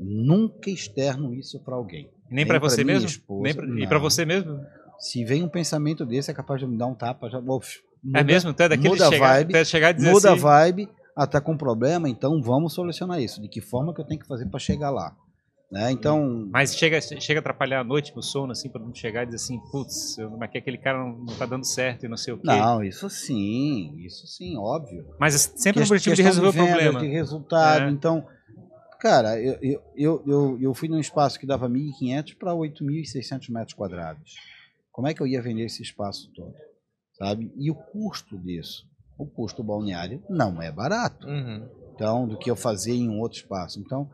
Nunca 0.00 0.70
externo 0.70 1.34
isso 1.34 1.58
pra 1.60 1.74
alguém. 1.74 2.08
Nem 2.30 2.46
pra 2.46 2.58
você 2.58 2.84
minha 2.84 2.94
mesmo? 2.94 3.08
esposa, 3.08 3.42
Nem 3.42 3.54
pra- 3.54 3.66
e 3.66 3.86
pra 3.86 3.98
você 3.98 4.24
mesmo? 4.24 4.60
Se 4.98 5.24
vem 5.24 5.42
um 5.42 5.48
pensamento 5.48 6.04
desse, 6.04 6.30
é 6.30 6.34
capaz 6.34 6.60
de 6.60 6.66
me 6.66 6.76
dar 6.76 6.86
um 6.86 6.94
tapa. 6.94 7.28
Já, 7.30 7.38
uf, 7.38 7.80
é 8.14 8.22
mesmo? 8.24 8.50
Até 8.50 8.68
daquele 8.68 8.88
muda 8.90 9.06
a 9.06 9.10
chegar, 9.10 9.28
vibe, 9.34 9.50
até 9.54 9.64
chegar 9.64 9.90
e 9.90 9.94
dizer 9.94 10.10
muda 10.12 10.30
a 10.30 10.32
assim, 10.32 10.42
vibe, 10.42 10.88
ah, 11.16 11.26
tá 11.26 11.40
com 11.40 11.56
problema, 11.56 12.08
então 12.08 12.40
vamos 12.42 12.72
solucionar 12.74 13.20
isso. 13.20 13.40
De 13.40 13.48
que 13.48 13.60
forma 13.60 13.94
que 13.94 14.00
eu 14.00 14.04
tenho 14.04 14.20
que 14.20 14.26
fazer 14.26 14.46
para 14.46 14.58
chegar 14.58 14.90
lá? 14.90 15.16
Né? 15.70 15.92
Então, 15.92 16.48
Mas 16.50 16.74
chega, 16.74 16.98
chega 17.00 17.40
a 17.40 17.42
atrapalhar 17.42 17.80
a 17.80 17.84
noite 17.84 18.16
no 18.16 18.22
sono, 18.22 18.52
assim, 18.52 18.70
pra 18.70 18.80
não 18.80 18.94
chegar 18.94 19.24
e 19.24 19.26
dizer 19.26 19.36
assim, 19.36 19.60
putz, 19.70 20.16
mas 20.38 20.50
que 20.50 20.56
aquele 20.56 20.78
cara 20.78 20.98
não, 20.98 21.18
não 21.18 21.34
tá 21.36 21.44
dando 21.44 21.66
certo 21.66 22.06
e 22.06 22.08
não 22.08 22.16
sei 22.16 22.32
o 22.32 22.38
quê. 22.38 22.46
não, 22.46 22.82
isso 22.82 23.10
sim, 23.10 23.94
isso 23.98 24.26
sim, 24.26 24.56
óbvio. 24.56 25.04
Mas 25.20 25.34
é 25.34 25.38
sempre 25.38 25.82
o 25.82 25.86
Quest- 25.86 25.90
objetivo 25.90 26.16
de 26.16 26.22
resolver 26.22 26.48
o 26.48 26.52
venda, 26.52 26.68
problema. 26.68 27.00
De 27.00 27.06
resultado. 27.08 27.82
É. 27.84 27.90
Então, 27.90 28.26
cara, 28.98 29.38
eu, 29.38 29.58
eu, 29.60 29.82
eu, 29.94 30.22
eu, 30.26 30.58
eu 30.58 30.74
fui 30.74 30.88
num 30.88 30.98
espaço 30.98 31.38
que 31.38 31.46
dava 31.46 31.68
1.500 31.68 32.34
para 32.38 32.52
8.600 32.54 33.50
metros 33.50 33.74
quadrados. 33.74 34.36
Como 34.98 35.06
é 35.06 35.14
que 35.14 35.20
eu 35.22 35.28
ia 35.28 35.40
vender 35.40 35.62
esse 35.62 35.80
espaço 35.80 36.28
todo? 36.34 36.52
Sabe? 37.16 37.52
E 37.56 37.70
o 37.70 37.74
custo 37.76 38.36
disso? 38.36 38.84
O 39.16 39.24
custo 39.24 39.62
balneário 39.62 40.20
não 40.28 40.60
é 40.60 40.72
barato. 40.72 41.24
Uhum. 41.24 41.68
então, 41.94 42.26
do 42.26 42.36
que 42.36 42.50
eu 42.50 42.56
fazer 42.56 42.94
em 42.94 43.08
um 43.08 43.20
outro 43.20 43.38
espaço. 43.38 43.78
Então, 43.78 44.10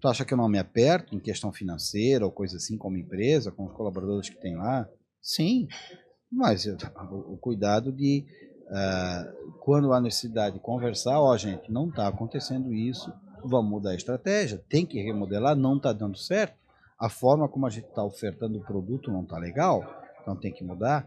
tu 0.00 0.08
acha 0.08 0.24
que 0.24 0.32
eu 0.32 0.38
não 0.38 0.48
me 0.48 0.58
aperto 0.58 1.14
em 1.14 1.20
questão 1.20 1.52
financeira 1.52 2.24
ou 2.24 2.32
coisa 2.32 2.56
assim 2.56 2.78
como 2.78 2.96
empresa, 2.96 3.52
com 3.52 3.66
os 3.66 3.74
colaboradores 3.74 4.30
que 4.30 4.40
tem 4.40 4.56
lá? 4.56 4.88
Sim, 5.20 5.68
mas 6.30 6.64
eu- 6.64 6.78
o, 7.28 7.36
cuidado 7.36 7.92
de, 7.92 8.24
ah, 8.70 9.30
quando 9.60 9.92
há 9.92 10.00
necessidade 10.00 10.54
de 10.54 10.62
conversar, 10.62 11.20
ó, 11.20 11.36
gente, 11.36 11.70
não 11.70 11.90
está 11.90 12.08
acontecendo 12.08 12.72
isso, 12.72 13.12
vamos 13.44 13.70
mudar 13.70 13.90
a 13.90 13.96
estratégia, 13.96 14.64
tem 14.66 14.86
que 14.86 14.98
remodelar, 14.98 15.54
não 15.54 15.76
está 15.76 15.92
dando 15.92 16.16
certo, 16.16 16.56
a 16.98 17.10
forma 17.10 17.46
como 17.50 17.66
a 17.66 17.70
gente 17.70 17.88
está 17.88 18.02
ofertando 18.02 18.56
o 18.58 18.64
produto 18.64 19.12
não 19.12 19.24
está 19.24 19.36
legal, 19.36 20.00
então 20.22 20.36
tem 20.36 20.52
que 20.52 20.64
mudar. 20.64 21.06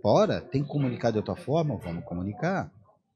Fora, 0.00 0.40
tem 0.40 0.62
que 0.62 0.68
comunicar 0.68 1.10
de 1.10 1.18
outra 1.18 1.36
forma, 1.36 1.76
vamos 1.76 2.04
comunicar 2.04 2.72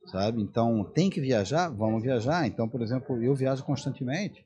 sabe? 0.07 0.43
Então, 0.43 0.85
tem 0.85 1.11
que 1.11 1.20
viajar? 1.20 1.69
Vamos 1.69 2.03
viajar. 2.03 2.47
Então, 2.47 2.69
por 2.69 2.82
exemplo, 2.82 3.23
eu 3.23 3.35
viajo 3.35 3.65
constantemente, 3.65 4.44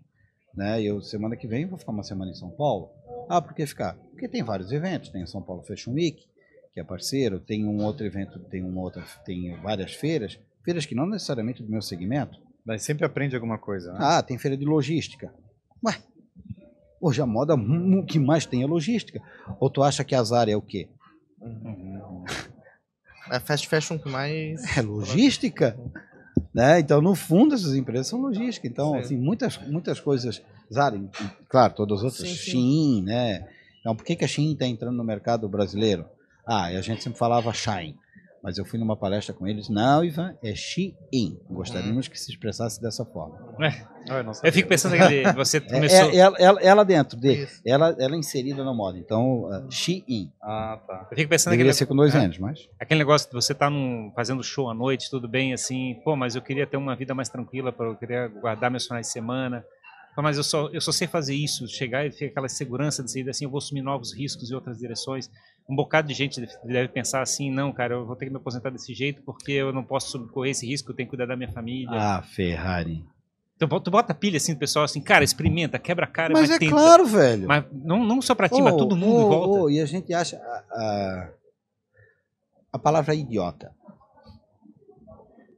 né? 0.55 0.83
Eu 0.83 1.01
semana 1.01 1.37
que 1.37 1.47
vem 1.47 1.67
vou 1.67 1.79
ficar 1.79 1.93
uma 1.93 2.03
semana 2.03 2.31
em 2.31 2.35
São 2.35 2.51
Paulo. 2.51 2.91
Ah, 3.29 3.41
por 3.41 3.55
que 3.55 3.67
ficar? 3.67 3.95
Porque 4.11 4.29
tem 4.29 4.43
vários 4.43 4.71
eventos, 4.73 5.11
tem 5.11 5.27
São 5.27 5.43
Paulo 5.43 5.63
Fashion 5.63 5.93
Week, 5.93 6.25
que 6.73 6.81
é 6.81 6.85
parceiro, 6.85 7.41
tem 7.41 7.65
um 7.65 7.83
outro 7.83 8.05
evento, 8.05 8.39
tem 8.39 8.63
uma 8.63 8.81
outra, 8.81 9.03
tem 9.25 9.57
várias 9.61 9.95
feiras, 9.95 10.39
feiras 10.65 10.87
que 10.87 10.95
não 10.95 11.07
necessariamente 11.07 11.63
do 11.63 11.71
meu 11.71 11.83
segmento. 11.83 12.39
Mas 12.65 12.83
sempre 12.83 13.05
aprende 13.05 13.35
alguma 13.35 13.59
coisa, 13.59 13.93
né? 13.93 13.99
Ah, 14.01 14.23
tem 14.23 14.37
feira 14.39 14.57
de 14.57 14.65
logística. 14.65 15.33
Ué, 15.85 15.97
hoje 17.01 17.21
a 17.21 17.27
moda 17.27 17.55
que 18.07 18.19
mais 18.19 18.47
tem 18.47 18.63
é 18.63 18.67
logística. 18.67 19.21
Ou 19.61 19.71
tu 19.71 19.83
acha 19.83 20.05
que 20.05 20.15
a 20.15 20.23
Zara 20.23 20.51
é 20.51 20.57
o 20.57 20.63
quê? 20.63 20.89
É 23.29 23.41
fast 23.41 23.67
fashion 23.67 23.99
que 23.99 24.09
mais. 24.09 24.77
É 24.77 24.81
logística, 24.83 25.77
né? 26.55 26.79
Então, 26.79 27.01
no 27.01 27.17
fundo, 27.17 27.57
essas 27.57 27.75
empresas 27.75 28.07
são 28.07 28.21
logística. 28.21 28.69
Então, 28.69 28.93
Sim. 28.93 28.99
assim, 28.99 29.17
muitas, 29.17 29.59
muitas 29.67 29.99
coisas, 29.99 30.41
Zara, 30.73 30.97
claro, 31.49 31.75
todas 31.75 31.99
as 31.99 32.05
outras. 32.05 32.29
Shein, 32.29 33.03
né? 33.03 33.49
Então, 33.81 33.97
por 33.97 34.05
que, 34.05 34.15
que 34.15 34.25
a 34.25 34.29
Shein 34.29 34.53
está 34.53 34.65
entrando 34.65 34.97
no 34.97 35.03
mercado 35.03 35.49
brasileiro? 35.49 36.07
Ah, 36.47 36.73
e 36.73 36.77
a 36.77 36.81
gente 36.81 37.03
sempre 37.03 37.19
falava 37.19 37.53
Shine. 37.53 37.97
Mas 38.47 38.59
eu 38.59 38.65
fui 38.65 38.79
numa 38.79 38.97
palestra 38.97 39.35
com 39.35 39.45
eles. 39.45 39.69
Não, 39.69 40.05
Ivan, 40.05 40.37
é 40.41 40.55
Shein. 40.55 40.95
Gostaríamos 41.51 42.07
que 42.07 42.17
se 42.17 42.31
expressasse 42.31 42.81
dessa 42.81 43.05
forma. 43.05 43.37
Ah, 44.09 44.21
eu, 44.23 44.33
Eu 44.45 44.53
fico 44.53 44.69
pensando 44.69 44.95
que 44.97 45.25
você 45.35 45.57
É, 45.57 45.61
começou. 45.63 46.11
é- 46.11 46.17
ela, 46.17 46.37
ela- 46.39 46.61
ela 46.63 46.85
dentro 46.85 47.19
dele, 47.19 47.49
ela, 47.67 47.97
ela 47.99 48.15
inserida 48.17 48.63
na 48.63 48.73
moda. 48.73 48.99
Então, 48.99 49.47
uh, 49.51 49.67
Shein. 49.69 50.31
Ah, 50.41 50.79
tá. 50.87 51.09
Eu 51.11 51.17
fico 51.17 51.29
pensando 51.29 51.51
Deveria 51.55 51.73
que 51.73 51.77
ser 51.77 51.87
com 51.87 51.97
dois 51.97 52.15
é. 52.15 52.19
anos, 52.19 52.39
mas. 52.39 52.69
aquele 52.79 52.99
negócio 52.99 53.29
de 53.29 53.35
você 53.35 53.51
estar 53.51 53.69
num, 53.69 54.13
fazendo 54.15 54.45
show 54.45 54.71
à 54.71 54.75
noite, 54.75 55.11
tudo 55.11 55.27
bem, 55.27 55.53
assim, 55.53 55.97
pô, 56.05 56.15
mas 56.15 56.37
eu 56.37 56.41
queria 56.43 56.69
ter 56.69 56.77
uma 56.77 56.95
vida 56.95 57.13
mais 57.17 57.29
tranquila, 57.29 57.73
pra, 57.73 57.87
eu 57.87 57.97
queria 57.97 58.29
guardar 58.29 58.71
meus 58.71 58.87
finais 58.87 59.09
de 59.09 59.13
semana. 59.13 59.65
Mas 60.23 60.37
eu 60.39 60.43
só, 60.45 60.69
eu 60.69 60.81
só 60.81 60.91
sei 60.93 61.07
fazer 61.07 61.35
isso, 61.35 61.69
chegar 61.69 62.07
e 62.07 62.11
ter 62.11 62.27
aquela 62.27 62.49
segurança 62.49 63.03
de 63.03 63.11
sair 63.11 63.29
assim, 63.29 63.45
eu 63.45 63.51
vou 63.51 63.59
assumir 63.59 63.83
novos 63.83 64.13
riscos 64.13 64.51
em 64.51 64.55
outras 64.55 64.79
direções. 64.79 65.31
Um 65.69 65.75
bocado 65.77 66.09
de 66.09 66.15
gente 66.15 66.41
deve- 66.65 66.89
pensar 66.89 67.21
assim, 67.23 67.51
não, 67.51 67.73
cara, 67.73 67.95
eu 67.95 68.07
vou 68.07 68.17
ter 68.17 68.25
que 68.27 68.31
me 68.31 68.37
aposentar 68.39 68.71
desse 68.71 68.95
jeito 68.95 69.21
porque 69.23 69.53
eu 69.53 69.73
não 69.73 69.85
posso 69.85 70.27
correr 70.29 70.51
esse 70.51 70.67
risco, 70.67 70.91
eu 70.91 70.97
tenho 70.97 71.07
que 71.09 71.11
cuidar 71.17 71.27
da 71.27 71.37
minha 71.37 71.51
família. 71.53 71.91
Ah, 72.01 72.23
Ferrari. 72.23 73.05
Então 73.57 73.69
tu 73.81 73.91
bota 73.91 74.15
pilha 74.15 74.37
assim, 74.37 74.53
do 74.55 74.59
pessoal 74.59 74.85
assim, 74.85 75.01
cara, 75.01 75.25
experimenta, 75.25 75.79
quebra 75.79 76.05
a 76.05 76.09
cara, 76.09 76.33
Mas 76.35 76.43
mas 76.43 76.51
é 76.51 76.59
tenta. 76.59 76.73
claro, 76.73 77.07
velho. 77.07 77.49
Mas 77.49 77.65
não, 77.73 78.05
não 78.05 78.21
só 78.23 78.35
pra 78.35 78.49
ti, 78.49 78.61
mas 78.63 78.75
Oh, 78.75 78.77
todo 78.77 78.95
mundo 78.97 79.23
oh, 79.25 79.29
volta. 79.29 79.59
oh, 79.65 79.71
e 79.71 79.81
a 79.81 79.87
gente 79.87 80.13
acha 80.15 80.37
a, 80.37 80.65
a, 80.73 81.31
a 82.75 82.79
palavra 82.79 83.15
idiota. 83.15 83.75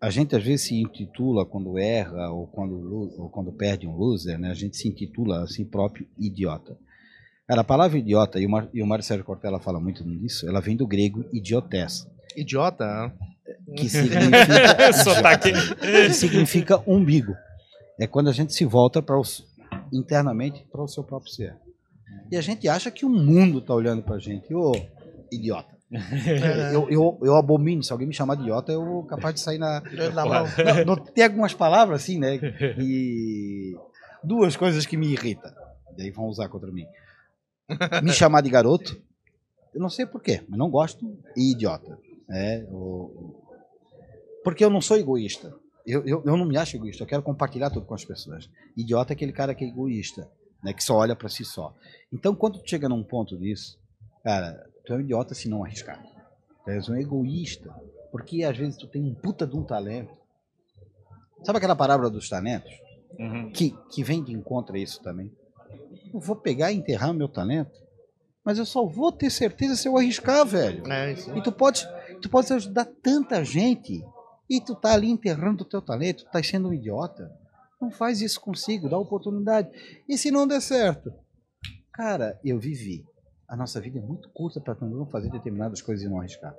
A 0.01 0.11
gente 0.11 0.37
às 0.37 0.45
vezes 0.45 0.67
se 0.67 0.81
intitula 0.81 1.45
quando 1.45 1.77
erra 1.79 2.31
ou 2.31 2.47
quando, 2.47 2.75
ou 3.19 3.29
quando 3.31 3.53
perde 3.53 3.87
um 3.87 3.97
loser, 3.97 4.39
né? 4.39 4.51
A 4.51 4.55
gente 4.55 4.77
se 4.77 4.89
intitula 4.89 5.43
a 5.43 5.47
si 5.47 5.65
próprio 5.65 6.07
idiota. 6.17 6.77
Cara, 7.49 7.63
a 7.63 7.65
palavra 7.65 7.99
idiota, 7.99 8.39
e 8.39 8.47
o, 8.47 8.51
Mar, 8.51 8.69
e 8.75 8.83
o 8.83 8.87
Mário 8.87 9.03
Sérgio 9.03 9.25
Cortella 9.25 9.59
fala 9.59 9.81
muito 9.81 10.05
nisso, 10.05 10.47
ela 10.47 10.61
vem 10.61 10.77
do 10.77 10.87
grego 10.87 11.25
idiotes, 11.33 12.07
Idiota. 12.37 13.11
que 13.75 13.89
significa, 13.89 14.93
Sotaque. 14.93 15.53
que 15.81 16.13
significa 16.13 16.83
umbigo. 16.87 17.35
É 17.99 18.07
quando 18.07 18.29
a 18.29 18.33
gente 18.33 18.53
se 18.53 18.67
volta 18.67 19.01
para 19.01 19.17
internamente 19.93 20.65
para 20.71 20.83
o 20.83 20.89
seu 20.89 21.03
próprio 21.03 21.33
ser. 21.33 21.57
E 22.31 22.37
a 22.37 22.41
gente 22.43 22.69
acha 22.69 22.91
que 22.91 23.07
o 23.07 23.09
mundo 23.09 23.61
está 23.61 23.75
olhando 23.75 24.03
para 24.03 24.17
a 24.17 24.21
gente. 24.21 24.55
Ô, 24.55 24.73
idiota. 25.33 25.78
Eu, 26.73 26.91
eu, 26.91 27.19
eu 27.23 27.35
abomino. 27.37 27.83
Se 27.83 27.91
alguém 27.93 28.07
me 28.07 28.13
chamar 28.15 28.35
de 28.35 28.43
idiota, 28.43 28.71
eu 28.73 28.85
vou 28.85 29.05
capaz 29.05 29.35
de 29.35 29.41
sair 29.41 29.59
na. 29.59 29.81
Na 30.15 30.25
mão. 30.27 30.45
Não, 30.85 30.97
não, 30.97 30.97
tem 31.05 31.25
algumas 31.25 31.55
palavras 31.55 32.03
assim, 32.03 32.19
né? 32.19 32.39
E 32.79 33.75
duas 34.23 34.55
coisas 34.57 34.85
que 34.85 34.97
me 34.97 35.09
irritam. 35.13 35.51
Daí 35.97 36.11
vão 36.11 36.27
usar 36.27 36.49
contra 36.49 36.71
mim. 36.71 36.87
Me 38.03 38.13
chamar 38.13 38.43
de 38.43 38.51
garoto. 38.51 39.01
Eu 39.75 39.81
não 39.81 39.89
sei 39.89 40.05
porquê, 40.07 40.43
mas 40.49 40.59
não 40.59 40.71
gosto. 40.71 41.05
E 41.37 41.53
idiota. 41.53 41.99
É, 42.31 42.67
o- 42.71 43.35
porque 44.45 44.65
eu 44.65 44.71
não 44.71 44.81
sou 44.81 44.97
egoísta. 44.97 45.55
Eu, 45.87 46.05
eu, 46.07 46.23
eu 46.25 46.37
não 46.37 46.45
me 46.45 46.57
acho 46.59 46.77
egoísta. 46.77 47.03
Eu 47.03 47.07
quero 47.09 47.23
compartilhar 47.23 47.71
tudo 47.71 47.87
com 47.87 47.95
as 47.95 48.05
pessoas. 48.05 48.49
Idiota 48.77 49.13
é 49.13 49.15
aquele 49.15 49.33
cara 49.33 49.55
que 49.55 49.65
é 49.65 49.69
egoísta, 49.69 50.29
né? 50.63 50.73
Que 50.75 50.85
só 50.85 50.97
olha 50.97 51.17
para 51.17 51.29
si 51.31 51.45
só. 51.45 51.75
Então, 52.13 52.35
quando 52.35 52.59
tu 52.61 52.69
chega 52.69 52.89
num 52.89 53.03
ponto 53.03 53.39
disso, 53.39 53.79
cara, 54.23 54.63
tu 54.89 54.95
é 54.95 54.97
um 54.97 55.01
idiota 55.01 55.35
se 55.35 55.51
não 55.51 55.63
arriscar. 55.63 56.03
Tu 56.65 56.71
és 56.71 56.89
um 56.89 56.97
egoísta. 56.97 57.71
Porque 58.11 58.43
às 58.43 58.57
vezes 58.57 58.79
tu 58.79 58.89
tem 58.89 59.05
um 59.05 59.15
puta 59.15 59.47
de 59.47 59.55
um 59.55 59.63
talento. 59.63 60.17
Sabe 61.45 61.59
aquela 61.59 61.77
palavra 61.77 62.09
dos 62.09 62.27
talentos? 62.27 62.73
Uhum. 63.19 63.53
Que, 63.53 63.77
que 63.93 64.03
vem 64.03 64.25
de 64.25 64.33
encontro 64.33 64.75
a 64.75 64.79
isso 64.79 65.03
também. 65.03 65.31
Eu 66.13 66.19
vou 66.19 66.35
pegar 66.35 66.73
e 66.73 66.77
enterrar 66.77 67.13
meu 67.13 67.29
talento, 67.29 67.79
mas 68.43 68.59
eu 68.59 68.65
só 68.65 68.87
vou 68.87 69.13
ter 69.13 69.29
certeza 69.29 69.77
se 69.77 69.87
eu 69.87 69.99
arriscar, 69.99 70.45
velho. 70.47 70.91
É, 70.91 71.13
isso. 71.13 71.37
E 71.37 71.43
tu 71.43 71.53
pode, 71.53 71.87
tu 72.23 72.31
pode 72.31 72.51
ajudar 72.51 72.87
tanta 73.03 73.45
gente 73.45 74.03
e 74.49 74.59
tu 74.59 74.75
tá 74.75 74.95
ali 74.95 75.11
enterrando 75.11 75.63
o 75.63 75.69
teu 75.69 75.83
talento, 75.83 76.25
tu 76.25 76.31
tá 76.31 76.43
sendo 76.43 76.69
um 76.69 76.73
idiota. 76.73 77.31
Não 77.79 77.91
faz 77.91 78.23
isso 78.23 78.41
consigo, 78.41 78.89
dá 78.89 78.97
oportunidade. 78.97 79.69
E 80.09 80.17
se 80.17 80.31
não 80.31 80.47
der 80.47 80.63
certo? 80.63 81.13
Cara, 81.93 82.41
eu 82.43 82.59
vivi. 82.59 83.05
A 83.49 83.57
nossa 83.57 83.81
vida 83.81 83.99
é 83.99 84.03
muito 84.03 84.29
curta 84.31 84.61
para 84.61 84.77
não 84.87 85.07
fazer 85.07 85.31
determinadas 85.31 85.81
coisas 85.81 86.05
e 86.05 86.09
não 86.09 86.19
arriscar. 86.21 86.55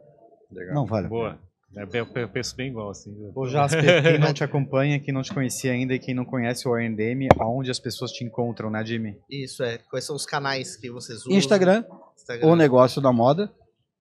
Legal. 0.52 0.74
Não 0.74 0.86
vale. 0.86 1.08
Boa. 1.08 1.40
É, 1.76 2.00
Eu, 2.00 2.30
penso 2.30 2.56
bem 2.56 2.70
igual, 2.70 2.90
assim. 2.90 3.16
Ô 3.36 3.46
Jasper, 3.46 3.84
quem 4.02 4.18
não 4.18 4.34
te 4.34 4.44
acompanha, 4.44 5.00
quem 5.00 5.14
não 5.14 5.22
te 5.22 5.32
conhecia 5.32 5.72
ainda 5.72 5.94
e 5.94 6.00
quem 6.00 6.16
não 6.16 6.26
conhece 6.26 6.68
o 6.68 6.76
RNDM, 6.76 7.28
aonde 7.40 7.70
as 7.70 7.80
pessoas 7.80 8.12
te 8.12 8.24
encontram, 8.24 8.72
né, 8.72 8.84
Jimmy? 8.84 9.16
Isso, 9.30 9.64
é. 9.64 9.78
Quais 9.78 10.04
são 10.04 10.16
os 10.16 10.26
canais 10.26 10.76
que 10.76 10.90
vocês 10.90 11.20
usam? 11.20 11.34
Instagram, 11.34 11.84
Instagram. 12.18 12.48
o 12.48 12.56
negócio 12.56 13.00
da 13.00 13.14
moda, 13.14 13.52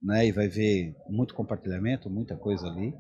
né? 0.02 0.26
E 0.26 0.32
vai 0.32 0.48
ver 0.48 0.94
muito 1.10 1.34
compartilhamento, 1.34 2.08
muita 2.08 2.36
coisa 2.36 2.66
ali. 2.66 2.94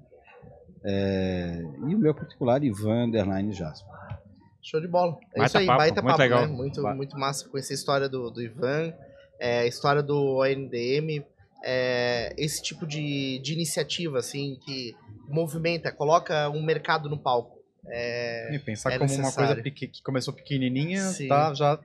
É, 0.84 1.62
e 1.88 1.94
o 1.94 1.98
meu 1.98 2.14
particular, 2.14 2.62
Ivan 2.62 3.06
Underline 3.06 3.52
Jasper. 3.52 3.90
Show 4.62 4.80
de 4.80 4.88
bola. 4.88 5.16
É 5.34 5.38
Baita 5.38 5.46
isso 5.46 5.58
aí, 5.58 5.66
papo, 5.66 5.78
baita 5.78 6.02
muito 6.02 6.12
papo, 6.12 6.22
legal. 6.22 6.46
né? 6.46 6.54
Muito, 6.54 6.82
muito 6.82 7.18
massa 7.18 7.48
conhecer 7.48 7.72
a 7.72 7.76
história 7.76 8.08
do, 8.08 8.30
do 8.30 8.42
Ivan, 8.42 8.92
é, 9.38 9.60
a 9.60 9.66
história 9.66 10.02
do 10.02 10.38
ONDM, 10.40 11.24
é, 11.64 12.34
esse 12.38 12.62
tipo 12.62 12.86
de, 12.86 13.38
de 13.40 13.52
iniciativa, 13.52 14.18
assim, 14.18 14.58
que 14.64 14.94
movimenta, 15.28 15.90
coloca 15.92 16.48
um 16.50 16.62
mercado 16.62 17.08
no 17.08 17.18
palco. 17.18 17.58
É, 17.86 18.54
E 18.54 18.58
pensar 18.58 18.92
é 18.92 18.98
como 18.98 19.10
uma 19.10 19.18
necessário. 19.18 19.48
coisa 19.48 19.62
peque- 19.62 19.88
que 19.88 20.02
começou 20.02 20.32
pequenininha, 20.34 21.02
Sim. 21.08 21.28
tá 21.28 21.52
já 21.54 21.78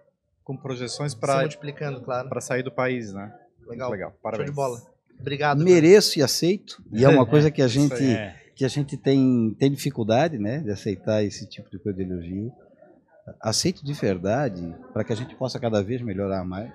com 0.43 0.57
projeções 0.57 1.13
para 1.13 1.39
multiplicando, 1.39 2.01
claro. 2.01 2.27
para 2.27 2.41
sair 2.41 2.63
do 2.63 2.71
país, 2.71 3.13
né? 3.13 3.33
Legal. 3.65 3.89
Legal, 3.91 4.09
Show 4.11 4.19
parabéns. 4.21 4.49
de 4.49 4.55
bola. 4.55 4.81
Obrigado. 5.19 5.63
Mereço 5.63 6.19
e 6.19 6.21
aceito. 6.21 6.83
E 6.91 7.05
é 7.05 7.07
uma 7.07 7.25
coisa 7.25 7.49
que 7.49 7.61
a 7.61 7.67
gente. 7.69 8.03
É. 8.03 8.35
que 8.55 8.65
a 8.65 8.67
gente 8.67 8.97
tem, 8.97 9.55
tem 9.57 9.71
dificuldade 9.71 10.37
né, 10.37 10.59
de 10.59 10.69
aceitar 10.71 11.23
esse 11.23 11.47
tipo 11.47 11.69
de 11.71 11.79
coisa 11.79 11.97
de 11.97 12.03
elogio. 12.03 12.51
Aceito 13.41 13.85
de 13.85 13.93
verdade 13.93 14.75
para 14.91 15.03
que 15.05 15.13
a 15.13 15.15
gente 15.15 15.33
possa 15.35 15.57
cada 15.59 15.81
vez 15.81 16.01
melhorar 16.01 16.43
mais. 16.43 16.73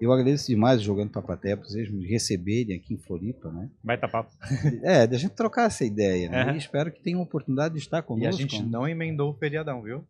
Eu 0.00 0.12
agradeço 0.12 0.46
demais 0.46 0.80
o 0.80 0.84
jogando 0.84 1.10
para 1.10 1.20
a 1.20 1.24
plateia 1.24 1.56
por 1.56 1.66
vocês 1.66 1.90
me 1.90 2.06
receberem 2.06 2.76
aqui 2.76 2.94
em 2.94 2.98
Floripa, 2.98 3.50
né? 3.50 3.68
Baita 3.82 4.08
papo. 4.08 4.30
É, 4.82 5.06
da 5.06 5.16
gente 5.18 5.32
trocar 5.34 5.66
essa 5.66 5.84
ideia, 5.84 6.28
né? 6.28 6.42
Aham. 6.42 6.54
E 6.54 6.58
espero 6.58 6.92
que 6.92 7.02
tenham 7.02 7.20
a 7.20 7.24
oportunidade 7.24 7.74
de 7.74 7.80
estar 7.80 8.02
conosco. 8.02 8.26
E 8.26 8.28
a 8.28 8.32
gente 8.32 8.62
não 8.62 8.86
emendou 8.86 9.30
o 9.30 9.34
feriadão, 9.34 9.82
viu? 9.82 10.04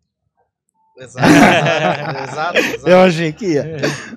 Exato, 0.98 1.27
exato, 2.28 2.59
exato. 2.59 2.89
Eu 2.89 2.98
achei 2.98 3.32
que 3.32 3.47
ia. 3.55 3.62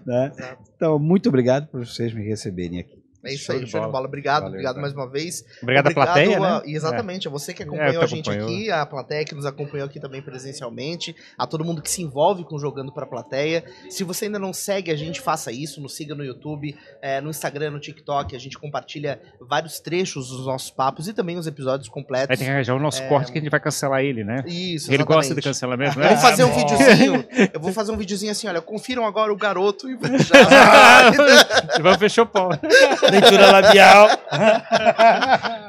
né? 0.05 0.27
Exato. 0.35 0.63
Então, 0.75 0.97
muito 0.99 1.29
obrigado 1.29 1.67
por 1.67 1.85
vocês 1.85 2.11
me 2.13 2.23
receberem 2.27 2.79
aqui. 2.79 3.00
É 3.23 3.33
isso 3.33 3.45
Show 3.45 3.55
aí, 3.55 3.63
de 3.63 3.69
show 3.69 3.79
de 3.79 3.85
bola. 3.85 3.91
bola. 3.91 4.07
Obrigado, 4.07 4.35
Valeu, 4.41 4.49
obrigado 4.53 4.73
cara. 4.75 4.81
mais 4.81 4.93
uma 4.93 5.07
vez. 5.09 5.45
Obrigado, 5.61 5.87
à 5.87 5.91
plateia, 5.93 6.37
a- 6.37 6.39
né? 6.39 6.61
Exatamente, 6.65 7.27
a 7.27 7.31
você 7.31 7.53
que 7.53 7.61
É, 7.61 7.65
acompanhou 7.65 7.99
que 7.99 8.03
a 8.03 8.07
gente 8.07 8.29
acompanhou. 8.29 8.49
aqui, 8.59 8.71
a 8.71 8.85
plateia 8.85 9.25
que 9.25 9.35
nos 9.35 9.45
acompanhou 9.45 9.85
aqui 9.85 9.99
também 9.99 10.21
presencialmente, 10.21 11.15
a 11.37 11.45
todo 11.45 11.63
mundo 11.63 11.81
que 11.81 11.91
se 11.91 12.01
envolve 12.01 12.43
com 12.43 12.57
Jogando 12.57 12.91
pra 12.91 13.05
Plateia. 13.05 13.63
Se 13.89 14.03
você 14.03 14.25
ainda 14.25 14.39
não 14.39 14.51
segue 14.53 14.91
a 14.91 14.95
gente, 14.95 15.21
faça 15.21 15.51
isso, 15.51 15.79
nos 15.81 15.95
siga 15.95 16.15
no 16.15 16.23
YouTube, 16.25 16.75
eh, 17.01 17.21
no 17.21 17.29
Instagram, 17.29 17.71
no 17.71 17.79
TikTok, 17.79 18.35
a 18.35 18.39
gente 18.39 18.57
compartilha 18.57 19.19
vários 19.39 19.79
trechos 19.79 20.29
dos 20.29 20.45
nossos 20.45 20.71
papos 20.71 21.07
e 21.07 21.13
também 21.13 21.37
os 21.37 21.45
episódios 21.47 21.87
Vai 21.87 21.93
completos. 21.93 22.39
ter 22.39 22.43
que 22.45 22.49
arranjar 22.49 22.75
o 22.75 22.79
nosso 22.79 23.01
É. 23.03 23.07
corte 23.07 23.31
que 23.31 23.37
a 23.37 23.41
gente 23.41 23.51
vai 23.51 23.59
cancelar 23.59 24.01
ele, 24.01 24.23
né? 24.23 24.43
Isso, 24.47 24.91
Ele 24.91 25.03
gosta 25.03 25.33
de 25.35 25.39
exatamente. 25.39 25.43
cancelamento, 25.43 25.99
né? 25.99 26.05
Eu 26.05 26.09
vou 26.09 26.17
fazer 26.21 26.43
um 26.43 26.51
videozinho, 26.57 27.25
eu 27.53 27.59
vou 27.59 27.71
fazer 27.73 27.91
um 27.91 27.97
videozinho 27.97 28.31
assim, 28.31 28.47
olha, 28.47 28.61
confiram 28.61 29.05
agora 29.05 29.31
o 29.31 29.35
garoto 29.37 29.89
e 29.89 29.97
já. 30.23 31.11
Vamos 31.81 31.97
fechar 31.99 32.23
o 32.23 32.25
pau. 32.25 32.49
Leitura 33.11 33.51
labial. 33.51 34.09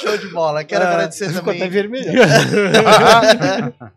Show 0.00 0.16
de 0.18 0.28
bola. 0.28 0.64
Quero 0.64 0.84
Ah, 0.84 0.88
agradecer 0.92 1.28
ficou 1.28 1.52
também. 1.52 1.62
até 1.62 1.68
vermelho. 1.70 2.12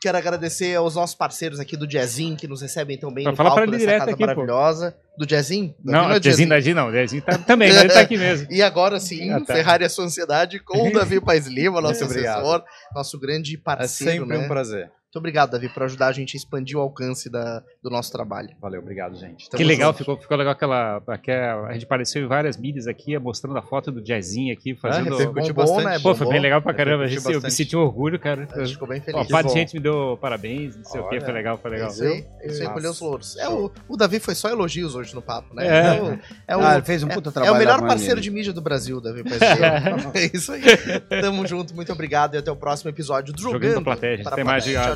Quero 0.00 0.18
agradecer 0.18 0.74
aos 0.76 0.94
nossos 0.94 1.16
parceiros 1.16 1.58
aqui 1.58 1.76
do 1.76 1.86
Jazzin, 1.86 2.36
que 2.36 2.46
nos 2.46 2.60
recebem 2.62 2.96
tão 2.98 3.12
bem 3.12 3.24
no 3.24 3.34
fala 3.34 3.50
palco 3.50 3.66
dessa 3.66 3.78
direto 3.78 3.98
casa 4.00 4.10
aqui, 4.12 4.18
pô. 4.20 4.26
maravilhosa. 4.26 4.94
Do 5.18 5.26
Jazzin? 5.26 5.74
Não, 5.82 6.12
é 6.12 6.16
o 6.16 6.20
Dezinho 6.20 6.48
da 6.50 6.60
G 6.60 6.74
não. 6.74 6.92
Dezinho 6.92 7.22
tá, 7.22 7.38
também, 7.38 7.70
ele 7.70 7.88
tá 7.88 8.00
aqui 8.00 8.16
mesmo. 8.18 8.46
E 8.52 8.62
agora 8.62 9.00
sim, 9.00 9.30
Ah, 9.32 9.40
tá. 9.40 9.54
Ferrari 9.54 9.84
a 9.84 9.88
sua 9.88 10.04
ansiedade 10.04 10.60
com 10.60 10.88
o 10.88 10.92
Davi 10.92 11.18
Paes 11.20 11.46
Lima, 11.46 11.80
nosso 11.80 12.04
assessor, 12.04 12.62
nosso 12.94 13.18
grande 13.18 13.56
É 13.56 13.58
parceiro. 13.58 14.24
sempre 14.26 14.38
né? 14.38 14.44
um 14.44 14.48
prazer. 14.48 14.90
Muito 15.06 15.18
obrigado, 15.20 15.52
Davi, 15.52 15.68
por 15.70 15.84
ajudar 15.84 16.08
a 16.08 16.12
gente 16.12 16.36
a 16.36 16.38
expandir 16.38 16.76
o 16.76 16.80
alcance 16.80 17.30
da- 17.30 17.62
do 17.82 17.88
nosso 17.88 18.12
trabalho. 18.12 18.50
Valeu, 18.60 18.80
obrigado, 18.82 19.14
gente. 19.16 19.48
Tamo 19.48 19.56
que 19.56 19.64
legal, 19.64 19.90
junto. 19.92 19.98
ficou, 19.98 20.16
ficou 20.18 20.36
legal 20.36 20.52
aquela, 20.52 21.00
aquela. 21.08 21.68
A 21.68 21.72
gente 21.72 21.84
apareceu 21.84 22.22
em 22.22 22.26
várias 22.26 22.58
mídias 22.58 22.86
aqui, 22.86 23.16
mostrando 23.18 23.56
a 23.56 23.62
foto 23.62 23.90
do 23.92 24.02
Jazzinho 24.02 24.52
aqui, 24.52 24.74
fazendo. 24.74 25.16
repercutiu 25.16 25.54
Bombou, 25.54 25.76
bastante. 25.76 25.94
né? 25.94 25.98
Pô, 26.00 26.14
foi 26.14 26.28
bem 26.28 26.40
legal 26.40 26.60
pra 26.60 26.74
caramba. 26.74 27.04
A 27.04 27.06
gente, 27.06 27.24
eu 27.32 27.40
me 27.40 27.50
senti 27.50 27.74
um 27.76 27.80
orgulho, 27.80 28.18
cara. 28.18 28.46
A 28.52 28.58
gente 28.64 28.72
ficou 28.74 28.88
bem 28.88 29.00
Ó, 29.00 29.04
feliz. 29.04 29.20
a 29.22 29.28
parte 29.30 29.46
de 29.46 29.52
bom. 29.54 29.58
gente 29.58 29.74
me 29.74 29.80
deu 29.80 30.18
parabéns, 30.20 30.76
não 30.76 30.84
sei 30.84 31.00
o 31.00 31.04
que, 31.08 31.14
Olha. 31.16 31.24
foi 31.24 31.32
legal, 31.34 31.56
foi 31.58 31.70
É 31.70 31.74
legal. 31.74 31.88
isso 31.88 32.02
aí, 32.04 32.26
é 32.40 32.46
isso 32.48 32.62
aí, 32.62 32.68
colheu 32.68 32.90
os 32.90 33.00
louros. 33.00 33.36
É, 33.38 33.48
o, 33.48 33.70
o 33.88 33.96
Davi 33.96 34.18
foi 34.20 34.34
só 34.34 34.50
elogios 34.50 34.94
hoje 34.96 35.14
no 35.14 35.22
papo, 35.22 35.54
né? 35.54 35.66
É. 35.66 35.94
Então, 35.94 36.18
é 36.48 36.56
o, 36.56 36.60
Ah, 36.60 36.74
ele 36.74 36.84
fez 36.84 37.02
um 37.02 37.08
puta 37.08 37.30
é 37.30 37.32
trabalho. 37.32 37.54
o 37.54 37.58
melhor 37.58 37.80
parceiro 37.80 38.20
de 38.20 38.30
mídia 38.30 38.52
do 38.52 38.60
Brasil, 38.60 39.00
Davi. 39.00 39.22
É 40.14 40.36
isso 40.36 40.52
aí. 40.52 40.60
Tamo 41.22 41.46
junto, 41.46 41.74
muito 41.74 41.92
obrigado 41.92 42.34
e 42.34 42.38
até 42.38 42.50
o 42.50 42.56
próximo 42.56 42.90
episódio 42.90 43.32
do 43.32 43.40
Jogando 43.40 43.62
Jogando 43.62 43.84
plateia, 43.84 44.16
gente. 44.18 44.26
Até 44.28 44.44
mais, 44.44 44.64
Plateia. 44.64 44.95